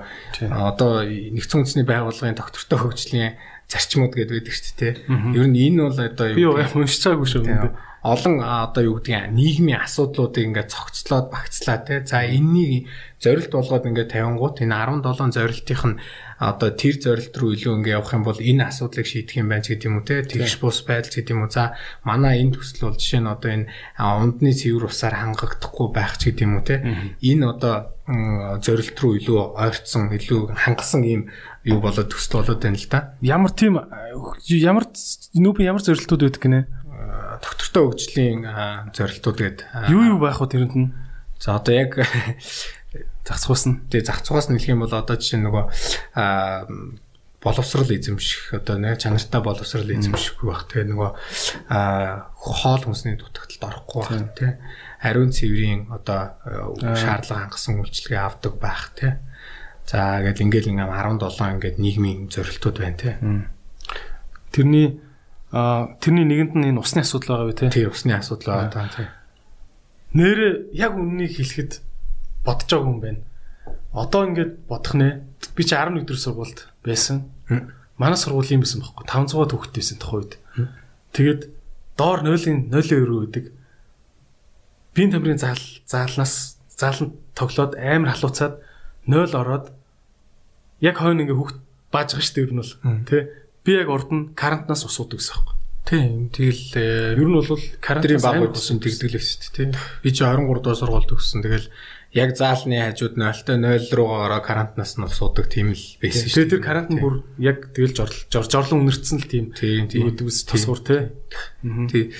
одоо 0.53 1.03
нэгдсэн 1.07 1.65
үндэсний 1.65 1.87
байгууллагын 1.87 2.39
доктортой 2.39 2.79
хөгжлийн 2.79 3.35
зарчмууд 3.67 4.15
гэдэг 4.15 4.35
байдаг 4.37 4.55
шүү 4.55 4.77
дээ. 4.79 4.95
Ер 5.35 5.47
нь 5.51 5.59
энэ 5.59 5.83
бол 5.91 5.99
одоо 5.99 6.27
юу 6.31 6.55
би 6.55 6.65
уншиж 6.71 7.03
байгаагүй 7.03 7.29
шүү 7.29 7.43
олон 8.07 8.39
одоо 8.39 8.83
юу 8.87 8.95
гэдгийг 9.03 9.35
нийгмийн 9.35 9.83
асуудлуудыг 9.83 10.47
ингээд 10.47 10.71
цогцлоод 10.71 11.27
багцлаа 11.35 11.83
те. 11.83 12.07
За 12.07 12.23
энэнийг 12.23 12.87
зорилт 13.19 13.51
болгоод 13.51 13.87
ингээд 13.91 14.15
тавингууд 14.15 14.63
энэ 14.63 15.03
17 15.03 15.35
зорилтынх 15.35 15.85
нь 15.91 15.99
одоо 16.39 16.71
тэр 16.71 17.01
зорилт 17.01 17.37
руу 17.37 17.57
илүү 17.57 17.81
ингээд 17.81 17.97
явах 17.97 18.13
юм 18.13 18.25
бол 18.25 18.37
энэ 18.37 18.69
асуудлыг 18.69 19.07
шийдэх 19.09 19.41
юм 19.41 19.49
байна 19.49 19.65
ч 19.65 19.73
гэдэг 19.73 19.89
юм 19.89 19.97
уу 20.01 20.05
те. 20.05 20.21
Тэгш 20.21 20.61
бус 20.61 20.85
байдал 20.85 21.15
гэдэг 21.17 21.33
юм 21.33 21.43
уу. 21.45 21.53
За 21.53 21.77
манай 22.05 22.45
энэ 22.45 22.57
төсөл 22.57 22.93
бол 22.93 22.99
жишээ 23.01 23.21
нь 23.25 23.33
одоо 23.33 23.51
энэ 23.51 23.67
ундны 23.97 24.51
цэвэр 24.53 24.85
усаар 24.85 25.15
хангагдахгүй 25.17 25.89
байх 25.93 26.21
ч 26.21 26.33
гэдэг 26.33 26.45
юм 26.45 26.55
уу 26.61 26.65
те. 26.65 26.77
Энэ 27.25 27.45
одоо 27.47 27.75
зорилт 28.61 28.99
руу 29.01 29.13
илүү 29.17 29.39
ойртсон, 29.57 30.13
илүү 30.13 30.41
хангасан 30.55 31.03
ийм 31.03 31.23
юу 31.65 31.81
болоод 31.81 32.13
төсөл 32.13 32.45
болоод 32.45 32.61
байна 32.63 32.79
л 32.79 32.89
да. 32.93 33.17
Ямар 33.25 33.51
тийм 33.51 33.81
ямар 34.47 34.85
нүүб 35.35 35.57
ямар 35.65 35.83
зорилтууд 35.83 36.23
байдаг 36.23 36.43
гинэ? 36.45 36.61
доктортой 37.43 37.85
хөгжлийн 37.91 38.41
зорилтууд 38.95 39.37
гээд 39.37 39.59
юу 39.93 40.17
юу 40.17 40.19
байх 40.21 40.41
вэ 40.41 40.49
тэрэнд 40.49 40.75
нь? 40.77 40.93
За 41.41 41.57
одоо 41.61 41.75
яг 41.75 42.01
зах 43.27 43.43
цугаас 43.43 43.67
нь 43.67 43.83
тэгээ 43.91 44.07
зах 44.07 44.23
цугаас 44.23 44.47
нь 44.49 44.57
хэлэх 44.57 44.73
юм 44.79 44.87
бол 44.87 44.95
одоо 44.95 45.17
жишээ 45.19 45.43
нөгөө 45.43 45.65
боловсрал 47.43 47.91
эзэмших 47.91 48.55
одоо 48.63 48.77
нэг 48.79 49.03
чанартай 49.03 49.41
боловсрал 49.43 49.91
эзэмших 49.91 50.41
байх. 50.43 50.67
Тэгээ 50.71 50.91
нөгөө 50.95 51.11
хоол 52.39 52.83
хүнсний 52.87 53.19
дутагталд 53.19 53.67
орохгүй 53.67 54.03
байх 54.07 54.31
тий 54.39 54.53
ариун 55.03 55.31
цэврийн 55.35 55.91
одоо 55.91 56.39
шаардлага 56.81 57.51
хангасан 57.51 57.83
үйлчлэгээ 57.83 58.23
авдаг 58.23 58.55
байх 58.63 58.95
тий 58.95 59.19
за 59.87 60.23
ингээд 60.23 60.43
ингээл 60.43 60.71
ингээм 60.75 61.21
17 61.21 61.55
ингээд 61.59 61.77
нийгмийн 61.83 62.21
зорилтууд 62.33 62.77
байна 62.79 62.99
тий 62.99 63.15
тэрний 64.57 64.99
тэрний 65.53 66.27
нэгэнд 66.27 66.53
нь 66.57 66.69
энэ 66.75 66.81
усны 66.81 67.05
асуудал 67.05 67.47
байгаа 67.47 67.49
үү 67.53 67.59
те? 67.61 67.71
Тий, 67.71 67.87
усны 67.87 68.13
асуудал 68.17 68.67
байгаа 68.67 68.91
тий. 68.91 69.07
Нэр 70.17 70.73
яг 70.73 70.97
үннийг 70.97 71.37
хэлэхэд 71.37 71.73
бодож 72.47 72.71
байгаа 72.71 72.93
юм 72.95 73.01
байна. 73.03 73.21
Одоо 73.93 74.23
ингээд 74.31 74.53
бодох 74.71 74.95
нэ. 74.95 75.27
Би 75.59 75.63
чи 75.67 75.75
11 75.75 76.07
дэх 76.07 76.19
сургуульд 76.23 76.59
байсан. 76.87 77.27
Манай 77.99 78.17
сургууль 78.17 78.47
юм 78.55 78.63
байсан 78.63 78.81
байхгүй 78.81 79.05
500 79.05 79.51
хүүхэд 79.51 79.75
байсан 79.75 79.99
тох 79.99 80.13
үед. 80.15 80.33
Тэгээд 81.13 81.51
доор 81.99 82.21
0-ын 82.23 82.71
0.2 82.71 83.03
үүдэг. 83.03 83.45
Бин 84.95 85.11
тамирын 85.11 85.41
заал 85.41 85.61
заалнаас 85.89 86.57
зааланд 86.77 87.17
тоглоод 87.35 87.73
амар 87.77 88.13
халууцаад 88.15 88.61
0 89.09 89.33
ороод 89.33 89.73
яг 90.81 90.97
хойно 91.01 91.25
ингээ 91.25 91.37
хүүхд 91.37 91.57
бааж 91.93 92.13
байгаа 92.13 92.25
шүү 92.25 92.35
дээ 92.37 92.45
ер 92.45 92.53
нь 92.53 92.61
бол. 92.61 92.75
Тэ 93.09 93.17
би 93.65 93.73
яг 93.81 93.89
урд 93.89 94.11
нь 94.13 94.29
карантинаас 94.37 94.85
ус 94.85 94.97
уудаг 95.01 95.21
гэсэн 95.21 95.41
юм. 95.41 95.56
Тийм. 95.87 96.35
Тэгэл 96.35 96.75
э, 96.75 97.15
ер 97.15 97.23
нь 97.23 97.39
бол 97.39 97.63
карантин 97.79 98.19
баг 98.19 98.51
болсон 98.51 98.83
тэгдэг 98.83 99.15
л 99.15 99.23
шүү 99.23 99.71
дээ. 99.71 99.79
Би 100.03 100.11
чи 100.11 100.27
23 100.27 100.59
дугаар 100.59 100.79
сургуульд 100.83 101.07
төгссөн. 101.15 101.47
Тэгэл 101.47 101.71
яг 102.11 102.35
заалны 102.35 102.83
хажууд 102.83 103.15
0-той 103.15 103.57
0 103.63 103.95
руугаа 103.95 104.27
ороо 104.27 104.43
карантинаас 104.43 104.99
нь 104.99 105.07
ус 105.07 105.23
уудаг 105.23 105.47
тийм 105.47 105.79
л 105.79 105.85
байсан 106.03 106.27
шүү. 106.27 106.43
Тэгээ 106.43 106.53
тэр 106.59 106.63
карантин 106.67 106.99
бүр 106.99 107.15
яг 107.39 107.71
тэгэл 107.71 108.03
жорлон 108.35 108.83
үнэрсэн 108.83 109.23
л 109.23 109.31
тийм. 109.31 109.55
Тийм 109.55 109.87
тийм. 109.87 110.11
Тасгуур 110.19 110.83
тий. 110.83 111.15
Тий. 111.87 112.11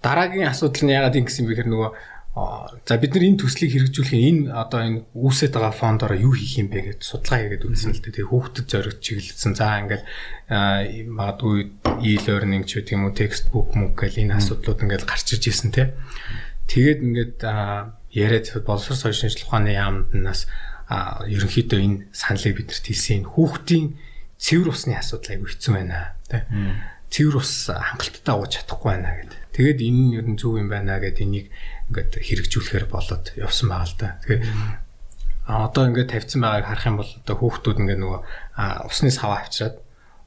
Дараагийн 0.00 0.48
асуудал 0.48 0.88
нь 0.88 0.96
ягаад 0.96 1.16
юм 1.20 1.28
гэсэн 1.28 1.44
бэхэр 1.44 1.68
нөгөө 1.68 1.90
За 2.34 2.98
бид 2.98 3.14
нар 3.14 3.24
энэ 3.30 3.38
төслийг 3.38 3.70
хэрэгжүүлэх 3.70 4.10
энэ 4.10 4.42
одоо 4.50 4.80
энэ 4.82 5.00
үүсэт 5.14 5.54
байгаа 5.54 5.70
фондороо 5.70 6.18
юу 6.18 6.34
хийх 6.34 6.58
юм 6.58 6.66
бэ 6.66 6.98
гэж 6.98 7.06
судалгаа 7.06 7.46
хийгээд 7.46 7.62
үзсэн 7.62 7.94
л 7.94 8.02
дээ. 8.02 8.14
Тэгээ 8.18 8.30
хүүхдэд 8.34 8.66
зориулж 8.66 8.98
чиглэлсэн. 8.98 9.54
За 9.54 9.78
ингээл 9.78 10.06
магадгүй 11.14 11.58
e-learning 12.02 12.66
ч 12.66 12.82
гэдэг 12.82 12.94
юм 12.98 13.06
уу 13.06 13.14
textbook 13.14 13.78
мөг 13.78 13.94
гэл 13.94 14.18
энэ 14.26 14.34
асуудлууд 14.34 14.82
ингээд 14.82 15.06
гарч 15.06 15.26
ирж 15.30 15.44
ирсэн 15.46 15.70
те. 15.70 15.94
Тэгээд 16.66 17.00
ингээд 17.06 17.38
яриад 18.10 18.46
боловсрол 18.66 18.98
соёлын 18.98 19.30
шинжилгээ 19.30 19.46
ухааны 19.46 19.72
яамнаас 19.78 20.50
ерөнхийдөө 20.90 21.80
энэ 21.86 21.98
саналыг 22.10 22.54
бидэрт 22.58 22.82
хэлсэн. 22.82 23.30
Хүүхдийн 23.30 23.94
цэвэр 24.42 24.74
усны 24.74 24.98
асуудал 24.98 25.38
айгүй 25.38 25.48
хэцүү 25.54 25.72
байна 25.72 26.18
те. 26.26 26.50
Цэвэр 27.14 27.38
ус 27.38 27.70
хангалттай 27.70 28.34
ууж 28.34 28.50
чадахгүй 28.58 28.90
байна 28.90 29.22
гэдэг. 29.22 29.40
Тэгээд 29.54 29.78
энэ 29.86 30.00
нь 30.02 30.14
ер 30.18 30.26
нь 30.26 30.34
зөв 30.34 30.58
юм 30.58 30.66
байна 30.66 30.98
гэдэг 30.98 31.22
энийг 31.22 31.46
ингээд 31.90 32.12
хэрэгжүүлэхээр 32.20 32.86
болоод 32.88 33.34
явсан 33.36 33.68
байгаа 33.68 33.88
л 33.88 33.96
да. 34.00 34.08
Тэгэхээр 34.24 34.42
одоо 35.44 35.82
ингээд 35.92 36.12
тавьсан 36.12 36.40
байгааг 36.40 36.66
харах 36.68 36.88
юм 36.88 36.98
бол 37.04 37.12
одоо 37.20 37.36
хүүхдүүд 37.36 37.80
ингээд 37.84 38.00
нөгөө 38.00 38.20
усны 38.88 39.10
саваа 39.12 39.44
авчираад 39.44 39.76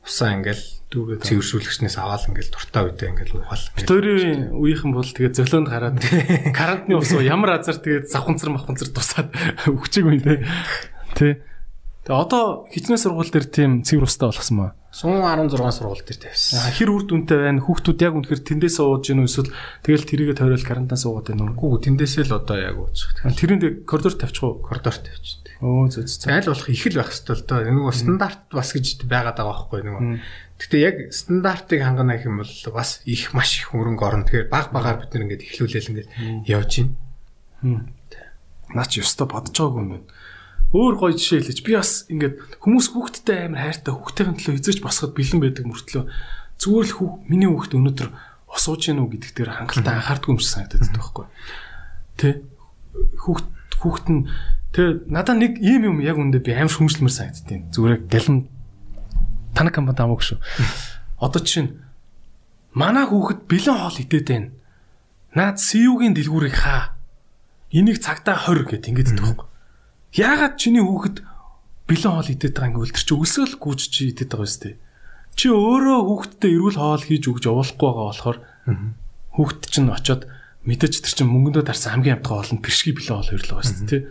усаа 0.06 0.30
ингээд 0.38 0.62
дүүгээ 0.88 1.18
цэвэршүүлэгчнээс 1.20 1.98
аваад 2.00 2.30
ингээд 2.32 2.54
дуртай 2.54 2.82
үедээ 2.88 3.10
ингээд 3.12 3.32
уухал. 3.36 3.66
Битүүрийн 3.76 4.56
үеийнхэн 4.56 4.94
бол 4.96 5.10
тэгээд 5.10 5.36
зөлөөнд 5.36 5.68
гараад 5.68 5.98
карантины 6.56 6.96
ус 6.96 7.12
ямар 7.18 7.60
азар 7.60 7.82
тэгээд 7.82 8.08
завханцар 8.08 8.56
маханцар 8.56 8.88
тусаад 8.94 9.36
өгчээг 9.68 10.06
юм 10.08 10.22
те. 10.24 10.48
Тэ. 11.12 11.44
Тэгээ 12.08 12.24
одоо 12.24 12.72
хичнээн 12.72 13.04
сургууль 13.04 13.28
дээр 13.28 13.48
тийм 13.52 13.84
цэвэр 13.84 14.08
устай 14.08 14.32
болгосон 14.32 14.56
маа. 14.56 14.72
116 14.98 15.78
сургууль 15.78 16.02
дээр 16.02 16.20
тавьсан. 16.26 16.74
Хэр 16.74 16.90
үр 16.90 17.04
дүнтэй 17.06 17.38
байна? 17.38 17.62
Хүүхдүүд 17.62 18.02
яг 18.02 18.18
үнэхээр 18.18 18.42
тэндээс 18.42 18.78
ууж 18.82 19.06
гэнэ 19.14 19.30
эсвэл 19.30 19.54
тэгэл 19.86 20.10
тэрийгэ 20.10 20.34
тойрол 20.42 20.66
карантинаас 20.66 21.06
уугаад 21.06 21.30
байна 21.30 21.54
уу? 21.54 21.78
Гүү 21.78 21.86
тэндээсээ 21.86 22.26
л 22.26 22.42
одоо 22.42 22.58
яг 22.58 22.82
ууж. 22.82 22.98
Тэрэнд 23.22 23.86
коридор 23.86 24.16
тавьчих 24.18 24.42
уу? 24.42 24.58
Коридор 24.66 24.98
тавьчих. 24.98 25.46
Өө 25.62 25.94
зөө 25.94 26.06
зөө. 26.10 26.34
Аль 26.34 26.50
болох 26.50 26.70
их 26.74 26.86
л 26.90 26.98
байх 26.98 27.10
хэрэгтэй 27.14 27.36
л 27.38 27.46
доо. 27.46 27.60
Нэг 27.62 27.94
стандарт 27.94 28.42
бас 28.50 28.70
гэж 28.74 28.88
байгаад 29.06 29.38
байгаа 29.38 29.54
байхгүй 29.70 29.82
нэг. 29.86 29.98
Гэтэ 30.58 30.78
яг 30.82 30.96
стандартыг 31.14 31.82
хангана 31.86 32.18
гэх 32.18 32.30
юм 32.30 32.42
бол 32.42 32.54
бас 32.74 33.02
их 33.06 33.34
маш 33.38 33.62
их 33.62 33.74
хөрөнгө 33.74 34.02
орно. 34.02 34.26
Тэгэхээр 34.26 34.50
баг 34.50 34.74
багаар 34.74 34.98
бид 35.02 35.14
нэг 35.14 35.38
ингэж 35.38 35.42
эхлүүлээл 35.46 35.90
ингэж 35.94 36.08
явж 36.50 36.74
байна. 37.62 37.86
Наач 38.74 38.92
ёстой 39.02 39.30
бодож 39.30 39.54
байгаагүй 39.54 39.82
юм 39.82 39.92
байна 39.98 40.06
өөр 40.76 40.96
гоё 41.00 41.16
жишээ 41.16 41.48
хэлж 41.48 41.60
би 41.64 41.72
бас 41.80 42.04
ингээд 42.12 42.60
хүмүүс 42.60 42.92
хүүхдтэй 42.92 43.48
амар 43.48 43.72
хайртай 43.72 43.94
хүүхдийн 43.96 44.36
төлөө 44.36 44.56
эзэж 44.60 44.84
босоход 44.84 45.16
бэлэн 45.16 45.40
байдаг 45.40 45.64
мөртлөө 45.64 46.04
зүгээр 46.60 46.88
л 46.92 46.96
хүү 46.98 47.10
миний 47.32 47.48
хүүхд 47.48 47.72
өнөөдөр 47.78 48.10
осууж 48.52 48.82
гэнэ 48.92 49.00
үү 49.00 49.12
гэдэг 49.16 49.32
дээр 49.32 49.52
хангалттай 49.64 49.94
анхаардгүй 49.96 50.32
юм 50.36 50.40
шиг 50.44 50.52
санагдаад 50.58 50.92
байхгүй. 50.92 51.26
Тэ 52.20 52.28
хүүхд 53.22 53.48
хүүхд 53.80 54.06
нь 54.12 54.22
тэр 54.76 55.08
надад 55.08 55.38
нэг 55.40 55.62
ийм 55.64 55.88
юм 55.88 55.98
яг 56.04 56.20
үндэ 56.20 56.44
би 56.44 56.52
аим 56.52 56.68
шүмжлэмэр 56.68 57.14
санагдтiin. 57.14 57.72
Зүгээр 57.72 58.10
гэлэн 58.12 58.38
танаа 59.56 59.72
компани 59.72 60.04
амаг 60.04 60.20
шүү. 60.20 60.42
Одоо 61.22 61.40
жишээ 61.40 61.64
нь 61.70 61.72
манай 62.76 63.06
хүүхэд 63.08 63.48
бэлэн 63.48 63.78
хоол 63.78 64.02
идээд 64.04 64.28
байна. 64.28 64.50
Наад 65.38 65.58
CU-гийн 65.62 66.18
дэлгүүрийг 66.18 66.56
хаа. 66.58 66.98
Энийг 67.72 68.02
цагтаа 68.02 68.36
20 68.42 68.68
гэд 68.68 68.90
ингэж 68.90 69.08
юм. 69.16 69.47
Яагаад 70.18 70.58
чиний 70.58 70.82
хүүхэд 70.82 71.22
бэлэн 71.86 72.14
хоол 72.18 72.34
идээд 72.34 72.56
байгаа 72.58 72.70
ингэ 72.74 72.82
үлдэр 72.90 73.06
чи 73.06 73.14
өсөөл 73.14 73.56
гүйж 73.62 73.82
чи 73.94 74.02
идээд 74.12 74.34
байгаа 74.34 74.50
юм 74.50 74.56
сте. 74.58 74.70
Чи 75.38 75.48
өөрөө 75.54 76.00
хүүхэдтэй 76.10 76.52
эрүүл 76.58 76.78
хоол 76.82 77.04
хийж 77.06 77.24
өгж 77.30 77.44
явуулахгүй 77.46 77.86
байгаа 77.86 78.08
болохоор 78.10 78.38
хүүхэд 79.38 79.62
чинь 79.70 79.94
очоод 79.94 80.24
мэдээж 80.66 80.94
тэр 81.06 81.14
чинь 81.14 81.30
мөнгөндөө 81.30 81.64
дарсан 81.70 82.02
хамгийн 82.02 82.18
амтгай 82.18 82.34
хоол 82.34 82.54
нь 82.58 82.66
пиршги 82.66 82.98
бэлэн 82.98 83.16
хоол 83.22 83.32
хоёрлоо 83.32 83.58
байсан 83.62 83.86
тий. 83.86 84.02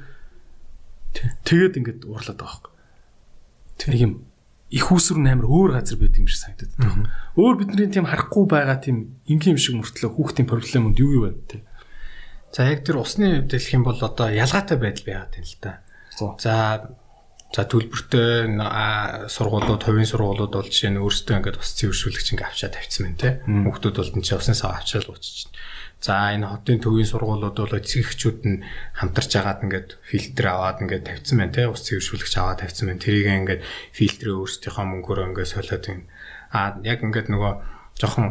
Тэгээд 1.42 1.74
ингээд 1.82 2.00
уурлаад 2.07 2.38
байгаа 2.38 2.62
юм. 2.62 2.72
Тэг 3.76 3.94
юм 3.98 4.12
их 4.70 4.86
усрын 4.90 5.26
амар 5.26 5.46
өөр 5.46 5.70
газар 5.78 5.98
байт 5.98 6.18
юм 6.18 6.26
шиг 6.30 6.40
санагдаад 6.42 6.72
байна. 6.78 7.11
Өөр 7.34 7.54
бидний 7.61 7.90
тийм 7.90 8.07
харахгүй 8.07 8.44
байгаа 8.46 8.78
тийм 8.82 9.18
энгийн 9.26 9.54
юм 9.54 9.61
шиг 9.62 9.74
мөртлөө 9.78 10.11
хүүхдийн 10.11 10.46
проблемууд 10.50 10.98
юу 10.98 11.11
юу 11.18 11.22
байна 11.30 11.42
те. 11.46 11.62
За 12.50 12.66
яг 12.66 12.82
тэр 12.82 12.98
усны 12.98 13.46
хувьд 13.46 13.52
хэлэх 13.52 13.74
юм 13.76 13.84
бол 13.86 14.00
одоо 14.00 14.26
ялгаатай 14.30 14.78
байдал 14.78 15.07
байгаад 15.07 15.32
байна 15.34 15.46
л 15.46 15.59
да. 15.62 15.72
За 16.18 16.88
за 17.54 17.62
төлбөртэй 17.64 18.58
сургуулиуд, 19.30 19.82
хувийн 19.86 20.08
сургуулиуд 20.08 20.52
бол 20.52 20.66
жишээ 20.66 20.92
нь 20.92 21.00
өөрсдөө 21.00 21.36
ингээд 21.40 21.60
ус 21.62 21.70
цэвэршүүлэгч 21.78 22.28
ингээд 22.34 22.50
авчаад 22.52 22.74
тавьсан 22.74 23.02
байна 23.06 23.22
те. 23.22 23.30
Хүүхдүүд 23.46 23.96
бол 23.96 24.12
энэ 24.12 24.28
сав 24.58 24.72
авчаад 24.76 25.08
уучиж 25.08 25.48
За 26.00 26.30
энэ 26.36 26.46
хотын 26.46 26.78
төвийн 26.78 27.08
сургуулиуд 27.08 27.56
бол 27.56 27.78
эцэг 27.80 28.04
эхчүүд 28.04 28.40
нь 28.44 28.62
хамтарч 29.00 29.32
агаад 29.40 29.64
ингээд 29.64 29.88
фильтр 30.04 30.44
аваад 30.52 30.84
ингээд 30.84 31.08
тавьсан 31.08 31.36
байна 31.40 31.56
те 31.56 31.64
ус 31.72 31.80
цэвэршүүлэгч 31.88 32.34
аваад 32.36 32.60
тавьсан 32.60 32.92
байна. 32.92 33.00
Тэрийг 33.00 33.26
ингээд 33.26 33.62
фильтрээ 33.96 34.36
өөрсдийнхөө 34.36 34.84
мөнгөөр 34.86 35.20
ингээд 35.32 35.52
солиод 35.56 35.84
байна. 35.88 36.04
А 36.52 36.76
яг 36.84 37.00
ингээд 37.00 37.32
нөгөө 37.32 37.52
жоохон 37.96 38.26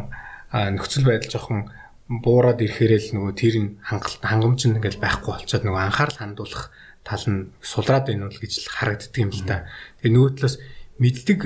нөхцөл 0.78 1.04
байдал 1.10 1.32
жоохон 1.34 1.60
буураад 2.06 2.62
ирэхээрээ 2.62 3.00
л 3.02 3.14
нөгөө 3.18 3.34
тэр 3.34 3.56
нь 3.58 3.70
хангалт 3.82 4.22
хангамж 4.22 4.60
нь 4.70 4.76
ингээд 4.78 5.02
байхгүй 5.02 5.30
болчиход 5.34 5.66
нөгөө 5.66 5.82
анхаарал 5.90 6.18
хандуулах 6.22 6.70
тал 7.06 7.24
нь 7.30 7.54
сулраад 7.62 8.10
байна 8.10 8.26
уу 8.26 8.34
гэж 8.34 8.66
харагддаг 8.66 9.22
юм 9.22 9.30
л 9.30 9.44
да. 9.46 9.70
Тэгээ 10.02 10.14
нөгөө 10.18 10.32
талаас 10.34 10.56
мэддэг 10.98 11.40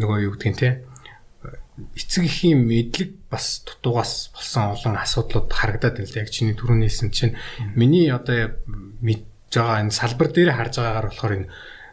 нөгөө 0.00 0.18
юу 0.24 0.32
гэдгийг 0.40 0.56
те 0.56 0.70
эцэг 1.76 2.24
эхийн 2.24 2.64
мэдлэг 2.64 3.28
бас 3.28 3.60
дутуугаас 3.68 4.32
болсон 4.32 4.72
олон 4.72 4.96
асуудлууд 4.96 5.52
харагдаад 5.52 6.00
байна 6.00 6.08
л 6.08 6.20
яг 6.24 6.32
чиний 6.32 6.56
түрүүний 6.56 6.88
хэлсэн 6.88 7.10
чинь 7.12 7.36
миний 7.76 8.08
одоо 8.08 8.56
мэдж 9.04 9.52
байгаа 9.52 9.84
энэ 9.84 9.92
салбар 9.92 10.32
дээр 10.32 10.56
харж 10.56 10.80
байгаагаар 10.80 11.08
болохоор 11.12 11.36
энэ 11.36 11.50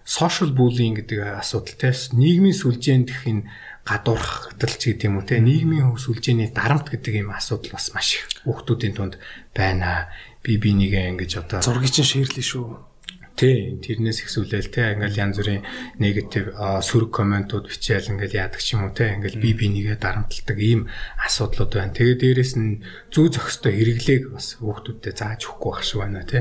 social 0.07 0.49
bullying 0.55 0.95
гэдэг 1.03 1.19
асуудал 1.43 1.75
те 1.75 1.91
нийгмийн 2.15 2.55
сүлжээнд 2.55 3.07
дэх 3.11 3.21
энэ 3.27 3.47
гадуурхагдал 3.83 4.75
ч 4.79 4.95
гэдэг 4.95 5.07
юм 5.11 5.19
уу 5.19 5.27
те 5.27 5.43
нийгмийн 5.43 5.91
сүлжээний 5.99 6.47
дарамт 6.55 6.87
гэдэг 6.87 7.27
юм 7.27 7.35
асуудал 7.35 7.75
бас 7.75 7.91
маш 7.91 8.23
их 8.23 8.27
хүүхдүүдийн 8.47 8.95
тунд 8.95 9.19
байна. 9.51 10.07
Би 10.43 10.59
би 10.59 10.75
нэгэ 10.75 11.11
ингэж 11.11 11.31
одоо 11.43 11.59
зургийг 11.63 11.91
чинь 11.91 12.07
шеэрлээ 12.07 12.43
шүү 12.43 12.92
Тий, 13.33 13.81
тэрнээс 13.81 14.29
ихсүүлээл 14.29 14.69
те 14.69 14.93
ингээл 14.93 15.17
янз 15.17 15.41
бүрийн 15.41 15.65
негатив 15.97 16.53
сөрөг 16.53 17.09
комментууд 17.09 17.65
бичээл 17.65 18.13
ингээл 18.13 18.45
яадаг 18.45 18.61
ч 18.61 18.77
юм 18.77 18.85
уу 18.85 18.93
те 18.93 19.17
ингээл 19.17 19.41
би 19.41 19.57
би 19.57 19.73
нэгээ 19.73 19.97
дарамталдаг 19.97 20.57
ийм 20.61 20.85
асуудлууд 21.17 21.73
байна. 21.73 21.97
Тэгээ 21.97 22.21
дээрэс 22.21 22.53
нь 22.61 22.85
зүү 23.09 23.33
зохистой 23.33 23.73
хэрэглээг 23.73 24.37
бас 24.37 24.61
хүүхдүүдэд 24.61 25.17
зааж 25.17 25.49
өгөхгүй 25.49 25.71
байх 25.73 25.81
шиг 25.81 25.99
байна 26.05 26.21
те. 26.29 26.39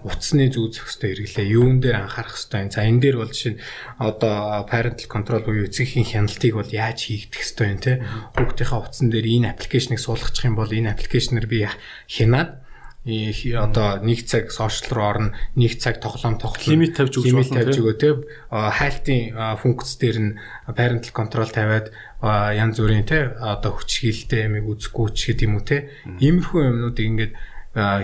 Утасны 0.00 0.48
зүү 0.48 0.66
зохистой 0.80 1.12
хэрэглээ 1.12 1.46
юун 1.60 1.76
дээр 1.84 2.08
анхаарах 2.08 2.32
хэвтэй. 2.32 2.72
За 2.72 2.88
энэ 2.88 3.00
дээр 3.04 3.16
бол 3.20 3.28
жишээ 3.28 3.52
нь 3.54 3.62
одоо 4.00 4.64
parental 4.64 5.08
control 5.12 5.44
буюу 5.44 5.68
эцгийн 5.68 6.08
хяналтыг 6.08 6.56
бол 6.56 6.72
яаж 6.72 7.04
хийгдэх 7.04 7.36
хэвтэй 7.36 7.76
те. 7.84 7.92
Хүүхдийнхаа 8.32 8.88
утсан 8.88 9.12
дээр 9.12 9.28
энэ 9.28 9.52
аппликейшнийг 9.52 10.00
суулгачих 10.00 10.48
юм 10.48 10.56
бол 10.56 10.72
энэ 10.72 10.96
аппликейшнэр 10.96 11.44
би 11.44 11.68
хянаад 12.08 12.64
одоо 13.00 13.96
нэг 14.04 14.28
цаг 14.28 14.52
сошиал 14.52 14.92
руу 14.92 15.06
орно, 15.08 15.32
нэг 15.56 15.80
цаг 15.80 16.04
тоглоом 16.04 16.36
тоглох 16.36 16.60
лимит 16.68 17.00
тавьж 17.00 17.16
өгч 17.16 17.32
болно 17.32 17.64
тавьж 17.64 17.80
өгөө 17.80 17.96
те 17.96 18.08
хайлтын 18.52 19.56
функц 19.56 19.96
дээр 19.96 20.18
нь 20.20 20.36
parental 20.68 21.12
control 21.16 21.48
тавиад 21.48 21.96
янз 22.20 22.76
бүрийн 22.76 23.08
те 23.08 23.32
одоо 23.40 23.80
хүчгээлтэй 23.80 24.52
ямиг 24.52 24.68
үзэхгүй 24.68 25.08
ч 25.16 25.32
гэдэг 25.32 25.48
юм 25.48 25.56
уу 25.56 25.64
те 25.64 25.88
иймэрхүү 26.20 26.60
юмнуудыг 26.60 27.06
ингээд 27.08 27.32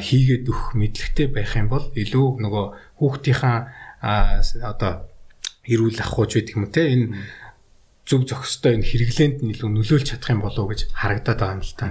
хийгээд 0.01 0.49
өгөх 0.49 0.73
мэдлэгтэй 0.73 1.29
байх 1.29 1.53
юм 1.61 1.69
бол 1.69 1.85
илүү 1.93 2.27
нөгөө 2.41 2.65
хүүхдийнхаа 2.97 3.59
одоо 4.65 5.13
эрүүл 5.69 6.01
ахуйч 6.01 6.41
гэдэг 6.41 6.57
юм 6.57 6.73
те 6.73 6.83
энэ 6.89 7.07
зөв 8.07 8.23
зохистой 8.25 8.79
энэ 8.79 8.87
хэрэглээнд 8.87 9.39
нь 9.43 9.53
илүү 9.53 9.71
нөлөөлж 9.77 10.07
чадах 10.15 10.31
юм 10.31 10.47
болов 10.47 10.63
уу 10.63 10.71
гэж 10.71 10.89
харагдаад 10.95 11.37
байгаа 11.43 11.57
юм 11.59 11.65
л 11.67 11.75
та. 11.75 11.91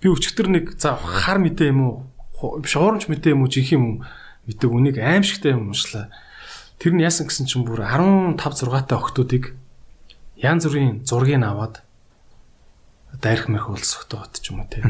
Би 0.00 0.08
өчтөр 0.08 0.48
нэг 0.48 0.64
за 0.80 0.96
хар 0.96 1.36
мэдээ 1.36 1.68
юм 1.68 1.80
уу 1.84 1.94
шуурмж 2.40 3.06
мэдээ 3.08 3.36
юм 3.36 3.44
уу 3.44 3.52
жинх 3.52 3.70
юм 3.76 3.84
мэдээ 4.48 4.68
үнийг 4.68 4.96
аимшигтай 4.98 5.52
юм 5.52 5.70
уншлаа. 5.70 6.08
Тэр 6.80 6.96
нь 6.96 7.04
яасан 7.04 7.28
гэсэн 7.28 7.44
чинь 7.44 7.68
бүр 7.68 7.84
15 7.84 8.40
6 8.40 8.88
та 8.88 8.96
охтуудыг 8.96 9.52
янз 10.40 10.64
бүрийн 10.64 11.04
зургийг 11.04 11.44
аваад 11.44 11.84
дайрх 13.20 13.52
мэрх 13.52 13.68
уулсахтаад 13.68 14.40
ч 14.40 14.50
юм 14.50 14.64
уу 14.64 14.68
те. 14.72 14.80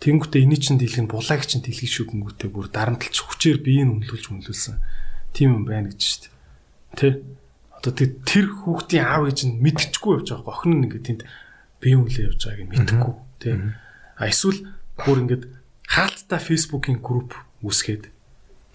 Тэнгүүтээ 0.00 0.44
эний 0.44 0.60
чин 0.60 0.76
дийлэх 0.76 1.04
нь 1.04 1.12
булааг 1.12 1.44
чин 1.48 1.64
дийлэх 1.64 1.88
шүү 1.88 2.12
гингүүтээ 2.12 2.48
бүр 2.52 2.68
дарамтлж 2.68 3.16
хүчээр 3.16 3.58
биеийг 3.64 3.88
үнэлүүлж 4.00 4.26
үнэлүүлсэн. 4.32 4.76
Тийм 5.32 5.60
юм 5.60 5.64
байна 5.64 5.92
гэж 5.92 6.00
шүү 6.00 6.20
дээ. 6.24 6.32
Тэ? 6.96 7.08
Одоо 7.80 7.92
тэр 7.96 8.46
хүүхдийн 8.48 9.04
аав 9.04 9.28
ээж 9.28 9.40
нь 9.48 9.60
мэдчихгүй 9.60 10.20
явж 10.20 10.28
байгаа. 10.36 10.52
Охин 10.56 10.72
нь 10.72 10.84
ингээд 10.88 11.04
тэнд 11.04 11.22
бие 11.80 11.96
үнэлээ 11.96 12.28
явж 12.32 12.40
байгааг 12.44 12.64
нь 12.64 12.72
мэдэхгүй. 12.76 13.14
Тэ? 13.40 13.48
А 14.16 14.24
эсвэл 14.28 14.60
бүр 15.04 15.18
ингээд 15.24 15.44
хаалттай 15.90 16.38
фейсбુકийн 16.38 17.02
групп 17.02 17.34
үүсгээд 17.66 18.14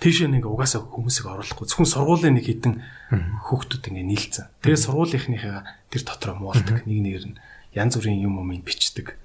тийшээ 0.04 0.28
нэг 0.28 0.44
угаасаа 0.44 0.84
хүмүүсийг 0.84 1.32
оруулахгүй. 1.32 1.64
Зөвхөн 1.64 1.88
сургуулийн 1.88 2.36
нэг 2.36 2.52
хитэн 2.52 2.84
хүүхдүүд 3.48 3.88
ингээ 3.88 4.12
нийлцэн. 4.12 4.52
Тэгээ 4.60 4.84
сургуулийнхныхаа 4.84 5.64
тэр 5.88 6.04
дотроо 6.04 6.36
муулдаг. 6.36 6.84
Нэг 6.84 7.00
нэгээр 7.00 7.26
нь 7.32 7.40
янз 7.72 7.96
бүрийн 7.96 8.20
юм 8.20 8.44
юм 8.44 8.52
бичдэг. 8.60 9.16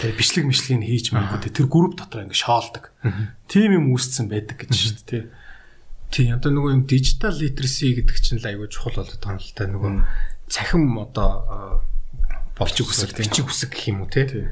Тэгээ 0.00 0.16
бичлэг 0.16 0.44
мишлэгийг 0.48 0.88
хийж 0.88 1.06
магадгүй 1.12 1.52
тэр 1.52 1.68
групп 1.68 2.00
дотроо 2.00 2.24
ингээ 2.24 2.40
шоолдог. 2.40 2.88
Тим 3.44 3.70
юм 3.76 3.92
үүсцэн 3.92 4.32
байдаг 4.32 4.56
гэж 4.56 4.72
шүү 4.72 5.04
дээ. 5.04 5.24
Тий, 6.08 6.32
одоо 6.32 6.48
нөгөө 6.56 6.72
юм 6.72 6.82
дижитал 6.88 7.36
литерси 7.36 8.00
гэдэг 8.00 8.16
чинь 8.16 8.40
л 8.40 8.48
аягүй 8.48 8.72
чухал 8.72 9.04
болоод 9.04 9.20
байгаа 9.20 9.36
юм 9.36 9.44
л 9.44 9.52
та. 9.52 9.64
Нөгөө 9.68 9.92
цахим 10.48 10.84
одоо 10.96 11.84
болчих 12.56 12.88
үсэг, 12.88 13.12
бичиг 13.12 13.50
үсэг 13.50 13.76
гэх 13.76 13.92
юм 13.92 14.06
уу 14.06 14.08
те 14.08 14.48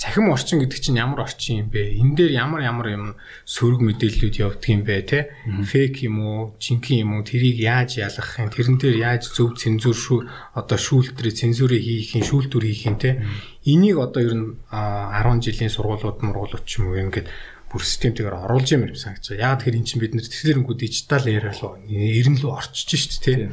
цахим 0.00 0.32
орчин 0.32 0.64
гэдэг 0.64 0.80
чинь 0.80 0.96
ямар 0.96 1.28
орчин 1.28 1.60
юм 1.60 1.68
бэ? 1.68 1.92
Энэ 2.00 2.16
дээр 2.16 2.32
ямар 2.40 2.64
ямар 2.64 2.88
юм 2.88 3.04
сөрөг 3.44 3.84
мэдээллүүд 3.84 4.40
явдаг 4.40 4.68
юм 4.72 4.82
бэ 4.88 4.96
те? 5.04 5.36
Фейк 5.44 6.00
юм 6.08 6.24
уу, 6.24 6.56
жинхэнэ 6.56 7.04
юм 7.04 7.20
уу? 7.20 7.28
Тэрийг 7.28 7.60
яаж 7.60 8.00
ялгах 8.00 8.40
юм? 8.40 8.48
Тэрэн 8.48 8.80
дээр 8.80 8.96
яаж 8.96 9.28
зөв 9.28 9.60
цензур 9.60 9.92
шүү 9.92 10.24
одоо 10.56 10.78
шүүлтрээ 10.80 11.36
цензурыг 11.36 11.84
хийх 11.84 12.16
юм, 12.16 12.24
шүүлтүр 12.24 12.64
хийх 12.64 12.88
юм 12.88 12.96
те? 12.96 13.20
Энийг 13.68 14.00
одоо 14.00 14.24
ер 14.24 14.34
нь 14.40 14.56
10 14.72 15.44
жилийн 15.44 15.68
сургуулиуд 15.68 16.24
мургуулууд 16.24 16.64
ч 16.64 16.80
юм 16.80 16.96
уу 16.96 16.96
ингээд 16.96 17.28
бүр 17.68 17.84
системтэйгээр 17.84 18.48
оруулж 18.48 18.68
юм 18.72 18.88
санагдаж 18.96 19.36
байгаа. 19.36 19.52
Яг 19.52 19.62
тэр 19.62 19.76
эн 19.78 19.84
чинь 19.84 20.00
бид 20.00 20.16
нэр 20.16 20.26
тэсэрнгүү 20.26 20.74
дижитал 20.80 21.28
яриа 21.28 21.54
руу 21.54 21.76
эрен 21.86 22.40
рүү 22.40 22.50
орчиж 22.50 22.88
шít 22.98 23.20
те. 23.20 23.52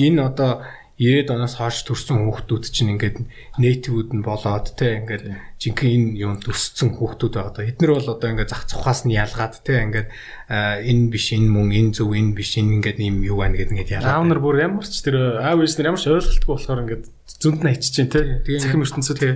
Энэ 0.00 0.24
одоо 0.24 0.64
90-ад 1.02 1.34
оноос 1.34 1.58
хойш 1.58 1.82
төрсэн 1.82 2.22
хүүхдүүд 2.22 2.64
чинь 2.70 2.94
ингээд 2.94 3.18
нейтивүүд 3.58 4.14
нь 4.14 4.22
болоод 4.22 4.70
те 4.78 5.02
ингээд 5.02 5.58
жинхэнэ 5.58 6.14
энэ 6.14 6.22
юунд 6.22 6.46
өссөн 6.46 6.94
хүүхдүүд 6.94 7.34
байгаа 7.34 7.54
даа. 7.58 7.66
Эднэр 7.66 7.92
бол 7.98 8.12
одоо 8.14 8.28
ингээд 8.30 8.52
зах 8.54 8.70
цухаас 8.70 9.02
нь 9.02 9.18
ялгаад 9.18 9.58
те 9.66 9.82
ингээд 9.82 10.08
энэ 10.46 11.10
биш 11.10 11.34
энэ 11.34 11.50
мөн 11.50 11.74
энэ 11.74 11.90
зөв 11.98 12.14
энэ 12.14 12.38
биш 12.38 12.54
энэ 12.54 12.78
ингээд 12.78 12.98
юм 13.02 13.26
юу 13.26 13.42
байна 13.42 13.58
гэдэг 13.58 13.74
ингээд 13.74 13.94
ялгаад. 13.98 14.14
Аав 14.14 14.26
нар 14.30 14.38
бүр 14.38 14.62
ямар 14.62 14.86
ч 14.86 15.02
тэр 15.02 15.42
аав 15.42 15.58
ээж 15.58 15.74
нар 15.82 15.90
ямар 15.90 16.02
ч 16.02 16.06
ойлголтгүй 16.06 16.52
болохоор 16.54 16.82
ингээд 16.86 17.04
зөнд 17.42 17.60
нь 17.66 17.70
ачиж 17.74 17.90
чинь 17.90 18.12
те. 18.12 18.46
Цахим 18.46 18.86
ертөнцөө 18.86 19.18
те. 19.18 19.30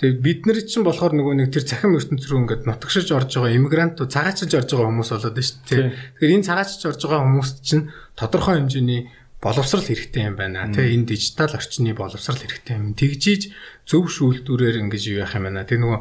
Тэгээ 0.00 0.24
бид 0.24 0.40
нар 0.48 0.56
чинь 0.64 0.80
болохоор 0.80 1.12
нөгөө 1.12 1.34
нэг 1.36 1.52
тэр 1.52 1.68
цахим 1.68 1.92
ертөнц 1.92 2.24
рүү 2.24 2.40
ингээд 2.48 2.64
нутагшиж 2.64 3.12
орж 3.12 3.36
байгаа 3.36 3.52
иммигрантууд 3.52 4.08
цагаачиж 4.08 4.56
орж 4.56 4.72
байгаа 4.72 4.88
хүмүүс 4.88 5.10
болоод 5.12 5.36
байна 5.36 5.44
шүү 5.44 5.60
дээ. 5.68 5.92
Тэгэхээр 6.16 6.34
энэ 6.40 6.48
цагаачиж 6.48 6.82
орж 6.88 7.00
байгаа 7.04 7.20
хүмүүс 7.20 7.50
чинь 7.60 7.84
тодорхой 8.16 8.54
хэмжээний 8.64 9.00
боловсрал 9.40 9.84
хэрэгтэй 9.84 10.28
юм 10.28 10.36
байна. 10.36 10.68
Тэ 10.68 10.92
энэ 10.92 11.16
дижитал 11.16 11.56
орчны 11.56 11.96
боловсрал 11.96 12.36
хэрэгтэй 12.36 12.76
юм. 12.76 12.92
Тэгжиж 12.92 13.50
зөв 13.88 14.12
шүүлтүүрээр 14.12 14.84
ингэж 14.84 15.02
юу 15.08 15.24
яах 15.24 15.34
юм 15.40 15.48
байна. 15.48 15.64
Тэг 15.64 15.80
нөгөө 15.80 16.00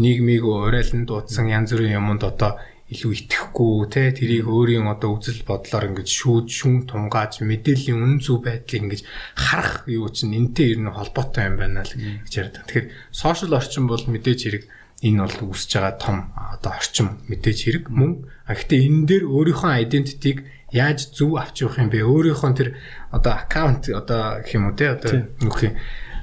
нийгмийг 0.00 0.44
урайлан 0.48 1.04
дуудсан 1.04 1.52
янз 1.52 1.76
бүрийн 1.76 2.00
юмд 2.00 2.24
одоо 2.24 2.56
илүү 2.88 3.12
итгэхгүй 3.28 3.92
те 3.92 4.08
тэрийг 4.16 4.48
өөрийн 4.48 4.88
одоо 4.88 5.20
үзэл 5.20 5.44
бодлоор 5.44 5.92
ингэж 5.92 6.08
шүүд 6.08 6.46
шүн 6.48 6.76
тунгааж 6.88 7.44
мэдээллийн 7.44 8.00
үн 8.00 8.16
зөв 8.24 8.40
байдлыг 8.48 8.80
ингэж 8.80 9.02
харах 9.36 9.84
юу 9.84 10.08
чинь 10.08 10.32
энтэй 10.32 10.72
ер 10.72 10.80
нь 10.80 10.88
холбоотой 10.88 11.52
юм 11.52 11.60
байна 11.60 11.84
л 11.84 11.92
гэж 11.92 12.32
яриад. 12.32 12.64
Тэгэхээр 12.64 12.88
сошиал 13.12 13.60
орчин 13.60 13.84
бол 13.84 14.00
мэдээж 14.00 14.40
хэрэг 14.40 14.64
энэ 15.04 15.20
бол 15.20 15.52
үүсэж 15.52 15.70
байгаа 15.76 15.94
том 16.00 16.16
одоо 16.32 16.72
орчин 16.72 17.20
мэдээж 17.28 17.58
хэрэг 17.60 17.84
мөн 17.92 18.24
а 18.48 18.56
гэхдээ 18.56 18.80
энэ 18.88 19.04
дээр 19.04 19.24
өөрийнхөө 19.28 19.72
identity-г 19.84 20.38
яаж 20.72 21.12
зөв 21.16 21.36
авч 21.38 21.62
явах 21.64 21.78
юм 21.78 21.90
бэ? 21.90 22.04
Өөрийнхөө 22.04 22.52
тэр 22.56 22.76
одоо 23.10 23.32
аккаунт 23.32 23.88
одоо 23.88 24.42
гэх 24.44 24.54
юм 24.54 24.68
уу 24.68 24.76
те 24.76 24.96
одоо 24.96 25.28
нүх 25.40 25.62
юм 25.64 25.74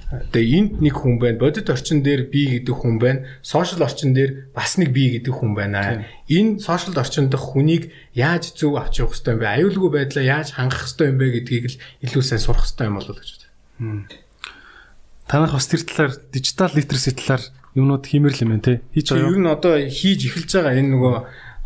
Тэгээ 0.05 0.57
энд 0.61 0.71
нэг 0.85 0.95
хүн 1.01 1.17
байна. 1.17 1.41
Бодит 1.41 1.69
орчин 1.73 2.05
дээр 2.05 2.29
би 2.29 2.61
гэдэг 2.61 2.77
хүн 2.77 3.01
байна. 3.01 3.25
Сошиал 3.41 3.89
орчин 3.89 4.13
дээр 4.13 4.53
бас 4.53 4.77
нэг 4.77 4.93
би 4.93 5.17
гэдэг 5.17 5.33
хүн 5.33 5.57
байна. 5.57 6.05
Энэ 6.29 6.61
сошиал 6.61 7.01
орчин 7.01 7.33
дах 7.33 7.41
хүнийг 7.41 7.89
яаж 8.13 8.53
зөв 8.53 8.77
авч 8.77 9.01
явах 9.01 9.17
хэрэгтэй 9.17 9.33
юм 9.33 9.41
бэ? 9.41 9.49
Аюулгүй 9.49 9.89
байдлаа 9.89 10.23
яаж 10.23 10.53
хангах 10.53 10.85
хэрэгтэй 10.85 11.09
юм 11.09 11.17
бэ 11.17 11.27
гэдгийг 11.41 11.65
л 11.73 11.79
илүү 12.05 12.21
сайн 12.21 12.41
сурах 12.41 12.69
хэрэгтэй 12.69 12.85
юм 12.85 12.95
болов 13.01 13.17
уу 13.17 13.17
гэж 13.17 13.29
байна. 13.33 14.05
Танах 15.25 15.53
бас 15.57 15.67
тэр 15.73 15.81
талаар 15.81 16.13
дижитал 16.29 16.69
литерси 16.69 17.11
талаар 17.17 17.43
юмнууд 17.73 18.05
хиймэрл 18.05 18.45
юм 18.45 18.53
байна 18.53 18.61
те. 18.61 18.73
Хийж 18.93 19.09
байгаа. 19.09 19.25
Ер 19.25 19.37
нь 19.41 19.49
одоо 19.49 19.73
хийж 19.89 20.21
эхэлж 20.29 20.51
байгаа 20.53 20.77
энэ 20.77 20.93
нөгөө 20.93 21.15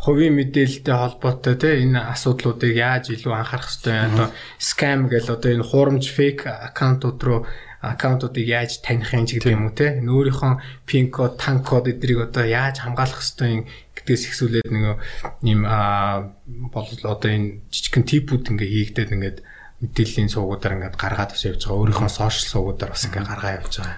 хувийн 0.00 0.34
мэдээлэлтэй 0.40 0.96
холбоотой 0.96 1.56
те 1.60 1.84
энэ 1.84 2.00
асуудлуудыг 2.12 2.72
яаж 2.72 3.12
илүү 3.12 3.32
анхаарах 3.36 3.68
хэрэгтэй 3.68 3.98
одоо 4.08 4.28
scam 4.56 5.12
гэл 5.12 5.28
одоо 5.36 5.50
энэ 5.52 5.68
хуурамч 5.68 6.04
fake 6.08 6.48
аккаунтууд 6.48 7.20
руу 7.20 7.40
аккаунтуудыг 7.84 8.44
яаж 8.48 8.80
таних 8.80 9.12
юм 9.12 9.24
ч 9.28 9.36
гэдэг 9.36 9.52
юм 9.52 9.68
уу 9.68 9.76
те 9.76 10.00
өөрийнхөө 10.00 10.52
пин 10.88 11.12
код, 11.12 11.36
тан 11.36 11.60
код 11.60 11.88
эдрийг 11.88 12.32
одоо 12.32 12.44
яаж 12.44 12.80
хамгаалах 12.80 13.20
хэвтэй 13.20 13.68
гэдгээс 13.96 14.24
ихсүүлээд 14.32 14.68
нэг 14.72 15.00
юм 15.44 15.64
аа 15.68 16.32
бол 16.72 16.88
одоо 17.04 17.28
энэ 17.28 17.64
жижигхэн 17.72 18.04
типүүд 18.04 18.56
ингээ 18.56 18.72
хийгдээд 18.96 19.14
ингээд 19.16 19.38
мэдээллийн 19.80 20.28
суугуудаар 20.28 20.76
ингээд 20.76 20.96
гаргаад 21.00 21.32
бас 21.32 21.44
явж 21.48 21.64
байгаа. 21.64 21.80
Өөрийнхөө 21.80 22.08
сошиал 22.12 22.48
суугуудаар 22.52 22.92
бас 22.92 23.04
ингээ 23.08 23.24
гаргаа 23.24 23.52
явж 23.64 23.72
байгаа. 23.80 23.96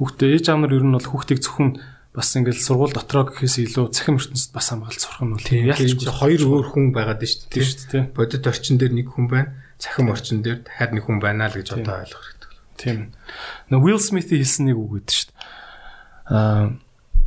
Хүүхдээ 0.00 0.28
ээж 0.32 0.46
аав 0.48 0.60
нар 0.64 0.72
ер 0.72 0.84
нь 0.88 0.96
бол 0.96 1.08
хүүхдийг 1.08 1.40
зөвхөн 1.44 1.70
бас 2.18 2.34
ингээл 2.34 2.58
сургууль 2.58 2.98
дотроо 2.98 3.30
гэхээс 3.30 3.70
илүү 3.70 3.94
цахим 3.94 4.18
ертөнцид 4.18 4.50
бас 4.50 4.74
хамгаалж 4.74 4.98
сурах 4.98 5.22
нь 5.22 5.34
бол 5.38 5.46
ялч 5.46 6.02
хоёр 6.02 6.42
өөр 6.42 6.66
хүн 6.74 6.90
байгаад 6.90 7.22
шүү 7.22 7.46
дээ 7.54 7.62
шүү 7.62 7.86
дээ. 7.94 8.04
Бодит 8.10 8.50
орчин 8.50 8.82
дээр 8.82 8.92
нэг 8.98 9.14
хүн 9.14 9.30
байна. 9.30 9.54
Цахим 9.78 10.10
орчин 10.10 10.42
дээр 10.42 10.66
дахиад 10.66 10.98
нэг 10.98 11.06
хүн 11.06 11.22
байна 11.22 11.46
л 11.46 11.54
гэж 11.54 11.78
одоо 11.78 12.02
ойлгох 12.02 12.38
Тийм. 12.78 13.10
Нөө 13.74 13.82
Will 13.82 13.98
Smith-ийн 13.98 14.40
хэлсэн 14.40 14.70
нэг 14.70 14.78
үг 14.78 15.02
гэдэг 15.02 15.14
шүү 15.18 15.28
дээ. 15.28 15.38
Аа 16.30 16.66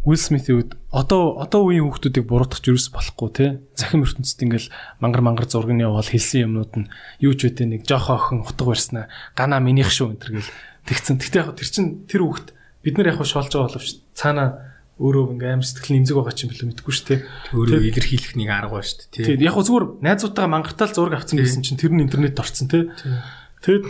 Will 0.07 0.17
Smith-ийн 0.17 0.57
үед 0.57 0.71
одоо 0.89 1.37
одоо 1.43 1.67
үеийн 1.67 1.85
хүүхдүүдийг 1.85 2.25
буруутгах 2.25 2.63
юус 2.65 2.87
болохгүй 2.89 3.29
те. 3.35 3.45
Захим 3.75 4.07
ертөнцид 4.07 4.47
ингээл 4.47 4.71
мангар 5.03 5.21
мангар 5.21 5.45
зургийн 5.45 5.83
явал 5.83 6.07
хэлсэн 6.07 6.47
юмнууд 6.47 6.73
нь 6.79 6.89
юу 7.19 7.35
ч 7.35 7.51
үтэй 7.51 7.67
нэг 7.67 7.83
жоох 7.83 8.09
охин 8.09 8.47
утга 8.47 8.65
барьснаа 8.65 9.11
гана 9.35 9.59
минийх 9.59 9.91
шүү 9.91 10.15
энэ 10.15 10.39
гэл 10.39 10.55
тэгсэн. 10.87 11.19
Тэгтээ 11.19 11.41
яг 11.43 11.53
тэр 11.59 11.69
чин 11.69 11.85
тэр 12.07 12.23
хүүхд 12.23 12.47
бид 12.81 12.95
нар 12.97 13.11
яг 13.11 13.21
шоолж 13.21 13.51
байгаа 13.51 13.75
боловч 13.75 13.99
цаана 14.15 14.70
өөрөө 15.01 15.33
ингээ 15.33 15.51
аим 15.57 15.65
сэтгэл 15.65 15.97
нэмзэг 15.97 16.15
байгаа 16.21 16.35
ч 16.37 16.39
юм 16.45 16.49
бэлээ 16.53 16.69
мэдгүй 16.69 16.93
шүү 16.93 17.07
дээ. 17.09 17.19
Өөрөө 17.57 17.81
илэрхийлэх 17.89 18.33
нэг 18.37 18.49
арга 18.53 18.77
ба 18.77 18.85
шүү 18.85 18.99
дээ. 19.09 19.25
Тийм 19.33 19.41
яг 19.41 19.57
зүгээр 19.57 19.85
найзуудтайгаа 20.05 20.53
мангартаал 20.53 20.93
зураг 20.93 21.17
авсан 21.17 21.41
гэсэн 21.41 21.65
чинь 21.65 21.81
тэр 21.81 21.91
нь 21.97 22.05
интернет 22.05 22.37
орцсон 22.37 22.69
те. 22.69 22.93
Тэгэд 23.65 23.85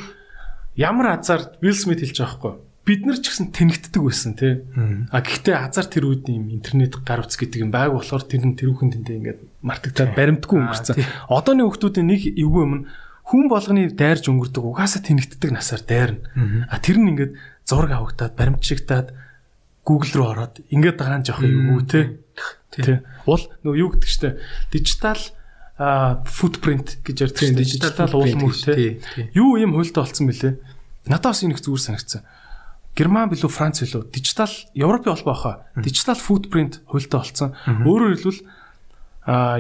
ямар 0.80 1.20
азар 1.20 1.60
Will 1.60 1.76
Smith 1.76 2.00
хэлж 2.00 2.16
байгаа 2.16 2.40
хгүй. 2.40 2.54
Бид 2.82 3.02
нар 3.06 3.20
ч 3.20 3.30
гэсэн 3.30 3.52
тэнэгддэг 3.52 4.02
байсан 4.02 4.34
тий. 4.40 4.64
А 5.12 5.20
гэхдээ 5.20 5.56
азар 5.60 5.86
тэр 5.86 6.08
үед 6.08 6.26
юм 6.32 6.50
интернет 6.50 6.96
гар 7.04 7.22
утас 7.22 7.38
гэдэг 7.38 7.62
юм 7.62 7.72
байг 7.76 7.94
болохоор 7.94 8.24
тэр 8.26 8.48
нь 8.48 8.56
тэр 8.56 8.74
хүн 8.74 8.90
тэндээ 8.96 9.18
ингээд 9.22 9.40
мартагдаад 9.62 10.16
баримтгүй 10.18 10.58
өнгөрцөн. 10.58 10.98
Одооны 11.30 11.68
хүмүүсийн 11.68 12.08
нэг 12.10 12.22
эвгүй 12.40 12.64
юм 12.66 12.74
хүн 13.22 13.48
болгоны 13.48 13.86
дайрж 13.94 14.28
өнгөрдөг 14.28 14.64
угаасаа 14.66 15.06
тэнэгддэг 15.06 15.52
насаар 15.54 15.84
дайрна. 15.86 16.26
А 16.68 16.82
тэр 16.82 16.98
нь 16.98 17.14
ингээд 17.14 17.38
зураг 17.70 17.94
авагдаад 17.94 18.34
баримтчигдаад 18.36 19.14
Google 19.86 20.14
руу 20.14 20.28
ороод 20.32 20.62
ингээд 20.70 20.98
дараа 20.98 21.20
нь 21.20 21.26
жоох 21.26 21.42
эвгүй 21.42 21.84
тий. 21.90 22.06
Тий. 22.70 23.02
Уул 23.26 23.44
нөгөө 23.66 23.78
юу 23.82 23.90
гэдэг 23.98 24.10
чтэй 24.10 24.34
дижитал 24.70 25.22
footprint 26.30 27.02
гэж 27.02 27.18
ярьдаг 27.26 27.42
тийм 27.42 27.58
дижитал 27.58 28.14
уулмөр 28.14 28.54
тий. 28.54 29.02
Юу 29.34 29.58
юм 29.58 29.74
хуйлтаа 29.74 30.06
болцсон 30.06 30.30
бэлээ. 30.30 30.54
Надад 31.10 31.34
бас 31.34 31.42
энэ 31.42 31.58
их 31.58 31.66
зүгээр 31.66 31.82
санагдсан. 31.82 32.22
Герман 32.94 33.32
билүү 33.34 33.50
Франц 33.50 33.82
билүү 33.82 34.14
дижитал 34.14 34.54
Европын 34.78 35.18
холбоо 35.18 35.34
хаа 35.34 35.56
дижитал 35.82 36.20
footprint 36.20 36.86
хуйлтаа 36.86 37.26
болцсон. 37.26 37.58
Өөрөөр 37.66 38.14
хэлбэл 38.22 38.42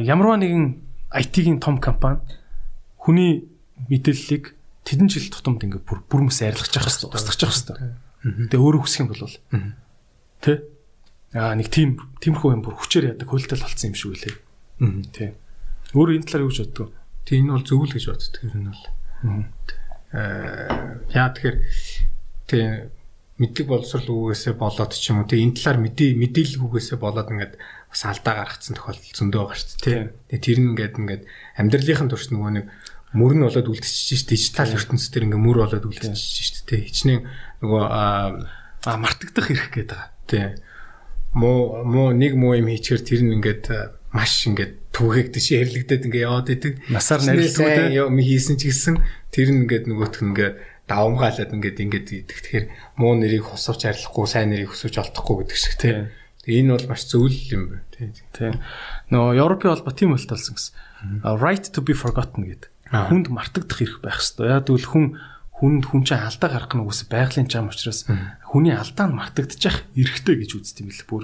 ямарваа 0.05 0.37
нэгэн 0.37 0.65
IT-ийн 1.11 1.57
том 1.57 1.81
компани 1.81 2.21
хүний 3.01 3.49
мэдээллийг 3.89 4.53
тэдэн 4.85 5.09
жил 5.09 5.33
тутамд 5.33 5.65
ингээ 5.65 5.81
бүр 5.81 6.05
бүрмэс 6.05 6.45
арилгаж 6.45 6.75
явах 6.77 6.89
хэрэгтэй, 6.89 7.09
устгах 7.09 7.49
хэрэгтэй. 7.49 7.77
Тэгээ 8.53 8.61
өөрөө 8.61 8.81
хүсэх 8.85 9.01
юм 9.01 9.09
бол 9.09 9.25
тэ 10.41 10.53
аа 11.37 11.55
нэг 11.55 11.71
тийм 11.71 11.95
тиймэрхүү 12.19 12.51
юм 12.51 12.61
бүр 12.65 12.75
хүчээр 12.75 13.15
ядаг 13.15 13.29
хөлтөл 13.29 13.63
болцсон 13.63 13.93
юм 13.93 13.95
шиг 13.95 14.11
үлээ. 14.11 14.35
Тэ. 15.15 15.33
Өөр 15.95 16.19
энэ 16.19 16.27
талаар 16.27 16.43
юу 16.43 16.51
гэж 16.51 16.59
боддог? 16.67 16.89
Тэг 17.23 17.35
энэ 17.39 17.53
бол 17.55 17.63
зөв 17.63 17.81
л 17.87 17.93
гэж 17.95 18.05
боддог 18.11 18.41
юм 18.51 18.65
бол. 18.67 18.83
Аа 20.11 20.99
яа 21.15 21.31
тэгэхээр 21.31 21.57
тэг 22.51 22.91
мэдлэг 23.39 23.67
боловсрал 23.71 24.11
үгээсээ 24.11 24.53
болоод 24.59 24.91
ч 24.91 25.09
юм 25.09 25.23
уу 25.23 25.29
тэг 25.31 25.39
энэ 25.39 25.55
талаар 25.55 25.79
мэдээ 25.79 26.19
мэдээлэл 26.19 26.65
үгээсээ 26.67 26.99
болоод 26.99 27.31
ингээд 27.31 27.53
бас 27.89 28.01
алдаа 28.05 28.33
гаргацсан 28.43 28.75
тохиолдол 28.75 29.15
зөндөө 29.15 29.39
байгаа 29.39 29.57
шүү 29.57 29.79
дээ. 29.81 30.01
Тэг 30.35 30.39
тэр 30.43 30.59
нь 30.59 30.69
ингээд 30.75 30.95
ингээд 30.99 31.23
амьдралынхын 31.57 32.11
турш 32.11 32.27
нөгөө 32.29 32.51
нэг 32.59 32.65
мөр 33.15 33.33
нь 33.35 33.43
болоод 33.43 33.67
үлдчихэж 33.71 34.21
дижитал 34.27 34.75
ертөнцийн 34.75 35.11
дээр 35.11 35.25
ингээ 35.31 35.41
мөр 35.41 35.57
болоод 35.63 35.85
үлдчихэж 35.89 36.19
шүү 36.19 36.65
дээ. 36.69 36.87
Хичнээн 36.87 37.21
нөгөө 37.63 37.83
аа 37.87 38.95
мартагдах 38.99 39.47
хэрэг 39.47 39.71
гээд 39.73 39.89
байгаа. 39.91 40.09
Тий. 40.31 40.55
Муу 41.35 41.83
муу 41.83 42.15
нэг 42.15 42.39
муу 42.39 42.55
юм 42.55 42.71
хийчихэр 42.71 43.03
тэр 43.03 43.21
нь 43.27 43.35
ингээд 43.35 43.67
маш 44.15 44.47
ингээд 44.47 44.95
түгээгдэж 44.95 45.45
хэрлэгдээд 45.51 46.05
ингээд 46.07 46.27
яваад 46.27 46.49
идэг. 46.51 46.73
Насаар 46.91 47.23
нарилгүй 47.23 47.95
юм 47.95 48.15
хийсэн 48.19 48.55
ч 48.59 48.71
гэсэн 48.71 48.95
тэр 49.31 49.47
нь 49.51 49.67
ингээд 49.67 49.87
нөгөөх 49.87 50.19
нь 50.23 50.31
ингээд 50.35 50.55
давамгаалаад 50.91 51.51
ингээд 51.55 51.77
ингээд 51.79 52.07
идэг. 52.27 52.37
Тэгэхээр 52.43 52.65
муу 52.99 53.15
нэрийг 53.15 53.47
хосовч 53.47 53.87
арилахгүй, 53.87 54.25
сайн 54.27 54.51
нэрийг 54.51 54.75
өсөж 54.75 54.99
олдохгүй 54.99 55.47
гэдэг 55.47 55.59
шиг 55.59 55.75
тийм. 55.79 56.11
Энэ 56.43 56.75
бол 56.75 56.87
маш 56.91 57.07
зөвлөл 57.07 57.51
юм 57.55 57.63
байна. 57.71 58.11
Тийм. 58.35 58.59
Нөгөө 59.13 59.39
Европын 59.39 59.71
холбоо 59.71 59.93
тийм 59.95 60.11
болт 60.11 60.27
болсон 60.27 60.57
гэсэн. 60.59 60.73
Right 61.23 61.65
to 61.71 61.79
be 61.79 61.95
forgotten 61.95 62.43
гэдэг. 62.43 62.67
Хүнд 62.91 63.31
мартагдах 63.31 63.77
хэрэг 63.79 64.01
байх 64.03 64.19
хэвээр. 64.19 64.59
Яг 64.59 64.67
тэгвэл 64.67 64.89
хүн 64.91 65.05
хүнд 65.61 65.85
хүн 65.85 66.01
чинь 66.01 66.17
алдаа 66.17 66.49
гаргах 66.49 66.73
нь 66.73 66.81
үгүйс 66.81 67.05
байгалийн 67.05 67.45
чам 67.45 67.69
учраас 67.69 68.09
хүний 68.49 68.73
алдаа 68.73 69.05
нь 69.05 69.13
мартагдчих 69.13 69.85
эрхтэй 69.93 70.41
гэж 70.41 70.57
үздэг 70.57 70.89
юм 70.89 70.89
л 70.89 71.05
бүр. 71.05 71.23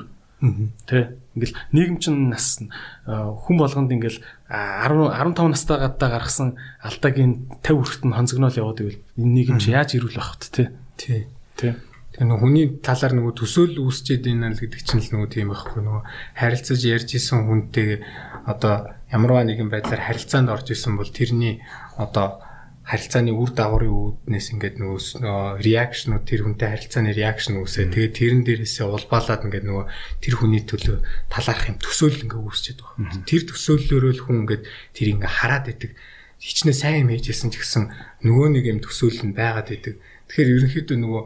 Тэ 0.85 1.17
ингээл 1.33 1.57
нийгэм 1.73 1.97
чинь 1.97 2.29
нас 2.29 2.61
хүн 2.61 3.57
болгонд 3.57 3.89
ингээл 3.89 4.21
10 4.45 5.33
15 5.33 5.49
настай 5.49 5.77
гадаа 5.81 6.09
гаргасан 6.13 6.53
алдагийн 6.85 7.49
50 7.65 7.73
хүртэл 7.73 8.05
нь 8.05 8.13
хонцогнол 8.13 8.61
яваад 8.61 8.85
ивэл 8.85 9.01
энэ 9.17 9.33
нийгэм 9.33 9.57
чи 9.57 9.73
яаж 9.73 9.97
ирүүл 9.97 10.21
байх 10.21 10.37
вэ 10.37 10.69
тэ. 11.01 11.25
Тэ. 11.57 11.73
Тэгээ 12.13 12.29
нөгөө 12.29 12.41
хүний 12.45 12.65
талаар 12.85 13.13
нөгөө 13.17 13.33
төсөөл 13.33 13.81
үүсчээд 13.81 14.29
байна 14.29 14.53
л 14.53 14.61
гэдэг 14.61 14.81
чинь 14.85 15.01
л 15.01 15.09
нөгөө 15.17 15.29
тийм 15.33 15.49
байхгүй 15.53 15.81
нөгөө 15.81 16.03
харилцаж 16.37 16.81
ярьж 16.85 17.09
исэн 17.17 17.49
хүнтэй 17.49 18.05
одоо 18.45 18.93
ямарваа 19.09 19.45
нэгэн 19.45 19.69
байдлаар 19.73 20.01
харилцаанд 20.01 20.49
орж 20.53 20.73
исэн 20.73 20.97
бол 20.97 21.09
тэрний 21.09 21.61
одоо 21.97 22.41
харилцааны 22.87 23.35
үр 23.35 23.51
дагаврын 23.51 23.91
үүднээс 23.91 24.47
ингээд 24.55 24.79
нөгөө 24.79 25.59
реакшнууд 25.59 26.23
тэр 26.23 26.47
хүнтэй 26.47 26.67
харилцааны 26.71 27.11
реакшн 27.11 27.59
үүсээ. 27.59 27.91
Тэгээд 27.91 28.15
тэрэн 28.15 28.41
дээрээсээ 28.47 28.87
улбаалаад 28.87 29.43
ингээд 29.43 29.67
нөгөө 29.67 29.85
тэр 30.23 30.33
хүний 30.39 30.63
төлөө 30.63 30.97
талаарх 31.27 31.67
юм 31.67 31.77
төсөөлөл 31.83 32.23
ингээд 32.31 32.45
үүсчихэд 32.47 32.79
байгаа. 32.79 33.27
Тэр 33.27 33.43
төсөөллөөрөө 33.43 34.13
л 34.15 34.23
хүн 34.23 34.37
ингээд 34.47 34.63
тэр 34.95 35.07
ингээд 35.19 35.35
хараад 35.35 35.67
идэг. 35.67 35.91
Хичнээн 36.39 36.79
сайн 36.79 36.97
юм 37.03 37.11
хийжсэн 37.11 37.51
ч 37.51 37.59
гэсэн 37.59 37.83
нөгөө 38.23 38.47
нэг 38.55 38.63
юм 38.71 38.79
төсөөлөл 38.79 39.25
нь 39.27 39.35
байгаад 39.35 39.67
идэг. 39.67 39.99
Тэгэхээр 40.31 40.53
ерөнхийдөө 40.55 40.97
нөгөө 41.03 41.21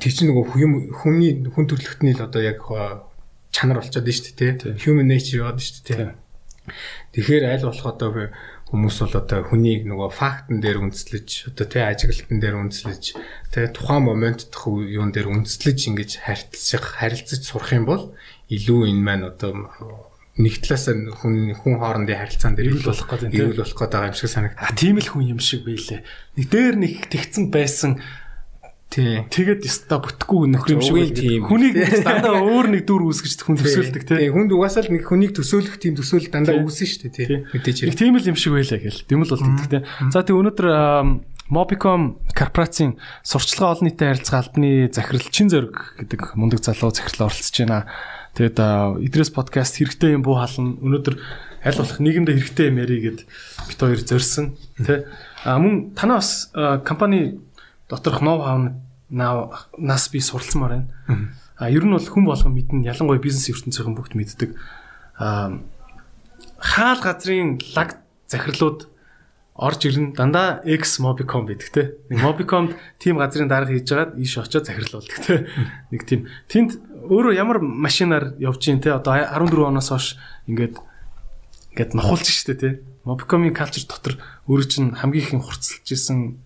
тэр 0.00 0.12
чинь 0.16 0.32
нөгөө 0.32 0.44
хүний 0.96 1.44
хүн 1.44 1.66
төрлөختний 1.68 2.16
л 2.16 2.24
одоо 2.24 2.40
яг 2.40 2.64
чанар 3.52 3.84
болчиход 3.84 4.08
байна 4.08 4.16
шүү 4.16 4.32
дээ. 4.32 4.80
Human 4.80 5.12
nature 5.12 5.44
яваад 5.44 5.60
шүү 5.60 5.84
дээ. 5.84 6.16
Тэгэхээр 7.12 7.44
аль 7.52 7.68
болох 7.68 7.84
одоо 7.84 8.32
хүмүүс 8.66 8.96
бол 8.98 9.14
одоо 9.22 9.40
хүнийг 9.46 9.86
нөгөө 9.86 10.10
фактн 10.10 10.58
дээр 10.58 10.82
үндэслэж 10.82 11.54
одоо 11.54 11.66
тий 11.70 11.82
ажиглалтын 11.86 12.40
дээр 12.42 12.56
үндэслэж 12.66 13.02
тий 13.54 13.66
тухайн 13.70 14.02
момент 14.02 14.50
дах 14.50 14.66
юун 14.66 15.14
дээр 15.14 15.30
үндэслэж 15.30 15.78
ингэж 15.94 16.10
харилцах 16.26 16.98
харилцаж 16.98 17.46
сурах 17.46 17.70
юм 17.78 17.86
бол 17.86 18.02
илүү 18.50 18.90
энэ 18.90 19.02
маань 19.06 19.30
одоо 19.30 19.70
нэг 20.36 20.60
талаас 20.60 20.90
нь 20.92 21.08
хүн 21.08 21.54
хүн 21.56 21.78
хоорондын 21.78 22.20
харилцаан 22.20 22.58
дээр 22.58 22.74
эрүүл 22.74 22.90
болох 22.90 23.08
гэдэг 23.08 23.30
эрүүл 23.32 23.60
болох 23.62 23.78
гэдэг 23.80 24.02
юм 24.10 24.16
шиг 24.18 24.30
санагд. 24.34 24.58
А 24.60 24.74
тийм 24.76 24.98
л 25.00 25.08
хүн 25.08 25.24
юм 25.32 25.40
шиг 25.40 25.64
байлээ. 25.64 26.04
Нэг 26.36 26.46
дээр 26.52 26.74
нэг 26.76 26.94
тэгцэн 27.08 27.48
байсан 27.48 28.02
Тий. 28.86 29.26
Тэгээд 29.28 29.66
яста 29.66 29.98
бүтэхгүй 29.98 30.46
нөхөр 30.56 30.78
юм 30.78 30.82
шиг 30.82 31.12
тийм. 31.18 31.42
Хүнийг 31.50 31.74
дандаа 32.06 32.38
өөр 32.38 32.70
нэг 32.70 32.82
дүр 32.86 33.10
үүсгэж 33.10 33.42
хүн 33.42 33.58
төсөөлдөг 33.58 34.02
тий. 34.06 34.18
Тий, 34.24 34.30
хүнд 34.30 34.54
угаасаа 34.54 34.86
л 34.86 34.94
нэг 34.94 35.04
хүнийг 35.04 35.34
төсөөлөх 35.34 35.76
тийм 35.82 35.98
төсөөл 35.98 36.30
дандаа 36.30 36.54
Тий. 36.54 36.62
үүсэн 36.62 36.86
шүү 36.86 37.00
дээ, 37.02 37.12
тий. 37.12 37.26
Тий. 37.26 37.38
Мэдээж 37.50 37.76
Нэг 37.82 37.98
тийм 37.98 38.14
л 38.14 38.30
юм 38.30 38.38
шиг 38.38 38.54
байлаа 38.54 38.78
гэл. 38.78 39.02
Тэм 39.10 39.20
л 39.26 39.32
бол 39.34 39.42
тэгтэй. 39.42 39.82
За 40.14 40.22
тэг 40.22 40.38
өнөөдөр 40.38 40.66
Mobicom 41.46 42.18
корпорацийн 42.34 42.98
сурчлага 43.22 43.78
олон 43.78 43.86
нийтийн 43.86 44.18
харилцаа 44.18 44.42
албаны 44.42 44.90
захирал 44.90 45.30
Чин 45.30 45.46
зөрг 45.46 45.94
гэдэг 46.02 46.34
мундаг 46.34 46.58
залуу 46.58 46.90
захирал 46.90 47.30
оролцож 47.30 47.54
байна. 47.62 47.86
Тэгээд 48.34 48.58
а, 48.58 48.98
Идрээс 48.98 49.30
подкаст 49.30 49.78
хэрэгтэй 49.78 50.18
юм 50.18 50.26
буу 50.26 50.42
хална. 50.42 50.74
Өнөөдөр 50.82 51.14
аль 51.62 51.78
болох 51.78 52.02
нийгэмд 52.02 52.34
хэрэгтэй 52.34 52.66
юм 52.74 52.82
ярий 52.82 52.98
гэд 52.98 53.30
бит 53.70 53.78
хоёр 53.78 54.02
зорьсон. 54.02 54.58
Тэ. 54.74 55.06
А 55.46 55.58
мөн 55.62 55.94
танаа 55.94 56.18
бас 56.18 56.50
компани 56.82 57.38
доторх 57.88 58.20
ноу 58.20 58.40
хав 58.42 59.68
нас 59.78 60.08
би 60.10 60.20
суралцмаар 60.20 60.70
байна. 60.70 61.30
А 61.56 61.70
ер 61.70 61.84
нь 61.84 61.92
бол 61.92 62.02
хүн 62.02 62.24
болгон 62.26 62.52
мэднэ 62.52 62.84
ялангуяа 62.84 63.22
бизнес 63.22 63.48
ертөнцийн 63.48 63.94
бүгд 63.96 64.12
мэддэг. 64.18 64.56
А 65.16 65.56
хаал 66.58 67.00
газрын 67.00 67.60
лаг 67.74 67.96
захирлууд 68.28 68.88
орж 69.56 69.86
ирнэ 69.88 70.12
дандаа 70.12 70.60
X 70.64 71.00
Mobicom 71.00 71.46
байдаг 71.46 71.70
те. 71.72 71.96
Нэг 72.10 72.20
Mobicom 72.20 72.74
тийм 72.98 73.16
газрын 73.16 73.48
дарга 73.48 73.72
хийж 73.72 73.88
байгаад 73.88 74.18
ийш 74.20 74.36
очиод 74.36 74.66
захирлуулдаг 74.66 75.16
те. 75.24 75.48
Нэг 75.90 76.04
тийм 76.04 76.28
тэнд 76.50 76.76
өөрөө 77.08 77.32
ямар 77.32 77.62
машинаар 77.64 78.36
явж 78.36 78.60
гин 78.68 78.84
те. 78.84 78.92
Одоо 78.92 79.16
14 79.16 79.64
оноос 79.64 79.88
хойш 79.88 80.20
ингээд 80.44 80.76
ингээд 81.72 81.96
нохулж 81.96 82.28
штэ 82.28 82.54
те. 82.60 82.68
Mobicom-ийн 83.08 83.56
culture 83.56 83.88
дотор 83.88 84.20
өөрөө 84.44 84.66
чинь 84.68 84.92
хамгийн 84.92 85.24
ихэн 85.24 85.40
хурцлж 85.40 85.88
исэн 85.88 86.36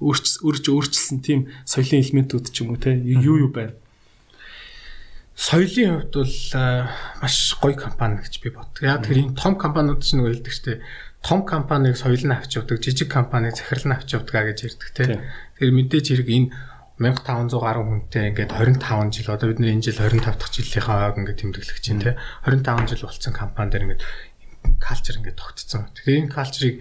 өөрч 0.00 0.42
өөрч 0.42 0.64
өөрчилсөн 0.72 1.20
тийм 1.20 1.40
соёлын 1.68 2.02
элементүүд 2.02 2.50
ч 2.50 2.64
юм 2.64 2.74
уу 2.74 2.80
те. 2.80 2.96
Юу 2.96 3.46
юу 3.46 3.50
байна. 3.52 3.76
Соёлын 5.36 6.10
хувьд 6.10 6.14
бол 6.16 6.36
маш 7.22 7.36
гоё 7.60 7.76
компани 7.76 8.20
гэж 8.20 8.34
би 8.42 8.50
боддог. 8.50 8.82
Яг 8.84 9.04
тэр 9.06 9.24
энэ 9.24 9.36
том 9.36 9.56
компаниуд 9.56 10.04
ч 10.04 10.16
нэг 10.16 10.44
хэлдэг 10.44 10.52
штэ. 10.52 10.80
Том 11.20 11.44
компаниг 11.44 11.96
соёл 11.96 12.24
нь 12.24 12.32
авч 12.32 12.56
явдаг, 12.56 12.80
жижиг 12.80 13.08
компаниг 13.12 13.56
захирал 13.56 13.88
нь 13.88 13.96
авч 13.96 14.08
явдаг 14.16 14.34
гэж 14.52 14.58
ярьдаг 14.68 14.90
те. 14.96 15.04
Тэр 15.60 15.70
мэдээж 15.72 16.06
хэрэг 16.16 16.28
энэ 16.28 16.48
1500 17.00 17.56
гаруй 17.56 17.84
хүнтэй 17.88 18.28
ингээд 18.28 18.52
25 18.52 19.16
жил 19.16 19.32
одоо 19.32 19.48
бид 19.48 19.60
нар 19.64 19.72
энэ 19.72 19.84
жил 19.88 19.96
25 19.96 20.36
дахь 20.36 20.52
жилийнхаа 20.52 21.08
ойг 21.08 21.16
ингээд 21.24 21.40
тэмдэглэж 21.40 21.80
чинь 21.80 22.04
те 22.04 22.20
25 22.44 22.92
жил 22.92 23.08
болсон 23.08 23.32
компани 23.32 23.72
дээр 23.72 23.84
ингээд 23.88 24.04
калчер 24.76 25.16
ингээд 25.16 25.40
тогтцсон. 25.40 25.88
Тэгэхээр 25.96 26.20
энэ 26.28 26.34
калчерыг 26.36 26.76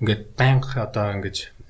ингээд 0.00 0.22
байнга 0.40 0.88
одоо 0.88 1.06
ингээд 1.20 1.52
м, 1.52 1.61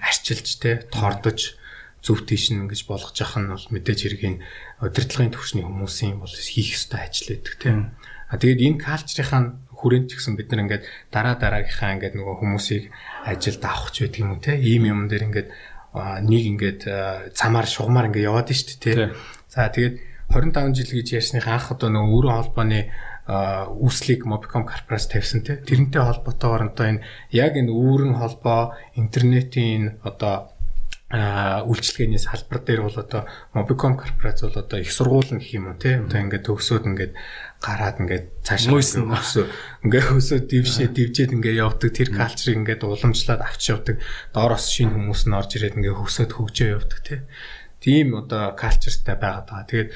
арчилж 0.00 0.48
те 0.62 0.82
тордож 0.90 1.60
зөв 2.00 2.24
тийш 2.24 2.50
нь 2.50 2.64
ингэж 2.64 2.88
болгож 2.88 3.16
явах 3.20 3.36
нь 3.36 3.52
бол 3.52 3.66
мэдээж 3.76 4.00
хэрэг 4.06 4.22
энэ 4.24 4.42
удирдлагын 4.80 5.34
төвшний 5.36 5.64
хүмүүсийн 5.66 6.16
бол 6.16 6.32
хийх 6.32 6.72
ёстой 6.78 7.04
ажил 7.04 7.36
байдаг 7.36 7.54
тийм. 7.60 7.78
А 8.30 8.38
тэгээд 8.40 8.64
энэ 8.64 8.80
калчрынхаа 8.80 9.42
хүрээнд 9.74 10.08
ч 10.08 10.12
гэсэн 10.16 10.34
бид 10.36 10.48
нар 10.48 10.64
ингээд 10.64 10.84
дараа 11.12 11.36
дараагийнхаа 11.36 11.94
ингээд 12.00 12.14
нөгөө 12.16 12.36
хүмүүсийг 12.40 12.84
ажилд 13.28 13.62
авах 13.64 13.92
ч 13.92 14.08
байдаг 14.08 14.20
юм 14.20 14.32
уу 14.32 14.40
те. 14.40 14.56
Ийм 14.56 14.82
юм 14.88 15.00
дээр 15.12 15.26
ингээд 15.28 15.48
нэг 16.24 16.44
ингээд 16.56 16.80
а, 16.88 17.28
замаар 17.36 17.68
шугамаар 17.68 18.08
ингээд 18.08 18.28
яваад 18.28 18.48
дээ 18.48 18.80
те. 18.80 19.12
За 19.50 19.68
тэгээд 19.68 19.96
25 20.30 20.78
жил 20.78 20.90
гэж 20.94 21.08
ярьсных 21.18 21.44
анх 21.50 21.74
одоо 21.74 21.90
нөгөө 21.90 22.12
өөрийн 22.16 22.38
холбооны 22.38 22.80
үүслийг 23.30 24.26
Mobicom 24.26 24.66
корпорац 24.66 25.06
тавьсан 25.06 25.46
те. 25.46 25.62
Тэрнтэй 25.62 26.02
холбоотойгоор 26.02 26.74
одоо 26.74 26.86
энэ 26.98 27.04
яг 27.30 27.54
энэ 27.54 27.70
өөрийн 27.70 28.18
холбоо 28.18 28.74
интернетийн 28.98 30.02
одоо 30.02 30.50
а 31.10 31.66
үйлчлэгээний 31.66 32.22
салбар 32.22 32.62
дээр 32.62 32.86
бол 32.86 32.94
одоо 32.94 33.26
Mobicom 33.50 33.98
корпорац 33.98 34.46
бол 34.46 34.54
одоо 34.54 34.78
их 34.78 34.94
сургууль 34.94 35.26
гэх 35.26 35.58
юм 35.58 35.70
уу 35.70 35.78
те. 35.78 35.98
Одоо 35.98 36.22
ингээд 36.22 36.46
төгсөөд 36.46 36.86
ингээд 36.86 37.14
гараад 37.58 37.98
ингээд 37.98 38.26
цаашаа 38.46 38.78
Мөсөн. 38.78 39.10
өсөө. 39.10 39.46
Ингээд 39.90 40.06
өсөө 40.06 40.38
дившээ 40.46 40.88
дивжээд 40.94 41.34
ингээд 41.34 41.58
явдаг. 41.66 41.90
Тэр 41.90 42.10
калчрыг 42.14 42.62
ингээд 42.62 42.86
уламжлаад 42.86 43.42
авч 43.42 43.62
явдаг. 43.74 43.98
Доороос 44.30 44.70
шинэ 44.70 44.94
хүмүүс 44.94 45.22
нь 45.26 45.34
орж 45.34 45.50
ирээд 45.58 45.78
ингээд 45.82 45.98
хөсөөд 45.98 46.30
хөгжөө 46.30 46.68
явдаг 46.78 47.00
те. 47.02 47.26
Тийм 47.82 48.14
одоо 48.14 48.54
калчертай 48.54 49.16
байгаад 49.18 49.50
байгаа. 49.50 49.66
Тэгээд 49.66 49.90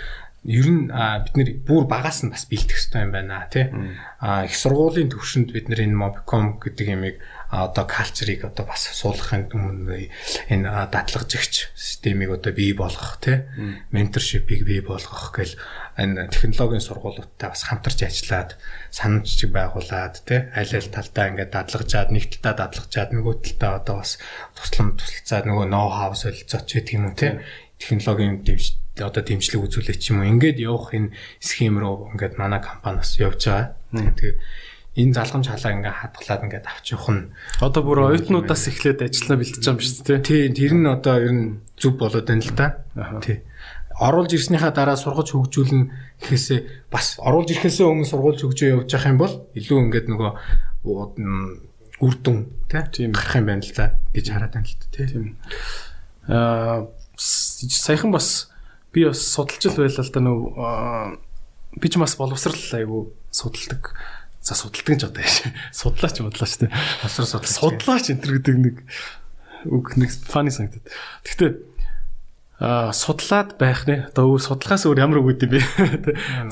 ер 0.44 0.68
нь 0.68 0.92
бид 0.92 1.34
нэр 1.40 1.50
бүр 1.64 1.88
багаас 1.88 2.20
нь 2.20 2.28
бас 2.28 2.44
бэлдэх 2.44 2.76
хэрэгтэй 2.76 3.00
юм 3.00 3.12
байна 3.16 3.48
тий. 3.48 3.72
А 4.20 4.44
их 4.44 4.52
сургуулийн 4.52 5.08
төвшөнд 5.08 5.56
бид 5.56 5.72
нэр 5.72 5.88
энэ 5.88 5.96
Mobicom 5.96 6.60
гэдэг 6.60 6.86
ямиг 6.92 7.16
одоо 7.48 7.88
калчрыг 7.88 8.44
одоо 8.44 8.68
бас 8.68 8.92
суулгахын 8.92 9.48
өмнө 9.56 10.12
энэ 10.52 10.68
дадлагжигч 10.92 11.72
системийг 11.72 12.36
одоо 12.36 12.52
бий 12.52 12.76
болгох 12.76 13.24
тий. 13.24 13.48
Менторшипийг 13.88 14.68
бий 14.68 14.84
болгох 14.84 15.32
гэл 15.32 15.56
энэ 15.96 16.28
технологийн 16.28 16.84
сургуулиудтай 16.84 17.48
бас 17.48 17.64
хамтарч 17.64 18.04
ажиллаад 18.04 18.60
санамжчиг 18.92 19.48
байгуулад 19.48 20.28
тий. 20.28 20.44
Аль 20.52 20.76
аль 20.76 20.92
талдаа 20.92 21.32
ингээд 21.32 21.56
дадлагжаад 21.56 22.12
нэг 22.12 22.28
талдаа 22.36 22.68
дадлагжаад 22.68 23.16
нөгөө 23.16 23.34
талдаа 23.40 23.72
одоо 23.80 23.96
бас 24.04 24.20
туслам 24.52 24.92
тусалцаад 25.00 25.48
нөгөө 25.48 25.66
ноу 25.72 25.88
хав 25.88 26.20
солилцооч 26.20 26.68
гэдэг 26.68 26.94
юм 27.00 27.08
уу 27.08 27.16
тий. 27.16 27.40
Технологийн 27.80 28.44
дэвш 28.44 28.83
одоо 29.00 29.22
дэмжлэг 29.26 29.62
үзүүлэх 29.64 29.98
ч 29.98 30.14
юм 30.14 30.22
уу 30.22 30.30
ингээд 30.38 30.58
явах 30.62 30.94
энэ 30.94 31.10
схем 31.42 31.78
рүү 31.82 32.14
ингээд 32.14 32.34
манай 32.38 32.60
компаниас 32.62 33.18
явж 33.18 33.42
байгаа. 33.50 33.74
Тэгээд 33.90 34.38
энэ 34.94 35.14
залгамж 35.18 35.46
халаа 35.50 35.72
ингээд 35.74 35.98
хадгалаад 35.98 36.42
ингээд 36.46 36.66
авч 36.70 36.86
явах 36.94 37.10
нь 37.10 37.22
Одоо 37.58 37.82
бүр 37.82 37.98
оюутнуудаас 38.14 38.64
эхлээд 38.70 39.02
ажиллана 39.02 39.40
бэлтэж 39.42 39.62
байгаа 39.66 39.74
юм 39.74 39.82
шүү 39.82 40.02
дээ. 40.06 40.22
тий 40.22 40.42
тэр 40.54 40.72
нь 40.78 40.86
одоо 40.86 41.14
ер 41.18 41.32
нь 41.34 41.46
зүг 41.74 41.94
болоод 41.98 42.26
байна 42.30 42.44
л 42.46 42.54
да. 42.54 42.66
Тий. 43.18 43.42
Оруулж 43.94 44.30
ирснийхаа 44.34 44.70
дараа 44.74 44.98
сургаж 44.98 45.30
хөгжүүлнэ 45.34 45.90
гэхээсээ 46.22 46.90
бас 46.90 47.18
оруулж 47.22 47.50
ирэхээсээ 47.54 47.86
өмнө 47.86 48.06
сургуулж 48.10 48.42
хөгжөө 48.42 48.70
явж 48.82 48.90
явах 48.90 49.06
юм 49.10 49.18
бол 49.18 49.34
илүү 49.54 49.78
ингээд 49.90 50.06
нөгөө 50.10 50.30
уу- 50.86 51.14
м, 51.18 51.62
үр 52.02 52.14
дүн 52.22 52.38
тий 52.70 52.82
Тийм. 52.90 53.10
гарах 53.14 53.34
юм 53.38 53.46
байна 53.46 53.62
л 53.62 53.70
да 53.74 53.86
гэж 54.14 54.26
хараад 54.34 54.50
байна 54.54 54.66
л 54.66 54.74
да 54.78 54.86
тий. 54.90 55.06
Тийм. 55.06 55.26
Аа 56.26 56.86
саяхан 57.18 58.10
бас 58.10 58.50
би 58.94 59.04
бас 59.10 59.18
судалж 59.18 59.66
л 59.66 59.78
байлаа 59.82 60.06
л 60.06 60.14
да 60.14 60.20
нөө 60.22 60.40
би 61.82 61.86
ч 61.90 61.98
бас 61.98 62.14
боловсрал 62.14 62.78
айгу 62.78 63.10
судалдаг. 63.34 63.98
За 64.40 64.54
судалдаг 64.54 64.94
ч 65.00 65.02
одоо 65.04 65.22
яаш. 65.22 65.50
Судлаач 65.74 66.20
бодлаач 66.22 66.54
те. 66.62 66.70
Босроо 67.02 67.26
судлаач. 67.26 67.58
Судлаач 67.58 68.04
энэ 68.14 68.22
гэдэг 68.22 68.56
нэг 68.62 68.76
үг 69.66 69.98
нэг 69.98 70.10
фаны 70.12 70.54
санагдаад. 70.54 70.86
Гэхдээ 71.26 71.50
аа 72.62 72.92
судлаад 72.94 73.58
байх 73.58 73.88
нэ. 73.90 74.14
Одоо 74.14 74.36
өөр 74.36 74.42
судалгаас 74.44 74.86
өөр 74.86 75.02
ямар 75.02 75.18
үг 75.24 75.34
үгүй 75.34 75.48
бэ? 75.50 75.60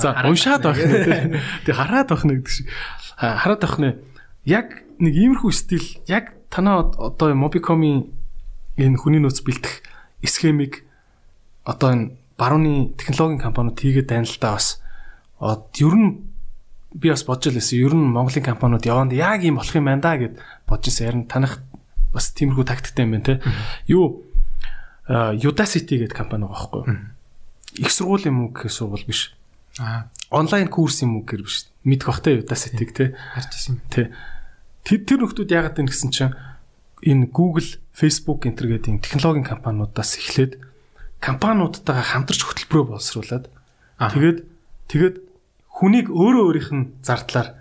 За 0.03 0.17
уншаад 0.27 0.67
байх 0.67 0.81
нэ. 0.81 1.39
Тэг 1.63 1.75
хараад 1.77 2.11
байх 2.11 2.23
нэ 2.27 2.43
гэдэг 2.43 2.51
шиг. 2.51 2.67
Аа, 3.15 3.39
Хараад 3.39 3.61
байх 3.63 3.77
нэ. 3.79 3.89
Яг 4.43 4.83
нэг 4.99 5.13
иймэрхүү 5.15 5.51
стил 5.55 5.85
яг 6.11 6.35
танаа 6.51 6.91
одоо 6.91 7.31
Mobicom-ийн 7.31 8.11
энэ 8.75 8.99
хүний 8.99 9.21
нөөц 9.23 9.45
бэлтэх 9.45 9.85
схемийг 10.25 10.83
одоо 11.63 11.93
энэ 11.93 12.05
барууны 12.43 12.91
технологийн 12.99 13.39
компаниуд 13.39 13.79
хийгээд 13.79 14.11
байна 14.11 14.27
л 14.27 14.35
да 14.43 14.59
бас. 14.59 14.83
Ер 15.79 15.95
нь 15.95 16.27
би 16.91 17.07
бас 17.07 17.23
бодож 17.23 17.55
л 17.55 17.55
байсан. 17.55 17.79
Ер 17.79 17.95
нь 17.95 18.11
Монголын 18.11 18.43
компаниуд 18.43 18.83
яванд 18.83 19.15
яг 19.15 19.47
юм 19.47 19.63
болох 19.63 19.71
юм 19.71 19.87
байна 19.87 20.03
да 20.03 20.19
гэд 20.19 20.35
бодож 20.67 20.91
байсан. 20.91 21.07
Харин 21.07 21.25
танах 21.31 21.63
бас 22.11 22.35
тиймэрхүү 22.35 22.67
тактиктэй 22.67 23.07
юм 23.07 23.15
байна 23.15 23.25
те. 23.25 23.33
Юу 23.87 24.27
Udacity 25.07 25.99
гэдэг 25.99 26.15
компани 26.15 26.47
байгаа 26.47 26.55
байхгүй 26.55 26.81
юу? 26.87 26.95
Их 27.79 27.91
сургуулийн 27.91 28.35
мөнгө 28.35 28.67
гэх 28.67 28.71
сургууль 28.71 29.03
биш. 29.03 29.35
Аа 29.79 30.07
Онлайн 30.31 30.71
курс 30.71 31.03
юм 31.03 31.19
уу 31.19 31.27
гэр 31.27 31.43
биш. 31.43 31.67
Мэдэх 31.83 32.07
бах 32.07 32.23
те 32.23 32.39
Udacity-г 32.39 32.91
те. 32.95 33.05
харж 33.35 33.51
ирсэн. 33.51 33.81
Тэ. 33.91 34.15
Тэр 34.87 34.99
тэр 35.03 35.19
нөхдүүд 35.27 35.51
яагаад 35.51 35.75
вэ 35.75 35.91
гэсэн 35.91 36.11
чинь 36.15 36.35
энэ 37.03 37.27
Google, 37.35 37.67
Facebook 37.91 38.47
энтер 38.47 38.71
гэдэг 38.71 39.03
технологийн 39.03 39.43
компаниудаас 39.43 40.15
эхлээд 40.15 40.63
компаниудтайгаа 41.23 42.03
хамтарч 42.03 42.41
хөтөлбөрөө 42.43 42.85
боловсруулад 42.99 43.47
тэгээд 44.11 44.37
тэгээд 44.91 45.15
хүнийг 45.71 46.07
өөрөө 46.11 46.43
өөрийнх 46.51 46.71
нь 46.75 46.85
зардлаар 46.99 47.55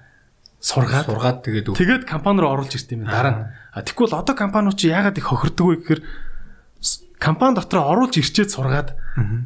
сургаад 0.59 1.07
сургаад 1.07 1.39
тэгээд 1.47 1.67
тэгээд 1.79 2.03
компани 2.11 2.43
руу 2.43 2.59
оруулж 2.59 2.75
ирт 2.75 2.91
юм 2.91 3.07
дараа 3.07 3.31
нь. 3.31 3.41
А 3.73 3.83
тэгвэл 3.87 4.19
одоо 4.19 4.35
компаниуд 4.35 4.79
чи 4.79 4.91
яагаад 4.91 5.19
их 5.19 5.27
хохирдог 5.31 5.67
вэ 5.67 5.77
гэхээр 5.83 6.03
компани 7.23 7.55
дотор 7.55 7.87
оруулж 7.87 8.19
ирчээд 8.19 8.51
сургаад 8.51 8.95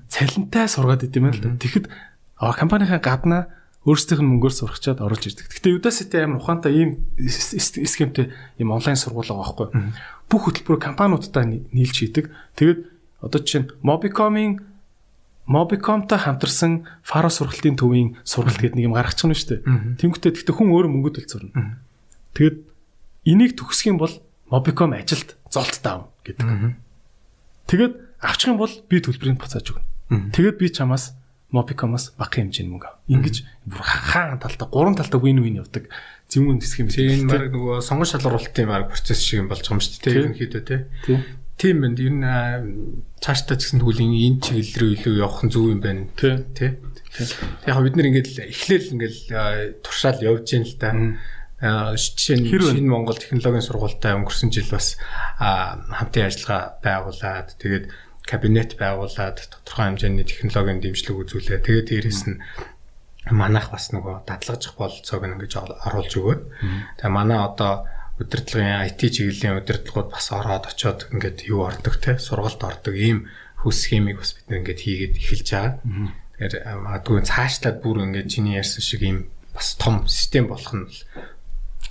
цалинтай 0.08 0.66
сургаад 0.68 1.04
идэм 1.04 1.28
байл 1.28 1.40
та. 1.40 1.52
Тэгэхэд 1.60 1.86
а, 2.40 2.52
компанийн 2.56 3.00
гаднаа 3.00 3.52
өөрсдийнх 3.86 4.20
нь 4.24 4.30
мөнгөөр 4.34 4.54
сурахчаад 4.56 4.98
оруулж 4.98 5.24
ирдэг. 5.30 5.46
Гэхдээ 5.46 5.76
Udacity 5.78 6.16
амар 6.18 6.42
ухаантай 6.42 6.72
ийм 6.74 6.90
схемтэй 7.22 8.34
ийм 8.58 8.74
онлайн 8.74 8.98
сургууль 8.98 9.30
байгаа 9.30 9.46
байхгүй. 9.46 9.68
Бүх 10.26 10.42
хөтөлбөрөө 10.50 10.80
компаниудтай 10.82 11.44
ни- 11.46 11.64
нийлж 11.70 11.94
хийдэг. 12.02 12.34
Тэгээд 12.58 12.78
одоо 13.20 13.40
чинь 13.42 13.70
Mobicom-ийн 13.82 14.60
Mobicom-той 15.46 16.18
хамтарсан 16.18 16.86
Faro 17.06 17.30
сургалтын 17.30 17.78
төвийн 17.78 18.18
сургалт 18.26 18.58
гэдэг 18.58 18.76
нэг 18.76 18.86
юм 18.90 18.96
гаргачих 18.98 19.30
нь 19.30 19.38
шүү 19.38 19.62
дээ. 19.62 19.62
Тэнгүүтээ 20.02 20.32
тэгтээ 20.42 20.54
хүн 20.58 20.74
өөрөө 20.74 20.90
мөнгө 20.90 21.22
төлцөрнө. 21.22 21.54
Тэгэд 22.34 22.56
энийг 23.30 23.54
төгсөх 23.54 23.94
юм 23.94 23.98
бол 24.02 24.10
Mobicom 24.50 24.90
ажилд 24.98 25.38
золт 25.50 25.78
таав 25.78 26.10
гэдэг. 26.26 26.74
Тэгэд 27.70 27.94
авчих 28.18 28.50
юм 28.50 28.58
бол 28.58 28.74
би 28.90 28.98
төлбөрийг 28.98 29.38
буцааж 29.38 29.70
өгнө. 29.70 30.34
Тэгээд 30.34 30.58
би 30.58 30.66
чамаас 30.74 31.14
Mobicom-оос 31.54 32.18
багахан 32.18 32.50
хэмжээний 32.50 32.74
мөнгө 32.74 32.90
ав. 32.90 32.98
Ингиж 33.06 33.46
бүр 33.70 33.82
хаан 33.86 34.42
талдаа 34.42 34.66
гурван 34.66 34.98
талдаа 34.98 35.22
win 35.22 35.38
win 35.38 35.62
явдаг 35.62 35.86
зөвүүн 36.26 36.58
хэсэг 36.58 36.78
юм. 36.82 36.90
Тийм 36.90 37.30
баг 37.30 37.54
нөгөө 37.54 37.86
сонгон 37.86 38.10
шалгаруулалтын 38.10 38.66
баг 38.66 38.90
процесс 38.90 39.22
шиг 39.22 39.46
юм 39.46 39.48
болж 39.50 39.62
байгаа 39.62 39.78
юм 39.78 39.82
шүү 39.86 40.02
дээ. 40.02 40.18
Ерөнхийдөө 40.26 40.62
тий. 40.66 40.80
Тийм 41.56 41.80
байна. 41.80 41.96
Ер 41.96 42.12
нь 42.12 42.24
цаашдаа 43.20 43.56
ч 43.56 43.72
гэсэн 43.72 43.80
тэгвэл 43.80 44.04
энэ 44.04 44.40
чиглэл 44.44 44.76
рүү 44.76 44.90
илүү 45.00 45.14
явах 45.24 45.40
нь 45.40 45.52
зөв 45.52 45.72
юм 45.72 45.80
байна. 45.80 46.04
Тий. 46.12 46.44
Тий. 46.52 46.76
Яг 47.64 47.80
бид 47.80 47.96
нар 47.96 48.08
ингээд 48.12 48.28
эхлээл 48.52 48.92
ингээд 48.92 49.18
туршаал 49.80 50.20
явж 50.20 50.44
гин 50.52 50.68
л 50.68 50.76
да. 50.76 50.92
Жишээ 51.96 52.44
нь 52.44 52.52
шинэ 52.52 52.92
Монгол 52.92 53.16
технологийн 53.16 53.64
сургуультай 53.64 54.12
өнгөрсөн 54.20 54.52
жил 54.52 54.68
бас 54.68 55.00
хамтын 55.40 56.28
ажиллагаа 56.28 56.76
байгуулад 56.84 57.56
тэгээд 57.56 57.88
кабинет 58.28 58.76
байгуулад 58.76 59.40
тодорхой 59.40 59.96
хэмжээний 59.96 60.28
технологийн 60.28 60.84
дэмжлэг 60.84 61.16
үзүүлээ. 61.16 61.64
Тэгээд 61.64 61.88
дээрэс 61.88 62.22
нь 62.28 62.36
манайх 63.32 63.72
бас 63.72 63.96
нөгөө 63.96 64.28
дадлагжих 64.28 64.76
бололцоог 64.76 65.24
ингэж 65.24 65.52
оруулж 65.56 66.12
өгөөд. 66.20 66.42
Тэгээ 67.00 67.16
манай 67.16 67.40
одоо 67.40 67.88
удирдлагын 68.20 68.86
IT 68.88 69.00
чиглэлийн 69.12 69.60
удирдлагууд 69.60 70.08
бас 70.12 70.26
ороод 70.32 70.64
очоод 70.72 71.08
ингээд 71.12 71.44
юу 71.48 71.68
ордог 71.68 72.00
те? 72.00 72.16
Сургалт 72.16 72.60
ордог 72.64 72.94
ийм 72.96 73.28
хүс 73.60 73.84
схемийг 73.84 74.20
бас 74.24 74.32
бид 74.36 74.48
нэг 74.48 74.58
ингээд 74.64 74.80
хийгээд 74.80 75.14
эхэлж 75.20 75.48
байгаа. 75.52 75.72
Тэгэхээр 76.36 76.54
магадгүй 76.80 77.20
цаашлаад 77.28 77.76
бүр 77.84 78.04
ингээд 78.08 78.32
чиний 78.32 78.56
ярьсан 78.56 78.82
шиг 78.84 79.02
ийм 79.04 79.18
бас 79.56 79.76
том 79.76 80.08
систем 80.08 80.48
болох 80.48 80.72
нь 80.72 80.88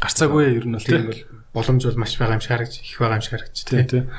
гарцаагүй 0.02 0.58
ер 0.58 0.66
нь 0.70 0.76
бол 0.78 0.86
тийм 0.86 1.10
боломж 1.54 1.82
бол 1.86 2.02
маш 2.02 2.14
байгаа 2.20 2.38
юм 2.38 2.44
шиг 2.44 2.54
харагч 2.54 2.74
их 2.84 3.00
байгаа 3.00 3.18
юм 3.18 3.26
шиг 3.26 3.34
харагч 3.34 3.58
тийм 3.66 4.10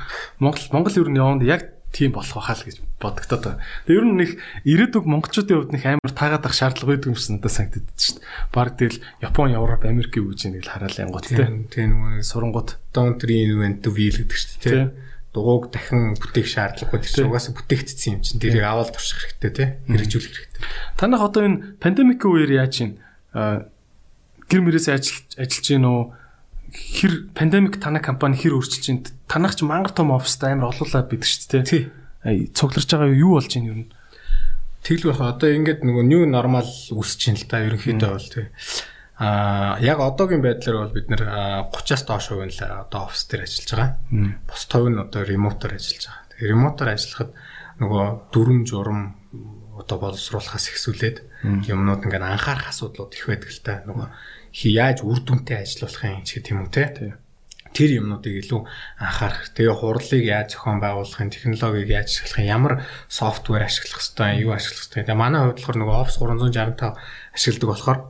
Монгол 0.43 0.67
Монгол 0.73 0.99
ер 0.99 1.09
нь 1.11 1.21
яванд 1.21 1.43
яг 1.47 1.76
тийм 1.97 2.13
болох 2.13 2.37
байхаа 2.37 2.57
л 2.61 2.67
гэж 2.69 2.77
бодогдоод 3.01 3.45
байна. 3.49 3.65
Тэгээ 3.89 3.97
ер 3.97 4.05
нь 4.05 4.19
нэг 4.21 4.31
ирээдүг 4.69 5.05
монголчуудын 5.09 5.57
хувьд 5.57 5.73
нэг 5.73 5.85
амар 5.89 6.13
таагаад 6.13 6.45
ах 6.45 6.53
шаардлага 6.53 6.91
байдаг 6.93 7.09
юм 7.09 7.17
шиг 7.17 7.33
надад 7.41 7.53
санагддаг 7.57 7.85
шүү 7.97 8.15
дээ. 8.21 8.29
Бараг 8.53 8.75
тэгэл 8.77 9.01
Япон, 9.25 9.57
Европ, 9.57 9.83
Америкийн 9.89 10.29
үеж 10.29 10.41
нэг 10.53 10.69
л 10.69 10.73
хараал 10.77 11.01
янгууд 11.01 11.25
тийм 11.73 11.89
нөгөө 11.97 12.21
сурангууд 12.21 12.71
don't 12.93 13.21
reinvent 13.25 13.81
the 13.81 13.91
wheel 13.91 14.17
гэдэг 14.21 14.37
шүү 14.37 14.61
дээ 14.61 14.73
тийм 14.77 14.89
дугуйг 15.37 15.69
дахин 15.69 16.17
бүтээх 16.17 16.49
шаардлагагүй 16.49 17.01
тэр 17.05 17.13
чинь 17.13 17.29
угаасаа 17.29 17.53
бүтээгдсэн 17.61 18.13
юм 18.17 18.23
чинь. 18.25 18.41
Тэрийг 18.41 18.65
аваад 18.65 18.97
турших 18.97 19.21
хэрэгтэй 19.37 19.53
тий 19.53 19.69
хэрэгжүүлэх 19.85 20.33
хэрэгтэй. 20.33 20.63
Танах 20.97 21.29
одоо 21.29 21.45
энэ 21.45 21.77
пандемикийн 21.77 22.33
үеэр 22.33 22.53
яаж 22.57 22.73
чинь 22.73 22.97
гэр 23.37 24.61
мөрөөс 24.65 24.89
ажиллаж 24.89 25.37
ажиллаж 25.37 25.67
гин 25.69 25.85
үү 25.85 26.01
хэр 26.73 27.31
пандемик 27.35 27.79
танай 27.79 28.03
компани 28.03 28.39
хэр 28.39 28.57
өөрчилж 28.57 28.85
гин 28.87 29.05
танах 29.29 29.55
ч 29.55 29.63
мангар 29.63 29.93
том 29.93 30.11
офстай 30.15 30.55
амар 30.55 30.73
олуулаад 30.73 31.11
бидэг 31.11 31.27
шүү 31.27 31.51
дээ 31.51 31.65
тий. 31.67 31.83
Цугларч 32.55 32.91
байгаа 32.91 33.15
юу 33.15 33.39
болж 33.39 33.51
гин 33.53 33.67
юу 33.71 33.79
Тэгэл 34.87 35.11
байх 35.11 35.35
одоо 35.35 35.51
ингээд 35.51 35.83
нөгөө 35.83 36.05
new 36.07 36.23
normal 36.31 36.63
үсэж 36.95 37.19
гин 37.27 37.35
л 37.35 37.51
та 37.51 37.59
ерөнхийдөө 37.67 38.07
бол 38.07 38.29
тий. 38.31 38.47
А 39.19 39.75
яг 39.83 39.99
одоогийн 39.99 40.45
байдлаар 40.47 40.87
бол 40.87 40.95
бид 40.95 41.11
нэр 41.11 41.27
30-аас 41.75 42.07
доош 42.07 42.31
хувь 42.31 42.47
нь 42.47 42.55
л 42.55 42.63
одоо 42.87 43.11
офис 43.11 43.27
дээр 43.27 43.51
ажиллаж 43.51 43.67
байгаа. 43.67 43.91
Бос 44.47 44.63
тов 44.71 44.87
нь 44.87 44.95
одоо 44.95 45.27
ремотоор 45.27 45.75
ажиллаж 45.75 46.07
байгаа. 46.07 46.23
Тэгээ 46.31 46.51
ремотоор 46.55 46.91
ажиллахад 46.95 47.31
нөгөө 47.83 48.05
дүрм 48.31 48.59
журам 48.63 49.01
одоо 49.75 49.97
боловсруулахаас 49.99 50.71
ихсүүлээд 50.71 51.17
юмнууд 51.67 52.07
ингээд 52.07 52.23
анхаарах 52.23 52.71
асуудлууд 52.71 53.11
их 53.11 53.27
байдаг 53.27 53.51
л 53.51 53.65
та. 53.67 53.83
Нөгөө 53.91 54.07
яаж 54.65 55.05
үр 55.05 55.21
дүнтэй 55.21 55.61
ажиллах 55.61 56.01
юм 56.01 56.25
ч 56.25 56.41
гэх 56.41 56.53
юм 56.57 56.65
уу 56.65 56.73
те 56.73 57.17
тэр 57.77 58.01
юмнуудыг 58.01 58.41
илүү 58.41 58.65
анхаарах. 58.97 59.53
Тэгээ 59.53 59.77
хурлыг 59.77 60.25
яаж 60.25 60.57
зохион 60.57 60.81
байгуулахын, 60.81 61.29
технологиг 61.29 61.93
яаж 61.93 62.09
ашиглах, 62.09 62.41
ямар 62.41 62.75
софтвер 63.05 63.69
ашиглах 63.69 64.01
хэвээр, 64.01 64.41
юу 64.49 64.57
ашиглах 64.57 64.89
хэвээр. 64.89 65.07
Тэгээ 65.13 65.21
манай 65.21 65.41
хувьд 65.45 65.61
болохоор 65.61 65.77
нөгөө 65.85 65.97
Office 66.01 66.19
365 66.25 66.97
ашигладаг 67.37 67.69
болохоор 67.69 68.01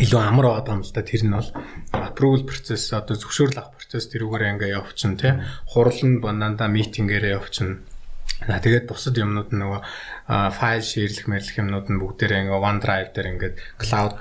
илүү 0.00 0.20
амар 0.22 0.46
байгаа 0.48 0.74
юм 0.80 0.82
л 0.86 0.92
да. 0.96 1.02
Тэр 1.04 1.22
нь 1.28 1.36
бол 1.36 1.50
approval 1.92 2.42
process 2.48 2.88
одоо 2.96 3.16
зөвшөөрөл 3.20 3.60
авах 3.60 3.76
процесс 3.76 4.08
тэрүүгээр 4.08 4.48
ингээ 4.56 4.76
явчихна 4.80 5.20
тий. 5.20 5.32
Хурал 5.68 6.00
нь 6.00 6.22
бананда 6.24 6.72
митингээрээ 6.72 7.36
явчихна 7.36 7.84
За 8.46 8.60
тэгээд 8.60 8.84
бусад 8.84 9.16
юмнууд 9.16 9.48
нь 9.48 9.60
нөгөө 9.64 9.80
файл 10.52 10.84
ширлэх 10.84 11.24
мэрлэх 11.24 11.56
юмнууд 11.56 11.88
нь 11.88 11.96
бүгдээрээ 11.96 12.40
ингээ 12.44 12.60
OneDrive 12.68 13.10
дээр 13.16 13.28
ингээд 13.32 13.56
cloud 13.80 14.20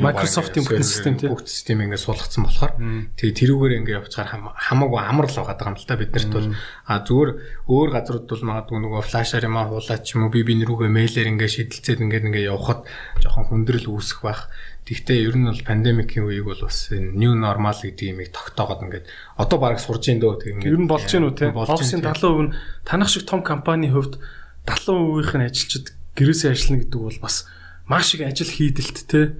Microsoft-ийн 0.00 0.64
бүх 0.64 0.80
систем 0.80 1.14
тийм 1.20 1.28
бүх 1.28 1.44
систем 1.44 1.84
ингээ 1.84 2.00
суулгацсан 2.00 2.40
болохоор 2.48 2.72
тэгээд 3.20 3.38
тэрүүгээр 3.44 3.76
ингээ 3.84 3.98
явчихаар 4.00 4.30
хамаагүй 4.32 5.00
амар 5.04 5.28
л 5.28 5.36
байгаа 5.44 5.70
юм 5.70 5.76
л 5.76 5.84
та 5.84 6.00
биднэрт 6.00 6.32
бол. 6.32 6.48
Зүгээр 6.88 7.30
өөр 7.68 7.88
газрууд 7.92 8.26
бол 8.32 8.44
магадгүй 8.48 8.78
нөгөө 8.80 9.02
флашаар 9.12 9.44
юм 9.44 9.60
хуулаач 9.60 10.06
юм 10.16 10.24
уу 10.24 10.32
би 10.32 10.40
би 10.40 10.54
нэрүүгээ 10.64 10.90
мэйлэр 10.90 11.30
ингээ 11.36 11.50
шидэлцээд 11.52 12.00
ингээ 12.00 12.24
ингээ 12.32 12.48
явхад 12.48 12.88
жоохон 13.20 13.44
хүндрэл 13.52 13.92
үүсэх 13.92 14.24
байх 14.24 14.48
Тэгвэл 14.84 15.32
ер 15.32 15.36
нь 15.40 15.48
бол 15.48 15.62
пандемикийн 15.64 16.28
үеиг 16.28 16.44
бол 16.44 16.68
бас 16.68 16.92
энэ 16.92 17.16
new 17.16 17.32
normal 17.32 17.72
гэдэг 17.72 18.04
юмыг 18.04 18.36
тогтоогод 18.36 18.84
ингээд 18.84 19.08
одоо 19.40 19.56
бараг 19.56 19.80
сурж 19.80 20.12
ийн 20.12 20.20
дөө 20.20 20.44
тийм 20.44 20.60
ер 20.60 20.76
нь 20.76 20.84
болж 20.84 21.08
гин 21.08 21.24
үү 21.24 21.32
те 21.40 21.48
офисын 21.56 22.04
70% 22.04 22.52
нь 22.52 22.54
танах 22.84 23.08
шиг 23.08 23.24
том 23.24 23.40
компани 23.40 23.88
хувьд 23.88 24.20
70% 24.68 25.40
нь 25.40 25.48
ажилчид 25.48 25.96
гэрээсээ 26.12 26.52
ажиллана 26.52 26.80
гэдэг 26.84 27.00
бол 27.00 27.18
бас 27.24 27.48
маш 27.88 28.14
их 28.14 28.28
ажил 28.28 28.48
хийдэлт 28.48 28.98
те. 29.08 29.36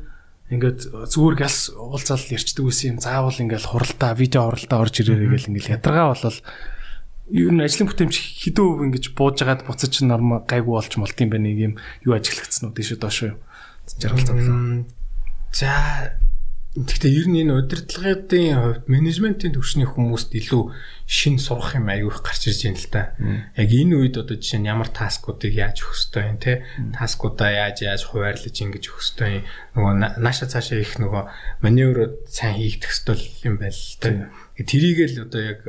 Ингээд 0.49 0.93
зүгээр 1.13 1.37
галс 1.41 1.73
уулзаал 1.73 2.25
ярьчдаг 2.25 2.65
байсан 2.65 2.97
юм. 2.97 2.99
Заавал 3.01 3.37
ингээд 3.41 3.69
хуралдаа 3.69 4.13
видео 4.13 4.49
оролтоо 4.49 4.81
орж 4.85 5.01
ирээрэй 5.01 5.29
гэл 5.29 5.49
ингээд 5.53 5.73
ядаргаа 5.81 6.13
болол 6.13 6.39
ер 7.33 7.53
нь 7.53 7.65
ажлын 7.65 7.89
бүтээмж 7.89 8.17
хэдэн 8.45 8.65
өв 8.65 8.81
ингэж 8.85 9.05
бууж 9.17 9.41
агаад 9.41 9.65
буцаж 9.65 10.05
норм 10.05 10.45
гайгүй 10.45 10.73
болж 10.77 10.93
молд 11.01 11.17
юм 11.17 11.31
байна 11.33 11.49
нэг 11.49 11.59
юм. 11.61 11.75
Юу 12.05 12.13
ажиллагдсан 12.13 12.69
уу? 12.69 12.77
Тийш 12.77 12.93
доош 13.01 13.33
юу 13.33 13.41
жаргалцсан 13.97 14.85
За 15.55 15.71
Гэхдээ 16.75 17.13
ер 17.23 17.27
нь 17.31 17.39
энэ 17.47 17.55
удирдлагын 17.55 18.59
хувьд 18.59 18.91
менежментийн 18.91 19.55
төвшний 19.55 19.87
хүмүүст 19.87 20.35
илүү 20.35 20.75
шин 21.07 21.39
сурах 21.39 21.79
юм 21.79 21.87
аягүй 21.87 22.11
их 22.11 22.19
гарч 22.19 22.51
ирж 22.51 22.67
байна 22.67 22.83
л 22.83 22.91
да. 22.91 23.03
Яг 23.55 23.71
энэ 23.71 23.95
үед 23.95 24.19
одоо 24.19 24.35
жишээ 24.35 24.59
нь 24.59 24.67
ямар 24.67 24.91
таскуудыг 24.91 25.55
яаж 25.55 25.87
өгөх 25.87 25.95
ёстой 25.95 26.35
юм 26.35 26.39
те? 26.43 26.67
Таскуудаа 26.91 27.71
яаж 27.71 27.87
яаж 27.87 28.03
хуваарлаж 28.11 28.51
ингэж 28.59 28.91
өгөх 28.91 29.07
ёстой 29.07 29.31
юм? 29.39 29.45
Нөгөө 29.79 30.19
нааша 30.19 30.51
цаашаа 30.51 30.83
их 30.83 30.99
нөгөө 30.99 31.23
маневрууд 31.63 32.27
сайн 32.27 32.59
хийгдэх 32.59 32.91
ёстой 32.91 33.23
юм 33.47 33.55
байл 33.63 33.79
л 33.79 33.95
да. 34.03 34.35
Тэрийг 34.59 34.99
л 35.15 35.31
одоо 35.31 35.43
яг 35.47 35.63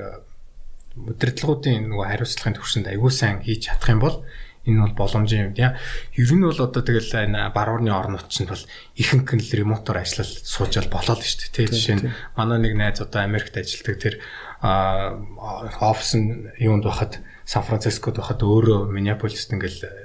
удирдлагуудын 0.98 1.86
нөгөө 1.86 2.06
хариуцлагын 2.10 2.58
төвшөнд 2.58 2.90
аягүй 2.90 3.14
сайн 3.14 3.46
хийж 3.46 3.70
чадах 3.70 3.94
юм 3.94 4.02
бол 4.02 4.26
энэ 4.66 4.82
бол 4.82 5.06
боломж 5.06 5.30
юм 5.34 5.54
тийм. 5.54 5.78
Ер 6.18 6.32
нь 6.34 6.46
бол 6.46 6.58
одоо 6.58 6.82
тэгэл 6.82 7.30
энэ 7.30 7.54
баруурны 7.54 7.94
орнууд 7.94 8.28
чинь 8.30 8.50
бол 8.50 8.64
ихэнх 8.98 9.32
нь 9.38 9.46
л 9.46 9.58
ремотоор 9.62 10.02
ажиллал 10.02 10.30
суужал 10.30 10.90
болоод 10.90 11.22
шүү 11.22 11.54
дээ. 11.54 11.54
Тийм 11.54 11.70
жишээ 11.72 11.98
нь 12.02 12.06
манай 12.38 12.60
нэг 12.60 12.74
найз 12.74 13.02
одоо 13.02 13.22
Америкт 13.26 13.58
ажилладаг 13.58 13.96
тэр 14.02 14.16
офис 15.80 16.18
нь 16.18 16.50
юунд 16.58 16.86
байхад 16.86 17.22
Сан 17.46 17.62
Францискод 17.62 18.18
байхад 18.18 18.42
өөрөө 18.42 18.90
Миннеаполист 18.90 19.54
ингээл 19.54 20.05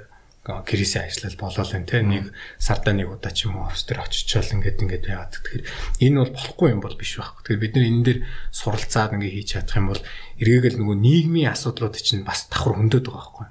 гэрээсээ 0.67 1.07
ажиллал 1.07 1.37
болоо 1.39 1.63
л 1.63 1.77
энэ 1.79 2.03
нэг 2.03 2.25
сардаа 2.59 2.93
нэг 2.93 3.07
удаа 3.07 3.31
ч 3.31 3.47
юм 3.47 3.55
уу 3.57 3.71
офис 3.71 3.87
дээр 3.87 4.03
очичвал 4.03 4.53
ингээд 4.59 4.83
ингээд 4.83 5.05
яагаад 5.07 5.33
тэгэхээр 5.39 5.63
энэ 6.03 6.19
бол 6.19 6.33
болохгүй 6.35 6.67
юм 6.75 6.81
бол 6.83 6.99
биш 6.99 7.15
байхгүй. 7.15 7.41
Тэгэхээр 7.47 7.63
бид 7.63 7.73
нар 7.79 7.87
энэ 7.87 8.05
дээр 8.05 8.19
суралцаад 8.51 9.11
ингээд 9.15 9.35
хийж 9.39 9.49
чадах 9.55 9.79
юм 9.79 9.87
бол 9.95 10.03
эргээгээл 10.41 10.79
нөгөө 10.81 10.97
нийгмийн 10.97 11.51
асуудлууд 11.53 11.95
чинь 12.01 12.25
бас 12.25 12.49
давхар 12.49 12.75
хөндөд 12.75 13.05
байгаа 13.07 13.21
байхгүй. 13.21 13.47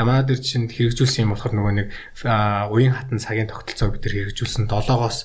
Манай 0.00 0.24
дээр 0.24 0.40
чинь 0.40 0.66
хэрэгжүүлсэн 0.72 1.22
юм 1.28 1.32
болохоор 1.36 1.54
нөгөө 1.54 1.74
нэг 1.76 1.88
уян 2.72 2.94
хатан 2.96 3.20
цагийн 3.20 3.50
тогтолцоог 3.52 4.00
бид 4.00 4.04
нар 4.08 4.14
хэрэгжүүлсэн 4.32 4.64
7-оос 4.66 5.18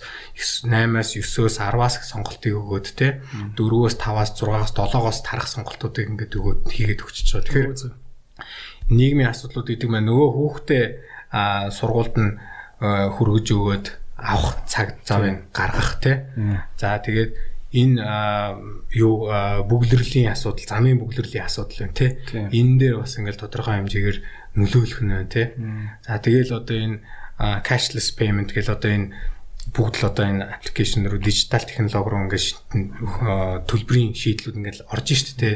8-аас 0.67 1.09
9-өөс 1.15 1.55
10-аас 1.63 1.95
сонголтыг 2.03 2.53
өгөөд 2.59 2.87
те 2.99 3.23
4-өөс 3.55 3.95
5-аас 3.95 4.31
6-аас 4.35 4.71
7-оос 4.75 5.19
тарах 5.23 5.47
сонголтуудыг 5.47 6.05
ингээд 6.11 6.35
өгөөд 6.35 6.61
хийгээд 6.67 7.03
өгчөж 7.03 7.27
байгаа. 7.31 7.47
Тэгэхээр 7.47 8.03
нийгмийн 8.91 9.31
асуудлууд 9.31 9.67
гэдэг 9.71 9.89
маань 9.89 10.07
нөгөө 10.11 10.29
хүүхдээ 10.35 10.85
сургуульд 11.71 12.15
нь 12.15 12.31
хүргэж 12.79 13.47
өгөөд 13.51 13.85
авах 14.15 14.63
цаг 14.67 14.99
завыг 15.03 15.51
гаргах 15.51 15.99
те. 15.99 16.31
За 16.79 16.99
тэгээд 16.99 17.35
энэ 17.75 17.99
юу 18.95 19.27
бүглэрлийн 19.67 20.31
асуудал, 20.31 20.63
замын 20.63 20.99
бүглэрлийн 20.99 21.45
асуудал 21.45 21.87
байна 21.87 21.99
те. 21.99 22.07
Энэ 22.31 22.79
дээр 22.79 22.95
бас 23.03 23.19
ингээл 23.19 23.43
тодорхой 23.43 23.83
хэмжээгээр 23.83 24.19
нөлөөлөх 24.55 25.01
нь 25.03 25.11
байна 25.11 25.27
те. 25.27 25.43
За 26.07 26.19
тэгэл 26.23 26.55
одоо 26.55 26.77
энэ 26.79 26.97
cashless 27.67 28.15
payment 28.15 28.55
гэл 28.55 28.71
одоо 28.71 28.91
энэ 28.91 29.11
бүгд 29.75 29.95
л 29.99 30.07
одоо 30.07 30.25
энэ 30.29 30.45
аппликейшн 30.55 31.09
руу 31.09 31.19
дижитал 31.19 31.67
технологи 31.67 32.07
руу 32.07 32.21
ингээд 32.29 32.47
төлбөрийн 33.67 34.13
шийдлүүд 34.15 34.55
ингээд 34.55 34.79
орж 34.87 35.07
штэ 35.11 35.35
те 35.35 35.51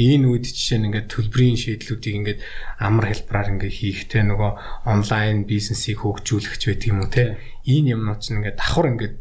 энэ 0.00 0.26
үед 0.32 0.48
жишээ 0.48 0.78
нь 0.80 0.86
ингээд 0.88 1.12
төлбөрийн 1.12 1.58
шийдлүүдийг 1.60 2.16
ингээд 2.16 2.40
амар 2.80 3.12
хэлбараар 3.12 3.52
ингээд 3.60 3.76
хийх 3.76 4.08
те 4.08 4.24
нөгөө 4.24 4.50
онлайн 4.88 5.44
бизнесийг 5.44 6.00
хөгжүүлэх 6.00 6.56
ч 6.56 6.72
байдаг 6.72 6.88
юм 6.88 7.00
уу 7.04 7.12
те 7.12 7.36
энэ 7.68 7.92
юмнууд 8.00 8.20
чинь 8.24 8.40
ингээд 8.40 8.56
давхар 8.56 8.88
ингээд 8.96 9.16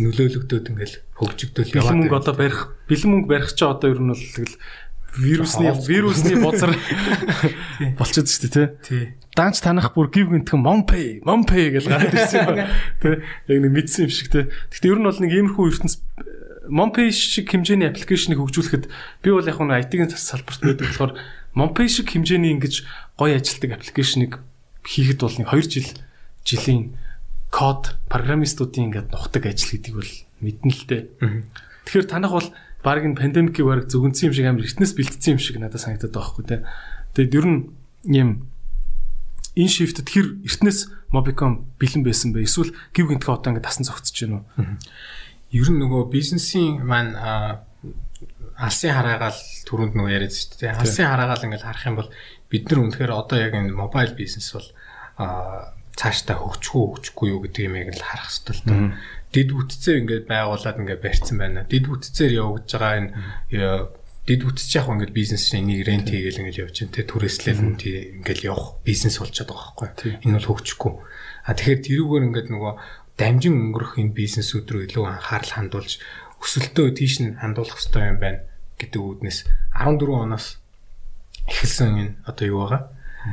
нөлөөлөгдөөд 0.00 0.66
ингээд 0.72 0.94
хөгжигдөл 1.20 1.72
яваад 1.76 1.84
бэлэн 1.84 2.00
мөнгө 2.00 2.20
одоо 2.20 2.34
барих 2.36 2.60
бэлэн 2.88 3.10
мөнгө 3.12 3.28
барих 3.28 3.50
чи 3.52 3.64
одоо 3.64 3.88
ер 3.92 4.00
нь 4.00 4.10
бол 4.12 4.24
тэгэл 4.24 4.56
вирусны 5.16 5.72
вирусны 5.88 6.32
бузар 6.44 6.72
болчиход 7.96 8.28
шүү 8.28 8.50
дээ 8.52 8.68
тий. 8.84 9.04
Даанч 9.36 9.60
танах 9.64 9.92
бүр 9.96 10.08
гів 10.12 10.32
гинтхэн 10.32 10.60
Monpay, 10.60 11.20
Monpay 11.24 11.72
гэж 11.72 11.88
гараад 11.88 12.16
ирсэн 12.16 12.40
юм. 12.44 12.56
Тий. 13.04 13.14
Яг 13.52 13.58
нэг 13.64 13.72
мэдсэн 13.72 14.08
юм 14.08 14.12
шиг 14.12 14.28
тий. 14.32 14.48
Гэхдээ 14.72 14.92
ер 14.92 15.00
нь 15.00 15.08
бол 15.08 15.20
нэг 15.20 15.32
иймэрхүү 15.32 15.64
ертөнц 15.76 15.94
Monpay 16.68 17.10
шиг 17.10 17.50
хэмжээний 17.50 17.88
аппликейшнийг 17.88 18.38
хөгжүүлэхэд 18.42 18.84
би 19.22 19.28
бол 19.30 19.46
яг 19.46 19.58
нэг 19.60 19.86
IT-ийн 19.86 20.10
салбарт 20.10 20.60
байдаг 20.62 20.86
болохоор 20.90 21.12
Monpay 21.56 21.88
шиг 21.88 22.10
хэмжээний 22.10 22.52
ингэж 22.56 22.84
гоё 23.16 23.38
ажилтдаг 23.38 23.80
аппликейшнийг 23.80 24.42
хийхэд 24.84 25.20
бол 25.22 25.36
нэг 25.38 25.48
2 25.50 25.70
жил 25.70 25.88
жилийн 26.46 26.94
код 27.50 27.96
программистуудын 28.12 28.92
ингээд 28.92 29.10
нухдаг 29.10 29.48
ажил 29.48 29.72
гэдэг 29.78 29.94
бол 29.94 30.12
мэднэ 30.44 30.72
л 30.72 30.84
дээ. 30.86 31.02
Тэгэхээр 31.88 32.06
танах 32.10 32.32
бол 32.34 32.48
баг 32.84 33.02
энэ 33.02 33.18
пандемикийг 33.18 33.66
баг 33.66 33.88
зөвгөнсөн 33.90 34.30
юм 34.30 34.34
шиг 34.36 34.46
амар 34.46 34.66
эртнээс 34.66 34.94
бэлтцсэн 34.94 35.34
юм 35.34 35.40
шиг 35.42 35.56
надад 35.58 35.80
санагдаад 35.82 36.14
байгаа 36.14 36.30
хгүй 36.30 36.44
те. 36.46 36.56
Тэгээд 37.16 37.36
ер 37.38 37.46
нь 37.46 37.60
юм 38.12 38.30
энэ 39.56 39.72
шифтэд 39.72 40.06
хэр 40.06 40.26
эртнээс 40.44 40.92
Mobicom 41.10 41.64
бэлэн 41.80 42.02
байсан 42.04 42.36
бэ? 42.36 42.44
Эсвэл 42.44 42.76
гів 42.92 43.08
гинтгэ 43.08 43.32
одоо 43.32 43.56
ингээд 43.56 43.66
тасан 43.66 43.88
зогцож 43.88 44.14
байна 44.20 44.44
уу? 44.44 44.76
Ер 45.56 45.68
нь 45.72 45.80
нөгөө 45.80 46.12
бизнесийн 46.12 46.84
маань 46.84 47.16
алсын 48.56 48.92
хараагаал 48.96 49.40
түрүүнд 49.68 49.96
нөгөө 49.96 50.12
яриад 50.12 50.34
шүү 50.36 50.60
дээ. 50.60 50.76
Алсын 50.80 51.08
хараагаал 51.08 51.46
ингээд 51.48 51.66
харах 51.66 51.88
юм 51.88 51.96
бол 52.00 52.10
бид 52.48 52.64
нар 52.68 52.80
үнэхээр 52.84 53.12
одоо 53.12 53.38
яг 53.40 53.52
энэ 53.56 53.72
мобайл 53.72 54.12
бизнес 54.16 54.52
бол 54.52 54.68
цаашдаа 55.96 56.36
хөгжихгүй 56.40 56.84
хөгжихгүй 56.92 57.28
юу 57.32 57.40
гэдэг 57.44 57.62
юм 57.68 57.76
яг 57.80 57.88
л 57.96 58.04
харах 58.04 58.28
хэрэгтэй 58.28 58.54
л 58.56 58.64
доо. 58.68 58.80
Дид 59.32 59.50
бүтцээр 59.52 60.00
ингээд 60.04 60.24
байгуулад 60.28 60.80
ингээд 60.80 61.04
барьсан 61.04 61.36
байна. 61.40 61.64
Дид 61.68 61.84
бүтцээр 61.88 62.32
явагдаж 62.36 62.72
байгаа 62.76 63.00
энэ 63.00 63.12
дид 64.28 64.42
бүтц 64.44 64.68
яг 64.76 64.88
ингээд 64.92 65.16
бизнес 65.16 65.44
энийг 65.56 65.88
рент 65.88 66.08
хийгээл 66.12 66.40
ингээд 66.44 66.60
явж 66.68 66.76
байна 66.84 66.96
те 66.96 67.02
түрээслэл 67.06 67.62
нь 67.64 67.76
ингээд 68.20 68.44
явах 68.44 68.76
бизнес 68.84 69.16
болчиход 69.20 69.52
байгаа 69.52 69.72
байхгүй. 69.72 70.12
Энэ 70.20 70.36
бол 70.36 70.48
хөгжихгүй. 70.52 70.92
А 71.46 71.54
тэгэхээр 71.54 71.80
тэрүүгээр 71.86 72.26
ингээд 72.28 72.48
нөгөө 72.52 72.72
дамжин 73.16 73.56
өнгөрөх 73.56 73.96
энэ 73.96 74.12
бизнесүүд 74.12 74.66
рүү 74.68 74.82
илүү 74.92 75.04
анхаарал 75.08 75.52
хандуулж 75.56 75.92
өсөлтөө 76.44 76.86
тийш 77.00 77.24
нь 77.24 77.36
хандуулах 77.40 77.80
хэрэгтэй 77.80 78.04
юм 78.12 78.18
байна 78.20 78.40
гэдэг 78.76 79.00
үүднээс 79.00 79.38
14 79.72 80.24
оноос 80.24 80.60
эхэлсэн 81.48 81.92
энэ 81.96 82.14
одоо 82.28 82.46
юу 82.46 82.60
байгаа? 82.68 82.82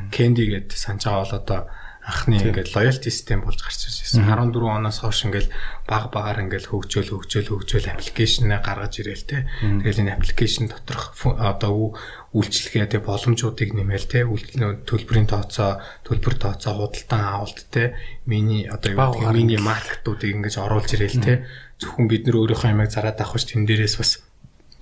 Candy 0.09 0.45
гэдэг 0.47 0.77
санаж 0.79 1.03
байгаа 1.03 1.23
бол 1.23 1.39
одоо 1.43 1.61
анхны 2.03 2.35
ингээд 2.35 2.75
loyalty 2.75 3.07
system 3.07 3.47
болж 3.47 3.63
гарч 3.63 3.87
ирсэн. 3.87 4.27
14 4.27 4.59
оноос 4.59 4.99
хойш 4.99 5.23
ингээд 5.23 5.47
баг 5.87 6.11
багаар 6.11 6.43
ингээд 6.43 6.67
хөгжөөл 6.67 7.15
хөгжөөл 7.15 7.63
хөгжөөл 7.63 7.87
аппликейшнээ 7.95 8.59
гаргаж 8.59 8.93
ирээл 8.99 9.23
те. 9.23 9.47
Тэгэл 9.63 10.03
энэ 10.03 10.15
аппликейшн 10.19 10.67
доторх 10.67 11.15
одоо 11.23 11.95
үйлчлэгээ 12.35 12.87
те 12.91 12.99
боломжуудыг 12.99 13.71
нэмээл 13.71 14.07
те 14.11 14.27
төлбөрийн 14.27 15.31
тооцоо 15.31 15.79
төлбөр 16.03 16.35
тооцоо 16.43 16.91
худалдан 16.91 17.23
авалт 17.23 17.71
те 17.71 17.95
миний 18.27 18.67
одоо 18.67 18.91
юу 18.91 19.23
гэх 19.23 19.31
миний 19.31 19.61
маркетуудыг 19.63 20.43
ингээд 20.43 20.59
оруулж 20.59 20.91
ирээл 20.99 21.23
те. 21.23 21.47
Зөвхөн 21.79 22.11
бид 22.11 22.27
нар 22.27 22.35
өөрийнхөө 22.35 22.67
ямиг 22.67 22.91
зараад 22.91 23.23
авах 23.23 23.39
ш 23.39 23.47
тэн 23.47 23.63
дээрээс 23.63 23.95
бас 23.95 24.11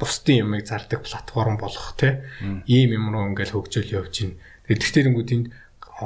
бусдын 0.01 0.41
ямиг 0.41 0.65
зардаг 0.65 1.05
платформ 1.05 1.61
болох 1.61 1.93
те. 2.01 2.25
Ийм 2.65 2.97
юм 2.97 3.13
руу 3.13 3.29
ингээд 3.29 3.53
хөгжөөл 3.53 3.93
явж 4.01 4.25
байна. 4.25 4.41
Тэгэхээр 4.65 5.05
тэнгууд 5.11 5.29
энд 5.29 5.47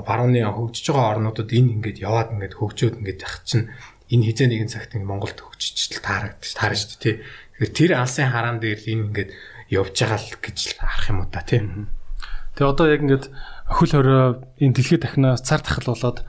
барууны 0.03 0.43
хөгжиж 0.43 0.91
байгаа 0.91 1.15
орнуудад 1.15 1.49
энэ 1.51 1.71
ингээд 1.79 1.97
яваад 2.03 2.33
ингээд 2.35 2.57
хөгжөөд 2.59 2.95
ингээд 2.99 3.23
явах 3.23 3.41
чинь 3.47 3.71
энэ 4.11 4.25
хизээ 4.31 4.47
нэгэн 4.51 4.71
цагт 4.71 4.91
ингээд 4.97 5.11
Монголд 5.11 5.39
хөгжиж 5.39 5.95
таарагдаж 6.03 6.51
таарна 6.51 6.75
шүү 6.75 6.89
дээ 6.99 7.01
тий. 7.01 7.15
Тэгэхээр 7.55 7.71
тэр 7.71 7.91
алсын 7.95 8.29
хараан 8.29 8.59
дээр 8.59 8.81
энэ 8.83 9.03
ингээд 9.07 9.31
явж 9.71 9.95
байгаа 9.95 10.19
л 10.19 10.35
гэж 10.43 10.57
харах 10.77 11.07
юм 11.09 11.19
уу 11.23 11.29
та 11.31 11.41
тий. 11.41 11.61
Тэгээ 11.63 12.71
одоо 12.71 12.85
яг 12.91 13.01
ингээд 13.01 13.25
өхөл 13.71 13.93
хорой 13.95 14.23
энэ 14.61 14.75
дэлхийд 14.75 15.03
дахнаас 15.07 15.41
цар 15.41 15.61
тахал 15.63 15.95
болоод 15.95 16.21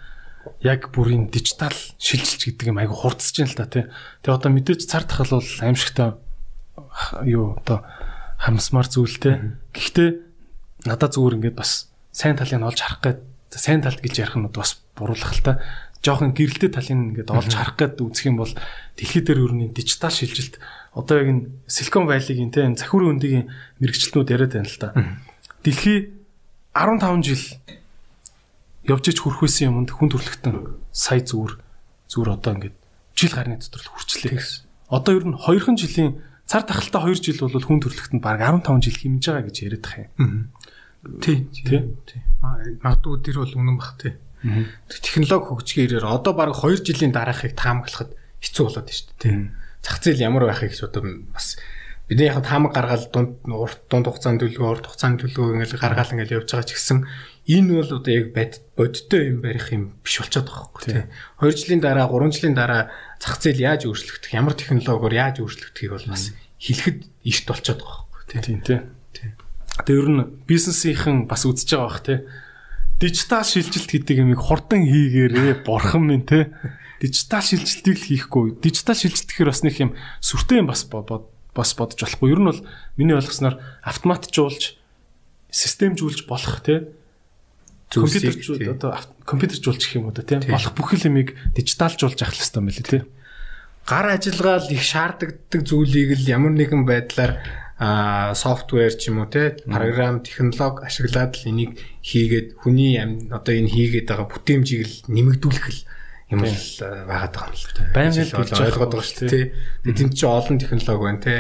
яг 0.63 0.89
бүрийн 0.95 1.29
дижитал 1.29 1.75
шилжилт 1.99 2.43
гэдэг 2.47 2.71
юм 2.71 2.79
айгу 2.81 2.95
хурдсаж 2.97 3.45
байна 3.45 3.53
л 3.53 3.61
та 3.61 3.67
тий. 3.67 3.85
Тэгээ 4.25 4.37
одоо 4.41 4.51
мэдээж 4.55 4.81
цар 4.89 5.05
тахал 5.05 5.43
бол 5.43 5.51
аимшигтай 5.61 6.17
юу 7.27 7.59
одоо 7.61 7.85
харамсмар 8.41 8.89
зүйлтэй. 8.89 9.59
Гэхдээ 9.75 10.09
надад 10.89 11.13
зүгээр 11.13 11.37
ингээд 11.43 11.57
бас 11.59 11.93
сайн 12.13 12.37
талыг 12.41 12.63
олж 12.63 12.81
харах 12.81 13.03
гээд 13.05 13.21
сайн 13.57 13.81
талд 13.81 14.05
гэж 14.05 14.15
ярих 14.21 14.37
нь 14.37 14.47
бас 14.53 14.79
буруулах 14.95 15.33
л 15.33 15.43
та 15.43 15.53
жоохон 16.05 16.37
гэрэлтэй 16.37 16.71
талын 16.71 17.11
ингээд 17.17 17.35
олж 17.35 17.53
харах 17.57 17.77
гэдэг 17.81 18.05
үзэх 18.05 18.31
юм 18.31 18.39
бол 18.39 18.53
дэлхий 18.95 19.23
дээр 19.25 19.43
өрний 19.43 19.73
дижитал 19.73 20.15
шилжилт 20.15 20.61
одоо 20.95 21.19
яг 21.19 21.29
энэ 21.33 21.43
Silicon 21.67 22.07
Valley-гийн 22.07 22.53
те 22.55 22.63
энэ 22.69 22.79
захирын 22.79 23.19
өндгийн 23.19 23.51
мэрэгчлэнүүд 23.83 24.31
яриад 24.31 24.53
байна 24.55 24.71
л 24.71 24.79
та. 24.79 24.89
Дэлхий 25.67 26.15
15 26.77 27.27
жил 27.27 27.43
явж 28.87 29.05
иж 29.11 29.19
хүрх 29.19 29.43
байсан 29.43 29.73
юмд 29.75 29.91
хүн 29.91 30.09
төрлөختөн 30.15 30.79
сая 30.95 31.21
зүгээр 31.27 31.59
зүгээр 32.07 32.31
одоо 32.39 32.53
ингээд 32.55 32.77
жил 33.19 33.33
гарны 33.35 33.59
дотор 33.59 33.83
л 33.83 33.93
хүрчлээ. 33.93 34.39
Одоо 34.93 35.13
ер 35.19 35.25
нь 35.27 35.35
2хан 35.35 35.75
жилийн 35.75 36.23
цар 36.47 36.63
тахалтай 36.63 37.03
2 37.03 37.19
жил 37.19 37.41
бол 37.43 37.67
хүн 37.67 37.83
төрлөختөнд 37.83 38.23
баг 38.23 38.39
15 38.39 38.85
жил 38.87 38.97
хэмжиж 38.97 39.27
байгаа 39.27 39.47
гэж 39.51 39.57
яриад 39.67 39.83
тах 39.83 39.97
юм. 39.99 40.09
Тий. 41.21 41.47
Тий. 41.53 42.21
Магадгүй 42.83 43.23
тэр 43.23 43.43
бол 43.43 43.55
үнэн 43.57 43.77
бах 43.79 43.97
тий. 44.01 44.15
Технологи 44.91 45.49
хөгжигээр 45.51 46.05
одоо 46.07 46.33
баг 46.37 46.55
2 46.55 46.85
жилийн 46.85 47.13
дараахыг 47.13 47.57
таамаглахад 47.57 48.15
хэцүү 48.43 48.65
болоод 48.67 48.87
байна 48.87 48.95
шүү 48.95 49.17
дээ. 49.19 49.51
Зах 49.83 49.99
зээл 50.03 50.27
ямар 50.27 50.45
байхыг 50.47 50.77
ч 50.77 50.85
одоо 50.85 51.03
бас 51.33 51.57
бидний 52.07 52.31
яг 52.31 52.45
таамаг 52.47 52.71
гаргаад 52.75 53.11
дунд 53.11 53.43
урт 53.51 53.91
дунд 53.91 54.07
хугацаанд 54.07 54.39
төлөвлөгөө 54.39 54.71
урт 54.71 54.87
хугацаанд 54.87 55.19
төлөвлөгөө 55.27 55.55
ингээл 55.59 55.83
гаргаал 55.83 56.15
ингээл 56.15 56.37
явж 56.39 56.49
байгаа 56.55 56.69
ч 56.71 56.73
гэсэн 56.79 56.99
энэ 57.51 57.73
бол 57.75 57.91
одоо 57.99 58.13
яг 58.15 58.27
бодиттой 58.79 59.23
юм 59.35 59.39
барих 59.43 59.67
юм 59.75 59.85
биш 60.07 60.23
болчиход 60.23 60.47
байгаа 60.47 60.71
байхгүй 60.71 60.83
тий. 60.87 61.05
2 61.43 61.59
жилийн 61.59 61.83
дараа 61.83 62.07
3 62.07 62.31
жилийн 62.31 62.55
дараа 62.55 62.83
зах 63.19 63.43
зээл 63.43 63.67
яаж 63.67 63.91
өөрчлөгдөх 63.91 64.33
ямар 64.39 64.55
технологиор 64.55 65.15
яаж 65.15 65.37
өөрчлөгдөхийг 65.43 65.91
бол 65.91 66.07
бас 66.07 66.31
хэлэхэд 66.63 66.99
ишт 67.27 67.47
болчиход 67.51 67.83
байгаа 67.83 68.03
байхгүй 68.07 68.25
тий. 68.31 68.59
Тий. 68.63 68.79
Тэгээ 69.85 70.01
ер 70.01 70.09
нь 70.09 70.23
бизнесийнхэн 70.49 71.29
бас 71.29 71.45
үзэж 71.45 71.69
байгаа 71.77 71.89
бах 71.91 72.01
тий. 72.01 72.19
Дижитал 72.97 73.45
шилжилт 73.45 73.93
гэдэг 73.93 74.17
юмыг 74.25 74.41
хурдан 74.41 74.89
хийгээрээ 74.89 75.69
бурхан 75.69 76.09
минь 76.09 76.25
тий. 76.25 76.49
Дижитал 77.01 77.45
шилжилтийг 77.45 77.97
л 78.01 78.09
хийхгүй. 78.09 78.47
Дижитал 78.57 78.97
шилжилт 78.97 79.29
гэхээр 79.29 79.53
бас 79.53 79.61
нэг 79.61 79.77
юм 79.77 79.93
сүртэй 80.25 80.65
юм 80.65 80.73
бас 80.73 80.89
бас 80.89 81.71
бодож 81.77 82.01
болохгүй. 82.01 82.33
Ер 82.33 82.41
нь 82.41 82.49
бол 82.49 82.61
миний 82.97 83.13
ойлгосноор 83.13 83.61
автоматжуулж 83.85 84.81
системжүүлж 85.53 86.25
болох 86.25 86.65
тий. 86.65 86.89
Компьютержүүл 87.93 88.73
одоо 88.73 88.97
компьютержуулж 89.29 89.81
гэх 89.85 90.01
юм 90.01 90.09
уу 90.09 90.17
тий. 90.17 90.41
Болох 90.49 90.73
бүх 90.73 90.97
юмыг 90.97 91.37
дижиталжуулж 91.53 92.17
авах 92.25 92.33
хэрэгтэй 92.33 92.61
юм 92.61 92.69
байна 92.73 92.85
тий. 92.89 93.03
Гар 93.87 94.07
ажиллагаа 94.19 94.59
л 94.65 94.73
их 94.75 94.83
шаарддаг 94.83 95.31
зүйлийг 95.53 96.19
л 96.19 96.25
ямар 96.27 96.53
нэгэн 96.57 96.83
байдлаар 96.83 97.39
а 97.79 98.33
софтвер 98.33 98.97
ч 98.97 99.13
юм 99.13 99.21
уу 99.21 99.29
те 99.29 99.57
програм 99.69 100.25
технологи 100.25 100.89
ашиглаад 100.89 101.37
л 101.37 101.49
энийг 101.53 101.77
хийгээд 102.01 102.57
хүний 102.57 102.97
одоо 103.29 103.53
энэ 103.53 103.69
хийгээд 103.69 104.09
байгаа 104.09 104.33
бүтээмжийг 104.33 104.83
л 104.89 104.97
нэмэгдүүлэх 105.13 105.69
л 105.69 105.81
юм 106.33 106.43
л 106.43 106.57
байгаад 106.81 107.33
байгаа 107.37 107.53
юм 107.53 107.61
л 107.61 107.77
те. 107.77 107.85
Байнгын 107.95 108.33
ойлгоод 108.33 108.93
байгаа 108.97 109.07
шүү 109.07 109.29
дээ. 109.31 109.45
Тэнд 109.95 110.13
чи 110.19 110.25
олон 110.27 110.59
технологи 110.59 111.05
байна 111.05 111.23
те. 111.23 111.37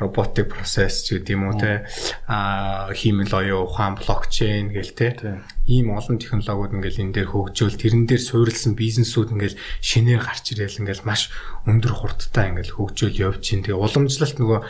Роботик 0.00 0.48
процесс 0.48 1.04
ч 1.04 1.20
гэдэг 1.20 1.34
юм 1.36 1.52
уу 1.52 1.60
те. 1.60 1.84
А 2.24 2.88
хиймэл 2.96 3.36
оюу 3.36 3.68
ухаан 3.68 4.00
блокчейн 4.00 4.72
гэл 4.72 4.96
те. 4.96 5.44
Ийм 5.68 5.92
олон 5.92 6.16
технологиуд 6.16 6.72
ингээл 6.72 7.04
энэ 7.04 7.14
дээр 7.20 7.28
хөгжөөл 7.36 7.76
тэрэн 7.76 8.08
дээр 8.08 8.22
суурилсан 8.24 8.72
бизнесүүд 8.80 9.36
ингээл 9.36 9.60
шинээр 9.84 10.24
гарч 10.24 10.56
ирээл 10.56 10.88
ингээл 10.88 11.04
маш 11.04 11.28
өндөр 11.68 11.92
хурдтай 11.92 12.48
ингээл 12.48 12.80
хөгжөөл 12.80 13.20
явж 13.28 13.44
чинь 13.44 13.60
тэгээ 13.60 13.76
уламжлалт 13.76 14.40
нөгөө 14.40 14.60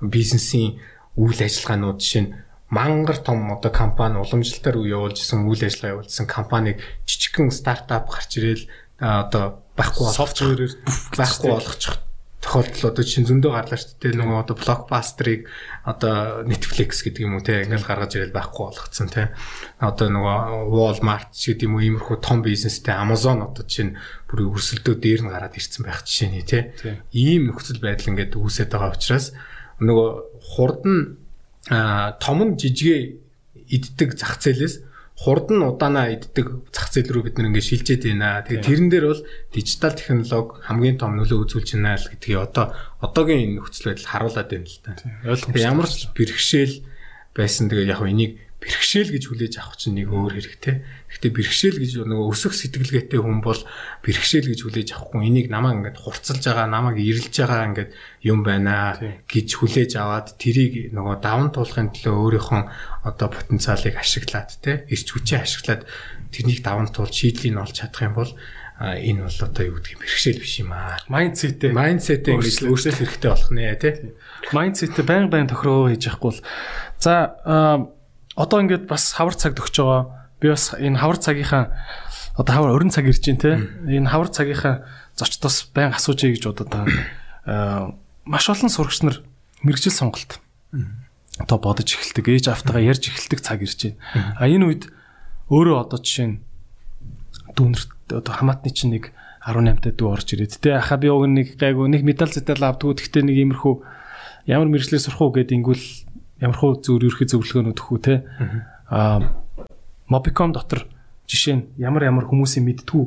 бизнесийн 0.00 0.78
үйл 1.16 1.40
ажиллагаанууд 1.42 1.98
жишээ 1.98 2.22
нь 2.22 2.34
мангар 2.70 3.18
том 3.18 3.48
одоо 3.52 3.72
компани 3.72 4.20
уламжлалтаар 4.20 4.76
явуулж 4.84 5.18
исэн 5.24 5.48
үйл 5.48 5.64
ажиллагаа 5.64 5.94
явуулсан 5.98 6.26
компаниг 6.28 6.76
жижигхэн 7.08 7.50
стартап 7.50 8.06
гарч 8.12 8.36
ирээл 8.36 8.64
одоо 9.00 9.64
байхгүй 9.78 10.06
софтверээр 10.12 10.74
байхгүй 11.18 11.48
болгочих 11.48 12.08
тохиолдол 12.38 12.90
одоо 12.94 13.04
чинь 13.04 13.26
зөндөө 13.26 13.50
гарлаа 13.50 13.78
шүү 13.78 13.98
дээ. 13.98 14.14
Нөгөө 14.14 14.38
одоо 14.38 14.56
блокбастерыг 14.56 15.50
одоо 15.82 16.46
Netflix 16.46 17.02
гэдэг 17.02 17.26
юм 17.26 17.34
уу 17.34 17.42
те 17.42 17.66
ингээл 17.66 17.82
гаргаж 17.82 18.14
ирэл 18.14 18.36
байхгүй 18.36 18.62
болгоцсон 18.62 19.10
те. 19.10 19.34
Одоо 19.82 20.06
нөгөө 20.06 20.70
Walmart 20.70 21.34
гэдэг 21.34 21.66
юм 21.66 21.76
уу 21.76 21.82
иймэрхүү 21.82 22.22
том 22.22 22.46
бизнестэй 22.46 22.94
Amazon 22.94 23.42
одоо 23.42 23.66
чинь 23.66 23.98
бүр 24.30 24.54
өрсөлдөө 24.54 24.94
дээр 25.02 25.20
нь 25.26 25.32
гараад 25.34 25.58
ирсэн 25.58 25.82
байх 25.82 26.06
жишээний 26.06 26.46
те. 26.46 26.78
Ийм 27.10 27.50
нөхцөл 27.50 27.82
байдал 27.82 28.14
ингээд 28.14 28.38
үүсээд 28.38 28.70
байгаа 28.70 28.94
учраас 28.94 29.34
нөгөө 29.80 30.08
хурд 30.42 30.82
нь 30.86 31.02
том 31.68 32.38
нь 32.42 32.58
жижигээ 32.58 33.00
иддэг 33.68 34.16
зах 34.16 34.40
зээлээс 34.40 34.88
хурд 35.18 35.50
нь 35.50 35.66
удаанаа 35.66 36.14
иддэг 36.14 36.70
зах 36.70 36.88
зээл 36.94 37.10
рүү 37.10 37.22
бид 37.26 37.36
нэг 37.42 37.58
шилжээд 37.58 38.06
байна. 38.06 38.46
Тэгээ 38.46 38.62
тэрэн 38.62 38.88
дээр 38.88 39.06
бол 39.10 39.22
дижитал 39.50 39.98
технологи 39.98 40.62
хамгийн 40.62 40.96
том 40.98 41.18
нөлөө 41.18 41.42
үзүүлж 41.42 41.74
байна 41.74 41.98
л 41.98 42.06
гэдгийг 42.06 42.38
одоо 42.38 42.70
одоогийн 43.02 43.58
нөхцөл 43.58 43.90
байдал 43.90 44.10
харуулад 44.14 44.46
байна 44.46 44.70
л 44.70 44.78
та. 44.78 44.94
Ямар 45.58 45.90
ч 45.90 46.06
бэрхшээл 46.14 46.74
байсан. 47.34 47.66
Тэгээ 47.66 47.90
яг 47.90 48.02
энийг 48.06 48.38
бэрхшээл 48.68 49.16
гэж 49.16 49.24
хүлээж 49.32 49.54
авах 49.64 49.80
чинь 49.80 49.96
нэг 49.96 50.12
өөр 50.12 50.36
хэрэгтэй. 50.36 50.76
Гэхдээ 51.08 51.32
бэрхшээл 51.32 51.78
гэж 51.80 51.92
нөгөө 52.04 52.28
өсөх 52.28 52.52
сэтгэлгээтэй 52.52 53.16
хүн 53.16 53.40
бол 53.40 53.56
бэрхшээл 54.04 54.52
гэж 54.52 54.60
хүлээж 54.68 54.88
авахгүй 54.92 55.24
энийг 55.24 55.48
намаа 55.48 55.72
ингээд 55.72 55.96
хурцлж 56.04 56.44
байгаа, 56.44 56.68
намайг 56.68 57.00
ирэлж 57.00 57.32
байгаа 57.32 57.68
ингээд 57.72 57.90
юм 58.28 58.44
байна 58.44 59.00
гэж 59.24 59.48
хүлээж 59.56 59.92
аваад 59.96 60.36
тэрийг 60.36 60.92
нөгөө 60.92 61.16
даван 61.24 61.48
туулахын 61.48 61.96
төлөө 61.96 62.12
өөрийнхөө 62.12 62.62
одоо 63.08 63.28
потенциалыг 63.32 63.96
ашиглаад 63.96 64.52
те 64.60 64.84
эрч 64.92 65.08
хүчээ 65.16 65.40
ашиглаад 65.48 65.88
тэрнийг 66.28 66.60
даван 66.60 66.92
туул 66.92 67.08
шийдлийг 67.08 67.56
олж 67.56 67.72
чадах 67.72 68.04
юм 68.04 68.14
бол 68.20 68.32
энэ 68.78 69.26
бол 69.26 69.38
одоо 69.42 69.64
юу 69.64 69.74
гэдэг 69.80 69.92
юм 69.96 70.00
бэрхшээл 70.04 70.38
биш 70.44 70.54
юм 70.62 70.70
аа. 70.70 71.00
Майндсетээ 71.10 71.72
майндсетээ 71.72 72.36
ингэж 72.36 72.58
өөрчлөх 72.68 73.00
хэрэгтэй 73.00 73.30
болох 73.32 73.50
нэ 73.50 73.74
тий. 73.80 73.94
Майндсетээ 74.54 75.02
байн 75.08 75.26
байн 75.32 75.50
тохироо 75.50 75.90
хийж 75.90 76.06
явахгүй 76.06 76.30
бол 76.30 76.42
за 77.02 77.14
одоо 78.38 78.62
ингээд 78.62 78.86
бас 78.86 79.18
хавар 79.18 79.34
цаг 79.34 79.58
төгсөж 79.58 79.82
байгаа. 79.82 80.30
Би 80.38 80.54
бас 80.54 80.70
энэ 80.78 81.02
хавар 81.02 81.18
цагийнхаа 81.18 81.74
одоо 82.38 82.52
хавар 82.54 82.78
орон 82.78 82.94
цаг 82.94 83.10
ирж 83.10 83.26
байна 83.26 83.42
те. 83.42 83.50
Энэ 83.90 84.06
хавар 84.06 84.30
цагийнхаа 84.30 84.86
зочдоос 85.18 85.74
байн 85.74 85.90
асууж 85.90 86.22
ий 86.22 86.38
гэж 86.38 86.46
бодод 86.46 86.70
байгаа. 86.70 87.98
Маш 88.22 88.46
олон 88.46 88.70
сурагч 88.70 89.02
нар 89.02 89.18
мэрэгжил 89.66 89.90
сонголт 89.90 90.38
одоо 91.38 91.58
бодож 91.58 91.90
эхэлдэг, 91.90 92.30
ээж 92.30 92.46
автагаа 92.54 92.82
ярьж 92.82 93.10
эхэлдэг 93.10 93.42
цаг 93.42 93.62
ирж 93.66 93.94
байна. 94.14 94.38
А 94.38 94.46
энэ 94.46 94.66
үед 94.70 94.84
өөрөө 95.50 95.76
одоо 95.82 95.98
жишээ 95.98 96.26
нь 96.30 96.36
дүүнер 97.58 97.82
одоо 98.14 98.32
хамаатны 98.34 98.70
чинь 98.70 98.94
нэг 98.94 99.10
18 99.42 99.82
та 99.82 99.90
дүү 99.94 100.08
орж 100.12 100.28
ирээд 100.34 100.60
те 100.60 100.76
аха 100.76 100.98
би 100.98 101.08
уг 101.08 101.26
нэг 101.26 101.56
гайгүй 101.56 101.88
нэг 101.88 102.02
медаль 102.04 102.30
зэтэл 102.30 102.68
авдггүй 102.68 103.00
гэхдээ 103.00 103.22
нэг 103.24 103.36
иймэрхүү 103.38 103.74
ямар 104.50 104.68
мэрэгчлээ 104.68 105.00
сурах 105.00 105.22
уу 105.22 105.32
гэд 105.32 105.54
ингүүл 105.56 105.84
ямархуу 106.40 106.78
зөв 106.82 107.02
ерхий 107.02 107.26
зөвлөгөөнүүд 107.26 107.78
өгөх 107.78 107.92
үү 107.92 108.00
те? 108.02 108.14
А 108.90 109.20
Mobicom 110.08 110.54
дотор 110.54 110.88
жишээ 111.28 111.54
нь 111.60 111.64
ямар 111.76 112.08
ямар 112.08 112.24
хүмүүсийн 112.24 112.64
мэдтгүү 112.64 113.04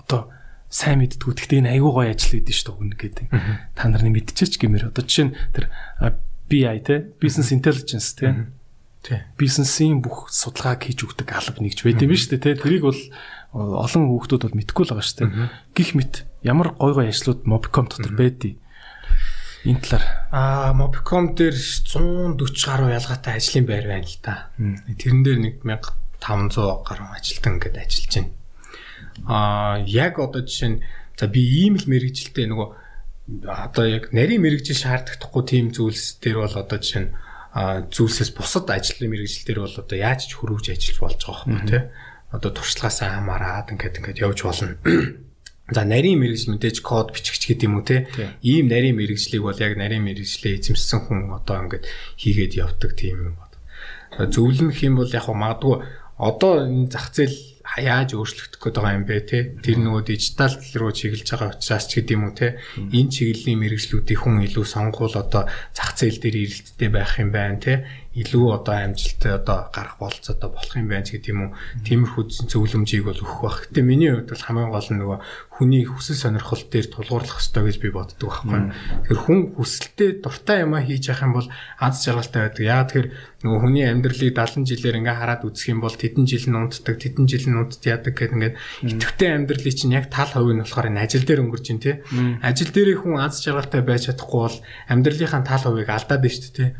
одоо 0.00 0.32
сайн 0.72 1.04
мэдтгүү 1.04 1.32
гэхдээ 1.36 1.60
энэ 1.60 1.72
айгүй 1.76 1.92
гоё 1.92 2.10
ажил 2.10 2.40
хийдэж 2.40 2.56
шүү 2.56 2.96
дээ 2.96 3.00
гэдэг. 3.02 3.26
Та 3.76 3.88
нарны 3.92 4.10
мэдчихэж 4.14 4.56
гэмээр. 4.56 4.88
Одоо 4.88 5.04
жишээ 5.04 5.26
нь 5.28 5.36
тэр 5.52 5.68
BI 6.48 6.78
те? 6.80 7.12
Business 7.20 7.52
intelligence 7.52 8.16
те? 8.16 8.48
Бизнесийн 9.38 10.02
бүх 10.02 10.32
судалгааг 10.32 10.82
хийж 10.82 11.06
өгдөг 11.06 11.28
алба 11.30 11.60
нэгж 11.62 11.84
байд 11.84 12.02
юм 12.02 12.10
шүү 12.16 12.40
дээ 12.40 12.42
те? 12.42 12.58
Тэрийг 12.58 12.84
бол 12.88 13.00
олон 13.54 14.10
хүүхдүүд 14.10 14.42
бол 14.48 14.58
мэдгүй 14.58 14.82
л 14.82 14.90
байгаа 14.96 15.06
шүү 15.06 15.18
дээ. 15.22 15.30
Гих 15.76 15.90
мэт 15.94 16.14
ямар 16.42 16.74
гой 16.74 16.92
гой 16.96 17.06
ажлууд 17.12 17.46
Mobicom 17.46 17.86
дотор 17.86 18.14
байдгийг 18.18 18.58
Энэ 19.66 19.82
талаар 19.82 20.04
аа 20.30 20.70
Mobicom 20.78 21.34
дээр 21.34 21.58
140 21.58 22.38
гаруй 22.62 22.94
ялгаатай 22.94 23.34
ажлын 23.42 23.66
байр 23.66 23.86
байна 23.90 24.06
л 24.06 24.18
да. 24.22 24.54
Тэрэн 24.54 25.22
дээр 25.26 25.38
1500 25.66 26.86
гаруй 26.86 27.10
ажилтан 27.18 27.58
ингээд 27.58 27.76
ажиллаж 27.82 28.12
байна. 28.14 28.30
Аа 29.26 29.82
яг 29.82 30.22
одоо 30.22 30.46
жишээ 30.46 30.70
нь 30.70 30.82
за 31.18 31.26
би 31.26 31.42
ийм 31.42 31.74
л 31.74 31.86
мэрэгжилтэй 31.90 32.46
нөгөө 32.46 32.68
одоо 33.42 33.84
яг 33.90 34.14
нарийн 34.14 34.46
мэрэгжил 34.46 34.78
шаардлагатай 34.78 35.42
тийм 35.50 35.74
зүйлс 35.74 36.22
дээр 36.22 36.46
бол 36.46 36.56
одоо 36.62 36.78
жишээ 36.78 37.02
нь 37.02 37.10
зүйлсээс 37.90 38.30
бусад 38.38 38.70
ажлын 38.70 39.10
мэрэгжил 39.10 39.50
дээр 39.50 39.60
бол 39.66 39.76
одоо 39.82 39.98
яаж 39.98 40.30
ч 40.30 40.38
хөрвж 40.38 40.70
ажиллаж 40.70 40.98
болж 41.02 41.20
байгаа 41.26 41.42
байхгүй 41.42 41.66
тий. 41.66 41.82
Одоо 42.30 42.50
туршлагаасаа 42.54 43.18
хамаарад 43.18 43.72
ингээд 43.74 43.98
ингээд 43.98 44.22
явж 44.22 44.38
болно. 44.46 44.78
За 45.66 45.82
нарийн 45.82 46.22
мэрэгжил 46.22 46.54
мэдээж 46.54 46.78
код 46.78 47.10
бичигч 47.10 47.50
гэдэг 47.50 47.66
юм 47.66 47.82
уу 47.82 47.86
те. 47.86 48.06
Ийм 48.46 48.70
нарийн 48.70 48.94
мэрэгжлийг 49.02 49.42
бол 49.42 49.58
яг 49.58 49.74
нарийн 49.74 50.06
мэрэгжлээ 50.06 50.62
эзэмшсэн 50.62 51.10
хүн 51.10 51.34
одоо 51.34 51.66
ингээд 51.66 51.84
хийгээд 52.22 52.54
явдаг 52.54 52.94
тийм 52.94 53.34
юм 53.34 53.34
бод. 53.34 53.52
Зөвлөнөх 54.30 54.78
юм 54.86 55.02
бол 55.02 55.10
яг 55.10 55.26
магадгүй 55.26 55.82
одоо 56.22 56.70
энэ 56.70 56.86
зах 56.86 57.10
зээл 57.10 57.58
яаж 57.82 58.14
өөрчлөгдөх 58.14 58.62
гээд 58.62 58.76
байгаа 58.78 58.94
юм 58.94 59.04
бэ 59.10 59.20
те? 59.26 59.38
Тэр 59.58 59.82
нөгөө 59.82 60.02
дижитал 60.06 60.54
руу 60.78 60.94
чиглэж 60.94 61.28
байгаа 61.34 61.58
учраас 61.58 61.84
ч 61.90 61.98
гэдэм 61.98 62.22
үү 62.30 62.34
те? 62.38 62.48
Энэ 62.78 63.10
чиглэлийн 63.10 63.60
мэрэгжлүүдийн 63.60 64.20
хүн 64.22 64.46
илүү 64.46 64.64
сонгуул 64.64 65.18
одоо 65.18 65.50
зах 65.74 65.98
зээл 65.98 66.22
дээр 66.22 66.36
эрэлттэй 66.46 66.90
байх 66.94 67.18
юм 67.18 67.34
байна 67.34 67.58
те 67.58 67.74
илүү 68.16 68.46
одоо 68.56 68.74
амжилттай 68.80 69.32
одоо 69.36 69.68
гарах 69.68 70.00
болцоотой 70.00 70.48
болох 70.48 70.72
юм 70.72 70.88
байна 70.88 71.04
гэдэг 71.04 71.28
юм 71.28 71.52
уу. 71.52 71.56
Тиймэрхүү 71.84 72.48
зөвлөмжийг 72.48 73.04
бол 73.04 73.20
өгөх 73.20 73.40
бах. 73.44 73.58
Гэтэ 73.68 73.84
миний 73.84 74.08
хувьд 74.08 74.32
бол 74.32 74.46
хамгийн 74.48 74.72
гол 74.72 74.88
нь 74.88 75.00
нөгөө 75.04 75.18
хүний 75.56 75.84
хүсэл 75.88 76.16
сонирхол 76.16 76.64
дээр 76.68 76.88
тулгуурлах 76.92 77.40
хэрэгтэй 77.40 77.64
гэж 77.64 77.76
би 77.80 77.88
боддог 77.92 78.28
байхгүй. 78.28 78.60
Тэгэхээр 79.08 79.24
хүн 79.24 79.40
хүсэлтэд 79.56 80.16
дуртай 80.20 80.64
юм 80.64 80.76
а 80.76 80.84
хийж 80.84 81.08
явах 81.08 81.24
юм 81.24 81.32
бол 81.32 81.48
аз 81.80 82.04
жаргалтай 82.04 82.40
байдаг. 82.44 82.64
Яагаад 82.64 82.88
тэгэхээр 82.92 83.08
нөгөө 83.40 83.60
хүний 83.64 83.84
амьдралыг 83.88 84.32
70 84.36 84.68
жилээр 84.68 84.98
ингээ 85.00 85.16
хараад 85.16 85.42
үзэх 85.48 85.68
юм 85.72 85.80
бол 85.80 85.96
тэдэн 85.96 86.24
жил 86.28 86.44
нь 86.48 86.56
унтдаг, 86.60 86.96
тэдэн 87.00 87.24
жил 87.24 87.46
нь 87.48 87.56
унтд 87.56 87.84
яадаг 87.88 88.12
гэх 88.12 88.32
ингээд 88.36 88.56
идэвхтэй 88.84 89.30
амьдралыг 89.32 89.74
чинь 89.76 89.96
яг 89.96 90.12
тал 90.12 90.28
хувь 90.28 90.52
нь 90.52 90.60
болохоор 90.60 90.88
энэ 90.92 91.04
ажил 91.04 91.24
дээр 91.24 91.44
өнгөрч 91.44 91.66
ин 91.72 91.80
тээ. 91.80 91.96
Ажил 92.44 92.72
дээрээ 92.72 92.96
хүн 93.00 93.16
аз 93.16 93.40
жаргалтай 93.40 93.80
байж 93.80 94.12
чадахгүй 94.12 94.40
бол 94.44 94.58
амьдралынхаа 94.92 95.40
тал 95.40 95.64
хувийг 95.68 95.88
алдаад 95.88 96.20
байна 96.20 96.36
шүү 96.36 96.52
дээ. 96.52 96.70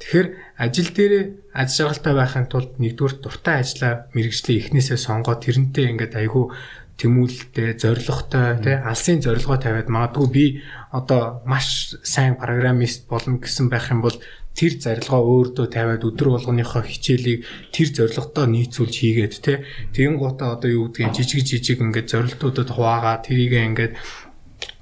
Тэгэхээр 0.00 0.28
ажил 0.58 0.90
дээрээ 0.90 1.24
аз 1.54 1.78
жаргалтай 1.78 2.14
байхын 2.18 2.46
тулд 2.50 2.82
нэгдүгээр 2.82 3.14
дуртай 3.22 3.56
ажлаа 3.62 4.10
мэрэгжлээ 4.12 4.58
эхнээсээ 4.58 4.98
сонгоод 4.98 5.46
тэрнтэй 5.46 5.86
ингээд 5.94 6.14
айгүй 6.18 6.50
тэмүүлэлтэй, 6.98 7.78
зоригтой, 7.78 8.58
тий 8.58 8.74
алсын 8.74 9.22
зорилгоо 9.22 9.54
тавиад 9.62 9.86
магадгүй 9.86 10.26
би 10.34 10.44
одоо 10.90 11.46
маш 11.46 11.94
сайн 12.02 12.34
программист 12.34 13.06
болно 13.06 13.38
гэсэн 13.38 13.70
байх 13.70 13.94
юм 13.94 14.02
бол 14.02 14.18
тэр 14.58 14.74
зарилгаа 14.82 15.22
өөртөө 15.22 15.66
тавиад 15.70 16.02
өдөр 16.02 16.34
болгоныхоо 16.34 16.82
хичээлийг 16.82 17.46
тэр 17.70 17.88
зорилготой 17.94 18.50
нийцүүлж 18.50 18.94
хийгээд 18.98 19.34
тий 19.38 19.56
тэгэн 19.94 20.18
гутаа 20.18 20.58
одоо 20.58 20.70
юу 20.74 20.90
гэдгийг 20.90 21.14
жижиг 21.14 21.46
жижиг 21.46 21.78
ингээд 21.78 22.10
зорилтуудад 22.10 22.66
хуваагаа 22.74 23.22
тэрийг 23.22 23.54
ингээд 23.54 23.94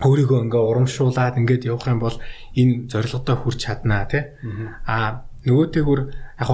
өөрийгөө 0.01 0.41
ингээ 0.49 0.65
урамшуулад 0.73 1.37
ингээд 1.37 1.69
явах 1.69 1.93
юм 1.93 2.01
бол 2.01 2.17
энэ 2.57 2.89
зорилготой 2.89 3.37
хүрч 3.37 3.59
чаднаа 3.61 4.09
тий 4.09 4.25
а 4.89 5.26
нөгөөтэйгүр 5.47 6.01
яг 6.43 6.51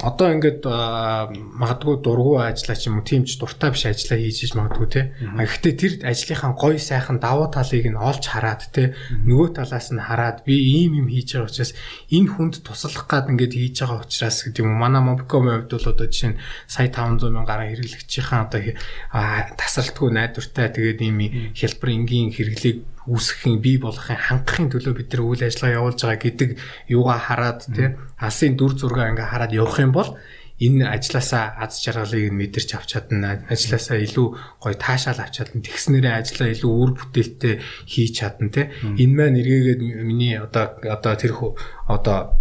одоо 0.00 0.32
ингээд 0.32 0.64
магадгүй 0.64 2.00
дургу 2.00 2.40
ажиллаа 2.40 2.76
ч 2.76 2.88
юм 2.88 3.00
уу 3.00 3.04
тийм 3.04 3.28
ч 3.28 3.36
дуртай 3.36 3.68
биш 3.68 3.84
ажиллаа 3.84 4.16
хийж 4.16 4.38
иж 4.48 4.52
магадгүй 4.56 4.88
те. 4.88 5.12
А 5.20 5.44
гэхдээ 5.44 5.74
тэр 5.76 5.92
ажлынхаа 6.08 6.56
гой 6.56 6.80
сайхан 6.80 7.20
давуу 7.20 7.52
талыг 7.52 7.84
нь 7.84 8.00
олж 8.00 8.24
хараад 8.24 8.64
те. 8.72 8.96
Нөгөө 9.12 9.60
талаас 9.60 9.92
нь 9.92 10.00
хараад 10.00 10.40
би 10.48 10.56
ийм 10.56 11.04
юм 11.04 11.08
хийж 11.12 11.36
байгаа 11.36 11.52
учраас 11.52 11.72
энэ 12.08 12.32
хүнд 12.32 12.54
туслах 12.64 13.04
гад 13.12 13.28
ингээд 13.28 13.52
хийж 13.52 13.76
байгаа 13.84 14.00
учраас 14.00 14.40
гэдэг 14.48 14.64
юм. 14.64 14.80
Манай 14.80 15.04
Mobicom-ийн 15.04 15.68
хувьд 15.68 15.72
бол 15.76 15.92
одоо 15.92 16.06
жишээ 16.08 16.30
нь 16.32 16.40
сая 16.64 16.88
500 16.88 17.28
мянган 17.28 17.44
гаруй 17.44 17.68
хэрэглэгчийн 17.76 18.40
одоо 18.40 18.60
тасралтгүй 19.60 20.08
найдвартай. 20.16 20.72
Тэгээд 20.72 21.00
ийм 21.04 21.18
хялбар 21.52 21.90
энгийн 21.92 22.32
хэрэглээг 22.32 22.99
үүсгэхийн 23.08 23.58
бий 23.64 23.76
болохын 23.80 24.20
хангахын 24.20 24.68
төлөө 24.68 24.94
бид 24.98 25.08
нар 25.14 25.22
үйл 25.24 25.46
ажиллагаа 25.46 25.78
явуулж 25.80 26.00
байгаа 26.04 26.20
гэдэг 26.20 26.50
юугаа 26.92 27.18
хараад 27.20 27.60
тий 27.72 27.88
алсын 28.20 28.56
дүр 28.56 28.72
зургаа 28.76 29.10
ингээ 29.14 29.32
хараад 29.32 29.52
явах 29.56 29.78
юм 29.80 29.92
бол 29.96 30.10
энэ 30.60 30.84
ажилласаа 30.84 31.56
аз 31.56 31.80
жаргалыг 31.80 32.36
мэдэрч 32.36 32.70
авч 32.76 32.92
чадна. 32.92 33.40
Ажилласаа 33.48 33.96
илүү 34.04 34.26
гоё 34.60 34.76
таашаал 34.76 35.24
авч 35.24 35.40
чадна. 35.40 35.64
Тэгснээрээ 35.64 36.14
ажиллаа 36.20 36.48
илүү 36.52 36.72
үр 36.76 36.90
бүтээлтэй 37.00 37.54
хийж 37.88 38.12
чадна 38.20 38.52
тий. 38.52 38.66
Энэ 38.84 39.14
маань 39.16 39.40
эргээгээд 39.40 39.80
миний 40.04 40.36
одоо 40.36 40.76
одоо 40.84 41.14
тэр 41.16 41.32
одоо 41.88 42.36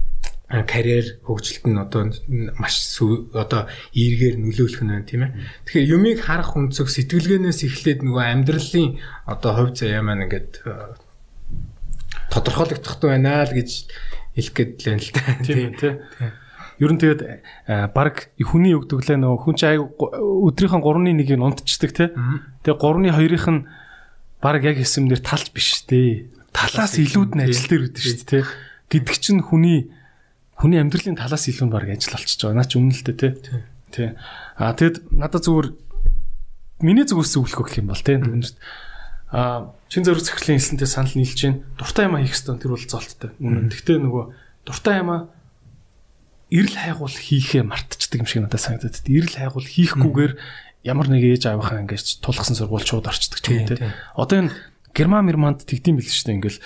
карьер 0.49 1.21
хөгжилт 1.29 1.65
нь 1.69 1.77
одоо 1.77 2.09
маш 2.57 2.97
одоо 3.37 3.69
эргээр 3.93 4.41
нөлөөлөх 4.41 4.81
нь 4.81 4.89
байна 4.89 5.05
тийм 5.05 5.21
ээ. 5.29 5.37
Тэгэхээр 5.69 5.93
юмыг 5.93 6.19
харах 6.25 6.57
өнцөг 6.57 6.89
сэтгэлгээнээс 6.89 7.69
эхлээд 7.69 8.01
нөгөө 8.01 8.25
амьдралын 8.33 8.97
одоо 9.29 9.51
хувь 9.53 9.77
заяа 9.77 10.01
маань 10.01 10.25
ингээд 10.25 10.65
тодорхойлогдох 12.33 12.97
байна 12.97 13.45
л 13.45 13.53
гэж 13.53 13.69
хэлэх 14.33 14.53
гээд 14.57 14.71
л 14.73 14.85
байна 14.89 15.01
л 15.05 15.11
да. 15.13 15.21
Тийм 15.45 15.71
тийм. 15.77 15.95
Ер 16.81 16.91
нь 16.95 16.97
тэгээд 16.97 17.21
баг 17.93 18.33
хүний 18.41 18.73
өгдөглөө 18.73 19.17
нөгөө 19.21 19.39
хүн 19.45 19.53
чинь 19.53 19.85
өдрийнхөө 19.85 20.81
3-1-ийг 20.81 21.29
нь 21.37 21.45
унтчихдаг 21.45 21.91
тий. 21.93 22.09
Тэгээ 22.65 22.79
3-2-ийнх 23.13 23.47
нь 23.53 23.61
баг 24.41 24.63
яг 24.65 24.81
хэсэмнэр 24.81 25.21
талч 25.21 25.53
биш 25.53 25.85
тий. 25.85 26.31
Талаас 26.55 26.97
илүүд 26.97 27.37
нь 27.37 27.43
ажил 27.45 27.67
дээр 27.69 27.83
үүдэн 27.85 28.01
шүү 28.01 28.17
дээ 28.17 28.29
тий. 28.31 28.43
Гэдэг 28.89 29.17
чинь 29.21 29.43
хүний 29.43 29.91
хүний 30.59 30.79
амьдралын 30.83 31.15
талаас 31.15 31.47
илүү 31.47 31.65
нь 31.65 31.73
баг 31.73 31.87
ажил 31.87 32.11
болчихж 32.11 32.43
байгаа. 32.43 32.59
Наа 32.59 32.67
чи 32.67 32.77
дээ 32.83 33.15
тий. 33.15 33.31
Тий. 33.95 34.09
А 34.59 34.75
тэгэд 34.75 35.07
надад 35.15 35.47
зүгээр 35.47 35.67
миний 36.83 37.07
зүгээс 37.07 37.31
зөвлөх 37.39 37.63
гэх 37.63 37.79
юм 37.79 37.95
бол 37.95 38.03
тий. 38.03 38.19
Үнэрт 38.19 38.55
а 39.31 39.71
чин 39.87 40.03
зөрөг 40.03 40.25
цэхлийн 40.25 40.59
хэлсэнтэй 40.59 40.89
санал 40.89 41.15
нийлж 41.15 41.39
гин 41.39 41.63
дуртай 41.79 42.11
юм 42.11 42.19
хийх 42.19 42.35
ёстой 42.35 42.59
тэр 42.59 42.75
бол 42.75 42.83
золттой. 42.83 43.31
Үнэн. 43.39 43.71
Гэхдээ 43.71 43.97
нөгөө 44.03 44.23
дуртай 44.67 44.99
юм 44.99 45.31
эрэл 46.49 46.75
хайгуул 46.75 47.13
хийхээ 47.13 47.63
мартчихдаг 47.63 48.19
юм 48.19 48.27
шиг 48.27 48.41
надад 48.43 48.59
санагдаад. 48.59 49.05
Эрэл 49.05 49.37
хайгуул 49.37 49.69
хийхгүйгээр 49.69 50.33
ямар 50.83 51.07
нэг 51.13 51.23
ээж 51.23 51.45
аавынхаа 51.45 51.85
ингэж 51.85 52.25
тулгсан 52.25 52.57
сургууль 52.57 52.83
шууд 52.83 53.05
орчдөг 53.05 53.39
ч 53.39 53.45
юм 53.53 53.69
тий. 53.69 53.77
Одоо 54.17 54.49
энэ 54.49 54.53
Герман 54.95 55.25
Мирманд 55.25 55.65
тэгдэм 55.65 55.99
бил 55.99 56.07
шүү 56.07 56.25
дээ 56.29 56.37
ингээл 56.39 56.59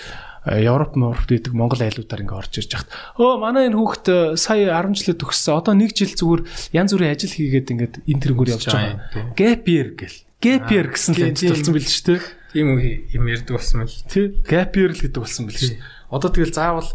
Европ 0.44 0.92
Европ 1.00 1.24
гэдэг 1.24 1.52
Монгол 1.56 1.80
айлуудаар 1.80 2.20
ингээ 2.20 2.36
орж 2.36 2.52
ирж 2.60 2.70
хахад 2.76 2.92
өө 3.16 3.40
манай 3.40 3.72
энэ 3.72 3.80
хүүхэд 3.80 4.36
сая 4.36 4.76
10 4.76 4.92
жилээ 4.92 5.16
төгссөн. 5.16 5.56
Одоо 5.56 5.72
нэг 5.72 5.96
жил 5.96 6.12
зүгээр 6.12 6.42
янз 6.76 6.92
бүрийн 6.92 7.14
ажил 7.16 7.32
хийгээд 7.32 7.72
ингээд 7.72 7.94
энэ 8.04 8.20
тэрнгүүр 8.20 8.52
явж 8.52 8.64
байгаа. 8.68 9.32
Year 9.40 9.88
гэл. 9.96 10.18
Year 10.44 10.86
гэсэн 10.92 11.16
л 11.16 11.32
амжилтсан 11.32 11.72
бил 11.72 11.88
шүү 11.88 12.04
дээ. 12.12 12.20
Тийм 12.52 12.66
үү 12.76 12.80
юм 13.16 13.24
ярьдаг 13.24 13.56
болсон 13.56 13.88
мэл. 13.88 13.96
Тий. 14.04 14.36
Year 14.44 14.92
л 14.92 15.00
гэдэг 15.00 15.16
болсон 15.24 15.48
бил 15.48 15.56
шүү. 15.56 15.80
Одоо 16.12 16.28
тэгэл 16.28 16.52
заавал 16.52 16.92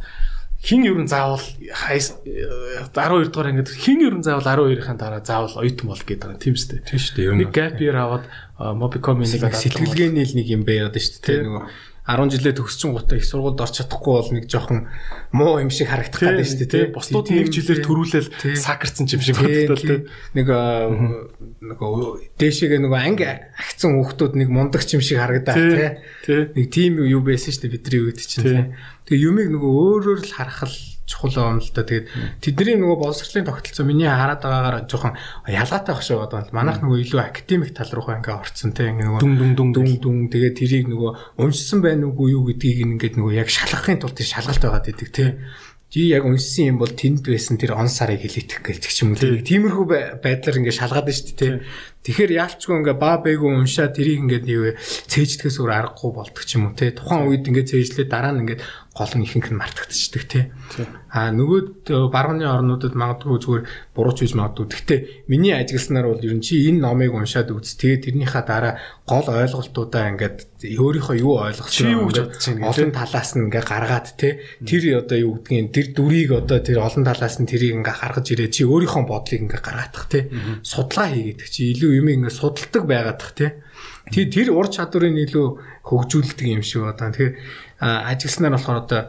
хин 0.59 0.83
ер 0.83 0.99
нь 0.99 1.07
заавал 1.07 1.39
12 1.39 3.31
дугаар 3.31 3.51
ингээд 3.55 3.71
хин 3.71 4.03
ер 4.03 4.15
нь 4.19 4.25
заавал 4.27 4.67
12-ийн 4.67 4.99
дараа 4.99 5.23
заавал 5.23 5.63
оюутан 5.63 5.87
бол 5.87 6.03
гэдэг 6.03 6.35
юм 6.35 6.39
тийм 6.39 6.55
шүү 6.59 6.69
дээ. 6.75 6.83
Тийм 6.83 6.99
шүү 6.99 7.15
дээ. 7.15 7.39
Нэг 7.39 7.51
gap 7.55 7.79
year 7.79 7.95
аваад 7.95 8.27
Mobicom-ийн 8.59 9.39
нэг 9.39 9.55
сэтгэлгээний 9.55 10.27
л 10.27 10.35
нэг 10.35 10.47
юм 10.51 10.63
байгаад 10.67 10.99
шүү 10.99 11.23
дээ. 11.23 11.47
Нөгөө 11.47 11.63
10 12.09 12.33
жилээ 12.33 12.57
төгсчин 12.57 12.97
гутаа 12.97 13.21
их 13.21 13.25
сургуульд 13.29 13.61
орч 13.61 13.85
чадахгүй 13.85 14.13
бол 14.17 14.31
нэг 14.33 14.49
жоохон 14.49 14.89
муу 15.29 15.61
юм 15.61 15.69
шиг 15.69 15.93
харагдах 15.93 16.25
гэдэг 16.25 16.47
шүү 16.49 16.59
дээ 16.65 16.73
тий. 16.73 16.85
Бусдууд 16.89 17.29
нэг 17.29 17.53
жилээр 17.53 17.85
төрүүлэл 17.85 18.29
сакарцсан 18.57 19.05
юм 19.05 19.21
шиг 19.21 19.37
боддог 19.37 19.77
тий. 19.77 19.99
Нэг 20.33 20.47
нөгөө 20.49 22.33
дээшээгээ 22.41 22.81
нөгөө 22.81 22.99
анги 23.05 23.29
агцсан 23.29 23.93
хүүхдүүд 23.93 24.33
нэг 24.41 24.49
мундаг 24.49 24.81
юм 24.89 25.05
шиг 25.05 25.21
харагдаа 25.21 25.53
тий. 26.25 26.49
Нэг 26.57 26.65
тийм 26.73 26.97
юу 27.05 27.21
байсан 27.21 27.53
шүү 27.53 27.69
дээ 27.69 27.73
бидний 27.77 28.01
үед 28.01 28.25
чинь 28.25 28.41
тий. 28.41 28.65
Тэгээ 29.05 29.29
юмыг 29.29 29.47
нөгөө 29.53 29.69
өөрөөр 29.69 30.19
л 30.25 30.33
харах 30.33 30.65
л 30.65 30.73
чухал 31.09 31.57
юм 31.57 31.57
л 31.57 31.71
да. 31.73 31.81
Тэгээд 31.81 32.05
тэдний 32.37 32.77
нөгөө 32.77 32.97
боловсролын 33.01 33.49
тогтолцоо 33.49 33.85
миний 33.89 34.05
хараад 34.05 34.45
байгаагаар 34.45 34.85
жоохон 34.85 35.17
ялгаатай 35.49 35.93
байх 35.97 36.05
шиг 36.05 36.21
байна. 36.29 36.53
Манайх 36.53 36.79
нөгөө 36.85 37.01
илүү 37.09 37.19
академик 37.25 37.73
тал 37.73 37.89
руугаа 37.89 38.21
ингээ 38.21 38.37
орцсон 38.37 38.71
те 38.77 38.93
ингээ 38.93 39.09
нөгөө 39.09 39.21
дүн 39.25 39.33
дүн 39.35 39.51
дүн 39.57 39.69
дүн 39.73 39.89
дүн 39.97 40.17
тэгээд 40.29 40.55
тэрийг 40.61 40.85
нөгөө 40.93 41.11
уншсан 41.41 41.81
байна 41.81 42.05
уугүй 42.05 42.37
юу 42.37 42.45
гэдгийг 42.45 42.85
ингээд 42.85 43.17
нөгөө 43.17 43.33
яг 43.41 43.49
шалгахын 43.49 43.97
тулд 43.97 44.21
шалгалт 44.21 44.61
байгаад 44.61 44.89
идэг 44.93 45.09
те. 45.09 45.25
Жи 45.89 46.05
яг 46.13 46.21
уншсан 46.21 46.69
юм 46.69 46.77
бол 46.77 46.93
тэнд 46.93 47.25
байсан 47.25 47.57
тэр 47.57 47.73
он 47.73 47.89
сарыг 47.89 48.21
хилэтэх 48.21 48.61
гэлдэг 48.61 48.93
ч 48.93 49.01
юм 49.01 49.17
уу. 49.17 49.41
Тиймэрхүү 49.41 50.21
байдлаар 50.21 50.59
ингээ 50.61 50.77
шалгаад 50.77 51.09
байна 51.09 51.17
шүү 51.17 51.33
дээ. 51.33 51.65
Тэгэхээр 51.99 52.31
яалчгүй 52.31 52.75
ингээ 52.79 52.95
баа 52.95 53.19
бэйгүү 53.19 53.59
уншаа 53.59 53.91
тэрийг 53.91 54.23
ингээд 54.23 54.45
юу 54.47 54.71
цээждгээс 54.79 55.59
өөр 55.59 55.71
аргагүй 55.75 56.11
болдог 56.15 56.43
ч 56.47 56.55
юм 56.55 56.71
уу 56.71 56.75
те. 56.79 56.95
Тухайн 56.95 57.27
үед 57.27 57.43
ингээ 57.43 57.67
цээжлээ 57.67 58.07
дараа 58.07 58.31
нь 58.31 58.47
ингээ 58.47 58.59
гол 58.99 59.13
нь 59.15 59.23
ихэнх 59.23 59.55
нь 59.55 59.59
мартагдчихдаг 59.59 60.23
тий. 60.27 60.43
А 61.07 61.31
нөгөө 61.31 62.11
барууны 62.11 62.43
орнуудад 62.43 62.99
магадгүй 62.99 63.39
зүгээр 63.39 63.63
бурууч 63.95 64.17
хийж 64.19 64.33
магадгүй. 64.35 64.67
Гэхдээ 64.67 64.99
миний 65.31 65.55
ажигласнаар 65.55 66.11
бол 66.11 66.19
ер 66.19 66.35
нь 66.35 66.43
чи 66.43 66.67
энэ 66.67 66.83
номыг 66.83 67.15
уншаад 67.15 67.47
үз. 67.55 67.79
Тэгээд 67.79 68.11
тэрнийхээ 68.11 68.43
дараа 68.43 68.73
гол 69.07 69.23
ойлголтуудаа 69.23 70.03
ингээд 70.13 70.37
өөрийнхөө 70.67 71.15
юу 71.23 71.39
ойлгосон 71.39 72.11
олон 72.59 72.91
талаас 72.91 73.39
нь 73.39 73.47
ингээ 73.47 73.63
гаргаад 73.63 74.07
тий. 74.19 74.43
Тэр 74.67 74.83
одоо 74.99 75.17
юу 75.17 75.33
гэдгийг 75.39 75.71
тэр 75.71 75.87
дүрийг 75.95 76.29
одоо 76.35 76.59
тэр 76.59 76.83
олон 76.83 77.07
талаас 77.07 77.39
нь 77.39 77.47
тэрийг 77.47 77.79
ингээ 77.79 77.95
гаргаж 78.03 78.27
ирээ. 78.35 78.51
Чи 78.51 78.67
өөрийнхөө 78.67 79.03
бодлыг 79.07 79.41
ингээ 79.47 79.63
гаргаадах 79.63 80.05
тий. 80.11 80.27
Судалгаа 80.61 81.09
хийгээд 81.15 81.41
чи 81.47 81.71
илүү 81.71 81.88
юм 81.93 82.07
ингээ 82.09 82.33
судалдаг 82.33 82.83
байгаадах 82.85 83.31
тий. 83.33 83.51
Тэр 84.09 84.27
тэр 84.29 84.47
ур 84.53 84.67
чадварыг 84.69 85.15
илүү 85.15 85.47
хөгжүүлдэг 85.85 86.47
юм 86.49 86.63
шиг 86.65 86.85
одоо. 86.85 87.09
Тэгэхээр 87.13 87.33
ажигласнаар 87.81 88.53
болохоор 88.57 88.79
одоо 88.83 89.01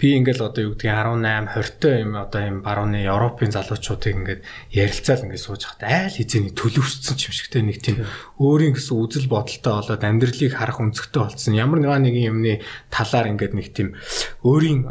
би 0.00 0.16
ингээл 0.16 0.48
одоо 0.48 0.62
юу 0.64 0.72
гэдгийг 0.72 0.96
18 0.96 1.52
20 1.52 2.00
юм 2.00 2.16
одоо 2.16 2.40
юм 2.40 2.56
барууны 2.64 3.04
Европын 3.04 3.52
залуучуудыг 3.52 4.16
ингээд 4.16 4.40
ярилцаал 4.72 5.28
ингээд 5.28 5.44
сууж 5.44 5.68
хахад 5.68 5.84
айл 5.84 6.16
хизээний 6.16 6.56
төлөвшсөн 6.56 7.20
юм 7.20 7.34
шигтэй 7.36 7.60
нэг 7.60 7.84
тийм 7.84 8.08
өөрийн 8.40 8.72
гэсэн 8.72 8.96
үзэл 8.96 9.28
бодолтой 9.28 9.72
болоод 9.76 10.00
амьдралыг 10.00 10.56
харах 10.56 10.80
өнцгтэй 10.80 11.20
болцсон. 11.20 11.52
Ямар 11.52 11.84
нэгэн 11.84 12.32
юмны 12.32 12.64
талаар 12.88 13.28
ингээд 13.28 13.52
нэг 13.52 13.68
тийм 13.76 14.00
өөрийн 14.40 14.88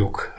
юг 0.00 0.32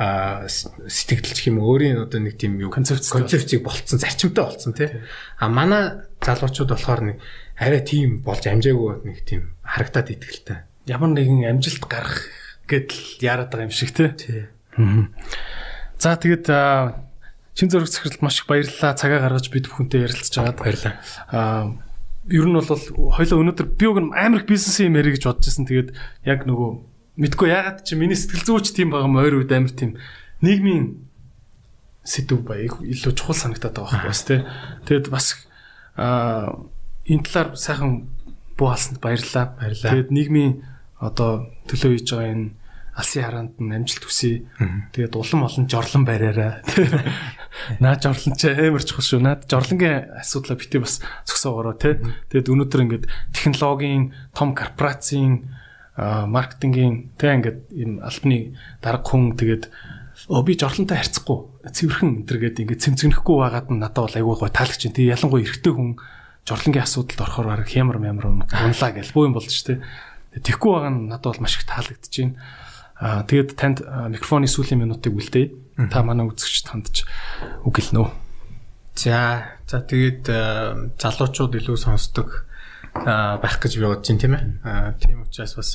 сэтгэл 0.89 1.29
ч 1.37 1.53
юм 1.53 1.61
өөрийн 1.61 2.01
одоо 2.09 2.25
нэг 2.25 2.41
тийм 2.41 2.57
юу 2.57 2.73
концепцийг 2.73 3.61
болцсон 3.61 4.01
зарчимтай 4.01 4.49
болцсон 4.49 4.73
тий. 4.73 4.89
А 5.37 5.45
манай 5.45 6.09
залуучууд 6.25 6.73
болохоор 6.73 7.01
нэг 7.05 7.17
арай 7.61 7.85
тийм 7.85 8.25
болж 8.25 8.49
амжаагүй 8.49 9.05
нэг 9.05 9.21
тийм 9.29 9.53
харагдаад 9.61 10.09
идэгэлтэй 10.09 10.57
ямар 10.89 11.13
нэгэн 11.13 11.45
амжилт 11.45 11.85
гарах 11.85 12.25
гэдэл 12.69 13.25
яарад 13.25 13.49
байгаа 13.49 13.67
юм 13.67 13.73
шиг 13.73 13.91
тий. 13.91 14.13
За 15.99 16.15
тэгээд 16.15 16.47
чин 17.57 17.67
зөрөх 17.67 17.89
захиралд 17.89 18.21
маш 18.21 18.39
их 18.39 18.47
баярлалаа. 18.47 18.95
Цагаа 18.95 19.19
гаргаж 19.25 19.51
бид 19.51 19.67
бүхэнтэй 19.67 20.07
ярилцж 20.07 20.31
байгаад 20.37 20.61
баярлалаа. 20.61 20.95
Аа 21.33 21.75
ер 22.29 22.45
нь 22.45 22.55
бол 22.55 22.69
хоёлоо 22.69 23.37
өнөөдөр 23.41 23.67
би 23.73 23.85
уг 23.89 23.97
амар 24.13 24.39
их 24.39 24.47
бизнесийн 24.47 24.93
юм 24.93 24.99
ярих 25.01 25.17
гэж 25.17 25.23
бодож 25.27 25.45
байсан. 25.49 25.65
Тэгээд 25.65 25.89
яг 26.23 26.45
нөгөө 26.45 26.69
мэдгүй 27.19 27.49
ягаад 27.49 27.83
чи 27.83 27.97
миний 27.97 28.15
сэтгэл 28.15 28.61
зүйч 28.61 28.71
тийм 28.71 28.93
байгаа 28.93 29.09
юм 29.09 29.19
ойр 29.19 29.41
үед 29.41 29.51
амар 29.51 29.73
тийм 29.73 29.97
нийгмийн 30.45 31.09
сэдв 32.05 32.45
баяг 32.45 32.79
илүү 32.79 33.13
чухал 33.17 33.35
санагтаад 33.35 33.75
байгаа 33.75 34.07
байхгүй 34.07 34.13
бас 34.13 34.23
тий. 34.23 34.39
Тэгээд 34.85 35.07
бас 35.09 35.25
аа 35.97 36.63
энэ 37.09 37.25
талаар 37.25 37.57
сайхан 37.57 38.07
буу 38.55 38.69
алсанд 38.71 39.01
баярлалаа. 39.01 39.57
Баярлалаа. 39.57 39.91
Тэгээд 39.91 40.13
нийгмийн 40.13 40.53
одоо 41.01 41.49
төлөө 41.67 41.97
хийж 41.97 42.07
байгаа 42.13 42.31
энэ 42.31 42.47
алсын 42.99 43.23
хараанд 43.23 43.55
нь 43.63 43.71
амжилт 43.71 44.03
хүсье. 44.03 44.43
Тэгээд 44.91 45.15
улам 45.15 45.47
олон 45.47 45.65
жорлон 45.71 46.03
бариараа. 46.03 46.59
Наа 47.83 47.95
жорлон 47.95 48.35
ч 48.35 48.51
амар 48.51 48.83
чухал 48.83 49.07
шүү. 49.07 49.23
Наад 49.23 49.47
жорлонгийн 49.47 50.19
асуудлаа 50.19 50.59
бити 50.59 50.83
бас 50.83 50.99
зөксөөгөрөө 51.25 51.75
тий. 51.79 51.95
Тэгээд 52.29 52.51
өнөөдөр 52.51 52.83
ингээд 52.83 53.05
технологийн 53.31 54.11
том 54.35 54.51
корпорацийн 54.51 55.47
маркетингийн 55.95 57.15
тий 57.15 57.31
ингээд 57.31 57.59
юм 57.73 58.03
албаны 58.03 58.59
дарга 58.83 59.07
хүн 59.07 59.39
тэгээд 59.39 59.71
оо 60.27 60.43
би 60.43 60.59
жорлонтой 60.59 60.99
харьцахгүй 60.99 61.71
цэвэрхэн 61.71 62.23
энтергээд 62.23 62.59
ингээд 62.63 62.83
цэмцгэнэхгүй 62.83 63.35
байгаад 63.39 63.67
нь 63.71 63.79
надад 63.79 64.07
бол 64.07 64.15
айгүй 64.19 64.35
гой 64.39 64.51
таалагч 64.51 64.83
тий 64.91 65.11
ялангуяа 65.11 65.43
эрэгтэй 65.43 65.73
хүн 65.75 65.99
жорлонгийн 66.47 66.87
асуудалд 66.87 67.23
орохоор 67.23 67.47
баг 67.51 67.67
хямар 67.67 67.99
мямар 67.99 68.31
унлаа 68.31 68.91
гэл 68.95 69.15
буу 69.15 69.27
юм 69.27 69.35
болж 69.35 69.51
тий 69.51 69.79
Тэгэхгүй 70.29 70.69
байгаа 70.69 70.93
нь 70.93 71.09
надад 71.09 71.33
бол 71.33 71.41
маш 71.41 71.57
их 71.57 71.65
таалагдж 71.65 72.13
байна. 72.13 72.37
Аа 72.99 73.23
тэгээд 73.23 73.55
танд 73.55 73.79
микрофоны 74.11 74.51
сүүлийн 74.51 74.83
минутыг 74.83 75.15
үлдээе. 75.15 75.87
Та 75.87 76.03
манай 76.03 76.27
үзэгчд 76.27 76.67
хандж 76.67 77.07
үг 77.63 77.75
хэлнэ 77.79 77.99
үү? 78.03 78.09
За 78.99 79.55
за 79.63 79.79
тэгээд 79.87 80.27
залуучууд 80.99 81.55
илүү 81.55 81.77
сонсдог 81.79 82.43
байх 82.91 83.55
гэж 83.63 83.79
би 83.79 83.87
бодож 83.87 84.03
байна 84.03 84.19
тийм 84.19 84.35
ээ. 84.35 84.43
Аа 84.67 84.91
тийм 84.99 85.23
учраас 85.23 85.55
бас 85.55 85.69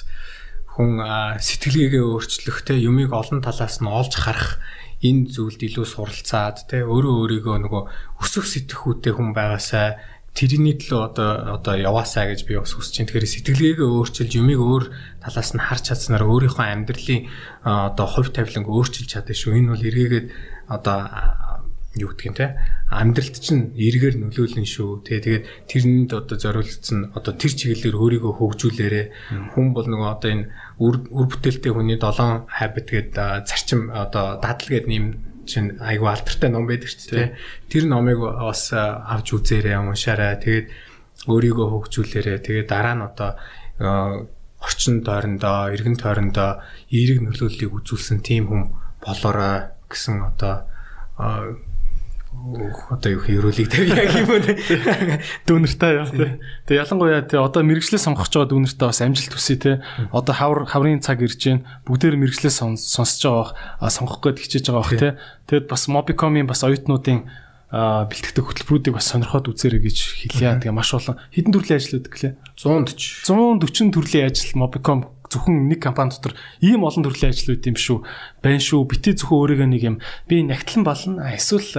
хүн 0.76 1.00
сэтгэлгээгээ 1.40 2.04
өөрчлөх 2.04 2.58
те 2.68 2.76
юмыг 2.76 3.14
олон 3.14 3.40
талаас 3.40 3.80
нь 3.80 3.88
олж 3.88 4.12
харах 4.20 4.60
энэ 5.00 5.30
зүйлд 5.32 5.60
илүү 5.64 5.86
суралцаад 5.86 6.68
те 6.68 6.82
өөрөө 6.84 7.14
өөрийгөө 7.40 7.56
нөгөө 7.64 7.82
өсөх 8.24 8.44
сэтгхүүтэй 8.48 9.12
хүн 9.14 9.32
байгаасаа 9.32 9.96
тэрний 10.34 10.74
төлөө 10.74 11.00
одоо 11.14 11.30
одоо 11.62 11.74
яваасаа 11.78 12.26
гэж 12.34 12.42
би 12.50 12.58
бас 12.58 12.74
хүсэж 12.74 13.06
байна. 13.06 13.08
Тэгэхээр 13.14 13.32
сэтгэлгээгээ 13.38 13.86
өөрчилж 13.86 14.32
юмыг 14.34 14.58
өөр 14.58 14.84
талаас 15.22 15.50
нь 15.54 15.62
харж 15.62 15.82
чадсанаар 15.94 16.26
өөрийнхөө 16.26 16.66
амьдралын 16.74 17.22
одоо 17.62 18.06
хувь 18.10 18.34
тавиланг 18.34 18.66
өөрчилж 18.66 19.08
чадах 19.14 19.38
шүү. 19.38 19.54
Энэ 19.62 19.70
бол 19.70 19.86
эргээгээд 19.86 20.26
одоо 20.74 20.98
юу 21.94 22.10
гэдгийг 22.10 22.34
те 22.34 22.58
амьдралд 22.90 23.38
чинь 23.38 23.70
эргээр 23.78 24.18
нөлөөлнө 24.18 24.66
шүү. 24.66 25.06
Тэгээ 25.06 25.22
тэгээд 25.22 25.44
тэрэнд 25.70 26.10
одоо 26.10 26.36
зориулсан 26.42 27.14
одоо 27.14 27.32
тэр 27.38 27.52
чиглэлээр 27.54 27.94
өөрийгөө 27.94 28.32
хөгжүүлээрэ 28.34 29.02
хүн 29.54 29.66
бол 29.70 29.86
нөгөө 29.86 30.08
одоо 30.10 30.30
энэ 30.34 30.50
үр 30.82 30.94
бүтээлтэй 31.14 31.70
хүний 31.70 31.98
7 32.02 32.50
habit 32.50 32.86
гэдэг 32.90 33.46
зарчим 33.46 33.94
одоо 33.94 34.42
дадал 34.42 34.66
гэдэг 34.66 34.90
нэм 34.90 35.33
чинь 35.46 35.78
айгу 35.80 36.08
алдартай 36.08 36.50
ном 36.50 36.66
байдаг 36.66 36.90
ч 36.90 37.08
тийм 37.08 37.36
тэр 37.68 37.84
номыг 37.88 38.18
бас 38.20 38.72
авч 38.72 39.36
үзээрэй 39.36 39.78
уншаарай. 39.78 40.40
Тэгээд 40.40 40.66
өөрийгөө 41.28 41.66
хөгжүүлээрэй. 41.70 42.38
Тэгээд 42.42 42.68
дараа 42.68 42.94
нь 42.96 43.06
одоо 43.06 43.30
орчин 44.64 45.04
тойрондоо 45.04 45.68
эргэн 45.74 45.96
тойрондоо 46.00 46.64
эерэг 46.88 47.20
нөлөөллийг 47.20 47.72
үзүүлсэн 47.72 48.24
тийм 48.24 48.48
хүн 48.48 48.62
болоорой 49.04 49.72
гэсэн 49.88 50.24
одоо 50.24 50.64
одоо 52.90 53.10
юу 53.14 53.22
хөрөлийг 53.24 53.68
тэр 53.72 53.88
яг 53.88 54.12
юм 54.20 54.36
уу 54.36 54.42
дүүнэртэй 55.48 55.92
яа 55.96 56.08
тий. 56.10 56.30
Тэгээ 56.68 56.82
ялангуяа 56.84 57.24
тий 57.24 57.40
одоо 57.40 57.62
мэрэгчлээ 57.64 58.02
сонгох 58.02 58.28
ч 58.28 58.36
байгаа 58.36 58.52
дүүнэртэй 58.52 58.86
бас 58.90 59.00
амжилт 59.00 59.32
хүсье 59.32 59.56
тий. 59.56 59.76
Одоо 60.12 60.34
хавар 60.36 60.68
хаврын 60.68 61.00
цаг 61.00 61.24
ирж 61.24 61.40
гин 61.40 61.64
бүгдээр 61.88 62.20
мэрэгчлээ 62.20 62.52
сонсож 62.52 63.54
байгаа 63.56 63.88
сонгох 63.88 64.20
гээд 64.20 64.44
хичээж 64.44 64.68
байгаа 64.68 64.82
бах 64.84 64.92
тий. 64.92 65.12
Тэгэд 65.48 65.66
бас 65.72 65.88
Mobicom-ийн 65.88 66.44
бас 66.44 66.60
оюутнуудын 66.68 67.24
бэлтгэдэг 67.72 68.44
хөтөлбөрүүдийг 68.44 68.94
бас 68.94 69.08
сонирхоод 69.08 69.50
үзээрэй 69.50 69.82
гэж 69.82 69.98
хэлье. 70.28 70.60
Тэгээ 70.62 70.74
маш 70.76 70.94
олон 70.94 71.18
хэдэн 71.32 71.52
төрлийн 71.54 71.78
ажил 71.80 71.98
үүдэг 71.98 72.14
лээ. 72.14 72.32
140 72.60 73.26
140 73.26 73.90
төрлийн 73.90 74.28
ажил 74.30 74.52
Mobicom 74.54 75.10
зөвхөн 75.34 75.68
нэг 75.68 75.82
компани 75.82 76.14
дотор 76.14 76.38
ийм 76.62 76.86
олон 76.86 77.02
төрлийн 77.02 77.34
ажил 77.34 77.58
үүд 77.58 77.74
юм 77.74 77.78
шүү. 77.78 77.98
Байн 78.40 78.62
шүү. 78.62 78.86
Бити 78.86 79.18
зөвхөн 79.18 79.38
өөрийгөө 79.42 79.68
нэг 79.74 79.82
юм 79.82 79.96
би 80.30 80.40
нягтлан 80.46 80.86
болно. 80.86 81.26
Эсвэл 81.34 81.74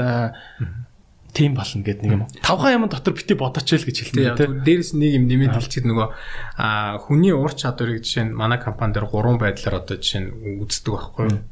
тийм 1.35 1.51
болно 1.59 1.83
гэдэг 1.83 2.03
нэг 2.07 2.15
юм. 2.15 2.23
Тавхан 2.39 2.79
юм 2.79 2.87
дотор 2.87 3.11
бити 3.11 3.35
бодооч 3.35 3.67
л 3.75 3.83
гэж 3.83 3.97
хэлдэг 4.07 4.39
тийм. 4.39 4.63
Дээрээс 4.63 4.95
нэг 4.95 5.11
юм 5.19 5.27
нэмээд 5.27 5.59
хэлчихэд 5.59 5.87
нөгөө 5.91 6.07
а 6.55 6.95
хүний 7.03 7.35
ур 7.35 7.51
чадварыг 7.51 7.99
жишээ 7.99 8.31
нь 8.31 8.37
манай 8.39 8.55
компани 8.55 8.95
дээр 8.95 9.11
гурван 9.11 9.35
байдлаар 9.35 9.83
одоо 9.83 9.99
жишээ 9.99 10.31
нь 10.31 10.63
үздэг 10.63 10.95
байхгүй 10.95 11.23
юу? 11.27 11.43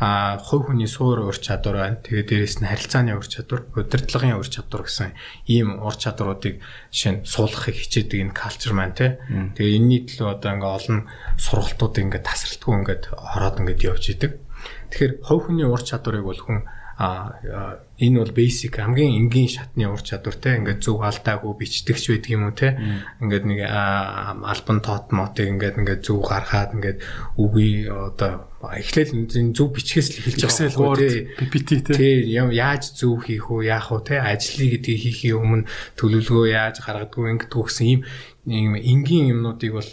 А 0.00 0.40
хувь 0.40 0.72
хүний 0.72 0.88
суур 0.88 1.28
ур 1.28 1.36
чадвар 1.36 1.76
байна. 1.76 2.00
Тэгээд 2.00 2.28
дээрээс 2.32 2.56
нь 2.64 2.68
харилцааны 2.72 3.12
ур 3.12 3.28
чадвар, 3.28 3.68
удирдлагын 3.76 4.40
ур 4.40 4.48
чадвар 4.48 4.88
гэсэн 4.88 5.12
ийм 5.44 5.84
ур 5.84 5.92
чадруудыг 5.92 6.64
жишээ 6.88 7.12
нь 7.12 7.24
суулгахыг 7.28 7.76
хичээдэг 7.76 8.32
энэ 8.32 8.32
калчер 8.32 8.72
маань 8.72 8.96
тий. 8.96 9.20
Тэгээд 9.52 9.76
энэний 9.76 10.00
төлөө 10.08 10.40
одоо 10.40 10.50
ингээ 10.56 10.72
олон 10.80 10.98
сургалтууд 11.36 11.94
ингээ 12.00 12.24
тасралтгүй 12.24 12.72
ингээ 12.80 12.98
хороод 13.12 13.60
ингээ 13.60 13.84
явж 13.84 14.04
идэг. 14.16 14.40
Тэгэхээр 14.88 15.12
хувь 15.28 15.52
хүний 15.52 15.68
ур 15.68 15.84
чадварыг 15.84 16.24
бол 16.24 16.40
хүн 16.40 16.64
а 16.98 17.76
энэ 18.00 18.24
бол 18.24 18.32
basic 18.32 18.80
хамгийн 18.80 19.28
энгийн 19.28 19.52
шатны 19.52 19.84
ур 19.84 20.00
чадвартай 20.00 20.56
ингээд 20.56 20.80
зөв 20.80 21.04
алдаагүй 21.04 21.52
бичдэгч 21.60 22.04
байдаг 22.08 22.32
юм 22.32 22.44
уу 22.48 22.56
те. 22.56 22.72
Ингээд 23.20 23.44
нэг 23.44 23.60
альбан 23.68 24.80
тот 24.80 25.12
мотыг 25.12 25.44
ингээд 25.44 25.76
ингээд 25.76 26.00
зөв 26.00 26.24
гаргаад 26.24 26.72
ингээд 26.72 26.98
үгүй 27.36 27.92
одоо 27.92 28.48
эхлээл 28.64 29.28
энэ 29.28 29.52
зөв 29.52 29.76
бичгээс 29.76 30.08
л 30.08 30.18
эхэлж 30.24 30.40
байгаа 30.72 30.96
те. 30.96 31.28
PPT 31.36 31.68
те. 31.84 32.24
Яаж 32.32 32.96
зөв 32.96 33.28
хийх 33.28 33.52
үү 33.52 33.68
яах 33.68 33.92
вэ 33.92 34.00
те. 34.00 34.16
Ажлыг 34.16 34.80
гэдгийг 34.80 35.00
хийхээ 35.04 35.36
өмнө 35.36 35.68
төлөвлөгөө 36.00 36.48
яаж 36.48 36.80
гаргадгүй 36.80 37.28
ингээд 37.36 37.52
төгсөн 37.52 38.00
ийм 38.48 38.72
энгийн 38.72 39.36
юмнуудыг 39.36 39.72
бол 39.76 39.92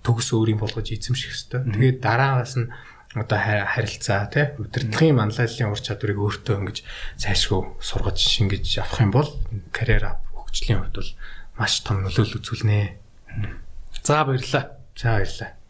төгс 0.00 0.28
өөрийн 0.32 0.58
болгож 0.58 0.88
эзэмших 0.96 1.30
хэрэгтэй. 1.30 1.60
Тэгээд 1.76 1.98
дараагаас 2.02 2.56
нь 2.58 2.72
одоо 3.14 3.38
харилцаа 3.38 4.26
тий 4.32 4.56
удирдлагын 4.56 5.20
манлайллын 5.20 5.72
ур 5.72 5.80
чадварыг 5.80 6.18
өөртөө 6.18 6.56
ингэж 6.64 6.78
цаашгүй 7.20 7.60
сургаж 7.80 8.16
шингэж 8.16 8.80
авах 8.80 9.00
юм 9.04 9.12
бол 9.12 9.28
карьер 9.68 10.16
хөгжлийн 10.32 10.80
хувьд 10.80 10.96
бол 10.96 11.10
маш 11.60 11.84
том 11.84 12.00
нөлөөлөл 12.02 12.40
үзүүлнэ. 12.40 12.96
За 14.00 14.24
баярлалаа. 14.24 14.80
За 14.96 15.20
баярлалаа. 15.20 15.61